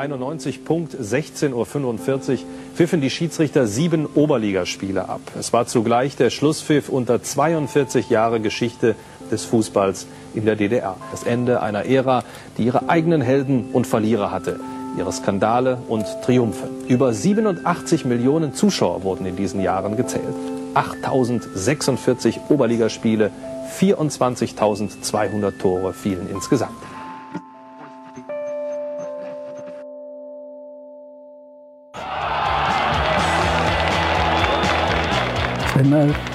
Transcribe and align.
1991, 0.00 0.64
Punkt 0.64 0.94
16.45 0.94 1.52
Uhr, 1.52 2.38
pfiffen 2.74 3.02
die 3.02 3.10
Schiedsrichter 3.10 3.66
sieben 3.66 4.06
Oberligaspiele 4.06 5.06
ab. 5.06 5.20
Es 5.38 5.52
war 5.52 5.66
zugleich 5.66 6.16
der 6.16 6.30
Schlusspfiff 6.30 6.88
unter 6.88 7.22
42 7.22 8.08
Jahre 8.08 8.40
Geschichte 8.40 8.94
des 9.30 9.44
Fußballs 9.44 10.06
in 10.32 10.46
der 10.46 10.56
DDR. 10.56 10.96
Das 11.10 11.24
Ende 11.24 11.60
einer 11.60 11.84
Ära, 11.84 12.24
die 12.56 12.64
ihre 12.64 12.88
eigenen 12.88 13.20
Helden 13.20 13.66
und 13.74 13.86
Verlierer 13.86 14.30
hatte, 14.30 14.58
ihre 14.96 15.12
Skandale 15.12 15.76
und 15.86 16.06
Triumphe. 16.24 16.70
Über 16.88 17.12
87 17.12 18.06
Millionen 18.06 18.54
Zuschauer 18.54 19.02
wurden 19.02 19.26
in 19.26 19.36
diesen 19.36 19.60
Jahren 19.60 19.98
gezählt. 19.98 20.24
8046 20.72 22.40
Oberligaspiele, 22.48 23.30
24.200 23.78 25.58
Tore 25.58 25.92
fielen 25.92 26.26
insgesamt. 26.30 26.89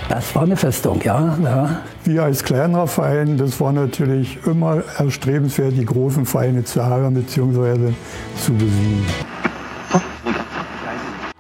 Das 0.09 0.35
war 0.35 0.44
eine 0.44 0.55
Festung, 0.55 1.02
ja, 1.04 1.38
ja. 1.44 1.81
Wir 2.04 2.23
als 2.23 2.44
kleinerer 2.44 2.88
Verein, 2.88 3.38
das 3.38 3.59
war 3.59 3.71
natürlich 3.71 4.40
immer 4.45 4.84
erstrebenswert, 4.98 5.73
die 5.77 5.85
großen 5.85 6.26
Vereine 6.26 6.63
zu 6.63 6.80
ärgern 6.80 7.13
bzw. 7.13 7.94
zu 8.40 8.54
besiegen. 8.54 9.05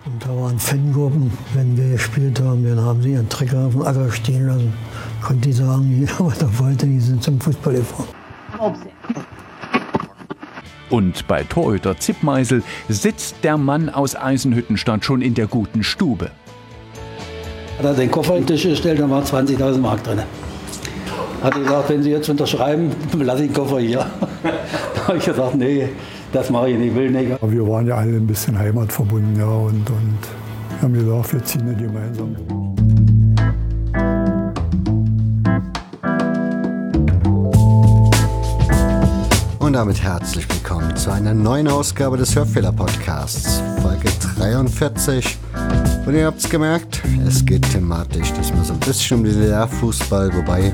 Und 0.05 0.23
da 0.23 0.29
waren 0.29 0.59
Fangruppen, 0.59 1.31
wenn 1.53 1.75
wir 1.77 1.93
gespielt 1.93 2.39
haben, 2.41 2.63
dann 2.63 2.79
haben 2.79 3.01
sie 3.01 3.13
ihren 3.13 3.29
Trecker 3.29 3.65
auf 3.65 3.73
dem 3.73 3.81
Acker 3.81 4.11
stehen 4.11 4.47
lassen. 4.47 4.73
Konnte 5.21 5.49
die 5.49 5.53
sagen, 5.53 5.91
jeder, 5.99 6.13
was 6.19 6.41
er 6.41 6.59
wollte, 6.59 6.85
die 6.85 6.99
sind 6.99 7.23
zum 7.23 7.39
Fußball 7.39 7.73
gefahren. 7.73 8.07
Und 10.89 11.27
bei 11.27 11.43
Torhüter 11.43 11.97
Zippmeisel 11.97 12.61
sitzt 12.87 13.37
der 13.43 13.57
Mann 13.57 13.89
aus 13.89 14.15
Eisenhüttenstadt 14.15 15.03
schon 15.03 15.21
in 15.21 15.33
der 15.33 15.47
guten 15.47 15.83
Stube. 15.83 16.29
Hat 17.77 17.83
er 17.83 17.93
den 17.93 18.09
Koffer 18.09 18.37
in 18.37 18.45
den 18.45 18.47
Tisch 18.47 18.63
gestellt, 18.63 18.99
da 18.99 19.09
waren 19.09 19.23
20.000 19.23 19.77
Mark 19.79 20.01
drin. 20.03 20.19
Hat 21.43 21.55
er 21.55 21.59
gesagt, 21.61 21.89
wenn 21.89 22.03
Sie 22.03 22.11
jetzt 22.11 22.29
unterschreiben, 22.29 22.91
lasse 23.19 23.43
ich 23.43 23.51
den 23.51 23.55
Koffer 23.55 23.79
hier. 23.79 24.05
da 24.95 25.07
habe 25.07 25.17
ich 25.17 25.25
gesagt, 25.25 25.55
nee, 25.55 25.89
das 26.31 26.49
mache 26.49 26.69
ich 26.69 26.77
nicht, 26.77 26.95
will 26.95 27.11
nicht. 27.11 27.33
Aber 27.33 27.51
wir 27.51 27.67
waren 27.67 27.85
ja 27.85 27.95
alle 27.95 28.15
ein 28.15 28.27
bisschen 28.27 28.57
heimatverbunden, 28.57 29.37
ja, 29.37 29.45
und, 29.45 29.89
und 29.89 30.19
haben 30.81 30.93
gesagt, 30.93 31.33
wir 31.33 31.43
ziehen 31.43 31.65
nicht 31.65 31.79
gemeinsam. 31.79 32.35
Und 39.59 39.73
damit 39.73 40.01
herzlich 40.01 40.47
willkommen 40.47 40.95
zu 40.95 41.11
einer 41.11 41.33
neuen 41.33 41.67
Ausgabe 41.67 42.15
des 42.15 42.35
Hörfehler-Podcasts, 42.35 43.61
Folge 43.81 44.09
43. 44.37 45.37
Und 46.05 46.13
ihr 46.13 46.27
habt 46.27 46.39
es 46.39 46.47
gemerkt, 46.47 47.01
es 47.27 47.43
geht 47.43 47.67
thematisch 47.71 48.31
diesmal 48.33 48.63
so 48.63 48.73
ein 48.73 48.79
bisschen 48.79 49.17
um 49.17 49.23
den 49.23 49.33
DDR-Fußball, 49.33 50.31
wobei 50.35 50.71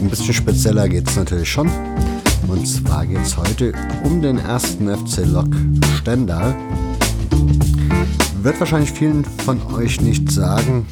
ein 0.00 0.10
bisschen 0.10 0.34
spezieller 0.34 0.88
geht 0.88 1.08
es 1.08 1.14
natürlich 1.14 1.48
schon. 1.48 1.70
Und 2.48 2.66
zwar 2.66 3.06
geht 3.06 3.22
es 3.22 3.36
heute 3.36 3.72
um 4.02 4.20
den 4.20 4.38
ersten 4.38 4.88
FC 4.88 5.24
Lok 5.26 5.54
Stendal. 5.98 6.56
Wird 8.42 8.58
wahrscheinlich 8.58 8.90
vielen 8.90 9.24
von 9.24 9.60
euch 9.74 10.00
nicht 10.00 10.30
sagen, 10.32 10.86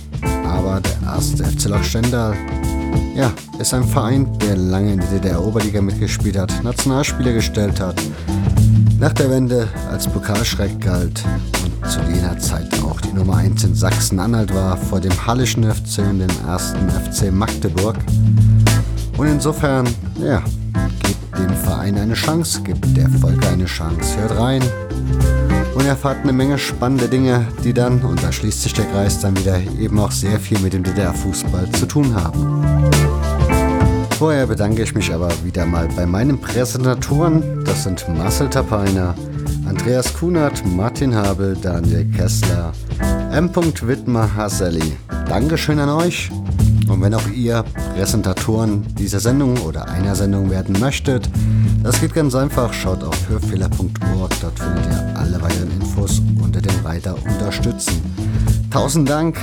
aber 0.46 0.80
der 0.80 1.14
erste 1.14 1.45
FC 1.45 1.64
Lok 1.64 1.85
Stendal 1.85 2.36
ja, 3.17 3.33
ist 3.58 3.74
ein 3.74 3.85
Verein, 3.85 4.27
der 4.39 4.56
lange 4.56 4.92
in 4.92 5.01
der 5.01 5.08
DDR-Oberliga 5.08 5.83
mitgespielt 5.83 6.39
hat, 6.39 6.62
Nationalspieler 6.62 7.33
gestellt 7.33 7.80
hat, 7.80 8.01
nach 9.02 9.13
der 9.14 9.30
Wende 9.30 9.68
als 9.90 10.07
Pokalschreck 10.07 10.80
galt 10.80 11.24
und 11.64 11.90
zu 11.90 11.98
jener 12.02 12.39
Zeit 12.39 12.68
auch 12.85 13.01
die 13.01 13.13
Nummer 13.13 13.39
1 13.39 13.64
in 13.64 13.74
Sachsen-Anhalt 13.74 14.55
war, 14.55 14.77
vor 14.77 15.01
dem 15.01 15.27
Hallischen 15.27 15.64
FC 15.64 15.98
und 16.08 16.20
dem 16.20 16.30
ersten 16.46 16.89
FC 16.89 17.33
Magdeburg. 17.33 17.96
Und 19.17 19.27
insofern, 19.27 19.89
ja, 20.20 20.41
gebt 21.02 21.36
dem 21.36 21.51
Verein 21.64 21.98
eine 21.98 22.14
Chance, 22.14 22.62
gebt 22.62 22.96
der 22.96 23.08
Folge 23.08 23.45
eine 23.48 23.64
Chance, 23.64 24.18
hört 24.20 24.39
rein 24.39 24.62
und 25.74 25.85
erfahrt 25.85 26.18
eine 26.23 26.33
Menge 26.33 26.57
spannende 26.57 27.08
Dinge, 27.08 27.48
die 27.64 27.74
dann, 27.74 28.02
und 28.02 28.23
da 28.23 28.30
schließt 28.30 28.62
sich 28.62 28.73
der 28.73 28.85
Kreis 28.85 29.18
dann 29.18 29.36
wieder, 29.36 29.58
eben 29.80 29.98
auch 29.98 30.12
sehr 30.12 30.39
viel 30.39 30.61
mit 30.61 30.74
dem 30.74 30.85
DDR-Fußball 30.85 31.73
zu 31.73 31.86
tun 31.86 32.14
haben. 32.14 33.11
Vorher 34.22 34.46
bedanke 34.46 34.84
ich 34.84 34.94
mich 34.94 35.12
aber 35.12 35.30
wieder 35.42 35.66
mal 35.66 35.88
bei 35.96 36.06
meinen 36.06 36.40
Präsentatoren. 36.40 37.64
Das 37.64 37.83
sind 37.83 38.06
Marcel 38.16 38.48
Tapainer, 38.48 39.16
Andreas 39.66 40.14
Kunert, 40.14 40.64
Martin 40.64 41.12
Habel, 41.12 41.56
Daniel 41.60 42.05
Kessler, 42.05 42.70
M. 43.32 43.50
Wittmer 43.52 44.32
Haselli. 44.36 44.96
Dankeschön 45.27 45.80
an 45.80 45.88
euch. 45.88 46.30
Und 46.88 47.02
wenn 47.02 47.14
auch 47.14 47.28
ihr 47.34 47.64
Präsentatoren 47.96 48.86
dieser 48.94 49.18
Sendung 49.18 49.58
oder 49.62 49.88
einer 49.88 50.14
Sendung 50.14 50.50
werden 50.50 50.78
möchtet, 50.78 51.28
das 51.82 52.00
geht 52.00 52.14
ganz 52.14 52.36
einfach. 52.36 52.72
Schaut 52.72 53.02
auf 53.02 53.28
hörfehler.org. 53.28 54.30
Dort 54.40 54.56
findet 54.56 54.86
ihr 54.86 55.18
alle 55.18 55.42
weiteren 55.42 55.72
Infos 55.80 56.22
unter 56.40 56.61
dem 56.61 56.78
Reiter 56.84 57.16
Unterstützen. 57.24 58.00
Tausend 58.70 59.11
Dank, 59.11 59.36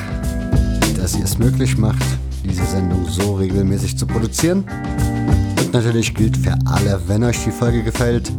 dass 0.96 1.18
ihr 1.18 1.26
es 1.26 1.38
möglich 1.38 1.78
macht, 1.78 2.19
diese 2.60 2.72
Sendung 2.72 3.06
so 3.08 3.36
regelmäßig 3.36 3.98
zu 3.98 4.06
produzieren. 4.06 4.66
Und 5.60 5.74
natürlich 5.74 6.14
gilt 6.14 6.38
für 6.38 6.56
alle, 6.66 7.00
wenn 7.08 7.24
euch 7.24 7.44
die 7.44 7.52
Folge 7.52 7.84
gefällt, 7.84 8.32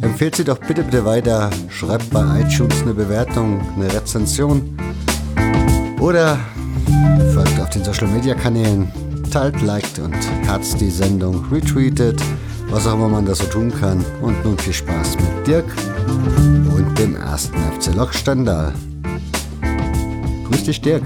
empfehlt 0.00 0.36
sie 0.36 0.44
doch 0.44 0.58
bitte 0.58 0.82
bitte 0.82 1.04
weiter. 1.04 1.50
Schreibt 1.68 2.10
bei 2.10 2.40
iTunes 2.40 2.82
eine 2.82 2.94
Bewertung, 2.94 3.60
eine 3.76 3.92
Rezension. 3.92 4.76
Oder 6.00 6.38
folgt 7.34 7.60
auf 7.60 7.70
den 7.70 7.84
Social 7.84 8.08
Media 8.08 8.34
Kanälen, 8.34 8.90
teilt, 9.30 9.60
liked 9.62 9.98
und 9.98 10.16
herzt 10.44 10.80
die 10.80 10.90
Sendung, 10.90 11.44
retweetet, 11.50 12.20
was 12.70 12.86
auch 12.86 12.94
immer 12.94 13.08
man 13.08 13.26
da 13.26 13.34
so 13.34 13.44
tun 13.44 13.72
kann. 13.80 14.04
Und 14.22 14.44
nun 14.44 14.58
viel 14.58 14.72
Spaß 14.72 15.16
mit 15.16 15.46
Dirk 15.46 15.66
und 16.74 16.98
dem 16.98 17.16
ersten 17.16 17.56
FC 17.56 17.94
Lok 17.94 18.14
Stendal. 18.14 18.72
Grüß 20.48 20.64
dich, 20.64 20.80
Dirk. 20.80 21.02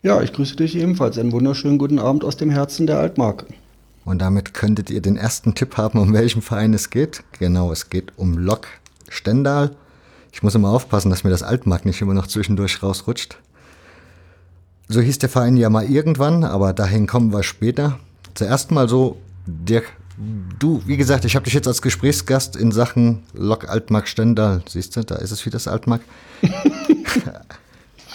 Ja, 0.00 0.22
ich 0.22 0.32
grüße 0.32 0.54
dich 0.54 0.76
ebenfalls. 0.76 1.18
Einen 1.18 1.32
wunderschönen 1.32 1.76
guten 1.76 1.98
Abend 1.98 2.22
aus 2.22 2.36
dem 2.36 2.50
Herzen 2.50 2.86
der 2.86 3.00
Altmark. 3.00 3.46
Und 4.04 4.20
damit 4.20 4.54
könntet 4.54 4.90
ihr 4.90 5.02
den 5.02 5.16
ersten 5.16 5.56
Tipp 5.56 5.76
haben, 5.76 5.98
um 5.98 6.12
welchen 6.12 6.40
Verein 6.40 6.72
es 6.72 6.90
geht. 6.90 7.24
Genau, 7.38 7.72
es 7.72 7.90
geht 7.90 8.12
um 8.16 8.38
Lok 8.38 8.68
Stendal. 9.08 9.74
Ich 10.32 10.42
muss 10.44 10.54
immer 10.54 10.70
aufpassen, 10.70 11.10
dass 11.10 11.24
mir 11.24 11.30
das 11.30 11.42
Altmark 11.42 11.84
nicht 11.84 12.00
immer 12.00 12.14
noch 12.14 12.28
zwischendurch 12.28 12.80
rausrutscht. 12.80 13.38
So 14.86 15.00
hieß 15.00 15.18
der 15.18 15.28
Verein 15.28 15.56
ja 15.56 15.68
mal 15.68 15.84
irgendwann, 15.84 16.44
aber 16.44 16.72
dahin 16.72 17.08
kommen 17.08 17.32
wir 17.32 17.42
später. 17.42 17.98
Zuerst 18.34 18.70
mal 18.70 18.88
so, 18.88 19.18
Dirk, 19.46 19.92
du, 20.60 20.80
wie 20.86 20.96
gesagt, 20.96 21.24
ich 21.24 21.34
habe 21.34 21.44
dich 21.44 21.54
jetzt 21.54 21.66
als 21.66 21.82
Gesprächsgast 21.82 22.54
in 22.54 22.70
Sachen 22.70 23.24
Lok 23.34 23.68
Altmark 23.68 24.06
Stendal, 24.06 24.62
siehst 24.68 24.96
du, 24.96 25.02
da 25.02 25.16
ist 25.16 25.32
es 25.32 25.44
wieder 25.44 25.56
das 25.56 25.66
Altmark, 25.66 26.02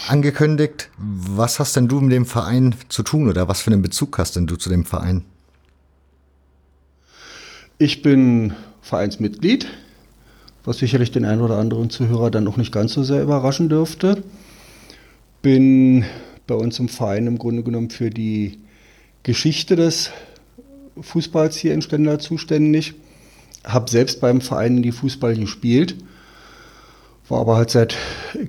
angekündigt. 0.08 0.90
Was 0.98 1.60
hast 1.60 1.76
denn 1.76 1.88
du 1.88 2.02
mit 2.02 2.12
dem 2.12 2.26
Verein 2.26 2.76
zu 2.90 3.04
tun 3.04 3.30
oder 3.30 3.48
was 3.48 3.62
für 3.62 3.72
einen 3.72 3.82
Bezug 3.82 4.18
hast 4.18 4.36
denn 4.36 4.48
du 4.48 4.56
zu 4.56 4.70
dem 4.70 4.86
Verein? 4.86 5.24
Ich 7.78 8.02
bin 8.02 8.54
Vereinsmitglied, 8.82 9.68
was 10.64 10.78
sicherlich 10.78 11.12
den 11.12 11.26
einen 11.26 11.42
oder 11.42 11.58
anderen 11.58 11.90
Zuhörer 11.90 12.32
dann 12.32 12.44
noch 12.44 12.58
nicht 12.58 12.72
ganz 12.72 12.94
so 12.94 13.04
sehr 13.04 13.24
überraschen 13.24 13.70
dürfte. 13.70 14.24
Bin 15.42 16.06
bei 16.48 16.56
uns 16.56 16.80
im 16.80 16.90
Verein 16.90 17.28
im 17.28 17.38
Grunde 17.38 17.64
genommen 17.64 17.90
für 17.90 18.10
die 18.10 18.60
Geschichte 19.24 19.76
des 19.76 20.12
Fußballs 21.00 21.58
hier 21.58 21.74
in 21.74 21.82
Stendal 21.82 22.20
zuständig. 22.20 22.94
Habe 23.64 23.90
selbst 23.90 24.22
beim 24.22 24.42
Verein 24.42 24.78
in 24.78 24.84
die 24.84 24.92
Fußball 24.92 25.36
gespielt, 25.36 25.96
war 27.30 27.40
aber 27.40 27.56
halt 27.56 27.70
seit 27.70 27.96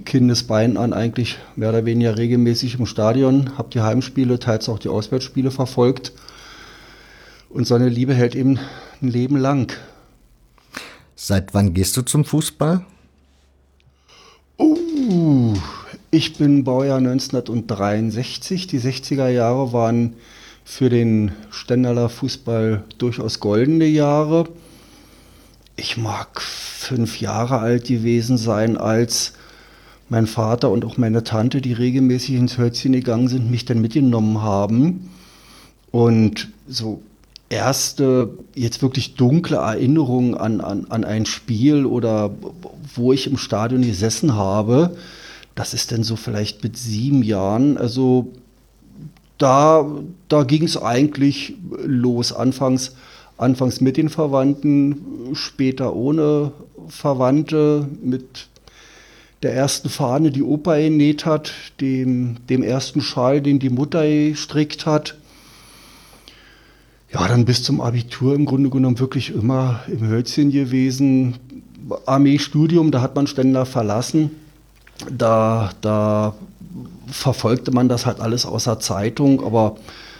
Kindesbein 0.04 0.76
an 0.76 0.92
eigentlich 0.92 1.38
mehr 1.56 1.68
oder 1.68 1.84
weniger 1.84 2.18
regelmäßig 2.18 2.78
im 2.78 2.86
Stadion, 2.86 3.56
habe 3.56 3.70
die 3.70 3.80
Heimspiele, 3.80 4.38
teils 4.38 4.68
auch 4.68 4.78
die 4.78 4.88
Auswärtsspiele 4.88 5.50
verfolgt. 5.50 6.12
Und 7.50 7.66
so 7.66 7.74
eine 7.76 7.88
Liebe 7.88 8.14
hält 8.14 8.34
eben 8.34 8.58
ein 9.00 9.08
Leben 9.08 9.36
lang. 9.36 9.72
Seit 11.14 11.54
wann 11.54 11.72
gehst 11.72 11.96
du 11.96 12.02
zum 12.02 12.24
Fußball? 12.24 12.84
Uh, 14.58 15.54
ich 16.10 16.36
bin 16.36 16.64
Baujahr 16.64 16.98
1963. 16.98 18.66
Die 18.66 18.80
60er 18.80 19.28
Jahre 19.28 19.72
waren 19.72 20.14
für 20.64 20.88
den 20.88 21.32
Stendaler 21.50 22.08
Fußball 22.08 22.82
durchaus 22.98 23.38
goldene 23.38 23.86
Jahre. 23.86 24.48
Ich 25.76 25.96
mag 25.96 26.40
fünf 26.40 27.20
Jahre 27.20 27.58
alt 27.58 27.86
gewesen 27.86 28.38
sein, 28.38 28.76
als 28.76 29.32
mein 30.08 30.26
Vater 30.26 30.70
und 30.70 30.84
auch 30.84 30.96
meine 30.96 31.24
Tante, 31.24 31.60
die 31.60 31.72
regelmäßig 31.72 32.36
ins 32.36 32.58
Hölzchen 32.58 32.92
gegangen 32.92 33.28
sind, 33.28 33.50
mich 33.50 33.64
dann 33.64 33.80
mitgenommen 33.80 34.42
haben. 34.42 35.10
Und 35.90 36.48
so 36.68 37.02
erste 37.48 38.30
jetzt 38.54 38.82
wirklich 38.82 39.14
dunkle 39.14 39.56
Erinnerung 39.56 40.36
an, 40.36 40.60
an, 40.60 40.86
an 40.88 41.04
ein 41.04 41.26
Spiel 41.26 41.86
oder 41.86 42.30
wo 42.94 43.12
ich 43.12 43.26
im 43.26 43.36
Stadion 43.36 43.82
gesessen 43.82 44.34
habe, 44.34 44.96
das 45.54 45.74
ist 45.74 45.90
denn 45.90 46.02
so 46.02 46.16
vielleicht 46.16 46.62
mit 46.62 46.76
sieben 46.76 47.22
Jahren. 47.22 47.78
Also 47.78 48.32
da, 49.38 49.86
da 50.28 50.42
ging 50.42 50.64
es 50.64 50.76
eigentlich 50.76 51.54
los. 51.84 52.32
Anfangs, 52.32 52.96
anfangs 53.36 53.80
mit 53.80 53.96
den 53.96 54.08
Verwandten, 54.08 55.34
später 55.34 55.94
ohne 55.94 56.52
Verwandte, 56.88 57.88
mit 58.02 58.48
der 59.42 59.54
ersten 59.54 59.88
Fahne, 59.88 60.30
die 60.30 60.42
Opa 60.42 60.76
genäht 60.76 61.26
hat, 61.26 61.52
dem, 61.80 62.36
dem 62.48 62.62
ersten 62.62 63.00
Schal, 63.00 63.42
den 63.42 63.58
die 63.58 63.70
Mutter 63.70 64.06
gestrickt 64.06 64.86
hat. 64.86 65.16
Ja, 67.12 67.28
dann 67.28 67.44
bis 67.44 67.62
zum 67.62 67.80
Abitur 67.80 68.34
im 68.34 68.46
Grunde 68.46 68.70
genommen 68.70 68.98
wirklich 68.98 69.34
immer 69.34 69.80
im 69.86 70.08
Hölzchen 70.08 70.50
gewesen. 70.50 71.36
Armeestudium, 72.06 72.90
da 72.90 73.02
hat 73.02 73.14
man 73.14 73.26
Ständer 73.26 73.66
verlassen. 73.66 74.30
Da, 75.10 75.72
da 75.80 76.34
verfolgte 77.06 77.70
man 77.70 77.88
das 77.88 78.06
halt 78.06 78.20
alles 78.20 78.46
außer 78.46 78.80
Zeitung, 78.80 79.44
aber 79.44 79.76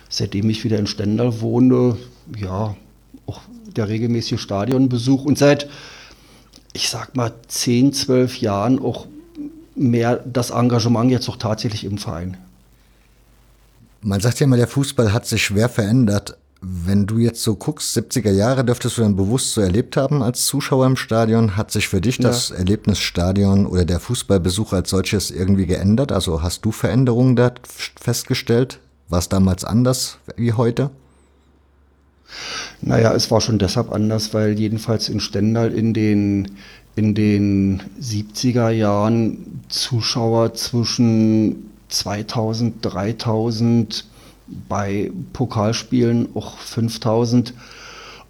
seitdem 0.08 0.50
ich 0.50 0.64
wieder 0.64 0.78
in 0.78 0.86
Stendal 0.86 1.40
wohne, 1.40 1.96
ja, 2.36 2.76
der 3.76 3.88
regelmäßige 3.88 4.40
Stadionbesuch 4.40 5.24
und 5.24 5.38
seit, 5.38 5.68
ich 6.72 6.88
sag 6.88 7.16
mal, 7.16 7.32
10, 7.48 7.92
12 7.92 8.40
Jahren 8.40 8.78
auch 8.78 9.06
mehr 9.74 10.16
das 10.24 10.50
Engagement 10.50 11.10
jetzt 11.10 11.28
auch 11.28 11.36
tatsächlich 11.36 11.84
im 11.84 11.98
Verein. 11.98 12.36
Man 14.02 14.20
sagt 14.20 14.40
ja 14.40 14.44
immer, 14.44 14.56
der 14.56 14.68
Fußball 14.68 15.12
hat 15.12 15.26
sich 15.26 15.44
schwer 15.44 15.68
verändert. 15.68 16.36
Wenn 16.60 17.06
du 17.06 17.18
jetzt 17.18 17.42
so 17.42 17.56
guckst, 17.56 17.96
70er 17.96 18.30
Jahre 18.30 18.64
dürftest 18.64 18.96
du 18.96 19.02
dann 19.02 19.16
bewusst 19.16 19.52
so 19.52 19.60
erlebt 19.60 19.96
haben 19.96 20.22
als 20.22 20.46
Zuschauer 20.46 20.86
im 20.86 20.96
Stadion. 20.96 21.56
Hat 21.56 21.70
sich 21.70 21.88
für 21.88 22.00
dich 22.00 22.18
ja. 22.18 22.28
das 22.28 22.50
Erlebnis 22.50 22.98
Stadion 22.98 23.66
oder 23.66 23.84
der 23.84 24.00
Fußballbesuch 24.00 24.72
als 24.72 24.90
solches 24.90 25.30
irgendwie 25.30 25.66
geändert? 25.66 26.12
Also 26.12 26.42
hast 26.42 26.64
du 26.64 26.72
Veränderungen 26.72 27.36
da 27.36 27.52
festgestellt? 28.00 28.78
War 29.08 29.18
es 29.18 29.28
damals 29.28 29.64
anders 29.64 30.18
wie 30.36 30.52
heute? 30.52 30.90
Naja, 32.80 33.12
es 33.14 33.30
war 33.30 33.40
schon 33.40 33.58
deshalb 33.58 33.92
anders, 33.92 34.34
weil 34.34 34.58
jedenfalls 34.58 35.08
in 35.08 35.20
Stendal 35.20 35.72
in 35.72 35.94
den, 35.94 36.52
in 36.96 37.14
den 37.14 37.82
70er 38.00 38.70
Jahren 38.70 39.62
Zuschauer 39.68 40.54
zwischen 40.54 41.70
2000, 41.88 42.84
3000 42.84 44.04
bei 44.68 45.10
Pokalspielen 45.32 46.28
auch 46.34 46.58
5000 46.58 47.54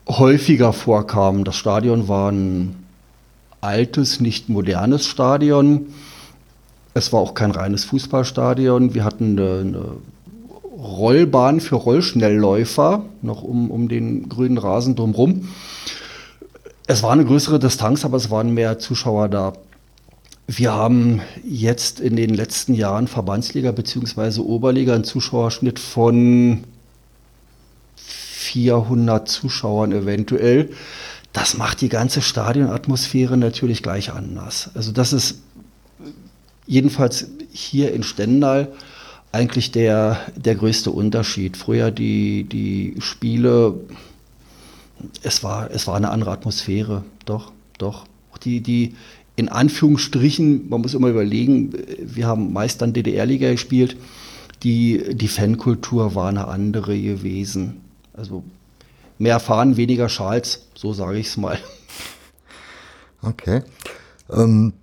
häufiger 0.09 0.73
vorkamen. 0.73 1.45
Das 1.45 1.57
Stadion 1.57 2.09
war 2.09 2.31
ein 2.31 2.77
altes, 3.61 4.21
nicht 4.21 4.49
modernes 4.49 5.07
Stadion. 5.07 5.87
Es 6.93 7.13
war 7.13 7.21
auch 7.21 7.35
kein 7.35 7.51
reines 7.51 7.85
Fußballstadion. 7.87 8.95
Wir 8.95 9.05
hatten 9.05 9.39
eine, 9.39 9.61
eine 9.61 9.85
Rollbahn 10.85 11.61
für 11.61 11.77
Rollschnellläufer, 11.77 13.05
noch 13.23 13.43
um, 13.43 13.71
um 13.71 13.89
den 13.89 14.29
grünen 14.29 14.59
Rasen 14.59 14.95
drumherum. 14.95 15.49
Es 16.87 17.03
war 17.03 17.13
eine 17.13 17.25
größere 17.25 17.59
Distanz, 17.59 18.05
aber 18.05 18.19
es 18.19 18.31
waren 18.31 18.53
mehr 18.53 18.79
Zuschauer 18.79 19.29
da. 19.29 19.55
Wir 20.47 20.73
haben 20.73 21.23
jetzt 21.43 22.01
in 22.01 22.17
den 22.17 22.35
letzten 22.35 22.75
Jahren 22.75 23.09
Verbandsliga 23.09 23.73
bzw. 23.73 24.41
Oberliga 24.41 24.95
einen 24.95 25.05
Zuschauerschnitt 25.05 25.79
von 25.79 26.65
400 27.97 29.27
Zuschauern 29.27 29.91
eventuell. 29.93 30.69
Das 31.33 31.57
macht 31.57 31.81
die 31.81 31.89
ganze 31.89 32.21
Stadionatmosphäre 32.21 33.39
natürlich 33.39 33.83
gleich 33.83 34.13
anders. 34.13 34.71
Also 34.75 34.93
das 34.93 35.15
ist 35.15 35.41
jedenfalls 36.67 37.27
hier 37.51 37.95
in 37.95 38.03
Stendal 38.03 38.71
eigentlich 39.35 39.73
der, 39.73 40.21
der 40.37 40.55
größte 40.55 40.91
Unterschied. 40.91 41.57
Früher 41.57 41.91
die, 41.91 42.45
die 42.45 42.95
Spiele, 43.01 43.75
es 45.23 45.43
war, 45.43 45.71
es 45.71 45.87
war 45.87 45.97
eine 45.97 46.11
andere 46.11 46.31
Atmosphäre, 46.31 47.05
doch, 47.27 47.53
doch. 47.79 48.07
Die, 48.45 48.61
die, 48.61 48.95
in 49.37 49.49
Anführungsstrichen, 49.49 50.69
man 50.69 50.83
muss 50.83 50.95
immer 50.95 51.09
überlegen, 51.09 51.73
wir 52.01 52.27
haben 52.27 52.53
meist 52.53 52.81
dann 52.81 52.93
DDR-Liga 52.93 53.51
gespielt, 53.51 53.97
die, 54.63 55.15
die 55.15 55.29
Fankultur 55.29 56.15
war 56.15 56.29
eine 56.29 56.47
andere 56.49 56.99
gewesen. 56.99 57.81
Also 58.13 58.45
mehr 59.19 59.41
Fahren, 59.41 59.77
weniger 59.77 60.09
Schals, 60.09 60.67
so 60.75 60.93
sage 60.93 61.19
ich 61.19 61.29
es 61.29 61.37
mal. 61.37 61.59
Okay. 63.23 63.63
Ähm, 64.31 64.75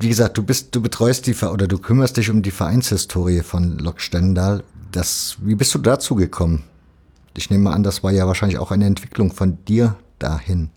wie 0.00 0.08
gesagt, 0.08 0.38
du 0.38 0.42
bist, 0.42 0.74
du 0.74 0.80
betreust 0.80 1.26
die 1.26 1.34
oder 1.44 1.68
du 1.68 1.78
kümmerst 1.78 2.16
dich 2.16 2.30
um 2.30 2.42
die 2.42 2.50
Vereinshistorie 2.50 3.40
von 3.40 3.78
Lok 3.78 4.00
Stendal. 4.00 4.62
Das, 4.92 5.36
wie 5.40 5.54
bist 5.54 5.74
du 5.74 5.78
dazu 5.78 6.14
gekommen? 6.14 6.64
Ich 7.36 7.50
nehme 7.50 7.64
mal 7.64 7.74
an, 7.74 7.82
das 7.82 8.02
war 8.02 8.10
ja 8.10 8.26
wahrscheinlich 8.26 8.58
auch 8.58 8.70
eine 8.70 8.86
Entwicklung 8.86 9.32
von 9.32 9.58
dir 9.66 9.96
dahin. 10.18 10.70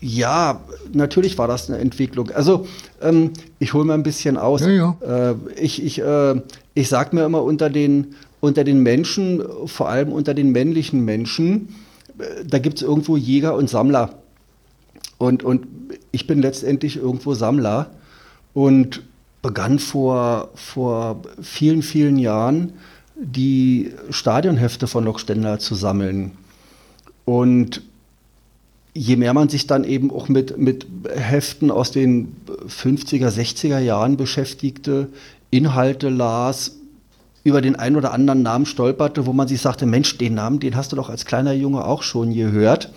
Ja, 0.00 0.60
natürlich 0.92 1.38
war 1.38 1.48
das 1.48 1.68
eine 1.68 1.78
Entwicklung. 1.78 2.30
Also 2.30 2.66
ähm, 3.00 3.32
ich 3.58 3.72
hole 3.72 3.84
mal 3.84 3.94
ein 3.94 4.02
bisschen 4.02 4.36
aus. 4.36 4.60
Ja, 4.60 4.68
ja. 4.68 4.96
Äh, 5.30 5.34
ich 5.56 5.82
ich, 5.82 6.00
äh, 6.00 6.40
ich 6.74 6.88
sage 6.88 7.16
mir 7.16 7.24
immer 7.24 7.42
unter 7.42 7.70
den, 7.70 8.16
unter 8.40 8.64
den 8.64 8.80
Menschen, 8.82 9.42
vor 9.66 9.88
allem 9.88 10.12
unter 10.12 10.34
den 10.34 10.50
männlichen 10.50 11.04
Menschen, 11.04 11.76
äh, 12.18 12.44
da 12.44 12.58
gibt 12.58 12.78
es 12.78 12.82
irgendwo 12.82 13.16
Jäger 13.16 13.54
und 13.54 13.70
Sammler. 13.70 14.21
Und, 15.22 15.44
und 15.44 15.68
ich 16.10 16.26
bin 16.26 16.42
letztendlich 16.42 16.96
irgendwo 16.96 17.34
Sammler 17.34 17.92
und 18.54 19.04
begann 19.40 19.78
vor, 19.78 20.50
vor 20.56 21.22
vielen, 21.40 21.82
vielen 21.82 22.18
Jahren 22.18 22.72
die 23.14 23.92
Stadionhefte 24.10 24.88
von 24.88 25.04
Lok 25.04 25.20
Stendal 25.20 25.60
zu 25.60 25.76
sammeln. 25.76 26.32
Und 27.24 27.82
je 28.94 29.14
mehr 29.14 29.32
man 29.32 29.48
sich 29.48 29.68
dann 29.68 29.84
eben 29.84 30.10
auch 30.10 30.28
mit, 30.28 30.58
mit 30.58 30.88
Heften 31.14 31.70
aus 31.70 31.92
den 31.92 32.34
50er, 32.66 33.28
60er 33.28 33.78
Jahren 33.78 34.16
beschäftigte, 34.16 35.06
Inhalte 35.52 36.08
las, 36.08 36.78
über 37.44 37.60
den 37.60 37.76
einen 37.76 37.94
oder 37.94 38.12
anderen 38.12 38.42
Namen 38.42 38.66
stolperte, 38.66 39.24
wo 39.24 39.32
man 39.32 39.46
sich 39.46 39.60
sagte, 39.60 39.86
Mensch, 39.86 40.18
den 40.18 40.34
Namen, 40.34 40.58
den 40.58 40.74
hast 40.74 40.90
du 40.90 40.96
doch 40.96 41.10
als 41.10 41.26
kleiner 41.26 41.52
Junge 41.52 41.84
auch 41.84 42.02
schon 42.02 42.34
gehört. 42.34 42.92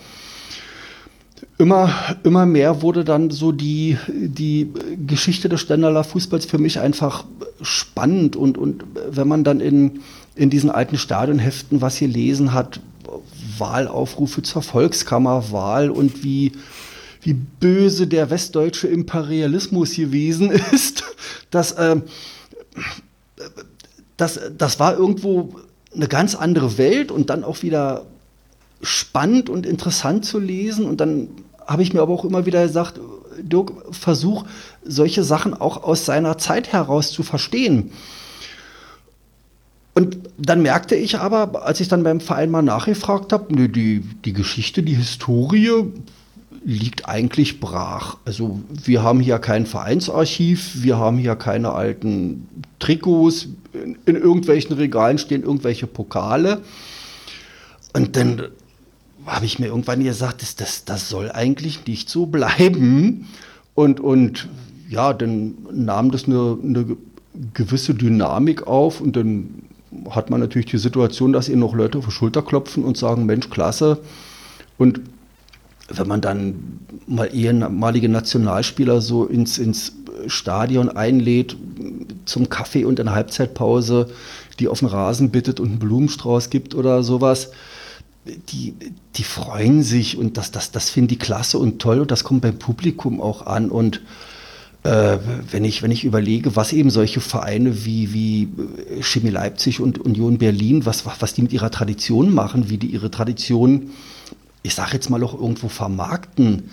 Immer, 1.57 1.89
immer 2.23 2.45
mehr 2.45 2.81
wurde 2.81 3.05
dann 3.05 3.29
so 3.29 3.53
die, 3.53 3.97
die 4.09 4.73
Geschichte 5.07 5.47
des 5.47 5.61
Stendaler 5.61 6.03
Fußballs 6.03 6.45
für 6.45 6.57
mich 6.57 6.79
einfach 6.79 7.23
spannend. 7.61 8.35
Und, 8.35 8.57
und 8.57 8.83
wenn 9.09 9.27
man 9.27 9.45
dann 9.45 9.61
in, 9.61 10.01
in 10.35 10.49
diesen 10.49 10.69
alten 10.69 10.97
Stadionheften 10.97 11.81
was 11.81 11.99
gelesen 11.99 12.53
hat, 12.53 12.81
Wahlaufrufe 13.57 14.41
zur 14.41 14.61
Volkskammerwahl 14.61 15.89
und 15.89 16.23
wie, 16.23 16.51
wie 17.21 17.33
böse 17.33 18.07
der 18.07 18.29
westdeutsche 18.29 18.87
Imperialismus 18.87 19.95
gewesen 19.95 20.51
ist. 20.71 21.03
Das, 21.51 21.71
äh, 21.73 22.01
das, 24.17 24.39
das 24.57 24.79
war 24.79 24.97
irgendwo 24.97 25.55
eine 25.93 26.07
ganz 26.07 26.35
andere 26.35 26.77
Welt 26.77 27.11
und 27.11 27.29
dann 27.29 27.43
auch 27.43 27.61
wieder 27.63 28.05
spannend 28.82 29.50
und 29.50 29.65
interessant 29.65 30.25
zu 30.25 30.39
lesen. 30.39 30.86
Und 30.86 31.01
dann 31.01 31.29
habe 31.65 31.84
ich 31.84 31.94
mir 31.94 32.01
aber 32.01 32.13
auch 32.13 32.25
immer 32.25 32.46
wieder 32.46 32.63
gesagt, 32.63 33.00
Dirk, 33.41 33.72
versuch 33.91 34.46
solche 34.84 35.24
Sachen 35.24 35.53
auch 35.53 35.84
aus 35.84 36.05
seiner 36.05 36.38
Zeit 36.38 36.72
heraus 36.72 37.12
zu 37.12 37.24
verstehen. 37.24 37.91
Und 39.94 40.17
dann 40.38 40.62
merkte 40.62 40.96
ich 40.96 41.20
aber, 41.20 41.65
als 41.65 41.79
ich 41.79 41.88
dann 41.88 42.03
beim 42.03 42.20
Verein 42.20 42.51
mal 42.51 42.62
nachgefragt 42.62 43.32
habe, 43.32 43.53
nee, 43.55 43.70
die, 43.70 44.01
die 44.25 44.34
Geschichte, 44.34 44.84
die 44.84 44.96
Historie 44.96 45.72
liegt 46.65 47.08
eigentlich 47.08 47.60
brach. 47.60 48.17
Also 48.25 48.60
wir 48.70 49.03
haben 49.03 49.20
hier 49.22 49.39
kein 49.39 49.65
Vereinsarchiv, 49.65 50.84
wir 50.84 50.98
haben 50.98 51.17
hier 51.17 51.36
keine 51.36 51.72
alten 51.72 52.48
Trikots, 52.79 53.48
in, 53.72 53.98
in 54.05 54.15
irgendwelchen 54.15 54.75
Regalen 54.75 55.17
stehen 55.17 55.44
irgendwelche 55.44 55.88
Pokale. 55.88 56.62
Und 57.94 58.17
dann 58.17 58.50
habe 59.25 59.46
ich 59.46 59.60
mir 59.60 59.67
irgendwann 59.67 60.03
gesagt, 60.03 60.41
das, 60.41 60.55
das, 60.55 60.86
das 60.86 61.10
soll 61.10 61.32
eigentlich 61.32 61.86
nicht 61.88 62.10
so 62.10 62.25
bleiben. 62.25 63.27
Und, 63.74 64.00
und 64.00 64.48
ja, 64.89 65.13
dann 65.13 65.55
nahm 65.72 66.12
das 66.12 66.25
eine, 66.25 66.58
eine 66.63 66.98
gewisse 67.53 67.94
Dynamik 67.94 68.67
auf 68.67 69.01
und 69.01 69.15
dann 69.15 69.63
hat 70.10 70.29
man 70.29 70.39
natürlich 70.39 70.67
die 70.67 70.77
Situation, 70.77 71.34
dass 71.34 71.50
ihr 71.50 71.58
noch 71.58 71.74
Leute 71.74 71.98
auf 71.98 72.05
die 72.05 72.12
Schulter 72.12 72.41
klopfen 72.41 72.84
und 72.84 72.98
sagen, 72.98 73.25
Mensch, 73.25 73.50
klasse. 73.50 74.00
Und 74.77 75.01
wenn 75.89 76.08
man 76.08 76.22
dann 76.22 76.79
mal 77.08 77.29
ehemalige 77.34 78.10
Nationalspieler 78.10 79.01
so 79.01 79.25
ins, 79.25 79.58
ins 79.58 79.94
Stadion 80.27 80.89
einlädt 80.89 81.55
zum 82.25 82.50
Kaffee 82.50 82.86
und 82.86 83.00
in 83.00 83.05
der 83.05 83.15
Halbzeitpause, 83.15 84.10
die 84.60 84.67
auf 84.67 84.79
den 84.79 84.88
Rasen 84.88 85.29
bittet 85.29 85.60
und 85.60 85.70
einen 85.70 85.79
Blumenstrauß 85.79 86.50
gibt 86.50 86.75
oder 86.75 87.03
sowas, 87.03 87.51
die, 88.25 88.74
die 89.15 89.24
freuen 89.24 89.84
sich 89.84 90.17
und 90.17 90.38
das, 90.38 90.51
das, 90.51 90.72
das 90.72 90.89
finden 90.89 91.10
die 91.10 91.17
klasse 91.17 91.60
und 91.60 91.79
toll 91.79 92.00
und 92.00 92.12
das 92.12 92.24
kommt 92.24 92.41
beim 92.41 92.58
Publikum 92.58 93.22
auch 93.22 93.46
an 93.46 93.70
und 93.70 94.01
äh, 94.84 95.17
wenn, 95.51 95.63
ich, 95.65 95.82
wenn 95.82 95.91
ich 95.91 96.03
überlege, 96.03 96.55
was 96.55 96.74
eben 96.74 96.89
solche 96.89 97.22
Vereine 97.22 97.86
wie, 97.86 98.13
wie 98.13 98.50
Chemie 99.01 99.32
Leipzig 99.32 99.79
und 99.79 100.00
Union 100.00 100.38
Berlin, 100.38 100.86
was, 100.86 101.05
was 101.20 101.34
die 101.34 101.41
mit 101.41 101.53
ihrer 101.53 101.72
Tradition 101.72 102.34
machen, 102.34 102.70
wie 102.70 102.77
die 102.77 102.88
ihre 102.88 103.10
Tradition, 103.10 103.91
ich 104.63 104.75
sage 104.75 104.94
jetzt 104.94 105.10
mal 105.10 105.24
auch 105.24 105.34
irgendwo 105.34 105.70
vermarkten, 105.70 106.70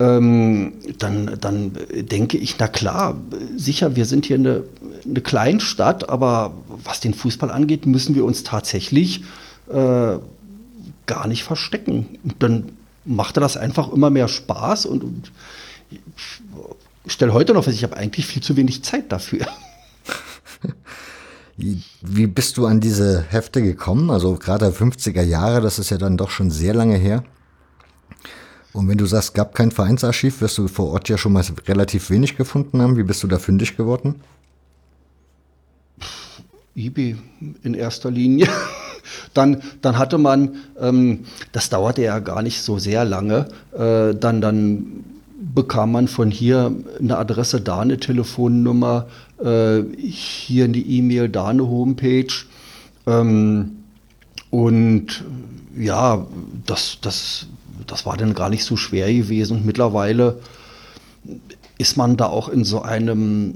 ähm, 0.00 0.72
dann, 0.98 1.36
dann 1.40 1.72
denke 1.92 2.36
ich, 2.36 2.56
na 2.58 2.66
klar, 2.66 3.16
sicher, 3.56 3.94
wir 3.94 4.06
sind 4.06 4.26
hier 4.26 4.36
eine, 4.36 4.64
eine 5.04 5.20
Kleinstadt, 5.20 6.08
aber 6.08 6.54
was 6.82 6.98
den 6.98 7.14
Fußball 7.14 7.50
angeht, 7.50 7.86
müssen 7.86 8.14
wir 8.14 8.24
uns 8.24 8.42
tatsächlich 8.42 9.22
äh, 9.72 10.16
gar 11.06 11.26
nicht 11.26 11.44
verstecken. 11.44 12.18
Und 12.24 12.42
dann 12.42 12.72
machte 13.04 13.40
das 13.40 13.56
einfach 13.56 13.92
immer 13.92 14.10
mehr 14.10 14.28
Spaß 14.28 14.86
und, 14.86 15.02
und 15.02 15.32
ich 17.04 17.12
stelle 17.12 17.32
heute 17.32 17.52
noch 17.52 17.64
fest, 17.64 17.76
ich 17.76 17.84
habe 17.84 17.96
eigentlich 17.96 18.26
viel 18.26 18.42
zu 18.42 18.56
wenig 18.56 18.84
Zeit 18.84 19.10
dafür. 19.10 19.46
Wie 21.56 22.26
bist 22.26 22.56
du 22.56 22.66
an 22.66 22.80
diese 22.80 23.22
Hefte 23.22 23.62
gekommen? 23.62 24.10
Also 24.10 24.36
gerade 24.36 24.68
50er 24.68 25.22
Jahre, 25.22 25.60
das 25.60 25.78
ist 25.78 25.90
ja 25.90 25.98
dann 25.98 26.16
doch 26.16 26.30
schon 26.30 26.50
sehr 26.50 26.74
lange 26.74 26.96
her. 26.96 27.24
Und 28.72 28.88
wenn 28.88 28.96
du 28.96 29.04
sagst, 29.04 29.34
gab 29.34 29.54
kein 29.54 29.70
Vereinsarchiv, 29.70 30.40
wirst 30.40 30.56
du 30.56 30.66
vor 30.66 30.92
Ort 30.92 31.08
ja 31.08 31.18
schon 31.18 31.34
mal 31.34 31.44
relativ 31.66 32.08
wenig 32.08 32.36
gefunden 32.36 32.80
haben. 32.80 32.96
Wie 32.96 33.02
bist 33.02 33.22
du 33.22 33.26
da 33.26 33.38
fündig 33.38 33.76
geworden? 33.76 34.22
eBay 36.74 37.16
in 37.62 37.74
erster 37.74 38.10
Linie. 38.10 38.48
dann, 39.34 39.62
dann 39.80 39.98
hatte 39.98 40.18
man, 40.18 40.56
ähm, 40.80 41.24
das 41.52 41.70
dauerte 41.70 42.02
ja 42.02 42.18
gar 42.18 42.42
nicht 42.42 42.62
so 42.62 42.78
sehr 42.78 43.04
lange, 43.04 43.48
äh, 43.76 44.14
dann, 44.14 44.40
dann 44.40 45.04
bekam 45.54 45.92
man 45.92 46.08
von 46.08 46.30
hier 46.30 46.72
eine 46.98 47.18
Adresse, 47.18 47.60
da 47.60 47.80
eine 47.80 47.98
Telefonnummer, 47.98 49.06
äh, 49.42 49.82
hier 49.98 50.64
eine 50.64 50.78
E-Mail, 50.78 51.28
da 51.28 51.46
eine 51.46 51.68
Homepage. 51.68 52.32
Ähm, 53.06 53.72
und 54.50 55.24
ja, 55.76 56.26
das, 56.66 56.98
das, 57.00 57.46
das 57.86 58.06
war 58.06 58.16
dann 58.16 58.34
gar 58.34 58.50
nicht 58.50 58.64
so 58.64 58.76
schwer 58.76 59.12
gewesen. 59.12 59.58
Und 59.58 59.66
mittlerweile 59.66 60.38
ist 61.78 61.96
man 61.96 62.16
da 62.16 62.26
auch 62.26 62.48
in 62.48 62.64
so 62.64 62.82
einem 62.82 63.54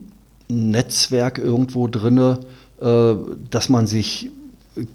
Netzwerk 0.48 1.38
irgendwo 1.38 1.88
drinne, 1.88 2.40
äh, 2.80 3.14
dass 3.50 3.68
man 3.68 3.86
sich 3.86 4.30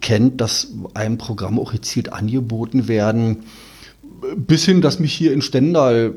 kennt, 0.02 0.42
dass 0.42 0.70
einem 0.94 1.18
Programme 1.18 1.62
auch 1.62 1.72
gezielt 1.72 2.14
angeboten 2.14 2.88
werden. 2.88 3.44
Bis 4.36 4.66
hin, 4.66 4.82
dass 4.82 5.00
mich 5.00 5.14
hier 5.14 5.34
in 5.34 5.42
Stendal 5.42 6.16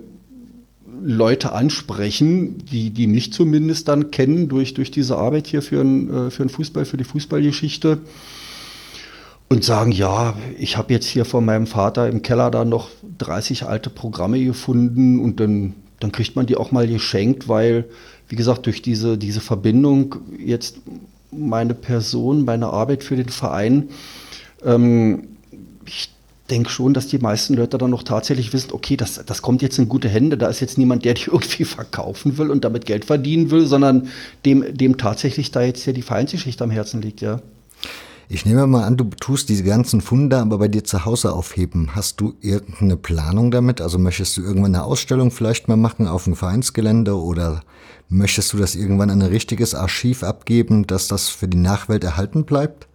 Leute 1.03 1.53
ansprechen, 1.53 2.59
die, 2.65 2.91
die 2.91 3.07
mich 3.07 3.33
zumindest 3.33 3.89
dann 3.89 4.11
kennen 4.11 4.49
durch, 4.49 4.75
durch 4.75 4.91
diese 4.91 5.17
Arbeit 5.19 5.47
hier 5.47 5.61
für 5.61 5.77
den 5.77 6.11
äh, 6.11 6.31
für 6.31 6.49
Fußball, 6.49 6.85
für 6.87 6.97
die 6.97 7.05
Fußballgeschichte 7.05 7.99
und 9.49 9.65
sagen, 9.65 9.93
ja, 9.93 10.35
ich 10.59 10.77
habe 10.77 10.93
jetzt 10.93 11.07
hier 11.07 11.25
von 11.25 11.45
meinem 11.45 11.67
Vater 11.67 12.09
im 12.09 12.23
Keller 12.23 12.51
da 12.51 12.65
noch 12.65 12.89
30 13.19 13.65
alte 13.65 13.91
Programme 13.91 14.43
gefunden 14.43 15.21
und 15.21 15.41
dann, 15.41 15.75
dann 16.01 16.13
kriegt 16.13 16.37
man 16.37 16.47
die 16.47 16.57
auch 16.57 16.73
mal 16.73 16.89
geschenkt, 16.89 17.49
weil, 17.49 17.85
wie 18.29 18.37
gesagt, 18.37 18.67
durch 18.67 18.81
diese, 18.81 19.19
diese 19.19 19.41
Verbindung 19.41 20.17
jetzt 20.39 20.79
meine 21.37 21.75
Person, 21.75 22.45
meine 22.45 22.69
Arbeit 22.69 23.05
für 23.05 23.17
den 23.17 23.29
Verein, 23.29 23.89
ähm, 24.65 25.29
ich 25.87 26.11
denke 26.51 26.71
schon, 26.71 26.93
dass 26.93 27.07
die 27.07 27.19
meisten 27.19 27.55
Leute 27.55 27.79
dann 27.79 27.91
noch 27.91 28.03
tatsächlich 28.03 28.53
wissen, 28.53 28.73
okay, 28.73 28.97
das, 28.97 29.23
das 29.25 29.43
kommt 29.43 29.63
jetzt 29.63 29.79
in 29.79 29.89
gute 29.89 30.09
Hände, 30.09 30.37
da 30.37 30.49
ist 30.49 30.61
jetzt 30.61 30.79
niemand, 30.79 31.05
der 31.05 31.15
die 31.15 31.25
irgendwie 31.27 31.65
verkaufen 31.65 32.39
will 32.39 32.51
und 32.51 32.65
damit 32.65 32.87
Geld 32.87 33.05
verdienen 33.05 33.51
will, 33.51 33.67
sondern 33.67 34.09
dem, 34.45 34.77
dem 34.77 34.97
tatsächlich 34.99 35.51
da 35.51 35.63
jetzt 35.63 35.85
hier 35.85 35.93
die 35.93 36.03
Vereinsgeschichte 36.03 36.65
am 36.65 36.71
Herzen 36.71 37.03
liegt, 37.03 37.21
ja. 37.21 37.41
Ich 38.29 38.47
nehme 38.47 38.67
mal 38.67 38.85
an, 38.85 38.97
du 38.97 39.05
tust 39.05 39.49
diese 39.49 39.65
ganzen 39.65 40.01
Funde 40.01 40.39
aber 40.39 40.59
bei 40.59 40.69
dir 40.69 40.85
zu 40.85 41.05
Hause 41.05 41.33
aufheben. 41.33 41.95
Hast 41.95 42.21
du 42.21 42.35
irgendeine 42.41 42.97
Planung 42.97 43.51
damit? 43.51 43.81
Also 43.81 43.99
möchtest 43.99 44.37
du 44.37 44.43
irgendwann 44.43 44.75
eine 44.75 44.85
Ausstellung 44.85 45.31
vielleicht 45.31 45.69
mal 45.69 45.77
machen 45.77 46.09
auf 46.09 46.25
dem 46.25 46.35
Vereinsgelände 46.35 47.17
oder 47.19 47.63
möchtest 48.09 48.53
du 48.53 48.57
das 48.57 48.75
irgendwann 48.75 49.11
an 49.11 49.23
ein 49.23 49.29
richtiges 49.29 49.75
Archiv 49.75 50.23
abgeben, 50.23 50.87
dass 50.87 51.09
das 51.09 51.29
für 51.29 51.49
die 51.49 51.59
Nachwelt 51.59 52.03
erhalten 52.05 52.45
bleibt? 52.45 52.87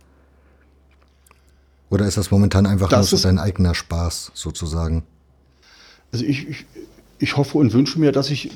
Oder 1.90 2.06
ist 2.06 2.18
das 2.18 2.32
momentan 2.32 2.66
einfach 2.66 2.90
das 2.90 3.12
nur 3.12 3.20
so 3.20 3.28
dein 3.28 3.40
eigener 3.40 3.76
Spaß 3.76 4.32
sozusagen? 4.34 5.04
Also 6.12 6.26
ich, 6.26 6.48
ich, 6.48 6.66
ich 7.20 7.38
hoffe 7.38 7.58
und 7.58 7.74
wünsche 7.74 8.00
mir, 8.00 8.12
dass 8.12 8.30
ich 8.30 8.52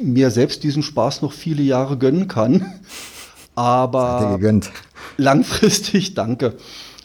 mir 0.00 0.30
selbst 0.30 0.62
diesen 0.62 0.82
Spaß 0.82 1.22
noch 1.22 1.32
viele 1.32 1.62
Jahre 1.62 1.98
gönnen 1.98 2.28
kann. 2.28 2.66
Aber 3.54 4.38
langfristig, 5.16 6.14
danke. 6.14 6.54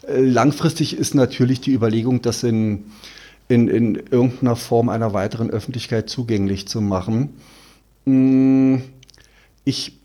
Äh, 0.08 0.22
langfristig 0.22 0.98
ist 0.98 1.16
natürlich 1.16 1.62
die 1.62 1.74
Überlegung, 1.74 2.22
das 2.22 2.44
in, 2.44 2.86
in, 3.48 3.68
in 3.68 3.96
irgendeiner 3.96 4.56
Form 4.56 4.90
einer 4.90 5.14
weiteren 5.14 5.50
Öffentlichkeit 5.50 6.10
zugänglich 6.10 6.68
zu 6.68 6.82
machen. 6.82 7.30
Hm, 8.06 8.82
ich 9.64 10.00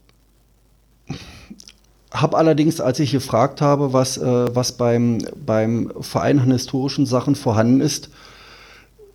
habe 2.13 2.37
allerdings, 2.37 2.81
als 2.81 3.01
ich 3.01 3.11
gefragt 3.11 3.61
habe, 3.61 3.93
was, 3.93 4.19
äh, 4.19 4.55
was 4.55 4.73
beim, 4.73 5.19
beim 5.45 5.93
Verein 6.01 6.39
an 6.39 6.53
historischen 6.53 7.07
Sachen 7.07 7.35
vorhanden 7.35 7.81
ist, 7.81 8.11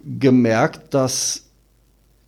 gemerkt, 0.04 0.94
dass 0.94 1.44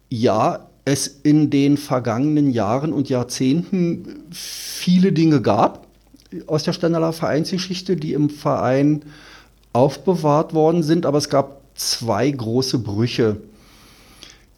ja, 0.09 0.67
es 0.85 1.07
in 1.23 1.49
den 1.49 1.77
vergangenen 1.77 2.51
Jahren 2.51 2.93
und 2.93 3.09
Jahrzehnten 3.09 4.23
viele 4.31 5.11
Dinge 5.11 5.41
gab 5.41 5.87
aus 6.47 6.63
der 6.63 6.73
Stendaler 6.73 7.13
Vereinsgeschichte, 7.13 7.95
die 7.95 8.13
im 8.13 8.29
Verein 8.29 9.03
aufbewahrt 9.73 10.53
worden 10.53 10.83
sind, 10.83 11.05
aber 11.05 11.17
es 11.17 11.29
gab 11.29 11.61
zwei 11.75 12.29
große 12.29 12.79
Brüche. 12.79 13.37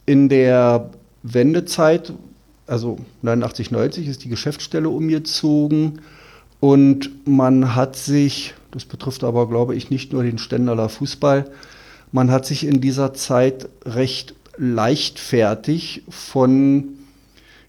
In 0.06 0.28
der 0.28 0.90
Wendezeit 1.22 2.12
also 2.66 2.98
89, 3.22 3.70
90 3.70 4.08
ist 4.08 4.24
die 4.24 4.28
Geschäftsstelle 4.28 4.88
umgezogen 4.88 6.00
und 6.60 7.10
man 7.26 7.74
hat 7.74 7.96
sich, 7.96 8.54
das 8.70 8.84
betrifft 8.84 9.24
aber 9.24 9.48
glaube 9.48 9.74
ich 9.74 9.90
nicht 9.90 10.12
nur 10.12 10.22
den 10.22 10.38
Stendaler 10.38 10.88
Fußball, 10.88 11.50
man 12.12 12.30
hat 12.30 12.46
sich 12.46 12.66
in 12.66 12.80
dieser 12.80 13.12
Zeit 13.12 13.68
recht 13.84 14.34
leichtfertig 14.56 16.02
von 16.08 16.88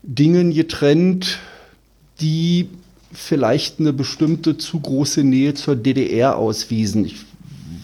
Dingen 0.04 0.54
getrennt, 0.54 1.40
die 2.22 2.70
vielleicht 3.12 3.80
eine 3.80 3.94
bestimmte 3.94 4.58
zu 4.58 4.80
große 4.80 5.24
Nähe 5.24 5.54
zur 5.54 5.76
DDR 5.76 6.38
auswiesen. 6.38 7.06
Ich 7.06 7.16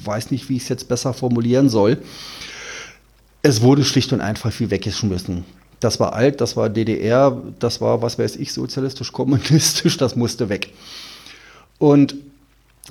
weiß 0.04 0.32
nicht, 0.32 0.50
wie 0.50 0.58
ich 0.58 0.64
es 0.64 0.70
jetzt 0.70 0.88
besser 0.88 1.14
formulieren 1.14 1.70
soll. 1.70 1.98
Es 3.42 3.62
wurde 3.62 3.84
schlicht 3.84 4.14
und 4.14 4.22
einfach 4.22 4.52
viel 4.52 4.70
weggeschmissen. 4.70 5.46
Das 5.80 6.00
war 6.00 6.14
alt, 6.14 6.42
das 6.42 6.56
war 6.56 6.70
DDR, 6.70 7.42
das 7.60 7.82
war, 7.82 8.04
was 8.04 8.20
weiß 8.20 8.36
ich, 8.36 8.54
sozialistisch, 8.54 9.12
kommunistisch, 9.12 9.98
das 9.98 10.16
musste 10.16 10.50
weg. 10.50 10.72
Und 11.80 12.16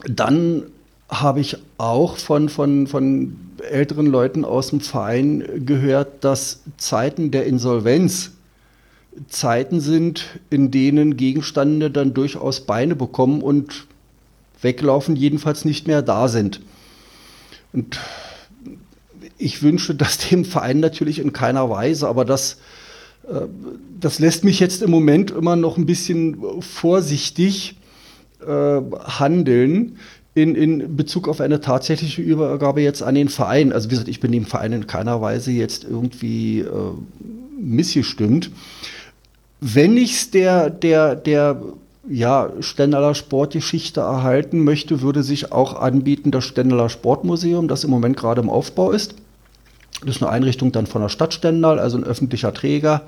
dann 0.05 0.65
habe 1.09 1.41
ich 1.41 1.57
auch 1.79 2.17
von, 2.17 2.49
von, 2.49 2.87
von 2.87 3.37
älteren 3.61 4.07
Leuten 4.07 4.45
aus 4.45 4.71
dem 4.71 4.81
Verein 4.81 5.65
gehört, 5.65 6.25
dass 6.25 6.63
Zeiten 6.77 7.31
der 7.31 7.47
Insolvenz 7.47 8.33
Zeiten 9.29 9.81
sind, 9.81 10.41
in 10.51 10.71
denen 10.71 11.17
Gegenstände 11.17 11.91
dann 11.91 12.15
durchaus 12.15 12.61
Beine 12.61 12.95
bekommen 12.95 13.43
und 13.43 13.87
weglaufen, 14.63 15.17
jedenfalls 15.17 15.65
nicht 15.65 15.87
mehr 15.87 16.01
da 16.01 16.29
sind. 16.29 16.61
Und 17.73 17.99
ich 19.37 19.63
wünsche 19.63 19.95
das 19.95 20.19
dem 20.19 20.45
Verein 20.45 20.81
natürlich 20.81 21.19
in 21.19 21.33
keiner 21.33 21.69
Weise, 21.71 22.09
aber 22.09 22.25
das 22.25 22.59
äh, 23.29 23.47
das 24.01 24.19
lässt 24.19 24.45
mich 24.45 24.61
jetzt 24.61 24.83
im 24.83 24.91
Moment 24.91 25.31
immer 25.31 25.57
noch 25.57 25.77
ein 25.77 25.87
bisschen 25.87 26.63
vorsichtig 26.63 27.77
äh, 28.41 28.81
handeln 29.05 29.99
in, 30.41 30.55
in 30.55 30.97
Bezug 30.97 31.29
auf 31.29 31.41
eine 31.41 31.61
tatsächliche 31.61 32.23
Übergabe 32.23 32.81
jetzt 32.81 33.03
an 33.03 33.15
den 33.15 33.29
Verein. 33.29 33.73
Also 33.73 33.89
wie 33.89 33.91
gesagt, 33.91 34.09
ich 34.09 34.21
bin 34.21 34.33
dem 34.33 34.47
Verein 34.47 34.73
in 34.73 34.87
keiner 34.87 35.21
Weise 35.21 35.53
jetzt 35.53 35.85
irgendwie 35.85 36.61
äh, 36.61 36.69
missgestimmt. 37.61 38.51
Wenn 39.61 39.97
ich 39.97 40.13
es 40.13 40.31
der, 40.31 40.71
der, 40.71 41.15
der 41.15 41.61
ja, 42.09 42.51
Stendaler 42.61 43.15
Sportgeschichte 43.15 44.01
erhalten 44.01 44.65
möchte, 44.65 45.03
würde 45.03 45.23
sich 45.23 45.53
auch 45.53 45.75
anbieten 45.75 46.31
das 46.31 46.45
Stendaler 46.45 46.89
Sportmuseum, 46.89 47.69
das 47.69 47.85
im 47.85 47.91
Moment 47.91 48.17
gerade 48.17 48.41
im 48.41 48.49
Aufbau 48.49 48.91
ist 48.91 49.15
Das 50.01 50.17
ist 50.17 50.23
eine 50.23 50.33
Einrichtung 50.33 50.73
dann 50.73 50.87
von 50.87 51.03
der 51.03 51.11
Stadt 51.11 51.35
Stendal, 51.35 51.79
also 51.79 51.99
ein 51.99 52.05
öffentlicher 52.05 52.55
Träger. 52.55 53.03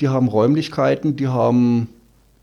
Die 0.00 0.08
haben 0.08 0.28
Räumlichkeiten, 0.28 1.16
die 1.16 1.28
haben 1.28 1.88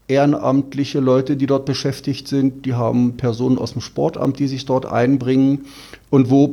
ehrenamtliche 0.08 1.00
Leute, 1.00 1.36
die 1.36 1.48
dort 1.48 1.66
beschäftigt 1.66 2.28
sind, 2.28 2.66
die 2.66 2.74
haben 2.74 3.18
Personen 3.18 3.58
aus 3.58 3.74
dem 3.74 3.82
Sportamt, 3.82 4.40
die 4.40 4.48
sich 4.48 4.66
dort 4.66 4.86
einbringen 4.86 5.66
und 6.10 6.30
wo 6.30 6.52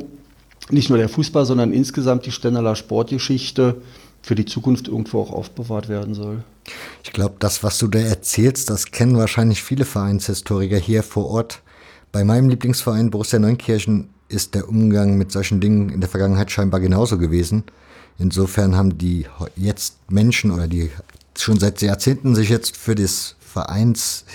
nicht 0.69 0.89
nur 0.89 0.97
der 0.97 1.09
Fußball, 1.09 1.45
sondern 1.45 1.73
insgesamt 1.73 2.25
die 2.25 2.31
Stendaler 2.31 2.75
Sportgeschichte 2.75 3.81
für 4.21 4.35
die 4.35 4.45
Zukunft 4.45 4.87
irgendwo 4.87 5.21
auch 5.21 5.31
aufbewahrt 5.31 5.89
werden 5.89 6.13
soll. 6.13 6.43
Ich 7.03 7.11
glaube, 7.11 7.35
das, 7.39 7.63
was 7.63 7.77
du 7.77 7.87
da 7.87 7.99
erzählst, 7.99 8.69
das 8.69 8.91
kennen 8.91 9.17
wahrscheinlich 9.17 9.61
viele 9.61 9.85
Vereinshistoriker 9.85 10.77
hier 10.77 11.03
vor 11.03 11.29
Ort. 11.29 11.61
Bei 12.11 12.23
meinem 12.23 12.49
Lieblingsverein 12.49 13.11
Borussia 13.11 13.39
Neunkirchen 13.39 14.09
ist 14.29 14.55
der 14.55 14.69
Umgang 14.69 15.17
mit 15.17 15.31
solchen 15.31 15.59
Dingen 15.59 15.89
in 15.89 15.99
der 15.99 16.09
Vergangenheit 16.09 16.51
scheinbar 16.51 16.79
genauso 16.79 17.17
gewesen. 17.17 17.63
Insofern 18.17 18.75
haben 18.75 18.97
die 18.97 19.25
jetzt 19.55 19.97
Menschen 20.09 20.51
oder 20.51 20.67
die 20.67 20.89
schon 21.37 21.59
seit 21.59 21.81
Jahrzehnten 21.81 22.35
sich 22.35 22.49
jetzt 22.49 22.77
für 22.77 22.95
das 22.95 23.35
Vereins, 23.53 24.25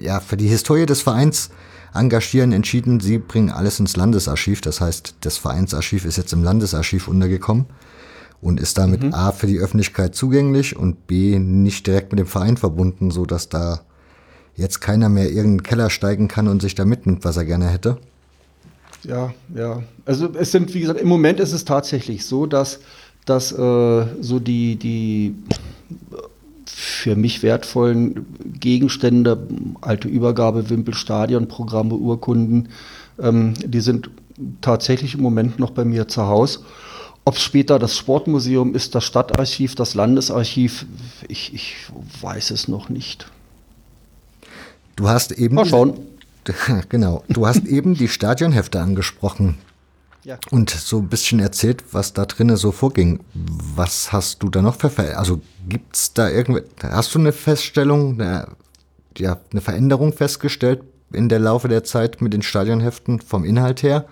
ja, 0.00 0.20
für 0.20 0.36
die 0.36 0.48
Historie 0.48 0.84
des 0.84 1.00
Vereins 1.00 1.50
engagieren, 1.94 2.52
entschieden, 2.52 2.98
sie 2.98 3.18
bringen 3.18 3.50
alles 3.50 3.78
ins 3.78 3.96
Landesarchiv. 3.96 4.60
Das 4.60 4.80
heißt, 4.80 5.14
das 5.20 5.38
Vereinsarchiv 5.38 6.04
ist 6.04 6.16
jetzt 6.16 6.32
im 6.32 6.42
Landesarchiv 6.42 7.06
untergekommen 7.06 7.66
und 8.42 8.58
ist 8.58 8.78
damit 8.78 9.04
mhm. 9.04 9.14
A 9.14 9.30
für 9.30 9.46
die 9.46 9.58
Öffentlichkeit 9.58 10.16
zugänglich 10.16 10.76
und 10.76 11.06
B 11.06 11.38
nicht 11.38 11.86
direkt 11.86 12.10
mit 12.10 12.18
dem 12.18 12.26
Verein 12.26 12.56
verbunden, 12.56 13.12
so 13.12 13.26
dass 13.26 13.48
da 13.48 13.82
jetzt 14.56 14.80
keiner 14.80 15.08
mehr 15.08 15.28
irgendeinen 15.28 15.62
Keller 15.62 15.88
steigen 15.88 16.26
kann 16.26 16.48
und 16.48 16.60
sich 16.60 16.74
da 16.74 16.84
mitnimmt, 16.84 17.24
was 17.24 17.36
er 17.36 17.44
gerne 17.44 17.68
hätte. 17.68 17.98
Ja, 19.04 19.32
ja. 19.54 19.84
Also 20.04 20.30
es 20.34 20.50
sind, 20.50 20.74
wie 20.74 20.80
gesagt, 20.80 21.00
im 21.00 21.08
Moment 21.08 21.38
ist 21.38 21.52
es 21.52 21.64
tatsächlich 21.64 22.26
so, 22.26 22.46
dass, 22.46 22.80
dass 23.24 23.52
äh, 23.52 24.06
so 24.20 24.40
die, 24.40 24.76
die 24.76 25.36
für 26.78 27.16
mich 27.16 27.42
wertvollen 27.42 28.26
Gegenstände, 28.60 29.48
alte 29.80 30.08
Übergabewimpel, 30.08 30.92
Stadionprogramme, 30.92 31.94
Urkunden, 31.94 32.68
ähm, 33.18 33.54
die 33.64 33.80
sind 33.80 34.10
tatsächlich 34.60 35.14
im 35.14 35.22
Moment 35.22 35.58
noch 35.58 35.70
bei 35.70 35.86
mir 35.86 36.06
zu 36.06 36.26
Hause. 36.26 36.60
Ob 37.24 37.36
es 37.36 37.42
später 37.42 37.78
das 37.78 37.96
Sportmuseum 37.96 38.74
ist, 38.74 38.94
das 38.94 39.04
Stadtarchiv, 39.04 39.74
das 39.74 39.94
Landesarchiv, 39.94 40.84
ich, 41.28 41.54
ich 41.54 41.76
weiß 42.20 42.50
es 42.50 42.68
noch 42.68 42.90
nicht. 42.90 43.26
Du 44.96 45.08
hast 45.08 45.32
eben. 45.32 45.54
Mal 45.54 45.64
schauen. 45.64 45.94
Genau. 46.90 47.24
Du 47.28 47.46
hast 47.46 47.64
eben 47.64 47.94
die 47.94 48.06
Stadionhefte 48.06 48.80
angesprochen. 48.80 49.56
Ja. 50.26 50.38
Und 50.50 50.70
so 50.70 50.98
ein 50.98 51.08
bisschen 51.08 51.38
erzählt, 51.38 51.84
was 51.92 52.12
da 52.12 52.24
drinnen 52.26 52.56
so 52.56 52.72
vorging. 52.72 53.20
Was 53.32 54.10
hast 54.10 54.42
du 54.42 54.48
da 54.48 54.60
noch 54.60 54.74
für 54.74 54.90
Ver 54.90 55.16
Also 55.16 55.40
gibt 55.68 55.94
es 55.94 56.14
da 56.14 56.28
irgendwie, 56.28 56.62
hast 56.82 57.14
du 57.14 57.20
eine 57.20 57.30
Feststellung, 57.30 58.20
eine, 58.20 58.48
ja, 59.16 59.38
eine 59.52 59.60
Veränderung 59.60 60.12
festgestellt 60.12 60.82
in 61.12 61.28
der 61.28 61.38
Laufe 61.38 61.68
der 61.68 61.84
Zeit 61.84 62.20
mit 62.20 62.32
den 62.32 62.42
Stadionheften 62.42 63.20
vom 63.20 63.44
Inhalt 63.44 63.84
her? 63.84 64.06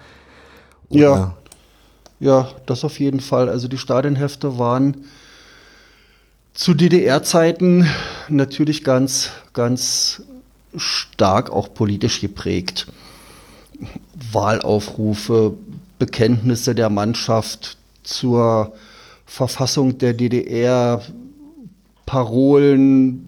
Oder? 0.89 1.01
Ja, 1.01 1.37
ja, 2.21 2.49
das 2.67 2.85
auf 2.85 3.01
jeden 3.01 3.19
Fall. 3.19 3.49
Also 3.49 3.67
die 3.67 3.79
Stadionhefte 3.79 4.57
waren 4.57 5.07
zu 6.53 6.75
DDR-Zeiten 6.75 7.89
natürlich 8.29 8.85
ganz, 8.85 9.31
ganz 9.53 10.23
stark 10.77 11.51
auch 11.51 11.75
politisch 11.75 12.21
geprägt. 12.21 12.87
Wahlaufrufe, 14.31 15.55
Bekenntnisse 16.05 16.75
der 16.75 16.91
Mannschaft 16.91 17.79
zur 18.03 18.75
Verfassung 19.25 19.97
der 19.97 20.13
DDR, 20.13 21.01
Parolen 22.05 23.27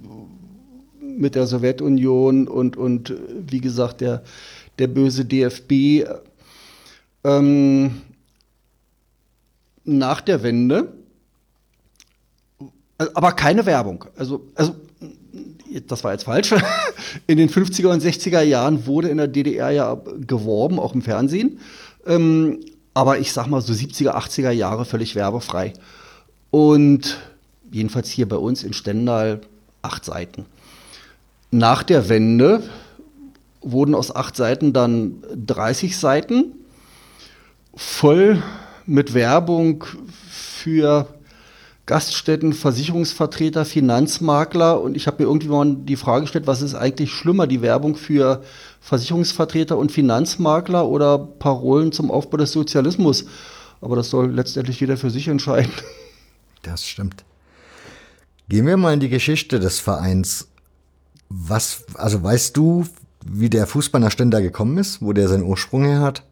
mit 1.00 1.34
der 1.36 1.46
Sowjetunion 1.46 2.46
und, 2.46 2.76
und 2.76 3.14
wie 3.48 3.62
gesagt, 3.62 4.02
der, 4.02 4.22
der 4.78 4.88
böse 4.88 5.24
DFB. 5.24 6.04
Ähm, 7.24 8.02
nach 9.84 10.20
der 10.20 10.42
Wende, 10.42 10.92
aber 12.98 13.32
keine 13.32 13.64
Werbung. 13.64 14.04
Also, 14.16 14.48
also 14.54 14.74
das 15.86 16.04
war 16.04 16.12
jetzt 16.12 16.24
falsch. 16.24 16.54
In 17.26 17.38
den 17.38 17.48
50er 17.48 17.88
und 17.88 18.02
60er 18.02 18.42
Jahren 18.42 18.86
wurde 18.86 19.08
in 19.08 19.16
der 19.16 19.28
DDR 19.28 19.70
ja 19.70 20.00
geworben, 20.26 20.78
auch 20.78 20.94
im 20.94 21.02
Fernsehen. 21.02 21.58
Ähm, 22.06 22.60
aber 22.94 23.18
ich 23.18 23.32
sag 23.32 23.46
mal 23.46 23.60
so 23.60 23.72
70er, 23.72 24.14
80er 24.14 24.50
Jahre 24.50 24.84
völlig 24.84 25.14
werbefrei. 25.14 25.72
Und 26.50 27.18
jedenfalls 27.70 28.08
hier 28.08 28.28
bei 28.28 28.36
uns 28.36 28.62
in 28.62 28.72
Stendal 28.72 29.40
acht 29.82 30.04
Seiten. 30.04 30.46
Nach 31.50 31.82
der 31.82 32.08
Wende 32.08 32.62
wurden 33.60 33.94
aus 33.94 34.14
acht 34.14 34.36
Seiten 34.36 34.72
dann 34.72 35.22
30 35.34 35.96
Seiten 35.98 36.52
voll 37.74 38.42
mit 38.86 39.14
Werbung 39.14 39.84
für 40.30 41.08
Gaststätten, 41.86 42.52
Versicherungsvertreter, 42.52 43.64
Finanzmakler. 43.64 44.80
Und 44.80 44.96
ich 44.96 45.06
habe 45.06 45.22
mir 45.22 45.28
irgendwann 45.28 45.86
die 45.86 45.96
Frage 45.96 46.22
gestellt, 46.22 46.46
was 46.46 46.62
ist 46.62 46.74
eigentlich 46.74 47.12
schlimmer, 47.12 47.46
die 47.46 47.62
Werbung 47.62 47.96
für 47.96 48.42
Versicherungsvertreter 48.86 49.76
und 49.76 49.90
Finanzmakler 49.90 50.86
oder 50.86 51.18
Parolen 51.18 51.90
zum 51.90 52.10
Aufbau 52.10 52.36
des 52.36 52.52
Sozialismus? 52.52 53.26
Aber 53.80 53.96
das 53.96 54.10
soll 54.10 54.30
letztendlich 54.30 54.78
jeder 54.80 54.96
für 54.96 55.10
sich 55.10 55.28
entscheiden. 55.28 55.72
Das 56.62 56.84
stimmt. 56.84 57.24
Gehen 58.48 58.66
wir 58.66 58.76
mal 58.76 58.92
in 58.92 58.98
die 58.98 59.08
Geschichte 59.08 59.60
des 59.60 59.78
Vereins. 59.78 60.48
Was, 61.28 61.84
also 61.94 62.20
weißt 62.20 62.56
du, 62.56 62.84
wie 63.24 63.48
der 63.48 63.68
Fußball 63.68 64.00
nach 64.00 64.10
Stender 64.10 64.42
gekommen 64.42 64.76
ist, 64.78 65.00
wo 65.00 65.12
der 65.12 65.28
seinen 65.28 65.44
Ursprung 65.44 65.84
her 65.84 66.00
hat? 66.00 66.24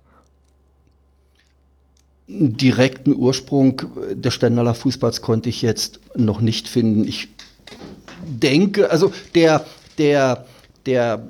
direkten 2.27 3.15
Ursprung 3.15 3.83
des 4.15 4.35
Stendaler 4.35 4.75
Fußballs 4.75 5.21
konnte 5.21 5.49
ich 5.49 5.63
jetzt 5.63 6.01
noch 6.17 6.41
nicht 6.41 6.69
finden. 6.69 7.07
Ich 7.07 7.29
denke, 8.27 8.91
also 8.91 9.13
der, 9.35 9.65
der, 9.99 10.47
der 10.87 11.29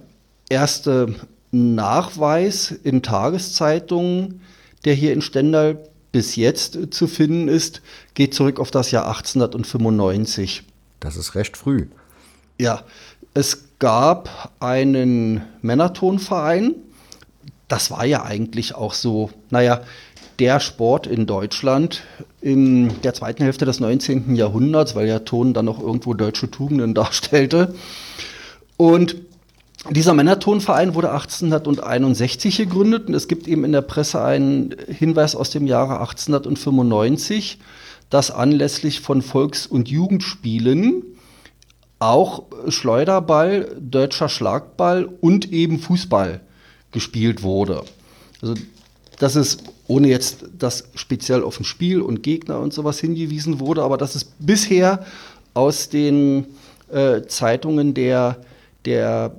erste 0.54 1.14
Nachweis 1.50 2.70
in 2.70 3.02
Tageszeitungen, 3.02 4.40
der 4.84 4.94
hier 4.94 5.12
in 5.12 5.20
Stendal 5.20 5.78
bis 6.12 6.36
jetzt 6.36 6.78
zu 6.94 7.06
finden 7.08 7.48
ist, 7.48 7.82
geht 8.14 8.34
zurück 8.34 8.60
auf 8.60 8.70
das 8.70 8.90
Jahr 8.92 9.06
1895. 9.08 10.62
Das 11.00 11.16
ist 11.16 11.34
recht 11.34 11.56
früh. 11.56 11.88
Ja, 12.58 12.84
es 13.34 13.64
gab 13.80 14.52
einen 14.60 15.42
Männertonverein. 15.60 16.76
Das 17.66 17.90
war 17.90 18.06
ja 18.06 18.22
eigentlich 18.22 18.76
auch 18.76 18.94
so, 18.94 19.30
naja, 19.50 19.80
der 20.38 20.60
Sport 20.60 21.08
in 21.08 21.26
Deutschland 21.26 22.04
in 22.40 23.00
der 23.02 23.14
zweiten 23.14 23.42
Hälfte 23.42 23.64
des 23.64 23.80
19. 23.80 24.36
Jahrhunderts, 24.36 24.94
weil 24.94 25.08
ja 25.08 25.18
Ton 25.20 25.52
dann 25.52 25.64
noch 25.64 25.80
irgendwo 25.80 26.14
deutsche 26.14 26.50
Tugenden 26.50 26.94
darstellte. 26.94 27.74
Und 28.76 29.16
dieser 29.90 30.14
Männertonverein 30.14 30.94
wurde 30.94 31.10
1861 31.12 32.56
gegründet 32.56 33.08
und 33.08 33.14
es 33.14 33.28
gibt 33.28 33.46
eben 33.46 33.64
in 33.64 33.72
der 33.72 33.82
Presse 33.82 34.22
einen 34.22 34.74
Hinweis 34.88 35.36
aus 35.36 35.50
dem 35.50 35.66
Jahre 35.66 36.00
1895, 36.00 37.58
dass 38.08 38.30
anlässlich 38.30 39.00
von 39.00 39.22
Volks- 39.22 39.66
und 39.66 39.88
Jugendspielen 39.88 41.02
auch 41.98 42.44
Schleuderball, 42.68 43.76
deutscher 43.78 44.28
Schlagball 44.28 45.08
und 45.20 45.52
eben 45.52 45.78
Fußball 45.78 46.40
gespielt 46.92 47.42
wurde. 47.42 47.84
Also 48.40 48.54
dass 49.18 49.36
es, 49.36 49.58
ohne 49.86 50.08
jetzt 50.08 50.44
das 50.58 50.88
speziell 50.94 51.42
auf 51.42 51.60
ein 51.60 51.64
Spiel 51.64 52.00
und 52.00 52.22
Gegner 52.22 52.58
und 52.58 52.72
sowas 52.72 52.98
hingewiesen 52.98 53.60
wurde, 53.60 53.82
aber 53.82 53.96
dass 53.96 54.14
es 54.14 54.24
bisher 54.24 55.04
aus 55.52 55.88
den 55.88 56.46
äh, 56.90 57.22
Zeitungen 57.22 57.94
der, 57.94 58.38
der 58.84 59.34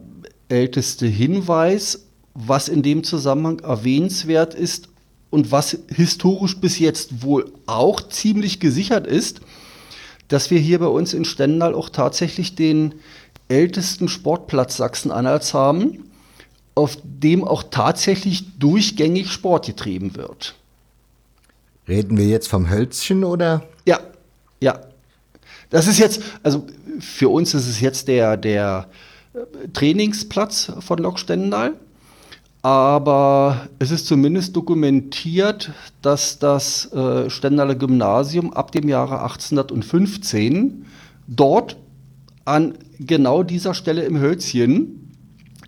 älteste 0.56 1.06
Hinweis, 1.06 2.06
was 2.34 2.68
in 2.68 2.82
dem 2.82 3.04
Zusammenhang 3.04 3.60
erwähnenswert 3.60 4.54
ist 4.54 4.90
und 5.30 5.52
was 5.52 5.78
historisch 5.94 6.58
bis 6.58 6.80
jetzt 6.80 7.22
wohl 7.22 7.52
auch 7.66 8.02
ziemlich 8.02 8.60
gesichert 8.60 9.06
ist, 9.06 9.42
dass 10.28 10.50
wir 10.50 10.60
hier 10.60 10.80
bei 10.80 10.88
uns 10.88 11.14
in 11.14 11.26
Stendal 11.26 11.76
auch 11.76 11.90
tatsächlich 11.90 12.56
den 12.56 12.96
ältesten 13.48 14.08
Sportplatz 14.08 14.78
Sachsen-Anhalts 14.78 15.54
haben 15.54 16.06
auf 16.76 16.98
dem 17.04 17.46
auch 17.46 17.64
tatsächlich 17.64 18.58
durchgängig 18.60 19.32
Sport 19.32 19.66
getrieben 19.66 20.16
wird. 20.16 20.56
Reden 21.88 22.18
wir 22.18 22.28
jetzt 22.28 22.50
vom 22.50 22.70
Hölzchen 22.70 23.24
oder? 23.24 23.64
Ja, 23.86 24.00
ja. 24.60 24.82
Das 25.70 25.88
ist 25.88 26.00
jetzt, 26.00 26.22
also 26.44 26.68
für 27.00 27.30
uns 27.30 27.54
ist 27.54 27.68
es 27.68 27.80
jetzt 27.80 28.08
der, 28.08 28.38
der 28.38 28.90
Trainingsplatz 29.74 30.72
von 30.80 31.00
Lok 31.00 31.20
Stendal. 31.20 31.74
aber 32.62 33.68
es 33.78 33.92
ist 33.92 34.08
zumindest 34.08 34.56
dokumentiert, 34.56 35.72
dass 36.02 36.40
das 36.40 36.92
äh, 36.94 37.30
Stendaler 37.30 37.76
Gymnasium 37.76 38.54
ab 38.54 38.72
dem 38.72 38.90
Jahre 38.90 39.22
1815 39.22 40.86
dort 41.28 41.78
an 42.46 42.76
genau 43.00 43.44
dieser 43.44 43.74
Stelle 43.74 44.04
im 44.04 44.20
Hölzchen 44.20 45.12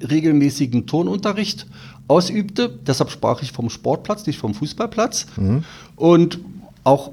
regelmäßigen 0.07 0.85
Turnunterricht 0.85 1.67
ausübte. 2.07 2.69
Deshalb 2.69 3.09
sprach 3.09 3.41
ich 3.41 3.51
vom 3.51 3.69
Sportplatz, 3.69 4.25
nicht 4.25 4.39
vom 4.39 4.53
Fußballplatz. 4.53 5.27
Mhm. 5.37 5.63
Und 5.95 6.39
auch 6.83 7.11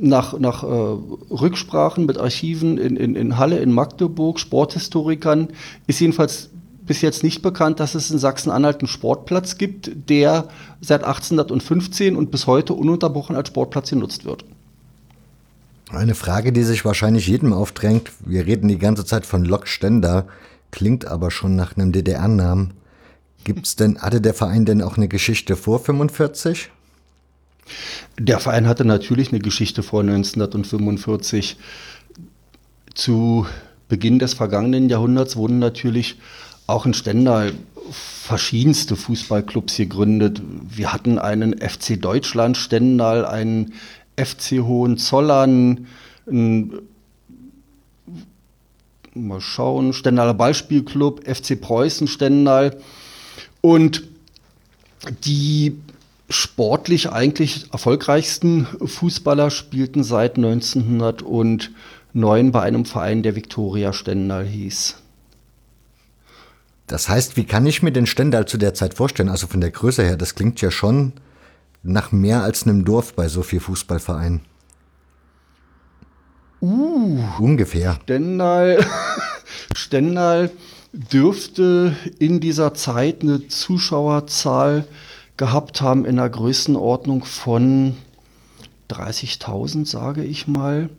nach, 0.00 0.38
nach 0.38 0.62
äh, 0.62 0.66
Rücksprachen 0.66 2.06
mit 2.06 2.18
Archiven 2.18 2.78
in, 2.78 2.96
in, 2.96 3.14
in 3.14 3.38
Halle, 3.38 3.58
in 3.58 3.72
Magdeburg, 3.72 4.38
Sporthistorikern, 4.38 5.48
ist 5.86 6.00
jedenfalls 6.00 6.50
bis 6.84 7.00
jetzt 7.00 7.22
nicht 7.22 7.42
bekannt, 7.42 7.80
dass 7.80 7.94
es 7.94 8.10
in 8.10 8.18
Sachsen-Anhalt 8.18 8.80
einen 8.80 8.88
Sportplatz 8.88 9.56
gibt, 9.56 9.90
der 10.08 10.48
seit 10.80 11.04
1815 11.04 12.16
und 12.16 12.30
bis 12.30 12.46
heute 12.46 12.74
ununterbrochen 12.74 13.36
als 13.36 13.48
Sportplatz 13.48 13.90
genutzt 13.90 14.24
wird. 14.24 14.44
Eine 15.90 16.14
Frage, 16.14 16.52
die 16.52 16.62
sich 16.62 16.84
wahrscheinlich 16.84 17.26
jedem 17.26 17.52
aufdrängt. 17.52 18.10
Wir 18.24 18.46
reden 18.46 18.68
die 18.68 18.78
ganze 18.78 19.04
Zeit 19.04 19.26
von 19.26 19.44
Lok 19.44 19.68
Stender, 19.68 20.26
klingt 20.70 21.04
aber 21.06 21.30
schon 21.30 21.54
nach 21.54 21.76
einem 21.76 21.92
DDR-Namen. 21.92 22.72
Gibt's 23.44 23.76
denn, 23.76 24.00
hatte 24.00 24.20
der 24.20 24.34
Verein 24.34 24.64
denn 24.64 24.82
auch 24.82 24.96
eine 24.96 25.08
Geschichte 25.08 25.56
vor 25.56 25.80
45? 25.80 26.70
Der 28.18 28.40
Verein 28.40 28.66
hatte 28.66 28.84
natürlich 28.84 29.30
eine 29.30 29.40
Geschichte 29.40 29.82
vor 29.82 30.00
1945. 30.00 31.56
Zu 32.94 33.46
Beginn 33.88 34.18
des 34.18 34.34
vergangenen 34.34 34.88
Jahrhunderts 34.88 35.36
wurden 35.36 35.58
natürlich 35.58 36.16
auch 36.66 36.86
in 36.86 36.94
Stendal 36.94 37.52
verschiedenste 37.90 38.96
Fußballclubs 38.96 39.76
gegründet. 39.76 40.40
Wir 40.44 40.92
hatten 40.92 41.18
einen 41.18 41.58
FC 41.58 42.00
Deutschland 42.00 42.56
Stendal, 42.56 43.26
einen 43.26 43.74
FC 44.16 44.60
Hohenzollern, 44.62 45.86
ein, 46.26 46.72
mal 49.14 49.40
schauen, 49.40 49.92
Stendaler 49.92 50.34
Ballspielclub, 50.34 51.26
FC 51.26 51.60
Preußen 51.60 52.06
Stendal 52.08 52.78
und 53.60 54.04
die 55.24 55.76
sportlich 56.32 57.10
eigentlich 57.10 57.72
erfolgreichsten 57.72 58.66
Fußballer 58.84 59.50
spielten 59.50 60.02
seit 60.02 60.36
1909 60.36 61.70
bei 62.52 62.62
einem 62.62 62.84
Verein, 62.84 63.22
der 63.22 63.36
Viktoria 63.36 63.92
Stendal 63.92 64.44
hieß. 64.44 64.96
Das 66.86 67.08
heißt, 67.08 67.36
wie 67.36 67.44
kann 67.44 67.64
ich 67.66 67.82
mir 67.82 67.92
den 67.92 68.06
Stendal 68.06 68.46
zu 68.46 68.58
der 68.58 68.74
Zeit 68.74 68.94
vorstellen? 68.94 69.28
Also 69.28 69.46
von 69.46 69.60
der 69.60 69.70
Größe 69.70 70.02
her, 70.02 70.16
das 70.16 70.34
klingt 70.34 70.60
ja 70.60 70.70
schon 70.70 71.12
nach 71.82 72.12
mehr 72.12 72.42
als 72.42 72.64
einem 72.64 72.84
Dorf 72.84 73.14
bei 73.14 73.28
so 73.28 73.42
viel 73.42 73.60
Fußballvereinen. 73.60 74.40
Uh, 76.60 77.24
ungefähr. 77.38 77.98
Stendal, 78.04 78.84
Stendal 79.74 80.50
dürfte 80.92 81.96
in 82.18 82.40
dieser 82.40 82.74
Zeit 82.74 83.22
eine 83.22 83.48
Zuschauerzahl 83.48 84.84
gehabt 85.36 85.80
haben 85.80 86.04
in 86.04 86.16
der 86.16 86.28
Größenordnung 86.28 87.24
von 87.24 87.96
30.000, 88.90 89.86
sage 89.86 90.24
ich 90.24 90.46
mal. 90.46 90.90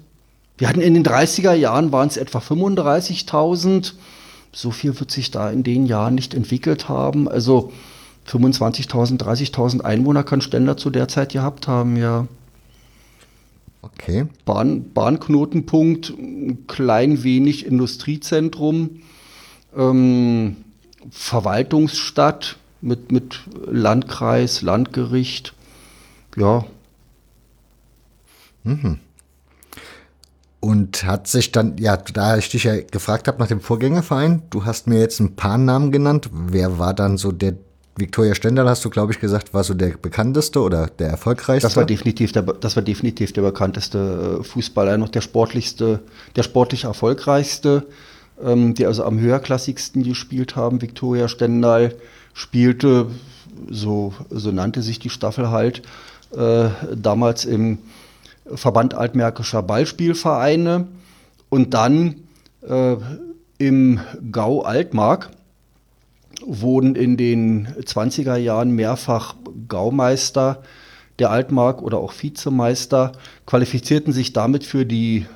Wir 0.57 0.69
hatten 0.69 0.81
in 0.81 0.93
den 0.93 1.05
30er 1.05 1.53
Jahren 1.53 1.91
waren 1.91 2.07
es 2.07 2.17
etwa 2.17 2.39
35.000 2.39 3.93
so 4.53 4.71
viel 4.71 4.99
wird 4.99 5.11
sich 5.11 5.31
da 5.31 5.49
in 5.49 5.63
den 5.63 5.85
Jahren 5.85 6.15
nicht 6.15 6.33
entwickelt 6.33 6.87
haben. 6.87 7.27
Also 7.27 7.73
25.000, 8.29 9.19
30.000 9.19 9.81
Einwohner 9.81 10.23
kann 10.23 10.41
Stender 10.41 10.77
zu 10.77 10.89
der 10.89 11.07
Zeit 11.07 11.33
gehabt 11.33 11.67
haben, 11.67 11.97
ja. 11.97 12.27
Okay. 13.81 14.27
Bahn, 14.45 14.93
Bahnknotenpunkt, 14.93 16.11
ein 16.11 16.67
klein 16.67 17.23
wenig 17.23 17.65
Industriezentrum, 17.65 19.01
ähm, 19.75 20.55
Verwaltungsstadt 21.09 22.57
mit, 22.83 23.11
mit 23.11 23.39
Landkreis, 23.65 24.61
Landgericht, 24.61 25.53
ja. 26.35 26.65
Mhm. 28.63 28.99
Und 30.59 31.03
hat 31.03 31.27
sich 31.27 31.51
dann, 31.51 31.77
ja, 31.77 31.97
da 31.97 32.37
ich 32.37 32.49
dich 32.49 32.63
ja 32.63 32.79
gefragt 32.79 33.27
habe 33.27 33.39
nach 33.39 33.47
dem 33.47 33.59
Vorgängerverein, 33.59 34.43
du 34.49 34.65
hast 34.65 34.87
mir 34.87 34.99
jetzt 34.99 35.19
ein 35.19 35.35
paar 35.35 35.57
Namen 35.57 35.91
genannt. 35.91 36.29
Wer 36.31 36.79
war 36.79 36.93
dann 36.93 37.17
so 37.17 37.31
der 37.31 37.55
Viktoria 37.95 38.33
Stendal, 38.33 38.67
hast 38.67 38.83
du, 38.85 38.89
glaube 38.89 39.11
ich, 39.11 39.19
gesagt, 39.19 39.53
war 39.53 39.63
so 39.63 39.73
der 39.73 39.89
bekannteste 39.89 40.61
oder 40.61 40.87
der 40.87 41.09
erfolgreichste? 41.09 41.67
Das 41.67 41.75
war 41.75 41.85
definitiv 41.85 42.31
der, 42.31 42.41
das 42.43 42.75
war 42.75 42.83
definitiv 42.83 43.33
der 43.33 43.41
bekannteste 43.43 44.39
äh, 44.39 44.43
Fußballer, 44.43 44.97
noch 44.97 45.09
der 45.09 45.21
sportlichste, 45.21 45.99
der 46.35 46.43
sportlich 46.43 46.85
erfolgreichste, 46.85 47.85
ähm, 48.41 48.73
die 48.73 48.85
also 48.85 49.03
am 49.03 49.19
höherklassigsten 49.19 50.03
gespielt 50.03 50.55
haben. 50.55 50.81
Viktoria 50.81 51.27
Stendal 51.27 51.93
spielte, 52.33 53.07
so, 53.69 54.13
so 54.29 54.51
nannte 54.51 54.81
sich 54.81 54.99
die 54.99 55.09
Staffel 55.09 55.49
halt, 55.49 55.81
äh, 56.35 56.69
damals 56.95 57.45
im 57.45 57.79
Verband 58.45 58.93
Altmärkischer 58.93 59.63
Ballspielvereine 59.63 60.87
und 61.49 61.73
dann 61.73 62.15
äh, 62.67 62.95
im 63.57 63.99
Gau 64.31 64.63
Altmark 64.63 65.29
wurden 66.45 66.95
in 66.95 67.15
den 67.15 67.67
20er 67.67 68.35
Jahren 68.35 68.71
mehrfach 68.71 69.35
Gaumeister 69.67 70.63
der 71.19 71.29
Altmark 71.29 71.81
oder 71.81 71.99
auch 71.99 72.13
Vizemeister, 72.19 73.11
qualifizierten 73.45 74.11
sich 74.11 74.33
damit 74.33 74.63
für 74.63 74.85
die 74.85 75.27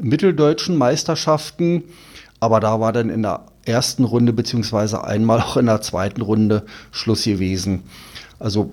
mitteldeutschen 0.00 0.76
Meisterschaften, 0.76 1.84
aber 2.40 2.60
da 2.60 2.78
war 2.78 2.92
dann 2.92 3.10
in 3.10 3.22
der 3.22 3.46
ersten 3.68 4.04
Runde 4.04 4.32
beziehungsweise 4.32 5.04
einmal 5.04 5.40
auch 5.40 5.56
in 5.56 5.66
der 5.66 5.80
zweiten 5.80 6.22
Runde 6.22 6.64
Schluss 6.90 7.24
gewesen. 7.24 7.84
Also 8.38 8.70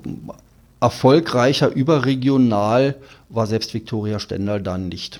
erfolgreicher 0.80 1.74
überregional 1.74 2.96
war 3.30 3.48
selbst 3.48 3.74
Viktoria 3.74 4.20
Stendal 4.20 4.62
dann 4.62 4.88
nicht. 4.88 5.20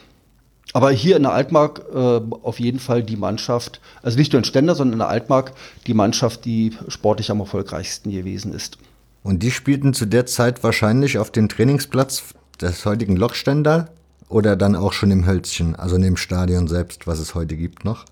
Aber 0.74 0.92
hier 0.92 1.16
in 1.16 1.24
der 1.24 1.32
Altmark 1.32 1.84
äh, 1.94 1.98
auf 1.98 2.60
jeden 2.60 2.80
Fall 2.80 3.02
die 3.02 3.16
Mannschaft, 3.16 3.80
also 4.04 4.18
nicht 4.18 4.34
nur 4.34 4.40
in 4.40 4.44
Stender, 4.44 4.76
sondern 4.76 4.94
in 4.94 5.00
der 5.00 5.08
Altmark 5.08 5.54
die 5.88 5.94
Mannschaft, 5.94 6.44
die 6.44 6.74
sportlich 6.90 7.32
am 7.32 7.40
erfolgreichsten 7.40 8.12
gewesen 8.12 8.54
ist. 8.54 8.78
Und 9.24 9.42
die 9.42 9.52
spielten 9.52 9.94
zu 9.94 10.06
der 10.06 10.26
Zeit 10.26 10.64
wahrscheinlich 10.64 11.18
auf 11.18 11.32
dem 11.32 11.50
Trainingsplatz 11.50 12.24
des 12.60 12.86
heutigen 12.86 13.16
Lochstender 13.16 13.90
oder 14.28 14.56
dann 14.56 14.76
auch 14.76 14.94
schon 14.94 15.12
im 15.12 15.26
Hölzchen, 15.26 15.76
also 15.76 15.96
in 15.96 16.02
dem 16.02 16.18
Stadion 16.18 16.68
selbst, 16.68 17.08
was 17.08 17.20
es 17.20 17.36
heute 17.36 17.56
gibt 17.56 17.86
noch? 17.86 18.06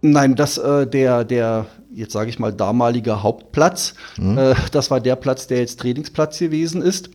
Nein, 0.00 0.36
das 0.36 0.58
äh, 0.58 0.86
der 0.86 1.24
der 1.24 1.66
jetzt 1.98 2.12
sage 2.12 2.30
ich 2.30 2.38
mal 2.38 2.52
damalige 2.52 3.22
Hauptplatz, 3.22 3.94
mhm. 4.16 4.38
äh, 4.38 4.54
das 4.72 4.90
war 4.90 5.00
der 5.00 5.16
Platz, 5.16 5.46
der 5.46 5.58
jetzt 5.58 5.80
Trainingsplatz 5.80 6.38
gewesen 6.38 6.82
ist. 6.82 7.10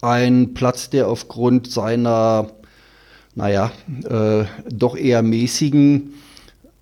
Ein 0.00 0.54
Platz, 0.54 0.90
der 0.90 1.08
aufgrund 1.08 1.70
seiner, 1.70 2.50
naja, 3.34 3.72
äh, 4.08 4.44
doch 4.68 4.96
eher 4.96 5.22
mäßigen 5.22 6.14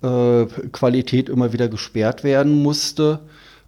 äh, 0.03 0.45
Qualität 0.71 1.29
immer 1.29 1.51
wieder 1.53 1.67
gesperrt 1.67 2.23
werden 2.23 2.61
musste. 2.61 3.19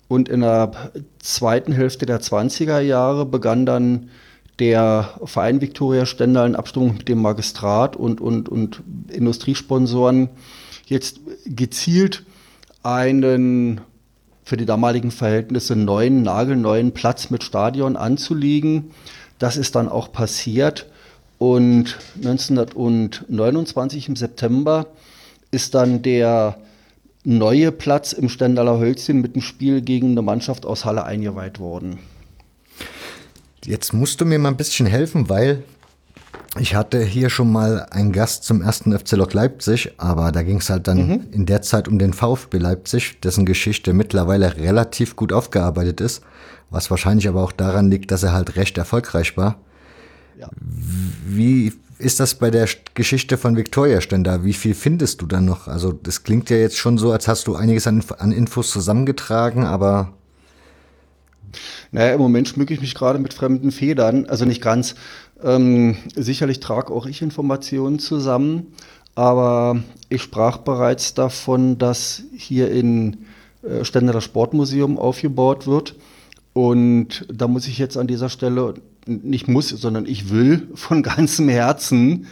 Und 0.08 0.28
in 0.30 0.42
der 0.42 0.72
zweiten 1.20 1.72
Hälfte 1.72 2.06
der 2.06 2.22
20er 2.22 2.80
Jahre 2.80 3.26
begann 3.26 3.66
dann 3.66 4.10
der 4.60 5.10
Verein 5.24 5.62
Viktoria 5.62 6.06
Stendal 6.06 6.48
in 6.48 6.56
Abstimmung 6.56 6.98
mit 6.98 7.08
dem 7.08 7.22
Magistrat 7.22 7.96
und, 7.96 8.20
und, 8.20 8.50
und 8.50 8.82
Industriesponsoren 9.10 10.30
jetzt 10.90 11.20
gezielt 11.46 12.24
einen 12.84 13.82
für 14.44 14.58
die 14.58 14.66
damaligen 14.66 15.12
Verhältnisse 15.12 15.76
neuen, 15.76 16.24
nagelneuen 16.24 16.92
Platz 16.92 17.30
mit 17.30 17.44
Stadion 17.44 17.96
anzulegen. 17.96 18.92
Das 19.38 19.58
ist 19.58 19.76
dann 19.76 19.88
auch 19.90 20.12
passiert. 20.12 20.88
Und 21.38 21.98
1929 22.16 24.10
im 24.10 24.16
September 24.16 24.88
ist 25.52 25.76
dann 25.76 26.02
der 26.02 26.58
neue 27.24 27.72
Platz 27.72 28.12
im 28.14 28.28
Stendaler 28.28 28.80
Hölzchen 28.80 29.22
mit 29.22 29.36
dem 29.36 29.42
Spiel 29.42 29.82
gegen 29.82 30.12
eine 30.12 30.22
Mannschaft 30.22 30.66
aus 30.66 30.86
Halle 30.86 31.06
eingeweiht 31.06 31.60
worden. 31.60 32.00
Jetzt 33.66 33.94
musst 33.94 34.20
du 34.22 34.26
mir 34.26 34.40
mal 34.40 34.50
ein 34.50 34.58
bisschen 34.58 34.88
helfen, 34.88 35.30
weil 35.30 35.64
ich 36.60 36.76
hatte 36.76 37.02
hier 37.02 37.30
schon 37.30 37.52
mal 37.52 37.86
einen 37.92 38.12
Gast 38.12 38.44
zum 38.44 38.62
ersten 38.62 38.98
FC 38.98 39.14
Lok 39.14 39.34
Leipzig, 39.34 39.94
aber 39.98 40.32
da 40.32 40.42
ging 40.42 40.58
es 40.58 40.70
halt 40.70 40.88
dann 40.88 41.08
mhm. 41.08 41.28
in 41.32 41.46
der 41.46 41.62
Zeit 41.62 41.88
um 41.88 42.00
den 42.00 42.14
VfB 42.14 42.58
Leipzig, 42.58 43.20
dessen 43.22 43.46
Geschichte 43.46 43.94
mittlerweile 43.94 44.58
relativ 44.58 45.16
gut 45.16 45.32
aufgearbeitet 45.32 46.02
ist, 46.02 46.24
was 46.70 46.90
wahrscheinlich 46.90 47.28
aber 47.28 47.44
auch 47.44 47.52
daran 47.52 47.92
liegt, 47.92 48.12
dass 48.12 48.24
er 48.24 48.34
halt 48.34 48.56
recht 48.56 48.78
erfolgreich 48.78 49.38
war. 49.38 49.60
Ja. 50.40 50.50
Wie 50.60 51.74
ist 52.00 52.20
das 52.20 52.36
bei 52.36 52.50
der 52.50 52.68
Geschichte 52.94 53.38
von 53.38 53.56
Victoria 53.56 54.02
Stender? 54.02 54.44
Wie 54.44 54.54
viel 54.54 54.74
findest 54.74 55.22
du 55.22 55.28
da 55.28 55.42
noch? 55.42 55.68
Also 55.68 55.92
das 55.92 56.24
klingt 56.24 56.50
ja 56.50 56.58
jetzt 56.58 56.78
schon 56.78 56.98
so, 56.98 57.12
als 57.12 57.28
hast 57.28 57.48
du 57.48 57.56
einiges 57.56 57.86
an, 57.88 58.04
an 58.18 58.32
Infos 58.32 58.72
zusammengetragen, 58.72 59.66
aber 59.66 60.14
naja, 61.92 62.14
im 62.14 62.20
Moment 62.22 62.48
schmücke 62.48 62.74
ich 62.74 62.82
mich 62.82 62.94
gerade 62.94 63.20
mit 63.20 63.34
fremden 63.34 63.72
Federn, 63.72 64.28
also 64.28 64.46
nicht 64.46 64.62
ganz. 64.62 64.96
Ähm, 65.44 65.98
sicherlich 66.16 66.60
trage 66.60 66.94
auch 66.94 67.06
ich 67.06 67.22
Informationen 67.22 68.00
zusammen, 68.00 68.74
aber 69.16 69.82
ich 70.10 70.22
sprach 70.22 70.58
bereits 70.58 71.14
davon, 71.14 71.78
dass 71.78 72.24
hier 72.36 72.72
in 72.72 73.26
äh, 73.64 73.84
Stender 73.86 74.14
das 74.14 74.24
Sportmuseum 74.24 74.98
aufgebaut 74.98 75.68
wird. 75.68 75.96
Und 76.54 77.26
da 77.32 77.48
muss 77.48 77.68
ich 77.68 77.78
jetzt 77.78 77.98
an 77.98 78.08
dieser 78.08 78.30
Stelle 78.30 78.74
nicht 79.06 79.48
muss, 79.48 79.70
sondern 79.70 80.06
ich 80.06 80.30
will 80.30 80.68
von 80.76 81.04
ganzem 81.04 81.50
Herzen 81.50 82.28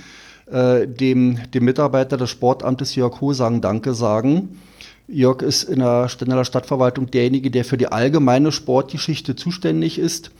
äh, 0.52 0.88
dem, 0.88 1.39
dem 1.54 1.65
Mitarbeiter 1.65 2.17
des 2.17 2.30
Sportamtes 2.30 2.96
Jörg 2.96 3.22
Hosang 3.22 3.62
Danke 3.62 3.93
sagen. 3.93 4.60
Jörg 5.08 5.41
ist 5.41 5.63
in 5.63 5.80
der 5.80 6.10
Stendeler 6.10 6.43
Stadtverwaltung 6.43 7.10
derjenige, 7.10 7.50
der 7.50 7.63
für 7.63 7.78
die 7.78 7.88
allgemeine 7.88 8.52
Sportgeschichte 8.52 9.36
zuständig 9.36 10.00
ist, 10.00 10.32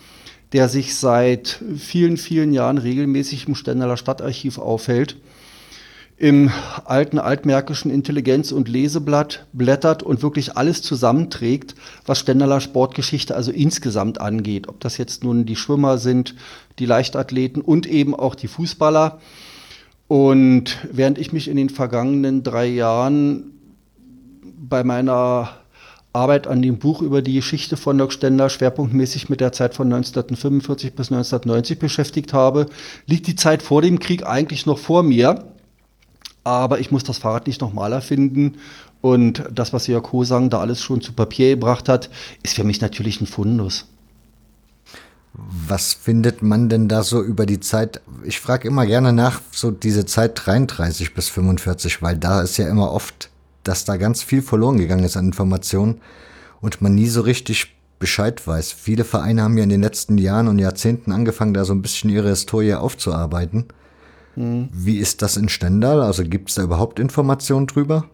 der 0.53 0.69
sich 0.69 0.95
seit 0.95 1.62
vielen, 1.77 2.17
vielen 2.17 2.53
Jahren 2.53 2.77
regelmäßig 2.77 3.47
im 3.47 3.55
Stendeler 3.55 3.97
Stadtarchiv 3.97 4.57
aufhält 4.57 5.17
im 6.17 6.49
alten 6.83 7.19
altmärkischen 7.19 7.91
Intelligenz- 7.91 8.51
und 8.51 8.67
Leseblatt 8.67 9.45
blättert 9.53 10.01
und 10.01 10.23
wirklich 10.23 10.57
alles 10.57 10.81
zusammenträgt, 10.81 11.75
was 12.07 12.19
Stendaler 12.19 12.60
Sportgeschichte 12.60 13.36
also 13.36 13.51
insgesamt 13.51 14.19
angeht. 14.19 14.67
Ob 14.67 14.79
das 14.79 14.97
jetzt 14.97 15.23
nun 15.23 15.45
die 15.45 15.55
Schwimmer 15.55 15.99
sind, 15.99 16.33
die 16.79 16.88
Leichtathleten 16.88 17.62
und 17.62 17.86
eben 17.86 18.15
auch 18.15 18.33
die 18.33 18.47
Fußballer. 18.47 19.19
Und 20.07 20.77
während 20.91 21.19
ich 21.19 21.33
mich 21.33 21.47
in 21.47 21.57
den 21.57 21.69
vergangenen 21.69 22.41
drei 22.41 22.65
Jahren 22.65 23.51
bei 24.57 24.83
meiner 24.83 25.49
Arbeit 26.17 26.47
an 26.47 26.62
dem 26.62 26.80
Buch 26.80 27.01
über 27.01 27.21
die 27.21 27.34
Geschichte 27.34 27.77
von 27.77 27.97
Dirk 27.97 28.12
Stender 28.12 28.49
schwerpunktmäßig 28.49 29.30
mit 29.30 29.39
der 29.39 29.51
Zeit 29.51 29.73
von 29.73 29.88
1945 29.88 30.95
bis 30.95 31.12
1990 31.12 31.80
beschäftigt 31.80 32.34
habe, 32.34 32.65
liegt 33.06 33.27
die 33.27 33.36
Zeit 33.36 33.62
vor 33.62 33.82
dem 33.82 33.99
Krieg 33.99 34.25
eigentlich 34.25 34.65
noch 34.65 34.80
vor 34.80 35.03
mir 35.03 35.45
aber 36.47 36.80
ich 36.80 36.91
muss 36.91 37.03
das 37.03 37.17
Fahrrad 37.17 37.45
nicht 37.45 37.60
nochmal 37.60 37.91
erfinden. 37.91 38.56
Und 39.01 39.43
das, 39.53 39.73
was 39.73 39.88
Jörg 39.88 40.12
Hosang 40.13 40.49
da 40.49 40.60
alles 40.60 40.82
schon 40.82 41.01
zu 41.01 41.12
Papier 41.12 41.49
gebracht 41.49 41.89
hat, 41.89 42.10
ist 42.41 42.56
für 42.56 42.63
mich 42.63 42.80
natürlich 42.80 43.19
ein 43.19 43.27
Fundus. 43.27 43.86
Was 45.34 45.93
findet 45.93 46.41
man 46.41 46.69
denn 46.69 46.88
da 46.88 47.03
so 47.03 47.21
über 47.21 47.45
die 47.45 47.60
Zeit? 47.60 48.01
Ich 48.23 48.39
frage 48.39 48.67
immer 48.67 48.86
gerne 48.86 49.12
nach, 49.12 49.41
so 49.51 49.71
diese 49.71 50.06
Zeit 50.06 50.32
33 50.36 51.13
bis 51.13 51.27
45, 51.30 52.01
weil 52.01 52.17
da 52.17 52.41
ist 52.41 52.58
ja 52.58 52.69
immer 52.69 52.91
oft, 52.91 53.30
dass 53.67 53.86
da 53.86 53.97
ganz 53.97 54.23
viel 54.23 54.41
verloren 54.41 54.77
gegangen 54.77 55.03
ist 55.03 55.17
an 55.17 55.25
Informationen 55.25 56.01
und 56.62 56.82
man 56.82 56.95
nie 56.95 57.08
so 57.08 57.21
richtig 57.21 57.75
Bescheid 57.99 58.45
weiß. 58.45 58.71
Viele 58.73 59.03
Vereine 59.03 59.41
haben 59.41 59.58
ja 59.58 59.63
in 59.63 59.69
den 59.69 59.82
letzten 59.82 60.17
Jahren 60.17 60.47
und 60.47 60.60
Jahrzehnten 60.60 61.12
angefangen, 61.12 61.53
da 61.53 61.65
so 61.65 61.73
ein 61.73 61.82
bisschen 61.82 62.10
ihre 62.10 62.30
Historie 62.30 62.75
aufzuarbeiten. 62.75 63.65
Mhm. 64.36 64.69
Wie 64.71 64.97
ist 64.97 65.21
das 65.21 65.38
in 65.38 65.49
Stendal? 65.49 66.01
Also 66.01 66.23
gibt 66.23 66.49
es 66.49 66.56
da 66.56 66.63
überhaupt 66.63 66.99
Informationen 66.99 67.67
drüber? 67.67 68.06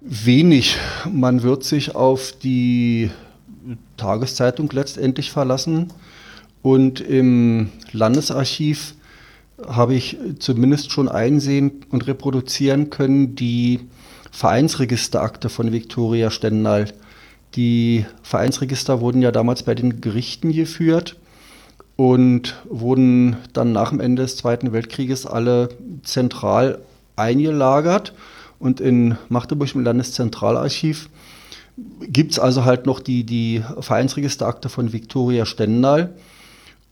Wenig. 0.00 0.76
Man 1.10 1.42
wird 1.42 1.64
sich 1.64 1.96
auf 1.96 2.32
die 2.32 3.10
Tageszeitung 3.96 4.70
letztendlich 4.72 5.32
verlassen. 5.32 5.92
Und 6.62 7.00
im 7.00 7.70
Landesarchiv 7.92 8.94
habe 9.64 9.94
ich 9.94 10.16
zumindest 10.38 10.92
schon 10.92 11.08
einsehen 11.08 11.84
und 11.90 12.06
reproduzieren 12.06 12.90
können 12.90 13.34
die 13.34 13.80
Vereinsregisterakte 14.30 15.48
von 15.48 15.72
Viktoria 15.72 16.30
Stendal. 16.30 16.92
Die 17.54 18.04
Vereinsregister 18.22 19.00
wurden 19.00 19.22
ja 19.22 19.32
damals 19.32 19.62
bei 19.62 19.74
den 19.74 20.00
Gerichten 20.02 20.52
geführt 20.52 21.16
und 21.96 22.56
wurden 22.68 23.36
dann 23.54 23.72
nach 23.72 23.90
dem 23.90 24.00
Ende 24.00 24.22
des 24.22 24.36
Zweiten 24.36 24.72
Weltkrieges 24.72 25.24
alle 25.24 25.70
zentral 26.02 26.80
eingelagert. 27.16 28.12
Und 28.58 28.80
in 28.80 29.16
Magdeburg 29.30 29.74
im 29.74 29.84
Landeszentralarchiv 29.84 31.08
gibt 32.02 32.32
es 32.32 32.38
also 32.38 32.64
halt 32.64 32.86
noch 32.86 33.00
die, 33.00 33.24
die 33.24 33.62
Vereinsregisterakte 33.80 34.68
von 34.68 34.92
Viktoria 34.92 35.46
Stendal. 35.46 36.14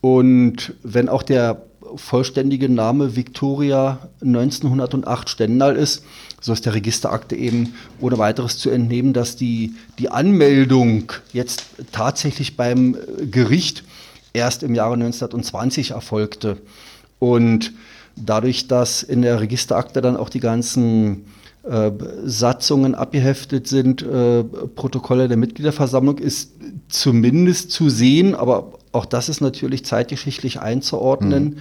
Und 0.01 0.73
wenn 0.83 1.09
auch 1.09 1.23
der 1.23 1.61
vollständige 1.97 2.69
Name 2.69 3.15
Viktoria 3.15 3.99
1908 4.21 5.29
Stendal 5.29 5.75
ist, 5.75 6.03
so 6.41 6.53
ist 6.53 6.65
der 6.65 6.73
Registerakte 6.73 7.35
eben 7.35 7.73
ohne 7.99 8.17
weiteres 8.17 8.57
zu 8.57 8.69
entnehmen, 8.69 9.13
dass 9.13 9.35
die, 9.35 9.73
die 9.97 10.09
Anmeldung 10.09 11.11
jetzt 11.33 11.65
tatsächlich 11.91 12.55
beim 12.55 12.97
Gericht 13.31 13.83
erst 14.33 14.63
im 14.63 14.75
Jahre 14.75 14.93
1920 14.93 15.91
erfolgte. 15.91 16.57
Und 17.19 17.73
dadurch, 18.15 18.67
dass 18.67 19.03
in 19.03 19.21
der 19.21 19.41
Registerakte 19.41 20.01
dann 20.01 20.17
auch 20.17 20.29
die 20.29 20.39
ganzen 20.39 21.25
äh, 21.69 21.91
Satzungen 22.25 22.95
abgeheftet 22.95 23.67
sind, 23.67 24.01
äh, 24.01 24.43
Protokolle 24.43 25.27
der 25.27 25.37
Mitgliederversammlung, 25.37 26.17
ist 26.17 26.51
zumindest 26.89 27.71
zu 27.71 27.89
sehen, 27.89 28.35
aber 28.35 28.73
auch 28.91 29.05
das 29.05 29.29
ist 29.29 29.41
natürlich 29.41 29.85
zeitgeschichtlich 29.85 30.59
einzuordnen, 30.59 31.43
mhm. 31.43 31.57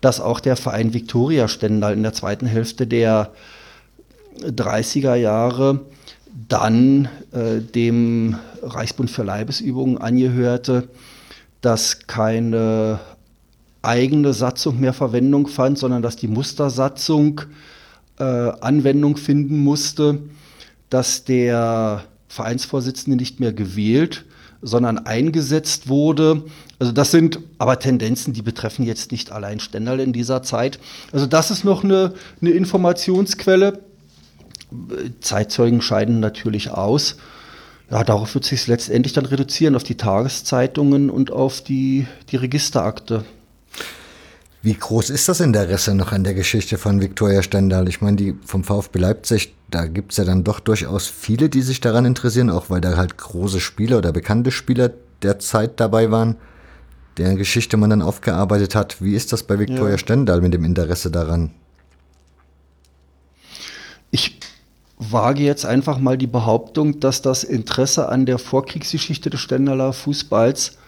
dass 0.00 0.20
auch 0.20 0.40
der 0.40 0.56
Verein 0.56 0.94
Viktoria 0.94 1.48
Stendal 1.48 1.94
in 1.94 2.02
der 2.02 2.12
zweiten 2.12 2.46
Hälfte 2.46 2.86
der 2.86 3.32
30er 4.40 5.14
Jahre 5.14 5.80
dann 6.48 7.08
äh, 7.32 7.60
dem 7.60 8.36
Reichsbund 8.62 9.10
für 9.10 9.22
Leibesübungen 9.22 9.98
angehörte 9.98 10.88
dass 11.66 12.06
keine 12.06 13.00
eigene 13.82 14.32
Satzung 14.32 14.78
mehr 14.78 14.92
Verwendung 14.92 15.48
fand, 15.48 15.78
sondern 15.78 16.00
dass 16.00 16.14
die 16.14 16.28
Mustersatzung 16.28 17.40
äh, 18.18 18.22
Anwendung 18.22 19.16
finden 19.16 19.62
musste, 19.62 20.20
dass 20.90 21.24
der 21.24 22.04
Vereinsvorsitzende 22.28 23.16
nicht 23.16 23.40
mehr 23.40 23.52
gewählt, 23.52 24.24
sondern 24.62 24.98
eingesetzt 24.98 25.88
wurde. 25.88 26.44
Also 26.78 26.92
das 26.92 27.10
sind 27.10 27.40
aber 27.58 27.78
Tendenzen, 27.78 28.32
die 28.32 28.42
betreffen 28.42 28.84
jetzt 28.84 29.12
nicht 29.12 29.32
allein 29.32 29.60
Stendal 29.60 30.00
in 30.00 30.12
dieser 30.12 30.42
Zeit. 30.42 30.78
Also 31.12 31.26
das 31.26 31.50
ist 31.50 31.64
noch 31.64 31.84
eine, 31.84 32.14
eine 32.40 32.50
Informationsquelle. 32.50 33.80
Zeitzeugen 35.20 35.80
scheiden 35.80 36.20
natürlich 36.20 36.70
aus 36.70 37.16
ja, 37.90 38.02
darauf 38.02 38.34
wird 38.34 38.44
sich 38.44 38.66
letztendlich 38.66 39.12
dann 39.12 39.26
reduzieren, 39.26 39.76
auf 39.76 39.84
die 39.84 39.96
Tageszeitungen 39.96 41.08
und 41.08 41.30
auf 41.30 41.60
die, 41.60 42.06
die 42.30 42.36
Registerakte. 42.36 43.24
Wie 44.62 44.74
groß 44.74 45.10
ist 45.10 45.28
das 45.28 45.40
Interesse 45.40 45.94
noch 45.94 46.12
an 46.12 46.24
der 46.24 46.34
Geschichte 46.34 46.78
von 46.78 47.00
Viktoria 47.00 47.42
Stendal? 47.42 47.88
Ich 47.88 48.00
meine, 48.00 48.16
die 48.16 48.34
vom 48.44 48.64
VfB 48.64 48.98
Leipzig, 48.98 49.54
da 49.70 49.86
gibt 49.86 50.12
es 50.12 50.18
ja 50.18 50.24
dann 50.24 50.44
doch 50.44 50.60
durchaus 50.60 51.06
viele, 51.06 51.48
die 51.48 51.62
sich 51.62 51.80
daran 51.80 52.04
interessieren, 52.04 52.50
auch 52.50 52.70
weil 52.70 52.80
da 52.80 52.96
halt 52.96 53.16
große 53.16 53.60
Spieler 53.60 53.98
oder 53.98 54.12
bekannte 54.12 54.50
Spieler 54.50 54.90
der 55.22 55.38
Zeit 55.38 55.78
dabei 55.78 56.10
waren, 56.10 56.36
deren 57.16 57.36
Geschichte 57.36 57.76
man 57.76 57.90
dann 57.90 58.02
aufgearbeitet 58.02 58.74
hat. 58.74 59.00
Wie 59.00 59.14
ist 59.14 59.32
das 59.32 59.44
bei 59.44 59.58
Viktoria 59.58 59.92
ja. 59.92 59.98
Stendal 59.98 60.40
mit 60.40 60.52
dem 60.52 60.64
Interesse 60.64 61.10
daran? 61.10 61.52
Ich 64.10 64.38
wage 64.98 65.42
jetzt 65.42 65.66
einfach 65.66 65.98
mal 65.98 66.16
die 66.16 66.26
Behauptung, 66.26 67.00
dass 67.00 67.22
das 67.22 67.44
Interesse 67.44 68.08
an 68.08 68.26
der 68.26 68.38
Vorkriegsgeschichte 68.38 69.30
des 69.30 69.40
Stendaler 69.40 69.92
Fußballs 69.92 70.78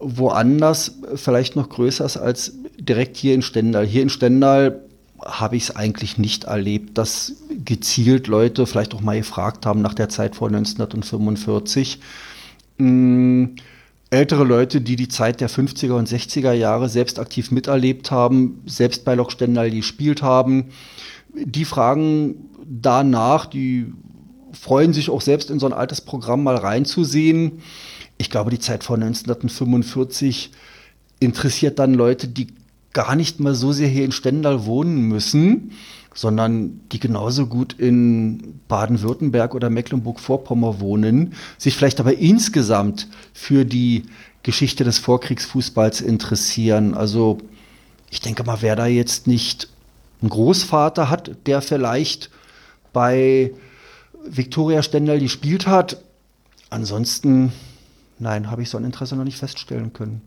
woanders 0.00 0.92
vielleicht 1.14 1.56
noch 1.56 1.68
größer 1.68 2.04
ist 2.04 2.16
als 2.16 2.54
direkt 2.78 3.16
hier 3.16 3.34
in 3.34 3.42
Stendal. 3.42 3.86
Hier 3.86 4.02
in 4.02 4.08
Stendal 4.08 4.80
habe 5.24 5.56
ich 5.56 5.64
es 5.64 5.76
eigentlich 5.76 6.18
nicht 6.18 6.44
erlebt, 6.44 6.96
dass 6.96 7.34
gezielt 7.64 8.26
Leute 8.26 8.66
vielleicht 8.66 8.94
auch 8.94 9.02
mal 9.02 9.18
gefragt 9.18 9.66
haben 9.66 9.82
nach 9.82 9.94
der 9.94 10.08
Zeit 10.08 10.34
vor 10.34 10.48
1945. 10.48 12.00
Ähm, 12.78 13.56
ältere 14.08 14.44
Leute, 14.44 14.80
die 14.80 14.96
die 14.96 15.08
Zeit 15.08 15.40
der 15.40 15.50
50er 15.50 15.92
und 15.92 16.08
60er 16.08 16.52
Jahre 16.52 16.88
selbst 16.88 17.18
aktiv 17.18 17.50
miterlebt 17.50 18.10
haben, 18.10 18.62
selbst 18.66 19.04
bei 19.04 19.14
Lok 19.14 19.30
Stendal 19.30 19.70
gespielt 19.70 20.22
haben, 20.22 20.70
die 21.34 21.64
fragen 21.64 22.48
danach, 22.66 23.46
die 23.46 23.92
freuen 24.52 24.92
sich 24.92 25.10
auch 25.10 25.20
selbst 25.20 25.50
in 25.50 25.60
so 25.60 25.66
ein 25.66 25.72
altes 25.72 26.00
Programm 26.00 26.42
mal 26.42 26.56
reinzusehen. 26.56 27.60
Ich 28.20 28.28
glaube, 28.28 28.50
die 28.50 28.58
Zeit 28.58 28.84
vor 28.84 28.96
1945 28.96 30.50
interessiert 31.20 31.78
dann 31.78 31.94
Leute, 31.94 32.28
die 32.28 32.48
gar 32.92 33.16
nicht 33.16 33.40
mal 33.40 33.54
so 33.54 33.72
sehr 33.72 33.88
hier 33.88 34.04
in 34.04 34.12
Stendal 34.12 34.66
wohnen 34.66 35.08
müssen, 35.08 35.72
sondern 36.14 36.82
die 36.92 37.00
genauso 37.00 37.46
gut 37.46 37.72
in 37.78 38.60
Baden-Württemberg 38.68 39.54
oder 39.54 39.70
Mecklenburg-Vorpommern 39.70 40.80
wohnen, 40.80 41.32
sich 41.56 41.74
vielleicht 41.74 41.98
aber 41.98 42.18
insgesamt 42.18 43.08
für 43.32 43.64
die 43.64 44.02
Geschichte 44.42 44.84
des 44.84 44.98
Vorkriegsfußballs 44.98 46.02
interessieren. 46.02 46.92
Also 46.92 47.38
ich 48.10 48.20
denke 48.20 48.44
mal, 48.44 48.58
wer 48.60 48.76
da 48.76 48.84
jetzt 48.84 49.28
nicht 49.28 49.70
einen 50.20 50.28
Großvater 50.28 51.08
hat, 51.08 51.30
der 51.46 51.62
vielleicht 51.62 52.28
bei 52.92 53.54
Viktoria 54.22 54.82
Stendal 54.82 55.20
gespielt 55.20 55.66
hat, 55.66 56.02
ansonsten, 56.68 57.54
nein, 58.20 58.50
habe 58.50 58.62
ich 58.62 58.70
so 58.70 58.78
ein 58.78 58.84
Interesse 58.84 59.16
noch 59.16 59.24
nicht 59.24 59.38
feststellen 59.38 59.92
können. 59.92 60.22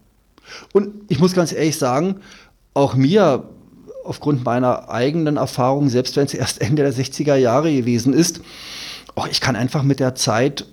Und 0.73 0.93
ich 1.09 1.19
muss 1.19 1.33
ganz 1.33 1.53
ehrlich 1.53 1.77
sagen, 1.77 2.17
auch 2.73 2.95
mir 2.95 3.49
aufgrund 4.03 4.43
meiner 4.43 4.89
eigenen 4.89 5.37
Erfahrung, 5.37 5.89
selbst 5.89 6.15
wenn 6.17 6.25
es 6.25 6.33
erst 6.33 6.61
Ende 6.61 6.83
der 6.83 6.93
60er 6.93 7.35
Jahre 7.35 7.73
gewesen 7.73 8.13
ist, 8.13 8.41
auch 9.15 9.27
ich 9.27 9.41
kann 9.41 9.55
einfach 9.55 9.83
mit 9.83 9.99
der 9.99 10.15
Zeit 10.15 10.65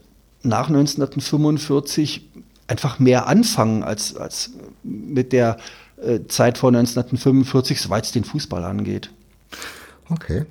nach 0.42 0.68
1945 0.68 2.28
einfach 2.66 2.98
mehr 2.98 3.26
anfangen 3.26 3.82
als, 3.82 4.16
als 4.16 4.50
mit 4.82 5.32
der 5.32 5.58
äh, 6.02 6.20
Zeit 6.28 6.58
vor 6.58 6.68
1945, 6.70 7.80
soweit 7.80 8.04
es 8.04 8.12
den 8.12 8.24
Fußball 8.24 8.64
angeht. 8.64 9.10
Okay. 10.08 10.46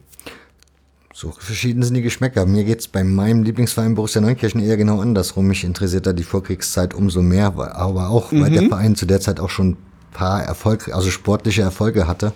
So 1.19 1.33
verschieden 1.37 1.83
sind 1.83 1.95
die 1.95 2.01
Geschmäcker. 2.01 2.45
Mir 2.45 2.63
geht 2.63 2.79
es 2.79 2.87
bei 2.87 3.03
meinem 3.03 3.43
Lieblingsverein 3.43 3.93
Borussia 3.93 4.21
Neunkirchen 4.21 4.63
eher 4.63 4.77
genau 4.77 5.01
andersrum. 5.01 5.47
Mich 5.47 5.65
interessiert 5.65 6.05
da 6.05 6.13
die 6.13 6.23
Vorkriegszeit 6.23 6.93
umso 6.93 7.21
mehr, 7.21 7.47
aber 7.47 8.07
auch, 8.07 8.31
mhm. 8.31 8.41
weil 8.41 8.51
der 8.51 8.69
Verein 8.69 8.95
zu 8.95 9.05
der 9.05 9.19
Zeit 9.19 9.41
auch 9.41 9.49
schon 9.49 9.71
ein 9.71 9.77
paar 10.13 10.41
Erfolge, 10.41 10.95
also 10.95 11.11
sportliche 11.11 11.61
Erfolge 11.61 12.07
hatte. 12.07 12.31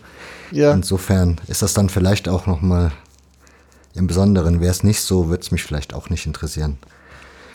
Ja. 0.52 0.74
Insofern 0.74 1.40
ist 1.48 1.62
das 1.62 1.74
dann 1.74 1.88
vielleicht 1.88 2.28
auch 2.28 2.46
nochmal 2.46 2.92
im 3.96 4.08
Besonderen. 4.08 4.60
Wäre 4.60 4.72
es 4.72 4.84
nicht 4.84 5.00
so, 5.00 5.30
würde 5.30 5.44
es 5.44 5.52
mich 5.52 5.64
vielleicht 5.64 5.94
auch 5.94 6.10
nicht 6.10 6.26
interessieren. 6.26 6.78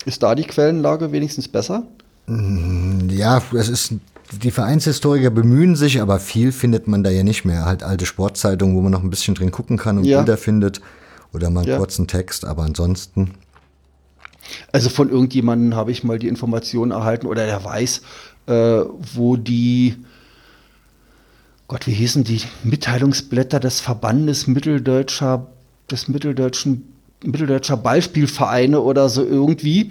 Ist 0.06 0.22
da 0.22 0.34
die 0.34 0.44
Quellenlage 0.44 1.12
wenigstens 1.12 1.46
besser? 1.46 1.82
Mm, 2.26 3.10
ja, 3.10 3.42
es 3.54 3.68
ist 3.68 3.92
die 4.32 4.50
Vereinshistoriker 4.50 5.28
bemühen 5.28 5.76
sich, 5.76 6.00
aber 6.00 6.20
viel 6.20 6.52
findet 6.52 6.88
man 6.88 7.04
da 7.04 7.10
ja 7.10 7.22
nicht 7.22 7.44
mehr. 7.44 7.66
Halt 7.66 7.82
alte 7.82 8.06
Sportzeitungen, 8.06 8.74
wo 8.74 8.80
man 8.80 8.92
noch 8.92 9.02
ein 9.02 9.10
bisschen 9.10 9.34
drin 9.34 9.50
gucken 9.50 9.76
kann 9.76 9.98
und 9.98 10.04
ja. 10.04 10.20
Bilder 10.20 10.38
findet 10.38 10.80
oder 11.32 11.50
mal 11.50 11.60
einen 11.60 11.70
ja. 11.70 11.78
kurzen 11.78 12.06
Text, 12.06 12.44
aber 12.44 12.62
ansonsten. 12.62 13.34
Also 14.72 14.88
von 14.88 15.10
irgendjemandem 15.10 15.74
habe 15.74 15.92
ich 15.92 16.04
mal 16.04 16.18
die 16.18 16.28
Information 16.28 16.90
erhalten 16.90 17.26
oder 17.26 17.46
der 17.46 17.62
weiß, 17.62 18.02
äh, 18.46 18.80
wo 19.14 19.36
die, 19.36 19.96
Gott, 21.66 21.86
wie 21.86 21.92
hießen 21.92 22.24
die 22.24 22.40
Mitteilungsblätter 22.64 23.60
des 23.60 23.80
Verbandes 23.80 24.46
Mitteldeutscher, 24.46 25.46
des 25.90 26.08
Mitteldeutschen 26.08 26.94
mitteldeutscher 27.24 27.76
Ballspielvereine 27.76 28.80
oder 28.80 29.08
so 29.08 29.24
irgendwie, 29.24 29.90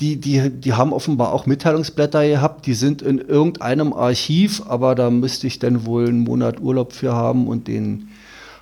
die, 0.00 0.16
die, 0.16 0.50
die 0.50 0.72
haben 0.74 0.92
offenbar 0.92 1.32
auch 1.32 1.46
Mitteilungsblätter 1.46 2.26
gehabt, 2.26 2.66
die 2.66 2.74
sind 2.74 3.02
in 3.02 3.18
irgendeinem 3.18 3.92
Archiv, 3.92 4.62
aber 4.68 4.94
da 4.94 5.10
müsste 5.10 5.46
ich 5.46 5.58
dann 5.58 5.86
wohl 5.86 6.08
einen 6.08 6.20
Monat 6.20 6.60
Urlaub 6.60 6.92
für 6.92 7.14
haben 7.14 7.48
und 7.48 7.66
den 7.66 8.08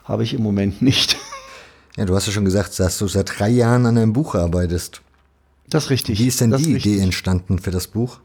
habe 0.05 0.23
ich 0.23 0.35
im 0.35 0.43
Moment 0.43 0.81
nicht. 0.83 1.17
Ja, 1.97 2.05
du 2.05 2.15
hast 2.15 2.27
ja 2.27 2.33
schon 2.33 2.45
gesagt, 2.45 2.79
dass 2.81 2.99
du 2.99 3.07
seit 3.07 3.39
drei 3.39 3.49
Jahren 3.49 3.87
an 3.87 3.97
einem 3.97 4.13
Buch 4.13 4.35
arbeitest. 4.35 5.01
Das 5.69 5.85
ist 5.85 5.91
richtig. 5.91 6.19
Wie 6.19 6.27
ist 6.27 6.41
denn 6.41 6.51
das 6.51 6.63
die 6.63 6.75
Idee 6.75 6.99
entstanden 6.99 7.59
für 7.59 7.71
das 7.71 7.87
Buch? 7.87 8.19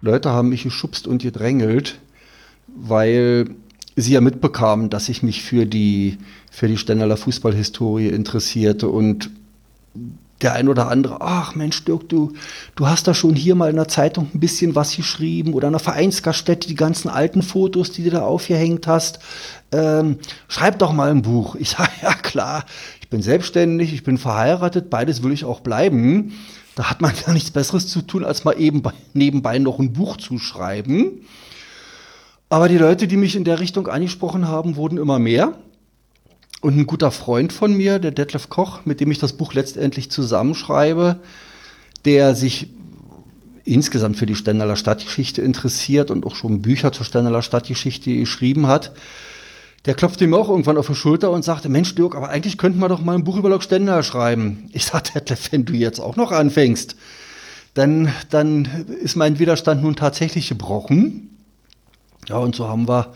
Leute 0.00 0.30
haben 0.30 0.48
mich 0.48 0.64
geschubst 0.64 1.06
und 1.06 1.22
gedrängelt, 1.22 2.00
weil 2.66 3.50
sie 3.94 4.12
ja 4.12 4.20
mitbekamen, 4.20 4.90
dass 4.90 5.08
ich 5.08 5.22
mich 5.22 5.42
für 5.42 5.66
die, 5.66 6.18
für 6.50 6.66
die 6.66 6.78
Stendaler 6.78 7.16
Fußballhistorie 7.16 8.08
interessierte 8.08 8.88
und 8.88 9.30
der 10.42 10.54
ein 10.54 10.68
oder 10.68 10.88
andere, 10.88 11.20
ach 11.20 11.54
Mensch, 11.54 11.84
Dirk, 11.84 12.08
du, 12.08 12.32
du 12.74 12.86
hast 12.86 13.06
da 13.06 13.14
schon 13.14 13.34
hier 13.34 13.54
mal 13.54 13.70
in 13.70 13.76
der 13.76 13.88
Zeitung 13.88 14.28
ein 14.34 14.40
bisschen 14.40 14.74
was 14.74 14.96
geschrieben 14.96 15.54
oder 15.54 15.68
in 15.68 15.72
der 15.72 15.80
Vereinsgaststätte 15.80 16.68
die 16.68 16.74
ganzen 16.74 17.08
alten 17.08 17.42
Fotos, 17.42 17.92
die 17.92 18.04
du 18.04 18.10
da 18.10 18.22
aufgehängt 18.22 18.86
hast. 18.86 19.20
Ähm, 19.72 20.18
schreib 20.48 20.78
doch 20.78 20.92
mal 20.92 21.10
ein 21.10 21.22
Buch. 21.22 21.56
Ich 21.62 21.70
sage, 21.70 21.90
ja 22.02 22.14
klar, 22.14 22.64
ich 23.00 23.08
bin 23.08 23.22
selbstständig, 23.22 23.94
ich 23.94 24.02
bin 24.02 24.18
verheiratet, 24.18 24.90
beides 24.90 25.22
will 25.22 25.32
ich 25.32 25.44
auch 25.44 25.60
bleiben. 25.60 26.32
Da 26.74 26.90
hat 26.90 27.00
man 27.00 27.12
ja 27.26 27.32
nichts 27.32 27.50
Besseres 27.50 27.88
zu 27.88 28.02
tun, 28.02 28.24
als 28.24 28.44
mal 28.44 28.58
eben 28.58 28.82
nebenbei 29.12 29.58
noch 29.58 29.78
ein 29.78 29.92
Buch 29.92 30.16
zu 30.16 30.38
schreiben. 30.38 31.24
Aber 32.48 32.68
die 32.68 32.78
Leute, 32.78 33.06
die 33.06 33.16
mich 33.16 33.34
in 33.34 33.44
der 33.44 33.60
Richtung 33.60 33.88
angesprochen 33.88 34.46
haben, 34.46 34.76
wurden 34.76 34.98
immer 34.98 35.18
mehr. 35.18 35.54
Und 36.62 36.78
ein 36.78 36.86
guter 36.86 37.10
Freund 37.10 37.52
von 37.52 37.76
mir, 37.76 37.98
der 37.98 38.12
Detlef 38.12 38.48
Koch, 38.48 38.86
mit 38.86 39.00
dem 39.00 39.10
ich 39.10 39.18
das 39.18 39.32
Buch 39.32 39.52
letztendlich 39.52 40.12
zusammenschreibe, 40.12 41.18
der 42.04 42.36
sich 42.36 42.68
insgesamt 43.64 44.16
für 44.16 44.26
die 44.26 44.36
Stendaler 44.36 44.76
Stadtgeschichte 44.76 45.42
interessiert 45.42 46.12
und 46.12 46.24
auch 46.24 46.36
schon 46.36 46.62
Bücher 46.62 46.92
zur 46.92 47.04
Stendaler 47.04 47.42
Stadtgeschichte 47.42 48.16
geschrieben 48.16 48.68
hat, 48.68 48.92
der 49.86 49.94
klopfte 49.94 50.24
mir 50.28 50.36
auch 50.36 50.48
irgendwann 50.48 50.78
auf 50.78 50.86
die 50.86 50.94
Schulter 50.94 51.32
und 51.32 51.44
sagte, 51.44 51.68
Mensch 51.68 51.96
Dirk, 51.96 52.14
aber 52.14 52.28
eigentlich 52.28 52.58
könnten 52.58 52.78
wir 52.78 52.88
doch 52.88 53.02
mal 53.02 53.16
ein 53.16 53.24
Buch 53.24 53.38
über 53.38 53.48
Lok 53.48 53.64
Stendal 53.64 54.04
schreiben. 54.04 54.70
Ich 54.72 54.86
sagte, 54.86 55.14
Detlef, 55.14 55.50
wenn 55.50 55.64
du 55.64 55.72
jetzt 55.72 55.98
auch 55.98 56.14
noch 56.14 56.30
anfängst, 56.30 56.94
dann, 57.74 58.12
dann 58.30 58.86
ist 59.02 59.16
mein 59.16 59.40
Widerstand 59.40 59.82
nun 59.82 59.96
tatsächlich 59.96 60.48
gebrochen. 60.48 61.36
Ja, 62.28 62.36
und 62.36 62.54
so 62.54 62.68
haben 62.68 62.86
wir 62.86 63.12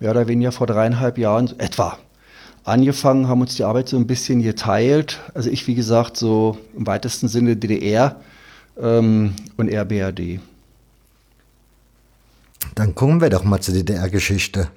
mehr 0.00 0.12
oder 0.12 0.26
weniger 0.26 0.52
vor 0.52 0.66
dreieinhalb 0.66 1.18
Jahren 1.18 1.52
etwa 1.58 1.98
angefangen, 2.68 3.28
haben 3.28 3.40
uns 3.40 3.56
die 3.56 3.64
Arbeit 3.64 3.88
so 3.88 3.96
ein 3.96 4.06
bisschen 4.06 4.42
geteilt. 4.42 5.20
Also 5.34 5.50
ich, 5.50 5.66
wie 5.66 5.74
gesagt, 5.74 6.16
so 6.16 6.58
im 6.76 6.86
weitesten 6.86 7.28
Sinne 7.28 7.56
DDR 7.56 8.20
ähm, 8.80 9.34
und 9.56 9.72
RBRD. 9.72 10.40
Dann 12.74 12.94
kommen 12.94 13.20
wir 13.20 13.30
doch 13.30 13.44
mal 13.44 13.60
zur 13.60 13.74
DDR-Geschichte. 13.74 14.68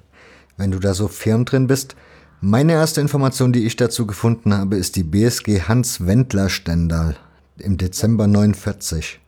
Wenn 0.56 0.70
du 0.70 0.78
da 0.78 0.94
so 0.94 1.08
firm 1.08 1.44
drin 1.44 1.66
bist. 1.66 1.96
Meine 2.40 2.72
erste 2.72 3.00
Information, 3.00 3.52
die 3.52 3.64
ich 3.64 3.76
dazu 3.76 4.06
gefunden 4.06 4.52
habe, 4.52 4.76
ist 4.76 4.96
die 4.96 5.04
BSG 5.04 5.62
Hans 5.62 6.04
Wendler 6.06 6.48
Stendal 6.48 7.16
im 7.58 7.76
Dezember 7.76 8.26
49 8.26 9.20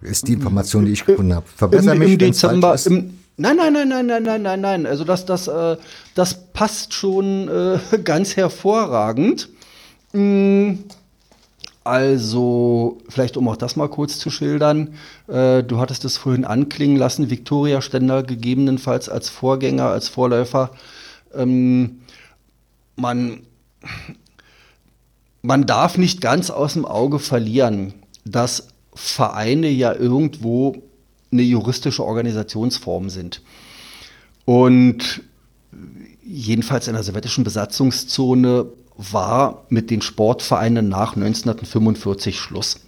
ist 0.00 0.28
die 0.28 0.34
Information, 0.34 0.84
die 0.84 0.92
ich 0.92 1.04
gefunden 1.04 1.34
habe. 1.34 1.46
Verbessere 1.56 1.94
Im, 1.94 1.98
mich, 1.98 2.12
im 2.12 2.18
Dezember. 2.18 2.76
Im, 2.86 3.17
nein, 3.38 3.56
nein, 3.56 3.72
nein, 3.72 3.88
nein, 3.88 4.06
nein, 4.06 4.22
nein, 4.22 4.42
nein, 4.42 4.60
nein. 4.60 4.86
Also 4.86 5.04
das, 5.04 5.24
das, 5.24 5.48
äh, 5.48 5.76
das 6.14 6.52
passt 6.52 6.92
schon 6.92 7.48
äh, 7.48 7.98
ganz 8.04 8.36
hervorragend. 8.36 9.48
Mm, 10.12 10.74
also, 11.84 12.98
vielleicht 13.08 13.38
um 13.38 13.48
auch 13.48 13.56
das 13.56 13.76
mal 13.76 13.88
kurz 13.88 14.18
zu 14.18 14.28
schildern. 14.28 14.94
Äh, 15.26 15.62
du 15.62 15.78
hattest 15.78 16.04
es 16.04 16.18
vorhin 16.18 16.44
anklingen 16.44 16.98
lassen, 16.98 17.30
Viktoria 17.30 17.80
Stender 17.80 18.22
gegebenenfalls 18.22 19.08
als 19.08 19.30
Vorgänger, 19.30 19.86
als 19.86 20.08
Vorläufer. 20.08 20.72
Ähm, 21.34 22.00
man, 22.96 23.40
man 25.40 25.64
darf 25.64 25.96
nicht 25.96 26.20
ganz 26.20 26.50
aus 26.50 26.74
dem 26.74 26.84
Auge 26.84 27.18
verlieren, 27.18 27.94
dass 28.26 28.68
Vereine 28.92 29.68
ja 29.68 29.94
irgendwo 29.94 30.82
eine 31.30 31.42
juristische 31.42 32.04
Organisationsform 32.04 33.10
sind. 33.10 33.42
Und 34.44 35.22
jedenfalls 36.24 36.88
in 36.88 36.94
der 36.94 37.02
sowjetischen 37.02 37.44
Besatzungszone 37.44 38.66
war 38.96 39.64
mit 39.68 39.90
den 39.90 40.02
Sportvereinen 40.02 40.88
nach 40.88 41.16
1945 41.16 42.38
Schluss. 42.38 42.80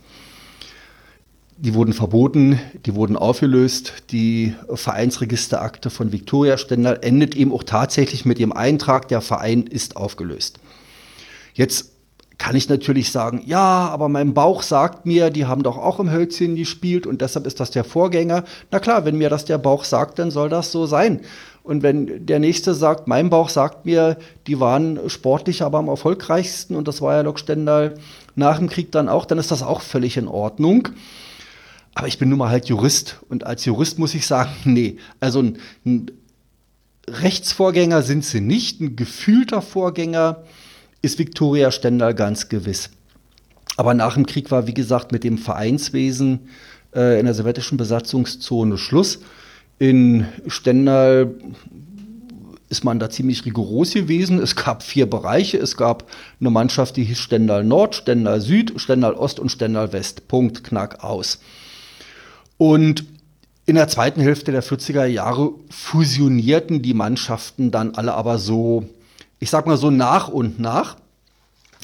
Die 1.56 1.74
wurden 1.74 1.92
verboten, 1.92 2.58
die 2.86 2.94
wurden 2.94 3.18
aufgelöst. 3.18 3.92
Die 4.10 4.54
Vereinsregisterakte 4.72 5.90
von 5.90 6.10
Viktoria 6.10 6.56
Stendal 6.56 6.98
endet 7.02 7.36
eben 7.36 7.52
auch 7.52 7.62
tatsächlich 7.62 8.24
mit 8.24 8.38
dem 8.38 8.52
Eintrag, 8.52 9.08
der 9.08 9.20
Verein 9.20 9.64
ist 9.64 9.96
aufgelöst. 9.96 10.58
Jetzt 11.52 11.92
kann 12.40 12.56
ich 12.56 12.70
natürlich 12.70 13.12
sagen, 13.12 13.42
ja, 13.44 13.60
aber 13.60 14.08
mein 14.08 14.32
Bauch 14.32 14.62
sagt 14.62 15.04
mir, 15.04 15.28
die 15.28 15.44
haben 15.44 15.62
doch 15.62 15.76
auch 15.76 16.00
im 16.00 16.10
Hölzchen 16.10 16.56
gespielt 16.56 17.06
und 17.06 17.20
deshalb 17.20 17.46
ist 17.46 17.60
das 17.60 17.70
der 17.70 17.84
Vorgänger. 17.84 18.44
Na 18.70 18.78
klar, 18.78 19.04
wenn 19.04 19.18
mir 19.18 19.28
das 19.28 19.44
der 19.44 19.58
Bauch 19.58 19.84
sagt, 19.84 20.18
dann 20.18 20.30
soll 20.30 20.48
das 20.48 20.72
so 20.72 20.86
sein. 20.86 21.20
Und 21.62 21.82
wenn 21.82 22.24
der 22.24 22.38
nächste 22.38 22.72
sagt, 22.72 23.06
mein 23.08 23.28
Bauch 23.28 23.50
sagt 23.50 23.84
mir, 23.84 24.16
die 24.46 24.58
waren 24.58 25.10
sportlich 25.10 25.60
aber 25.60 25.78
am 25.78 25.88
erfolgreichsten 25.88 26.76
und 26.76 26.88
das 26.88 27.02
war 27.02 27.14
ja 27.14 27.20
Lok 27.20 27.38
Stendal 27.38 27.96
nach 28.36 28.56
dem 28.56 28.70
Krieg 28.70 28.90
dann 28.90 29.10
auch, 29.10 29.26
dann 29.26 29.38
ist 29.38 29.50
das 29.50 29.62
auch 29.62 29.82
völlig 29.82 30.16
in 30.16 30.26
Ordnung. 30.26 30.88
Aber 31.94 32.08
ich 32.08 32.18
bin 32.18 32.30
nun 32.30 32.38
mal 32.38 32.48
halt 32.48 32.70
Jurist 32.70 33.18
und 33.28 33.44
als 33.44 33.66
Jurist 33.66 33.98
muss 33.98 34.14
ich 34.14 34.26
sagen, 34.26 34.50
nee, 34.64 34.96
also 35.20 35.40
ein, 35.40 35.58
ein 35.84 36.10
Rechtsvorgänger 37.06 38.00
sind 38.00 38.24
sie 38.24 38.40
nicht, 38.40 38.80
ein 38.80 38.96
gefühlter 38.96 39.60
Vorgänger 39.60 40.42
ist 41.02 41.18
Viktoria 41.18 41.70
Stendal 41.70 42.14
ganz 42.14 42.48
gewiss. 42.48 42.90
Aber 43.76 43.94
nach 43.94 44.14
dem 44.14 44.26
Krieg 44.26 44.50
war, 44.50 44.66
wie 44.66 44.74
gesagt, 44.74 45.12
mit 45.12 45.24
dem 45.24 45.38
Vereinswesen 45.38 46.48
äh, 46.94 47.18
in 47.18 47.26
der 47.26 47.34
sowjetischen 47.34 47.78
Besatzungszone 47.78 48.76
Schluss. 48.76 49.20
In 49.78 50.26
Stendal 50.46 51.34
ist 52.68 52.84
man 52.84 52.98
da 52.98 53.10
ziemlich 53.10 53.44
rigoros 53.44 53.94
gewesen. 53.94 54.38
Es 54.38 54.54
gab 54.54 54.82
vier 54.82 55.08
Bereiche. 55.08 55.58
Es 55.58 55.76
gab 55.76 56.08
eine 56.40 56.50
Mannschaft, 56.50 56.96
die 56.96 57.04
hieß 57.04 57.18
Stendal 57.18 57.64
Nord, 57.64 57.94
Stendal 57.96 58.40
Süd, 58.40 58.74
Stendal 58.76 59.14
Ost 59.14 59.40
und 59.40 59.50
Stendal 59.50 59.92
West. 59.92 60.28
Punkt, 60.28 60.62
Knack, 60.62 61.02
aus. 61.02 61.40
Und 62.58 63.04
in 63.66 63.76
der 63.76 63.88
zweiten 63.88 64.20
Hälfte 64.20 64.52
der 64.52 64.62
40er 64.62 65.06
Jahre 65.06 65.52
fusionierten 65.70 66.82
die 66.82 66.94
Mannschaften 66.94 67.70
dann 67.70 67.94
alle 67.94 68.14
aber 68.14 68.38
so, 68.38 68.84
ich 69.40 69.50
sag 69.50 69.66
mal 69.66 69.76
so 69.76 69.90
nach 69.90 70.28
und 70.28 70.60
nach. 70.60 70.96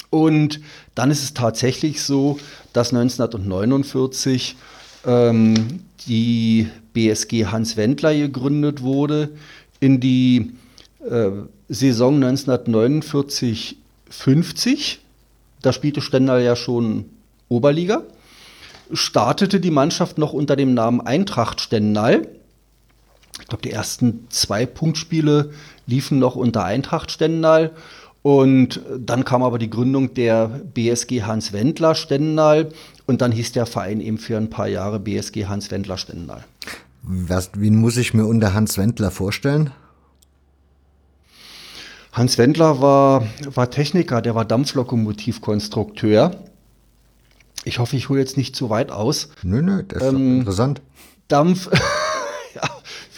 Und 0.09 0.61
dann 0.95 1.11
ist 1.11 1.23
es 1.23 1.33
tatsächlich 1.33 2.01
so, 2.01 2.39
dass 2.71 2.93
1949 2.93 4.55
ähm, 5.05 5.81
die 6.07 6.69
BSG 6.93 7.47
Hans 7.47 7.75
Wendler 7.75 8.15
gegründet 8.15 8.81
wurde. 8.81 9.31
In 9.79 9.99
die 9.99 10.53
äh, 11.09 11.31
Saison 11.69 12.23
1949-50, 12.23 14.97
da 15.61 15.73
spielte 15.73 16.01
Stendal 16.01 16.41
ja 16.41 16.55
schon 16.55 17.05
Oberliga, 17.49 18.03
startete 18.91 19.59
die 19.59 19.71
Mannschaft 19.71 20.17
noch 20.17 20.33
unter 20.33 20.55
dem 20.55 20.73
Namen 20.73 21.01
Eintracht 21.01 21.61
Stendal. 21.61 22.27
Ich 23.39 23.47
glaube, 23.47 23.61
die 23.63 23.71
ersten 23.71 24.27
zwei 24.29 24.65
Punktspiele 24.65 25.51
liefen 25.87 26.19
noch 26.19 26.35
unter 26.35 26.63
Eintracht 26.63 27.09
Stendal. 27.11 27.71
Und 28.21 28.81
dann 28.99 29.25
kam 29.25 29.41
aber 29.41 29.57
die 29.57 29.69
Gründung 29.69 30.13
der 30.13 30.47
BSG 30.73 31.23
Hans 31.23 31.53
Wendler 31.53 31.95
Stendal 31.95 32.69
und 33.05 33.21
dann 33.21 33.31
hieß 33.31 33.53
der 33.53 33.65
Verein 33.65 34.01
eben 34.01 34.17
für 34.17 34.37
ein 34.37 34.49
paar 34.49 34.67
Jahre 34.67 34.99
BSG 34.99 35.45
Hans 35.45 35.71
Wendler 35.71 35.97
Stendal. 35.97 36.43
Was, 37.03 37.51
wen 37.55 37.77
muss 37.77 37.95
ich 37.95 38.13
mir 38.13 38.25
unter 38.25 38.53
Hans 38.53 38.77
Wendler 38.77 39.11
vorstellen? 39.11 39.71
Hans 42.11 42.37
Wendler 42.37 42.81
war, 42.81 43.27
war 43.45 43.69
Techniker, 43.69 44.21
der 44.21 44.35
war 44.35 44.43
Dampflokomotivkonstrukteur. 44.43 46.31
Ich 47.63 47.79
hoffe, 47.79 47.95
ich 47.95 48.09
hole 48.09 48.19
jetzt 48.19 48.35
nicht 48.37 48.55
zu 48.55 48.69
weit 48.69 48.91
aus. 48.91 49.29
Nö, 49.43 49.61
nö, 49.61 49.83
das 49.87 50.03
ist 50.03 50.13
ähm, 50.13 50.39
interessant. 50.39 50.81
Dampf, 51.27 51.69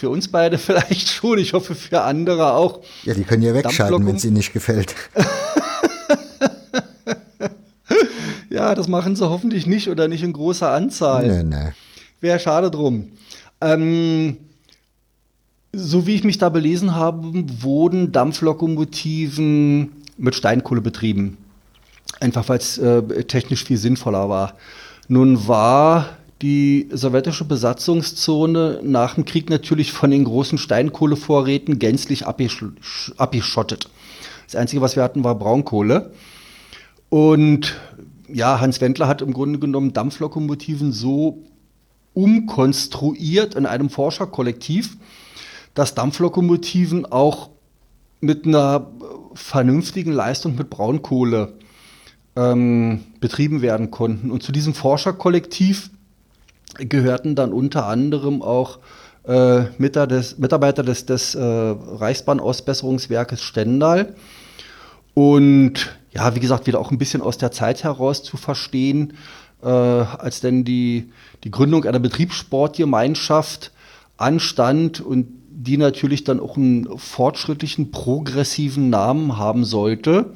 für 0.00 0.08
uns 0.08 0.28
beide 0.28 0.56
vielleicht 0.66 1.08
schon, 1.10 1.38
ich 1.38 1.52
hoffe 1.52 1.74
für 1.74 2.00
andere 2.00 2.54
auch. 2.54 2.80
Ja, 3.04 3.12
die 3.12 3.24
können 3.24 3.42
ja 3.42 3.52
wegschalten, 3.52 4.06
wenn 4.06 4.16
es 4.16 4.24
ihnen 4.24 4.34
nicht 4.34 4.54
gefällt. 4.54 4.94
ja, 8.48 8.74
das 8.74 8.88
machen 8.88 9.14
sie 9.14 9.28
hoffentlich 9.28 9.66
nicht 9.66 9.88
oder 9.88 10.08
nicht 10.08 10.22
in 10.22 10.32
großer 10.32 10.70
Anzahl. 10.70 11.26
Nee, 11.26 11.42
nee. 11.42 11.72
Wäre 12.22 12.38
schade 12.38 12.70
drum. 12.70 13.10
Ähm, 13.60 14.38
so 15.74 16.06
wie 16.06 16.14
ich 16.14 16.24
mich 16.24 16.38
da 16.38 16.48
belesen 16.48 16.94
habe, 16.94 17.44
wurden 17.60 18.10
Dampflokomotiven 18.10 19.92
mit 20.16 20.34
Steinkohle 20.34 20.80
betrieben. 20.80 21.36
Einfach 22.20 22.48
weil 22.48 22.58
es 22.58 22.78
äh, 22.78 23.02
technisch 23.24 23.64
viel 23.64 23.76
sinnvoller 23.76 24.30
war. 24.30 24.54
Nun 25.08 25.46
war 25.46 26.16
die 26.42 26.88
sowjetische 26.90 27.44
Besatzungszone 27.44 28.80
nach 28.82 29.14
dem 29.14 29.24
Krieg 29.24 29.50
natürlich 29.50 29.92
von 29.92 30.10
den 30.10 30.24
großen 30.24 30.58
Steinkohlevorräten 30.58 31.78
gänzlich 31.78 32.26
abgesch 32.26 33.12
abgeschottet. 33.16 33.88
Das 34.46 34.56
Einzige, 34.56 34.80
was 34.80 34.96
wir 34.96 35.02
hatten, 35.02 35.22
war 35.22 35.34
Braunkohle. 35.34 36.12
Und 37.10 37.78
ja, 38.28 38.60
Hans 38.60 38.80
Wendler 38.80 39.06
hat 39.06 39.22
im 39.22 39.32
Grunde 39.32 39.58
genommen 39.58 39.92
Dampflokomotiven 39.92 40.92
so 40.92 41.42
umkonstruiert 42.14 43.54
in 43.54 43.66
einem 43.66 43.90
Forscherkollektiv, 43.90 44.96
dass 45.74 45.94
Dampflokomotiven 45.94 47.06
auch 47.06 47.50
mit 48.20 48.46
einer 48.46 48.90
vernünftigen 49.34 50.12
Leistung 50.12 50.56
mit 50.56 50.70
Braunkohle 50.70 51.54
ähm, 52.36 53.04
betrieben 53.20 53.62
werden 53.62 53.90
konnten. 53.90 54.30
Und 54.30 54.42
zu 54.42 54.52
diesem 54.52 54.74
Forscherkollektiv 54.74 55.90
gehörten 56.74 57.34
dann 57.34 57.52
unter 57.52 57.86
anderem 57.86 58.42
auch 58.42 58.78
äh, 59.24 59.62
Mitarbeiter 59.78 60.82
des, 60.82 61.06
des 61.06 61.34
äh, 61.34 61.42
Reichsbahnausbesserungswerkes 61.42 63.42
Stendal. 63.42 64.14
Und 65.14 65.96
ja, 66.12 66.34
wie 66.34 66.40
gesagt, 66.40 66.66
wieder 66.66 66.80
auch 66.80 66.90
ein 66.90 66.98
bisschen 66.98 67.22
aus 67.22 67.38
der 67.38 67.52
Zeit 67.52 67.84
heraus 67.84 68.22
zu 68.22 68.36
verstehen, 68.36 69.14
äh, 69.62 69.68
als 69.68 70.40
denn 70.40 70.64
die, 70.64 71.12
die 71.44 71.50
Gründung 71.50 71.84
einer 71.84 71.98
Betriebssportgemeinschaft 71.98 73.72
anstand 74.16 75.00
und 75.00 75.28
die 75.50 75.76
natürlich 75.76 76.24
dann 76.24 76.40
auch 76.40 76.56
einen 76.56 76.88
fortschrittlichen, 76.96 77.90
progressiven 77.90 78.88
Namen 78.88 79.36
haben 79.36 79.64
sollte. 79.64 80.32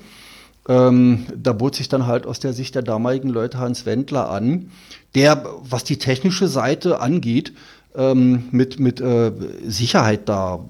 Ähm, 0.69 1.27
da 1.37 1.53
bot 1.53 1.75
sich 1.75 1.89
dann 1.89 2.07
halt 2.07 2.27
aus 2.27 2.41
der 2.41 2.53
Sicht 2.53 2.75
der 2.75 2.83
damaligen 2.83 3.29
Leute 3.29 3.59
Hans 3.59 3.87
Wendler 3.87 4.31
an, 4.31 4.71
der, 5.15 5.45
was 5.63 5.85
die 5.85 5.99
technische 5.99 6.49
Seite 6.49 7.01
angeht, 7.01 7.53
ähm, 7.95 8.49
mit, 8.51 8.81
mit 8.81 9.01
äh, 9.01 9.33
Sicherheit 9.67 10.29
da 10.29 10.61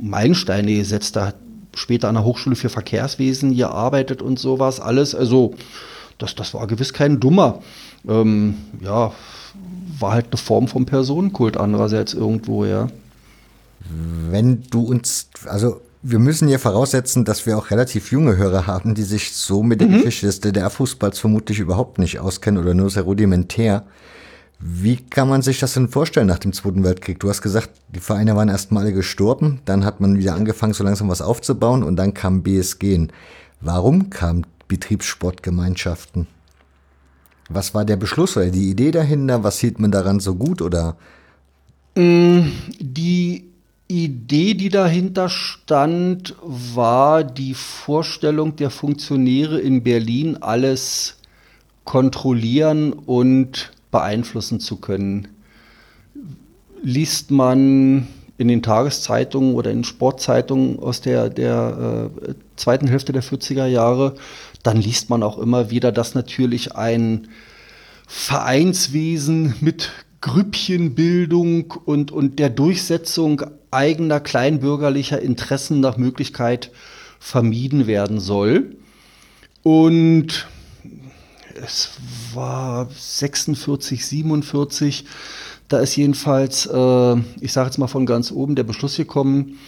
Meilensteine 0.00 0.74
gesetzt 0.74 1.16
hat. 1.16 1.36
Später 1.74 2.08
an 2.08 2.16
der 2.16 2.24
Hochschule 2.24 2.56
für 2.56 2.68
Verkehrswesen 2.68 3.54
gearbeitet 3.54 4.22
und 4.22 4.38
sowas 4.38 4.80
alles. 4.80 5.14
Also, 5.14 5.54
das, 6.18 6.34
das 6.34 6.52
war 6.52 6.66
gewiss 6.66 6.92
kein 6.92 7.20
Dummer. 7.20 7.62
Ähm, 8.08 8.56
ja, 8.80 9.12
war 9.98 10.12
halt 10.12 10.26
eine 10.30 10.36
Form 10.36 10.68
vom 10.68 10.84
Personenkult 10.84 11.56
andererseits 11.56 12.12
irgendwo, 12.12 12.64
ja. 12.64 12.88
Wenn 14.30 14.62
du 14.70 14.82
uns, 14.82 15.28
also 15.46 15.80
wir 16.02 16.18
müssen 16.18 16.48
ja 16.48 16.58
voraussetzen, 16.58 17.24
dass 17.24 17.44
wir 17.44 17.58
auch 17.58 17.70
relativ 17.70 18.10
junge 18.10 18.36
Hörer 18.36 18.66
haben, 18.66 18.94
die 18.94 19.02
sich 19.02 19.32
so 19.36 19.62
mit 19.62 19.80
der 19.80 19.88
mhm. 19.88 20.02
Geschichte 20.02 20.26
des 20.26 20.40
DDR-Fußballs 20.40 21.18
vermutlich 21.18 21.58
überhaupt 21.58 21.98
nicht 21.98 22.20
auskennen 22.20 22.62
oder 22.62 22.74
nur 22.74 22.90
sehr 22.90 23.02
rudimentär. 23.02 23.84
Wie 24.58 24.96
kann 24.96 25.28
man 25.28 25.42
sich 25.42 25.58
das 25.58 25.74
denn 25.74 25.88
vorstellen 25.88 26.26
nach 26.26 26.38
dem 26.38 26.52
Zweiten 26.52 26.84
Weltkrieg? 26.84 27.18
Du 27.18 27.28
hast 27.28 27.42
gesagt, 27.42 27.70
die 27.94 28.00
Vereine 28.00 28.36
waren 28.36 28.48
erst 28.48 28.72
mal 28.72 28.80
alle 28.80 28.92
gestorben, 28.92 29.60
dann 29.64 29.84
hat 29.84 30.00
man 30.00 30.18
wieder 30.18 30.34
angefangen, 30.34 30.74
so 30.74 30.84
langsam 30.84 31.08
was 31.08 31.22
aufzubauen 31.22 31.82
und 31.82 31.96
dann 31.96 32.14
kam 32.14 32.42
BSG. 32.42 33.08
Warum 33.60 34.10
kamen 34.10 34.46
Betriebssportgemeinschaften? 34.68 36.26
Was 37.48 37.74
war 37.74 37.84
der 37.84 37.96
Beschluss 37.96 38.36
oder 38.36 38.46
die 38.46 38.70
Idee 38.70 38.90
dahinter? 38.90 39.44
Was 39.44 39.58
hielt 39.58 39.80
man 39.80 39.90
daran 39.90 40.20
so 40.20 40.34
gut 40.34 40.62
oder? 40.62 40.96
Mm, 41.96 42.52
die 42.78 43.49
Idee, 43.90 44.54
die 44.54 44.68
dahinter 44.68 45.28
stand, 45.28 46.34
war 46.42 47.24
die 47.24 47.54
Vorstellung 47.54 48.56
der 48.56 48.70
Funktionäre 48.70 49.60
in 49.60 49.82
Berlin, 49.82 50.38
alles 50.40 51.16
kontrollieren 51.84 52.92
und 52.92 53.72
beeinflussen 53.90 54.60
zu 54.60 54.76
können. 54.76 55.28
Liest 56.82 57.30
man 57.30 58.06
in 58.38 58.48
den 58.48 58.62
Tageszeitungen 58.62 59.54
oder 59.54 59.70
in 59.70 59.84
Sportzeitungen 59.84 60.78
aus 60.78 61.02
der, 61.02 61.28
der 61.28 62.10
äh, 62.26 62.34
zweiten 62.56 62.88
Hälfte 62.88 63.12
der 63.12 63.22
40er 63.22 63.66
Jahre, 63.66 64.14
dann 64.62 64.78
liest 64.78 65.10
man 65.10 65.22
auch 65.22 65.38
immer 65.38 65.70
wieder, 65.70 65.92
dass 65.92 66.14
natürlich 66.14 66.74
ein 66.74 67.28
Vereinswesen 68.06 69.54
mit 69.60 69.90
Grüppchenbildung 70.20 71.72
und, 71.84 72.12
und 72.12 72.38
der 72.38 72.50
Durchsetzung 72.50 73.42
eigener 73.70 74.20
kleinbürgerlicher 74.20 75.20
Interessen 75.20 75.80
nach 75.80 75.96
Möglichkeit 75.96 76.70
vermieden 77.18 77.86
werden 77.86 78.20
soll. 78.20 78.76
Und 79.62 80.46
es 81.54 81.90
war 82.34 82.88
46, 82.90 84.06
47, 84.06 85.04
da 85.68 85.78
ist 85.78 85.94
jedenfalls, 85.96 86.66
äh, 86.66 87.16
ich 87.40 87.52
sage 87.52 87.66
jetzt 87.66 87.78
mal 87.78 87.86
von 87.86 88.06
ganz 88.06 88.32
oben, 88.32 88.56
der 88.56 88.64
Beschluss 88.64 88.96
gekommen, 88.96 89.58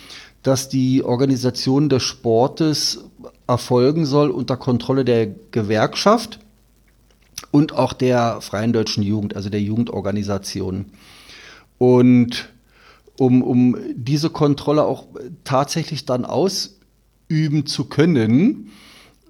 dass 0.43 0.69
die 0.69 1.05
Organisation 1.05 1.89
des 1.89 2.03
Sportes 2.03 3.05
erfolgen 3.47 4.07
soll 4.07 4.31
unter 4.31 4.57
Kontrolle 4.57 5.05
der 5.05 5.29
Gewerkschaft 5.53 6.41
und 7.53 7.75
auch 7.75 7.93
der 7.93 8.41
Freien 8.41 8.73
Deutschen 8.73 9.03
Jugend, 9.03 9.37
also 9.37 9.51
der 9.51 9.61
Jugendorganisation. 9.61 10.87
Und 11.79 12.49
um, 13.19 13.43
um 13.43 13.77
diese 13.95 14.31
Kontrolle 14.31 14.85
auch 14.85 15.07
tatsächlich 15.45 16.07
dann 16.07 16.25
ausüben 16.25 17.67
zu 17.67 17.85
können, 17.85 18.71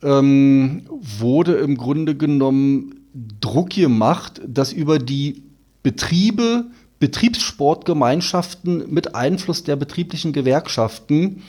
ähm, 0.03 0.83
wurde 1.01 1.55
im 1.55 1.77
Grunde 1.77 2.17
genommen 2.17 3.07
Druck 3.41 3.71
gemacht, 3.71 4.41
dass 4.47 4.73
über 4.73 4.99
die 4.99 5.43
Betriebe, 5.83 6.67
Betriebssportgemeinschaften 6.99 8.93
mit 8.93 9.15
Einfluss 9.15 9.65
der 9.65 9.77
betrieblichen 9.77 10.33
Gewerkschaften 10.33 11.43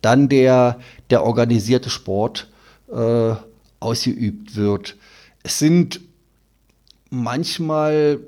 dann 0.00 0.28
der, 0.28 0.80
der 1.10 1.24
organisierte 1.24 1.90
Sport 1.90 2.48
äh, 2.90 3.34
ausgeübt 3.80 4.56
wird. 4.56 4.96
Es 5.42 5.58
sind 5.58 6.00
manchmal 7.10 8.20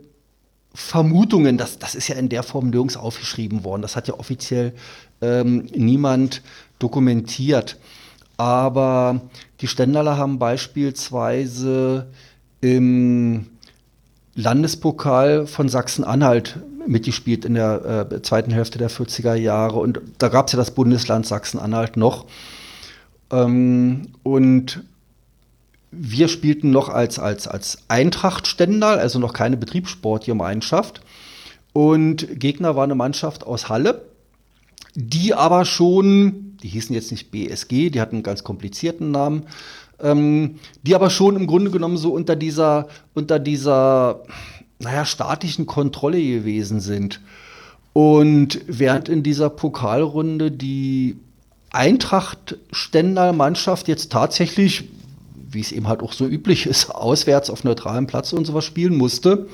Vermutungen, 0.76 1.56
das, 1.56 1.78
das 1.78 1.94
ist 1.94 2.08
ja 2.08 2.16
in 2.16 2.28
der 2.28 2.42
Form 2.42 2.68
nirgends 2.68 2.98
aufgeschrieben 2.98 3.64
worden. 3.64 3.80
Das 3.80 3.96
hat 3.96 4.08
ja 4.08 4.14
offiziell 4.14 4.74
ähm, 5.22 5.66
niemand 5.74 6.42
dokumentiert. 6.78 7.78
Aber 8.36 9.22
die 9.62 9.68
Stendaler 9.68 10.18
haben 10.18 10.38
beispielsweise 10.38 12.08
im 12.60 13.46
Landespokal 14.34 15.46
von 15.46 15.70
Sachsen-Anhalt 15.70 16.58
mitgespielt 16.86 17.46
in 17.46 17.54
der 17.54 18.08
äh, 18.12 18.20
zweiten 18.20 18.50
Hälfte 18.50 18.76
der 18.76 18.90
40er 18.90 19.34
Jahre. 19.34 19.78
Und 19.78 20.02
da 20.18 20.28
gab 20.28 20.48
es 20.48 20.52
ja 20.52 20.58
das 20.58 20.72
Bundesland 20.72 21.26
Sachsen-Anhalt 21.26 21.96
noch. 21.96 22.26
Ähm, 23.30 24.08
und 24.22 24.84
wir 25.98 26.28
spielten 26.28 26.70
noch 26.70 26.88
als, 26.88 27.18
als, 27.18 27.48
als 27.48 27.78
Eintracht 27.88 28.46
Stendal, 28.46 28.98
also 28.98 29.18
noch 29.18 29.32
keine 29.32 29.56
Betriebssportgemeinschaft. 29.56 31.00
Und 31.72 32.40
Gegner 32.40 32.76
war 32.76 32.84
eine 32.84 32.94
Mannschaft 32.94 33.44
aus 33.44 33.68
Halle, 33.68 34.02
die 34.94 35.34
aber 35.34 35.64
schon, 35.64 36.56
die 36.62 36.68
hießen 36.68 36.94
jetzt 36.94 37.10
nicht 37.10 37.30
BSG, 37.30 37.90
die 37.90 38.00
hatten 38.00 38.16
einen 38.16 38.22
ganz 38.22 38.44
komplizierten 38.44 39.10
Namen, 39.10 39.42
ähm, 40.00 40.58
die 40.82 40.94
aber 40.94 41.10
schon 41.10 41.36
im 41.36 41.46
Grunde 41.46 41.70
genommen 41.70 41.96
so 41.96 42.12
unter 42.12 42.36
dieser, 42.36 42.88
unter 43.14 43.38
dieser, 43.38 44.22
naja, 44.78 45.04
statischen 45.04 45.66
Kontrolle 45.66 46.22
gewesen 46.22 46.80
sind. 46.80 47.20
Und 47.92 48.60
während 48.66 49.08
in 49.08 49.22
dieser 49.22 49.50
Pokalrunde 49.50 50.50
die 50.50 51.16
Eintracht 51.70 52.56
Stendal 52.72 53.32
Mannschaft 53.32 53.88
jetzt 53.88 54.12
tatsächlich 54.12 54.84
wie 55.56 55.60
es 55.60 55.72
eben 55.72 55.88
halt 55.88 56.02
auch 56.02 56.12
so 56.12 56.26
üblich 56.26 56.66
ist, 56.66 56.90
auswärts 56.94 57.50
auf 57.50 57.64
neutralem 57.64 58.06
Platz 58.06 58.32
und 58.32 58.44
sowas 58.44 58.64
spielen 58.64 58.94
musste, 58.94 59.48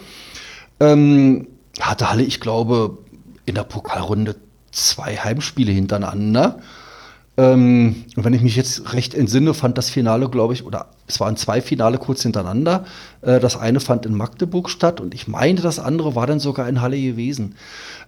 ähm, 0.80 1.48
hatte 1.80 2.10
Halle, 2.10 2.24
ich 2.24 2.40
glaube, 2.40 2.98
in 3.46 3.54
der 3.54 3.64
Pokalrunde 3.64 4.36
zwei 4.70 5.16
Heimspiele 5.16 5.72
hintereinander. 5.72 6.60
Ähm, 7.38 8.04
und 8.14 8.24
wenn 8.24 8.34
ich 8.34 8.42
mich 8.42 8.56
jetzt 8.56 8.92
recht 8.92 9.14
entsinne, 9.14 9.54
fand 9.54 9.78
das 9.78 9.88
Finale, 9.88 10.28
glaube 10.28 10.52
ich, 10.52 10.66
oder 10.66 10.90
es 11.06 11.18
waren 11.18 11.36
zwei 11.36 11.62
Finale 11.62 11.96
kurz 11.96 12.22
hintereinander. 12.22 12.84
Äh, 13.22 13.40
das 13.40 13.56
eine 13.56 13.80
fand 13.80 14.04
in 14.04 14.14
Magdeburg 14.14 14.68
statt 14.68 15.00
und 15.00 15.14
ich 15.14 15.28
meine, 15.28 15.60
das 15.60 15.78
andere 15.78 16.14
war 16.14 16.26
dann 16.26 16.40
sogar 16.40 16.68
in 16.68 16.82
Halle 16.82 17.00
gewesen. 17.00 17.54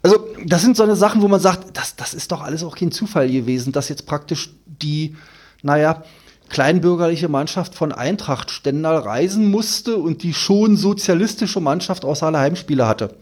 Also, 0.03 0.27
das 0.45 0.61
sind 0.61 0.77
so 0.77 0.83
eine 0.83 0.97
Sachen, 0.97 1.23
wo 1.23 1.29
man 1.29 1.41
sagt, 1.41 1.77
das, 1.77 1.97
das 1.97 2.13
ist 2.13 2.33
doch 2.33 2.43
alles 2.43 2.63
auch 2.63 2.77
kein 2.77 2.93
Zufall 2.93 3.31
gewesen, 3.31 3.73
dass 3.73 3.89
jetzt 3.89 4.05
praktisch 4.05 4.51
die, 4.67 5.17
naja, 5.63 6.03
kleinbürgerliche 6.49 7.29
Mannschaft 7.29 7.75
von 7.75 7.93
Eintracht 7.93 8.51
Stendal 8.51 8.99
reisen 8.99 9.51
musste 9.51 9.97
und 9.97 10.23
die 10.23 10.35
schon 10.35 10.77
sozialistische 10.77 11.61
Mannschaft 11.61 12.05
aus 12.05 12.23
alle 12.23 12.39
Heimspiele 12.39 12.87
hatte. 12.87 13.17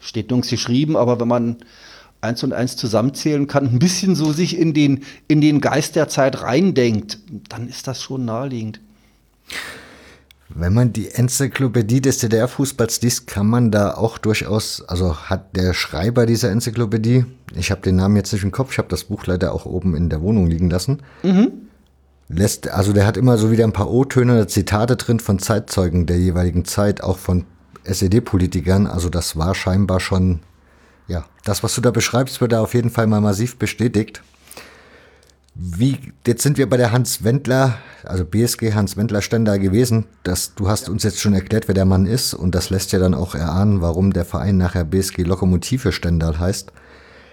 Steht 0.00 0.30
nirgends 0.30 0.50
geschrieben, 0.50 0.96
aber 0.96 1.18
wenn 1.20 1.28
man 1.28 1.56
eins 2.20 2.42
und 2.42 2.52
eins 2.52 2.76
zusammenzählen 2.76 3.46
kann, 3.46 3.66
ein 3.66 3.78
bisschen 3.78 4.14
so 4.14 4.32
sich 4.32 4.58
in 4.58 4.74
den, 4.74 5.04
in 5.28 5.40
den 5.40 5.60
Geist 5.60 5.96
der 5.96 6.08
Zeit 6.08 6.42
reindenkt, 6.42 7.18
dann 7.48 7.68
ist 7.68 7.86
das 7.86 8.02
schon 8.02 8.24
naheliegend. 8.24 8.80
Wenn 10.50 10.72
man 10.72 10.92
die 10.92 11.10
Enzyklopädie 11.10 12.00
des 12.00 12.18
DDR-Fußballs 12.18 13.02
liest, 13.02 13.26
kann 13.26 13.46
man 13.46 13.70
da 13.70 13.94
auch 13.94 14.18
durchaus, 14.18 14.82
also 14.88 15.16
hat 15.16 15.54
der 15.54 15.74
Schreiber 15.74 16.26
dieser 16.26 16.50
Enzyklopädie, 16.50 17.26
ich 17.54 17.70
habe 17.70 17.82
den 17.82 17.96
Namen 17.96 18.16
jetzt 18.16 18.32
nicht 18.32 18.44
im 18.44 18.50
Kopf, 18.50 18.72
ich 18.72 18.78
habe 18.78 18.88
das 18.88 19.04
Buch 19.04 19.26
leider 19.26 19.52
auch 19.52 19.66
oben 19.66 19.94
in 19.94 20.08
der 20.08 20.22
Wohnung 20.22 20.46
liegen 20.46 20.70
lassen, 20.70 21.02
mhm 21.22 21.67
lässt, 22.28 22.68
also 22.68 22.92
der 22.92 23.06
hat 23.06 23.16
immer 23.16 23.38
so 23.38 23.50
wieder 23.50 23.64
ein 23.64 23.72
paar 23.72 23.90
O-Töne 23.90 24.34
oder 24.34 24.48
Zitate 24.48 24.96
drin 24.96 25.20
von 25.20 25.38
Zeitzeugen 25.38 26.06
der 26.06 26.18
jeweiligen 26.18 26.64
Zeit, 26.64 27.02
auch 27.02 27.18
von 27.18 27.44
SED-Politikern. 27.84 28.86
Also 28.86 29.08
das 29.08 29.36
war 29.36 29.54
scheinbar 29.54 30.00
schon, 30.00 30.40
ja, 31.06 31.24
das, 31.44 31.62
was 31.62 31.74
du 31.74 31.80
da 31.80 31.90
beschreibst, 31.90 32.40
wird 32.40 32.52
da 32.52 32.60
auf 32.60 32.74
jeden 32.74 32.90
Fall 32.90 33.06
mal 33.06 33.20
massiv 33.20 33.56
bestätigt. 33.56 34.22
Wie, 35.60 35.98
jetzt 36.24 36.44
sind 36.44 36.56
wir 36.56 36.68
bei 36.68 36.76
der 36.76 36.92
Hans 36.92 37.24
Wendler, 37.24 37.78
also 38.04 38.24
BSG 38.24 38.74
Hans 38.74 38.96
Wendler 38.96 39.22
Stender 39.22 39.58
gewesen. 39.58 40.04
Das, 40.22 40.54
du 40.54 40.68
hast 40.68 40.88
uns 40.88 41.02
jetzt 41.02 41.20
schon 41.20 41.34
erklärt, 41.34 41.66
wer 41.66 41.74
der 41.74 41.84
Mann 41.84 42.06
ist 42.06 42.32
und 42.32 42.54
das 42.54 42.70
lässt 42.70 42.92
ja 42.92 43.00
dann 43.00 43.14
auch 43.14 43.34
erahnen, 43.34 43.80
warum 43.80 44.12
der 44.12 44.24
Verein 44.24 44.56
nachher 44.56 44.84
BSG 44.84 45.22
Lokomotive 45.22 45.90
Stendal 45.90 46.38
heißt. 46.38 46.70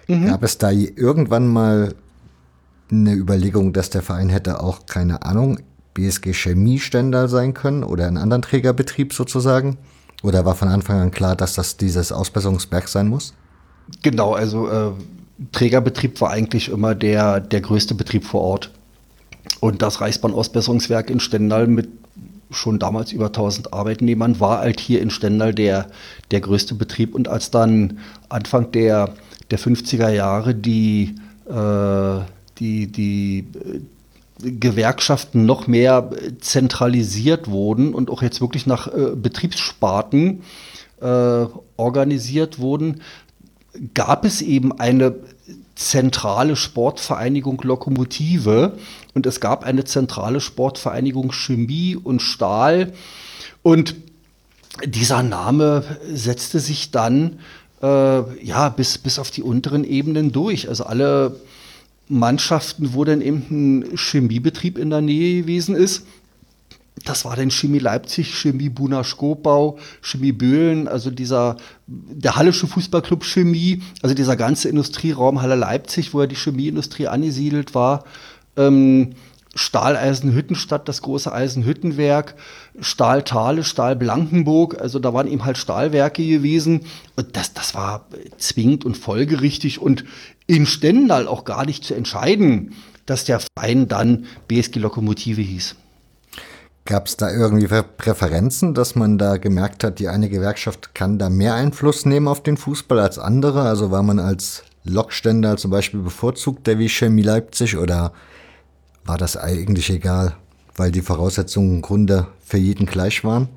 Mhm. 0.07 0.27
Gab 0.27 0.43
es 0.43 0.57
da 0.57 0.71
irgendwann 0.71 1.47
mal 1.47 1.93
eine 2.91 3.13
Überlegung, 3.13 3.73
dass 3.73 3.89
der 3.89 4.01
Verein 4.01 4.29
hätte 4.29 4.61
auch, 4.61 4.85
keine 4.85 5.23
Ahnung, 5.23 5.59
BSG 5.93 6.33
Chemie 6.33 6.79
Stendal 6.79 7.29
sein 7.29 7.53
können 7.53 7.83
oder 7.83 8.07
einen 8.07 8.17
anderen 8.17 8.41
Trägerbetrieb 8.41 9.13
sozusagen? 9.13 9.77
Oder 10.23 10.45
war 10.45 10.55
von 10.55 10.67
Anfang 10.67 10.99
an 10.99 11.11
klar, 11.11 11.35
dass 11.35 11.53
das 11.53 11.77
dieses 11.77 12.11
Ausbesserungsberg 12.11 12.87
sein 12.87 13.07
muss? 13.07 13.33
Genau, 14.01 14.33
also 14.33 14.67
äh, 14.67 14.91
Trägerbetrieb 15.51 16.19
war 16.21 16.31
eigentlich 16.31 16.69
immer 16.69 16.95
der, 16.95 17.39
der 17.39 17.61
größte 17.61 17.95
Betrieb 17.95 18.25
vor 18.25 18.41
Ort. 18.41 18.71
Und 19.59 19.81
das 19.81 20.01
Reichsbahn-Ausbesserungswerk 20.01 21.09
in 21.09 21.19
Stendal 21.19 21.67
mit 21.67 21.89
schon 22.51 22.79
damals 22.79 23.11
über 23.11 23.27
1000 23.27 23.73
Arbeitnehmern 23.73 24.39
war 24.39 24.59
halt 24.59 24.79
hier 24.79 25.01
in 25.01 25.09
Stendal 25.09 25.53
der, 25.53 25.87
der 26.31 26.41
größte 26.41 26.75
Betrieb. 26.75 27.15
Und 27.15 27.27
als 27.27 27.51
dann 27.51 27.99
Anfang 28.29 28.71
der, 28.71 29.13
der 29.51 29.59
50er 29.59 30.09
Jahre 30.09 30.55
die 30.55 31.15
äh, 31.47 32.19
die, 32.59 32.87
die 32.87 33.39
äh, 33.39 34.51
Gewerkschaften 34.51 35.45
noch 35.45 35.67
mehr 35.67 36.09
zentralisiert 36.39 37.49
wurden 37.49 37.93
und 37.93 38.09
auch 38.09 38.21
jetzt 38.21 38.41
wirklich 38.41 38.65
nach 38.65 38.87
äh, 38.87 39.15
Betriebssparten 39.15 40.43
äh, 41.01 41.45
organisiert 41.77 42.59
wurden, 42.59 43.01
gab 43.93 44.25
es 44.25 44.41
eben 44.41 44.77
eine 44.79 45.15
zentrale 45.75 46.55
Sportvereinigung 46.55 47.61
Lokomotive 47.61 48.77
und 49.13 49.25
es 49.25 49.39
gab 49.41 49.65
eine 49.65 49.83
zentrale 49.83 50.39
Sportvereinigung 50.39 51.31
Chemie 51.31 51.95
und 51.95 52.21
Stahl 52.21 52.93
und 53.61 53.95
dieser 54.85 55.23
Name 55.23 55.83
setzte 56.13 56.59
sich 56.59 56.91
dann 56.91 57.39
äh, 57.81 58.45
ja 58.45 58.69
bis, 58.69 58.97
bis 58.97 59.19
auf 59.19 59.31
die 59.31 59.43
unteren 59.43 59.83
Ebenen 59.83 60.31
durch. 60.31 60.67
Also 60.67 60.85
alle 60.85 61.39
Mannschaften, 62.07 62.93
wo 62.93 63.03
dann 63.03 63.21
eben 63.21 63.45
ein 63.49 63.97
Chemiebetrieb 63.97 64.77
in 64.77 64.89
der 64.89 65.01
Nähe 65.01 65.41
gewesen 65.41 65.75
ist. 65.75 66.05
Das 67.03 67.25
war 67.25 67.35
dann 67.35 67.51
Chemie 67.51 67.79
Leipzig, 67.79 68.35
Chemie 68.35 68.69
Buna 68.69 69.03
Skopau, 69.03 69.77
Chemie 70.01 70.31
Böhlen, 70.31 70.87
also 70.87 71.11
dieser, 71.11 71.57
der 71.87 72.35
Hallische 72.35 72.67
Fußballclub 72.67 73.23
Chemie, 73.25 73.81
also 74.01 74.15
dieser 74.15 74.37
ganze 74.37 74.69
Industrieraum 74.69 75.41
Halle 75.41 75.55
Leipzig, 75.55 76.13
wo 76.13 76.21
ja 76.21 76.27
die 76.27 76.35
Chemieindustrie 76.35 77.07
angesiedelt 77.07 77.75
war. 77.75 78.05
Ähm, 78.55 79.15
Stahleisenhüttenstadt, 79.55 80.87
das 80.89 81.01
große 81.01 81.31
Eisenhüttenwerk, 81.31 82.35
Stahltale, 82.81 83.63
Stahl 83.63 83.95
Blankenburg, 83.95 84.79
also 84.81 84.99
da 84.99 85.13
waren 85.13 85.27
eben 85.27 85.45
halt 85.45 85.57
Stahlwerke 85.57 86.25
gewesen. 86.25 86.81
Und 87.15 87.37
das, 87.37 87.53
das 87.53 87.73
war 87.73 88.05
zwingend 88.37 88.83
und 88.83 88.97
folgerichtig 88.97 89.81
und 89.81 90.03
in 90.47 90.65
Stendal 90.65 91.27
auch 91.27 91.45
gar 91.45 91.65
nicht 91.65 91.83
zu 91.83 91.93
entscheiden, 91.93 92.73
dass 93.05 93.25
der 93.25 93.39
Verein 93.39 93.87
dann 93.87 94.25
BSG 94.47 94.79
Lokomotive 94.79 95.41
hieß. 95.41 95.75
Gab 96.85 97.07
es 97.07 97.17
da 97.17 97.31
irgendwie 97.31 97.67
Präferenzen, 97.67 98.75
dass 98.75 98.95
man 98.95 99.17
da 99.17 99.37
gemerkt 99.37 99.83
hat, 99.83 99.97
die 99.97 100.07
eine 100.07 100.29
Gewerkschaft 100.29 100.93
kann 100.93 101.17
da 101.17 101.29
mehr 101.29 101.55
Einfluss 101.55 102.05
nehmen 102.05 102.27
auf 102.27 102.43
den 102.43 102.57
Fußball 102.57 102.99
als 102.99 103.17
andere? 103.17 103.63
Also 103.63 103.89
war 103.89 104.03
man 104.03 104.19
als 104.19 104.63
Lokständer 104.83 105.57
zum 105.57 105.71
Beispiel 105.71 106.01
bevorzugt, 106.01 106.67
der 106.67 106.77
wie 106.77 106.89
Chemie 106.89 107.23
Leipzig 107.23 107.77
oder 107.77 108.13
war 109.03 109.17
das 109.17 109.35
eigentlich 109.35 109.89
egal, 109.89 110.35
weil 110.75 110.91
die 110.91 111.01
Voraussetzungen 111.01 111.77
im 111.77 111.81
Grunde 111.81 112.27
für 112.43 112.57
jeden 112.57 112.85
gleich 112.85 113.23
waren? 113.23 113.49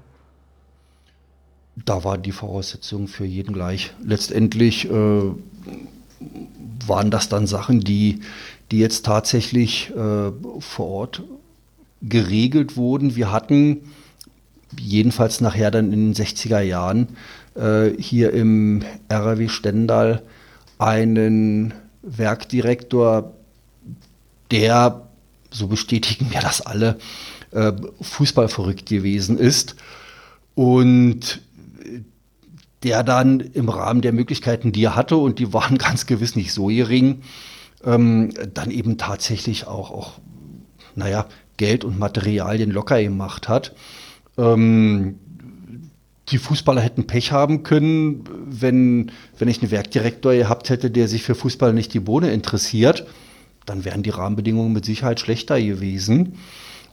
Da 1.85 2.03
waren 2.05 2.23
die 2.23 2.33
Voraussetzungen 2.33 3.09
für 3.09 3.27
jeden 3.27 3.53
gleich. 3.53 3.93
Letztendlich 4.03 4.91
äh, 4.91 5.31
waren 6.87 7.11
das 7.11 7.29
dann 7.29 7.47
Sachen, 7.47 7.81
die, 7.81 8.21
die 8.71 8.79
jetzt 8.79 9.05
tatsächlich 9.05 9.91
äh, 9.91 10.31
vor 10.61 10.87
Ort 10.87 11.23
geregelt 12.03 12.77
wurden. 12.77 13.17
Wir 13.17 13.33
hatten 13.33 13.81
jedenfalls 14.79 15.41
nachher 15.41 15.71
dann 15.71 15.93
in 15.93 16.13
den 16.13 16.15
60er 16.15 16.61
Jahren 16.61 17.09
äh, 17.55 17.91
hier 17.99 18.33
im 18.33 18.83
RW 19.11 19.49
Stendal 19.49 20.23
einen 20.79 21.75
Werkdirektor, 22.03 23.35
der 24.51 25.09
so 25.51 25.67
bestätigen 25.67 26.29
mir 26.29 26.41
das 26.41 26.61
alle, 26.61 26.99
äh, 27.51 27.73
Fußball 28.01 28.49
verrückt 28.49 28.87
gewesen 28.87 29.39
ist. 29.39 29.77
Und 30.55 31.41
der 32.83 33.03
dann 33.03 33.41
im 33.41 33.69
Rahmen 33.69 34.01
der 34.01 34.13
Möglichkeiten, 34.13 34.73
die 34.73 34.85
er 34.85 34.97
hatte, 34.97 35.17
und 35.17 35.39
die 35.39 35.53
waren 35.53 35.79
ganz 35.79 36.07
gewiss 36.07 36.37
nicht 36.37 36.53
so 36.53 36.67
gering, 36.67 37.23
ähm, 37.85 38.31
dann 38.55 38.71
eben 38.71 38.99
tatsächlich 38.99 39.67
auch, 39.67 39.91
auch, 39.91 40.13
naja, 40.95 41.27
Geld 41.57 41.85
und 41.85 41.99
Materialien 41.99 42.71
locker 42.71 43.03
gemacht 43.03 43.49
hat. 43.49 43.75
Ähm, 44.37 45.17
die 46.31 46.39
Fußballer 46.39 46.81
hätten 46.81 47.07
Pech 47.07 47.33
haben 47.33 47.63
können, 47.63 48.25
wenn, 48.45 49.11
wenn 49.39 49.49
ich 49.49 49.61
einen 49.61 49.71
Werkdirektor 49.71 50.35
gehabt 50.35 50.71
hätte, 50.71 50.91
der 50.91 51.09
sich 51.09 51.23
für 51.23 51.35
Fußball 51.35 51.73
nicht 51.73 51.95
die 51.95 52.01
Bohne 52.01 52.31
interessiert, 52.31 53.07
dann 53.67 53.85
wären 53.85 54.03
die 54.03 54.11
Rahmenbedingungen 54.11 54.73
mit 54.73 54.85
Sicherheit 54.85 55.21
schlechter 55.21 55.61
gewesen. 55.61 56.35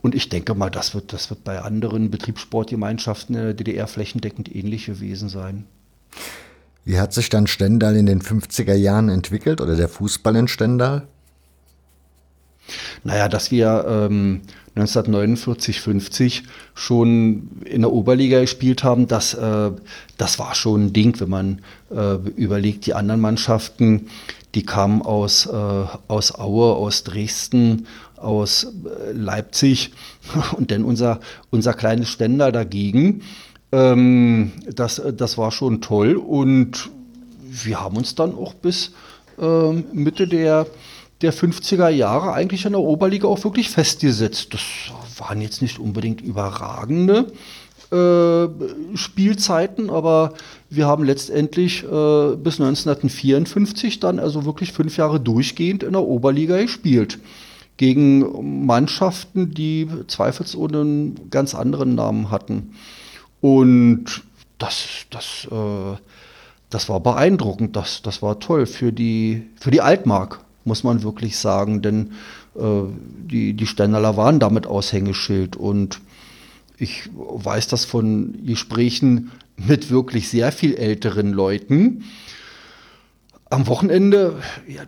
Und 0.02 0.16
ich 0.16 0.30
denke 0.30 0.54
mal, 0.56 0.70
das 0.70 0.94
wird, 0.94 1.14
das 1.14 1.30
wird 1.30 1.44
bei 1.44 1.62
anderen 1.62 2.12
Betriebssportgemeinschaften 2.12 3.36
in 3.36 3.42
der 3.42 3.54
DDR 3.54 3.88
flächendeckend 3.88 4.54
ähnlich 4.54 4.86
gewesen 4.86 5.30
sein. 5.30 5.66
Wie 6.84 6.99
hat 6.99 7.13
sich 7.13 7.30
dann 7.30 7.47
Stendal 7.47 7.95
in 7.95 8.05
den 8.05 8.22
50er 8.22 8.76
Jahren 8.76 9.09
entwickelt 9.09 9.59
oder 9.59 9.76
der 9.76 9.89
Fußball 9.89 10.36
in 10.36 10.47
Stendal? 10.47 11.07
Naja, 13.03 13.28
dass 13.28 13.51
wir 13.51 13.86
ähm, 13.88 14.41
1949, 14.76 15.80
50 15.82 16.43
schon 16.74 17.61
in 17.63 17.82
der 17.82 17.91
Oberliga 17.91 18.41
gespielt 18.41 18.84
haben, 18.84 19.07
das, 19.07 19.34
äh, 19.34 19.72
das 20.18 20.39
war 20.39 20.53
schon 20.53 20.88
ein 20.88 20.93
Ding, 20.93 21.20
wenn 21.20 21.30
man 21.30 21.61
äh, 21.91 22.16
überlegt, 22.36 22.86
die 22.86 22.93
anderen 22.93 23.22
Mannschaften, 23.22 24.07
die 24.53 24.63
kamen 24.63 25.01
aus, 25.01 25.45
äh, 25.45 25.51
aus 26.07 26.36
Aue, 26.36 26.76
aus 26.76 27.03
Dresden, 27.03 27.88
aus 28.18 28.66
äh, 28.66 29.11
Leipzig 29.13 29.91
und 30.57 30.72
dann 30.72 30.84
unser, 30.84 31.20
unser 31.51 31.74
kleines 31.74 32.09
Ständer 32.09 32.51
dagegen. 32.51 33.22
Ähm, 33.76 34.53
das, 34.73 35.01
das 35.17 35.38
war 35.38 35.51
schon 35.51 35.82
toll 35.82 36.15
und 36.15 36.89
wir 37.41 37.82
haben 37.82 37.97
uns 37.97 38.15
dann 38.15 38.34
auch 38.34 38.53
bis 38.53 38.93
äh, 39.39 39.71
Mitte 39.91 40.28
der 40.28 40.65
der 41.21 41.34
50er 41.34 41.88
Jahre 41.89 42.34
eigentlich 42.34 42.65
in 42.65 42.73
der 42.73 42.82
Oberliga 42.82 43.28
auch 43.28 43.43
wirklich 43.45 43.69
festgesetzt. 43.69 44.53
Das 44.53 44.61
waren 45.17 45.39
jetzt 45.39 45.61
nicht 45.61 45.80
unbedingt 45.80 46.19
überragende 46.21 47.32
äh, 47.91 48.47
Spielzeiten, 48.95 49.89
aber 49.89 50.34
wir 50.69 50.88
haben 50.88 51.05
letztendlich 51.05 51.84
äh, 51.84 52.36
bis 52.36 52.59
1954 52.59 54.01
dann 54.01 54.19
also 54.19 54.45
wirklich 54.45 54.73
fünf 54.73 54.97
Jahre 54.97 55.19
durchgehend 55.19 55.84
in 55.84 55.93
der 55.93 56.03
Oberliga 56.03 56.61
gespielt. 56.61 57.19
Gegen 57.78 58.65
Mannschaften, 58.65 59.53
die 59.53 59.88
zweifelsohne 60.07 60.82
einen 60.82 61.30
ganz 61.30 61.55
anderen 61.55 61.95
Namen 61.95 62.30
hatten. 62.30 62.73
Und 63.42 64.24
das, 64.58 65.06
das, 65.10 65.48
äh, 65.52 65.98
das 66.70 66.90
war 66.90 67.00
beeindruckend, 67.00 67.76
das, 67.76 68.02
das 68.02 68.22
war 68.22 68.40
toll 68.40 68.66
für 68.66 68.92
die, 68.92 69.50
für 69.60 69.72
die 69.72 69.82
Altmark 69.82 70.40
muss 70.66 70.84
man 70.84 71.04
wirklich 71.04 71.38
sagen, 71.38 71.82
denn 71.82 72.12
äh, 72.56 72.82
die, 73.30 73.54
die 73.54 73.68
Stendaler 73.68 74.18
waren 74.18 74.40
damit 74.40 74.68
Aushängeschild 74.68 75.56
und 75.56 76.02
ich 76.78 77.10
weiß 77.14 77.68
das 77.70 77.86
von 77.86 78.46
Gesprächen 78.46 79.32
mit 79.56 79.90
wirklich 79.90 80.28
sehr 80.28 80.52
viel 80.52 80.76
älteren 80.76 81.32
Leuten. 81.32 82.04
Am 83.50 83.68
Wochenende, 83.68 84.42
ja, 84.68 84.82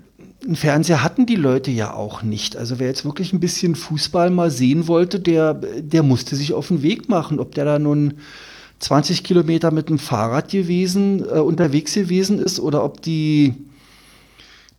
einen 0.43 0.55
Fernseher 0.55 1.03
hatten 1.03 1.25
die 1.25 1.35
Leute 1.35 1.71
ja 1.71 1.93
auch 1.93 2.21
nicht. 2.21 2.55
Also 2.55 2.79
wer 2.79 2.88
jetzt 2.88 3.05
wirklich 3.05 3.33
ein 3.33 3.39
bisschen 3.39 3.75
Fußball 3.75 4.29
mal 4.29 4.51
sehen 4.51 4.88
wollte, 4.88 5.19
der, 5.19 5.53
der 5.53 6.03
musste 6.03 6.35
sich 6.35 6.53
auf 6.53 6.67
den 6.67 6.83
Weg 6.83 7.09
machen. 7.09 7.39
Ob 7.39 7.55
der 7.55 7.65
da 7.65 7.79
nun 7.79 8.15
20 8.79 9.23
Kilometer 9.23 9.71
mit 9.71 9.89
dem 9.89 9.99
Fahrrad 9.99 10.49
gewesen, 10.49 11.25
äh, 11.25 11.39
unterwegs 11.39 11.93
gewesen 11.93 12.39
ist 12.39 12.59
oder 12.59 12.83
ob 12.83 13.01
die 13.01 13.55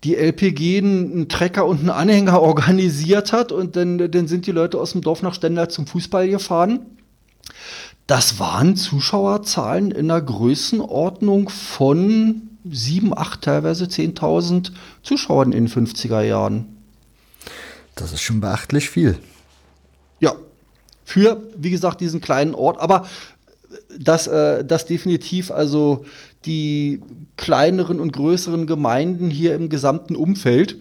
die 0.04 0.14
LPG 0.14 0.78
einen 0.78 1.28
Trecker 1.28 1.66
und 1.66 1.80
einen 1.80 1.90
Anhänger 1.90 2.40
organisiert 2.42 3.32
hat 3.32 3.50
und 3.50 3.74
dann, 3.74 3.98
dann 4.10 4.28
sind 4.28 4.46
die 4.46 4.52
Leute 4.52 4.80
aus 4.80 4.92
dem 4.92 5.00
Dorf 5.00 5.22
nach 5.22 5.34
Stendal 5.34 5.68
zum 5.70 5.88
Fußball 5.88 6.28
gefahren. 6.28 6.80
Das 8.06 8.38
waren 8.38 8.76
Zuschauerzahlen 8.76 9.90
in 9.90 10.08
der 10.08 10.22
Größenordnung 10.22 11.48
von 11.48 12.47
7, 12.64 13.16
8, 13.16 13.42
teilweise 13.42 13.84
10.000 13.84 14.72
Zuschauern 15.02 15.52
in 15.52 15.66
den 15.66 15.86
50er 15.86 16.22
Jahren. 16.22 16.66
Das 17.94 18.12
ist 18.12 18.22
schon 18.22 18.40
beachtlich 18.40 18.90
viel. 18.90 19.18
Ja, 20.20 20.34
für, 21.04 21.42
wie 21.56 21.70
gesagt, 21.70 22.00
diesen 22.00 22.20
kleinen 22.20 22.54
Ort. 22.54 22.80
Aber 22.80 23.06
das, 23.98 24.26
äh, 24.26 24.64
das 24.64 24.86
definitiv 24.86 25.50
also 25.50 26.04
die 26.44 27.02
kleineren 27.36 28.00
und 28.00 28.12
größeren 28.12 28.66
Gemeinden 28.66 29.30
hier 29.30 29.54
im 29.54 29.68
gesamten 29.68 30.16
Umfeld 30.16 30.76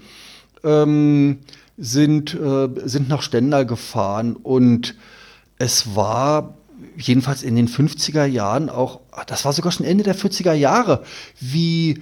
ähm, 0.64 1.40
sind, 1.78 2.34
äh, 2.36 2.70
sind 2.86 3.10
nach 3.10 3.22
Stendal 3.22 3.66
gefahren 3.66 4.36
und 4.36 4.96
es 5.58 5.96
war 5.96 6.57
jedenfalls 6.98 7.44
in 7.44 7.56
den 7.56 7.68
50er 7.68 8.26
Jahren 8.26 8.70
auch, 8.70 9.02
das 9.28 9.46
war 9.46 9.54
sogar 9.54 9.72
schon 9.72 9.86
Ende 9.86 10.04
der 10.04 10.16
40er 10.16 10.54
Jahre, 10.54 11.04
wie 11.40 12.02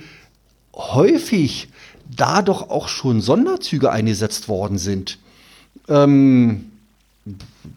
häufig 0.74 1.70
da 2.16 2.41
doch 2.41 2.70
auch 2.70 2.88
schon 2.88 3.22
Sonderzüge 3.22 3.91
eingesetzt 3.91 4.48
worden 4.48 4.78
sind. 4.78 5.20
Ähm, 5.88 6.72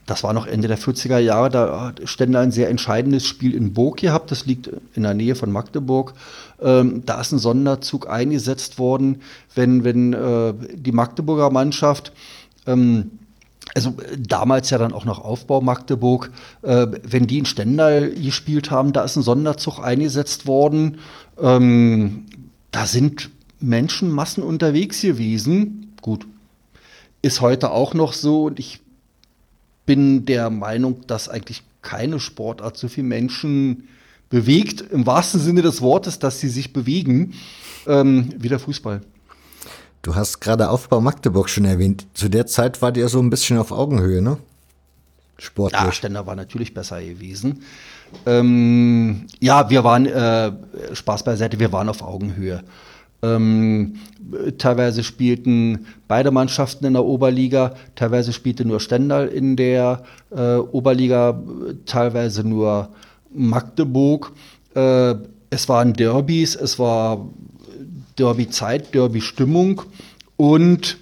das 0.04 0.22
war 0.22 0.34
noch 0.34 0.46
Ende 0.46 0.68
der 0.68 0.78
40er 0.78 1.18
Jahre, 1.18 1.48
da 1.48 1.80
hat 1.80 2.02
Stendal 2.04 2.42
ein 2.42 2.52
sehr 2.52 2.68
entscheidendes 2.68 3.26
Spiel 3.26 3.54
in 3.54 3.72
Burg 3.72 3.98
gehabt, 3.98 4.30
das 4.30 4.44
liegt 4.44 4.70
in 4.94 5.02
der 5.02 5.14
Nähe 5.14 5.34
von 5.34 5.50
Magdeburg. 5.50 6.12
Ähm, 6.60 7.02
da 7.06 7.20
ist 7.20 7.32
ein 7.32 7.38
Sonderzug 7.38 8.08
eingesetzt 8.08 8.78
worden, 8.78 9.22
wenn, 9.54 9.84
wenn 9.84 10.12
äh, 10.12 10.52
die 10.74 10.92
Magdeburger 10.92 11.50
Mannschaft, 11.50 12.12
ähm, 12.66 13.12
also 13.74 13.94
damals 14.18 14.70
ja 14.70 14.78
dann 14.78 14.92
auch 14.92 15.04
noch 15.04 15.18
Aufbau 15.18 15.60
Magdeburg, 15.60 16.30
äh, 16.62 16.86
wenn 17.02 17.26
die 17.26 17.38
in 17.38 17.46
Stendal 17.46 18.10
gespielt 18.10 18.70
haben, 18.70 18.92
da 18.92 19.04
ist 19.04 19.16
ein 19.16 19.22
Sonderzug 19.22 19.80
eingesetzt 19.80 20.46
worden. 20.46 20.98
Ähm, 21.40 22.26
da 22.70 22.86
sind 22.86 23.30
Menschenmassen 23.60 24.42
unterwegs 24.42 25.00
gewesen. 25.02 25.92
Gut, 26.00 26.26
ist 27.22 27.40
heute 27.40 27.70
auch 27.70 27.94
noch 27.94 28.12
so 28.12 28.44
und 28.44 28.58
ich 28.58 28.80
bin 29.86 30.26
der 30.26 30.50
Meinung, 30.50 31.06
dass 31.06 31.28
eigentlich 31.28 31.62
keine 31.82 32.20
Sportart 32.20 32.76
so 32.76 32.88
viele 32.88 33.06
Menschen 33.06 33.88
bewegt, 34.28 34.82
im 34.92 35.06
wahrsten 35.06 35.40
Sinne 35.40 35.62
des 35.62 35.80
Wortes, 35.80 36.18
dass 36.18 36.40
sie 36.40 36.48
sich 36.48 36.72
bewegen, 36.72 37.34
ähm, 37.86 38.34
wie 38.36 38.48
der 38.48 38.58
Fußball. 38.58 39.00
Du 40.08 40.14
hast 40.14 40.40
gerade 40.40 40.70
Aufbau 40.70 41.02
Magdeburg 41.02 41.50
schon 41.50 41.66
erwähnt. 41.66 42.06
Zu 42.14 42.30
der 42.30 42.46
Zeit 42.46 42.80
war 42.80 42.92
der 42.92 43.10
so 43.10 43.20
ein 43.20 43.28
bisschen 43.28 43.58
auf 43.58 43.72
Augenhöhe, 43.72 44.22
ne? 44.22 44.38
Sportlich. 45.36 45.82
Ja, 45.82 45.92
Stender 45.92 46.26
war 46.26 46.34
natürlich 46.34 46.72
besser 46.72 47.02
gewesen. 47.02 47.60
Ähm, 48.24 49.26
ja, 49.38 49.68
wir 49.68 49.84
waren, 49.84 50.06
äh, 50.06 50.50
Spaß 50.94 51.24
beiseite, 51.24 51.60
wir 51.60 51.72
waren 51.72 51.90
auf 51.90 52.00
Augenhöhe. 52.00 52.64
Ähm, 53.20 53.96
teilweise 54.56 55.04
spielten 55.04 55.84
beide 56.08 56.30
Mannschaften 56.30 56.86
in 56.86 56.94
der 56.94 57.04
Oberliga, 57.04 57.74
teilweise 57.94 58.32
spielte 58.32 58.64
nur 58.64 58.80
Stendal 58.80 59.28
in 59.28 59.56
der 59.56 60.04
äh, 60.34 60.54
Oberliga, 60.54 61.38
teilweise 61.84 62.48
nur 62.48 62.88
Magdeburg. 63.34 64.32
Äh, 64.74 65.16
es 65.50 65.68
waren 65.68 65.92
Derbys, 65.92 66.56
es 66.56 66.78
war 66.78 67.28
Derby-Zeit, 68.18 68.94
Derby-Stimmung 68.94 69.82
und 70.36 70.98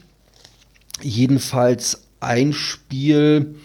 jedenfalls 1.01 2.03
ein 2.21 2.53
Spiel 2.53 3.57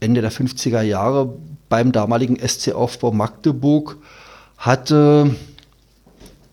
Ende 0.00 0.20
der 0.20 0.32
50er 0.32 0.82
Jahre 0.82 1.34
beim 1.68 1.92
damaligen 1.92 2.36
SC 2.36 2.72
Aufbau 2.72 3.10
Magdeburg 3.12 3.96
hatte 4.58 5.34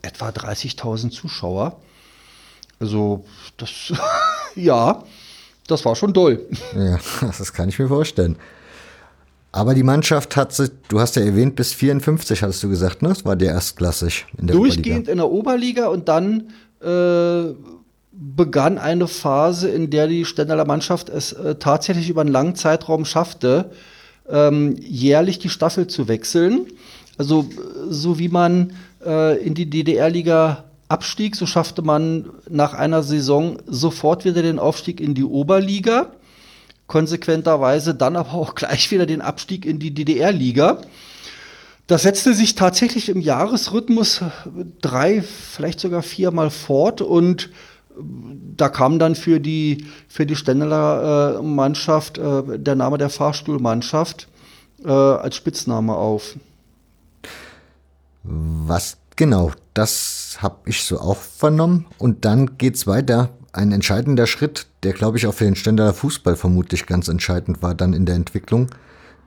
etwa 0.01 0.29
30.000 0.29 1.11
Zuschauer. 1.11 1.77
Also 2.79 3.25
das, 3.57 3.93
ja, 4.55 5.03
das 5.67 5.85
war 5.85 5.95
schon 5.95 6.13
toll. 6.13 6.45
Ja, 6.75 6.99
das 7.21 7.53
kann 7.53 7.69
ich 7.69 7.77
mir 7.77 7.87
vorstellen. 7.87 8.37
Aber 9.51 9.73
die 9.73 9.83
Mannschaft 9.83 10.35
hat 10.37 10.53
sich, 10.53 10.71
du 10.87 10.99
hast 10.99 11.15
ja 11.17 11.23
erwähnt, 11.23 11.55
bis 11.55 11.73
54 11.73 12.41
hast 12.43 12.63
du 12.63 12.69
gesagt, 12.69 13.01
ne? 13.01 13.09
Das 13.09 13.25
war 13.25 13.35
der 13.35 13.51
erstklassig 13.51 14.25
in 14.37 14.47
der 14.47 14.55
Durchgehend 14.55 15.09
Oberliga. 15.09 15.11
in 15.11 15.17
der 15.17 15.29
Oberliga 15.29 15.87
und 15.87 16.07
dann 16.07 16.49
äh, 16.81 17.53
begann 18.11 18.77
eine 18.77 19.07
Phase, 19.07 19.69
in 19.69 19.89
der 19.89 20.07
die 20.07 20.25
Stendaler 20.25 20.65
Mannschaft 20.65 21.09
es 21.09 21.33
äh, 21.33 21.55
tatsächlich 21.55 22.09
über 22.09 22.21
einen 22.21 22.31
langen 22.31 22.55
Zeitraum 22.55 23.03
schaffte, 23.03 23.71
ähm, 24.29 24.75
jährlich 24.79 25.39
die 25.39 25.49
Staffel 25.49 25.87
zu 25.87 26.07
wechseln. 26.07 26.67
Also 27.17 27.49
so 27.89 28.19
wie 28.19 28.29
man 28.29 28.73
äh, 29.05 29.37
in 29.43 29.53
die 29.53 29.69
DDR-Liga 29.69 30.63
abstieg, 30.87 31.35
so 31.35 31.45
schaffte 31.45 31.81
man 31.81 32.29
nach 32.49 32.73
einer 32.73 33.03
Saison 33.03 33.57
sofort 33.67 34.25
wieder 34.25 34.41
den 34.41 34.59
Aufstieg 34.59 34.99
in 35.01 35.13
die 35.13 35.23
Oberliga, 35.23 36.11
konsequenterweise 36.91 37.95
dann 37.95 38.17
aber 38.17 38.33
auch 38.33 38.53
gleich 38.53 38.91
wieder 38.91 39.05
den 39.05 39.21
Abstieg 39.21 39.65
in 39.65 39.79
die 39.79 39.93
DDR-Liga. 39.93 40.81
Das 41.87 42.03
setzte 42.03 42.33
sich 42.33 42.55
tatsächlich 42.55 43.07
im 43.07 43.21
Jahresrhythmus 43.21 44.21
drei, 44.81 45.21
vielleicht 45.21 45.79
sogar 45.79 46.03
viermal 46.03 46.49
fort 46.49 47.01
und 47.01 47.49
da 48.57 48.67
kam 48.67 48.99
dann 48.99 49.15
für 49.15 49.39
die, 49.39 49.85
für 50.09 50.25
die 50.25 50.35
Stendeler 50.35 51.39
äh, 51.39 51.41
Mannschaft 51.41 52.17
äh, 52.17 52.59
der 52.59 52.75
Name 52.75 52.97
der 52.97 53.09
Fahrstuhlmannschaft 53.09 54.27
äh, 54.83 54.89
als 54.89 55.37
Spitzname 55.37 55.95
auf. 55.95 56.35
Was 58.23 58.97
genau, 59.15 59.51
das 59.73 60.39
habe 60.41 60.57
ich 60.65 60.83
so 60.83 60.99
auch 60.99 61.17
vernommen. 61.17 61.85
Und 61.97 62.25
dann 62.25 62.57
geht's 62.57 62.85
weiter. 62.85 63.29
Ein 63.53 63.71
entscheidender 63.71 64.27
Schritt, 64.27 64.67
der 64.83 64.93
glaube 64.93 65.17
ich 65.17 65.27
auch 65.27 65.33
für 65.33 65.45
den 65.45 65.55
Stenderaer 65.55 65.93
Fußball 65.93 66.35
vermutlich 66.35 66.85
ganz 66.85 67.07
entscheidend 67.07 67.61
war 67.61 67.75
dann 67.75 67.93
in 67.93 68.05
der 68.05 68.15
Entwicklung, 68.15 68.67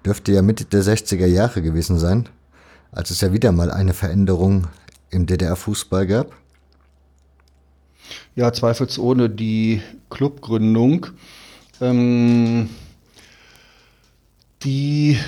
dürfte 0.05 0.33
ja 0.33 0.43
Mitte 0.43 0.65
der 0.65 0.83
60er 0.83 1.27
Jahre 1.27 1.63
gewesen 1.63 1.99
sein, 1.99 2.29
als 2.93 3.11
es 3.11 3.21
ja 3.21 3.33
wieder 3.33 3.53
mal 3.53 3.71
eine 3.71 3.95
Veränderung 3.95 4.67
im 5.11 5.27
DDR-Fußball 5.27 6.07
gab. 6.07 6.33
Ja, 8.35 8.53
zweifelsohne 8.53 9.31
die 9.31 9.81
Clubgründung. 10.11 11.07
Ähm, 11.81 12.69
die 14.63 15.19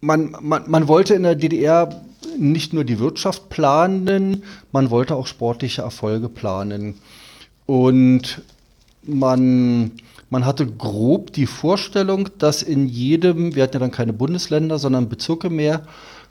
man, 0.00 0.36
man, 0.40 0.70
man 0.70 0.88
wollte 0.88 1.14
in 1.14 1.22
der 1.22 1.36
DDR 1.36 2.02
nicht 2.38 2.72
nur 2.72 2.84
die 2.84 2.98
Wirtschaft 2.98 3.48
planen, 3.48 4.42
man 4.72 4.90
wollte 4.90 5.14
auch 5.14 5.26
sportliche 5.26 5.82
Erfolge 5.82 6.28
planen. 6.28 6.96
Und 7.66 8.42
man, 9.04 9.92
man 10.30 10.46
hatte 10.46 10.66
grob 10.66 11.32
die 11.32 11.46
Vorstellung, 11.46 12.28
dass 12.38 12.62
in 12.62 12.86
jedem, 12.86 13.54
wir 13.54 13.62
hatten 13.62 13.74
ja 13.74 13.80
dann 13.80 13.90
keine 13.90 14.12
Bundesländer, 14.12 14.78
sondern 14.78 15.08
Bezirke 15.08 15.50
mehr, 15.50 15.86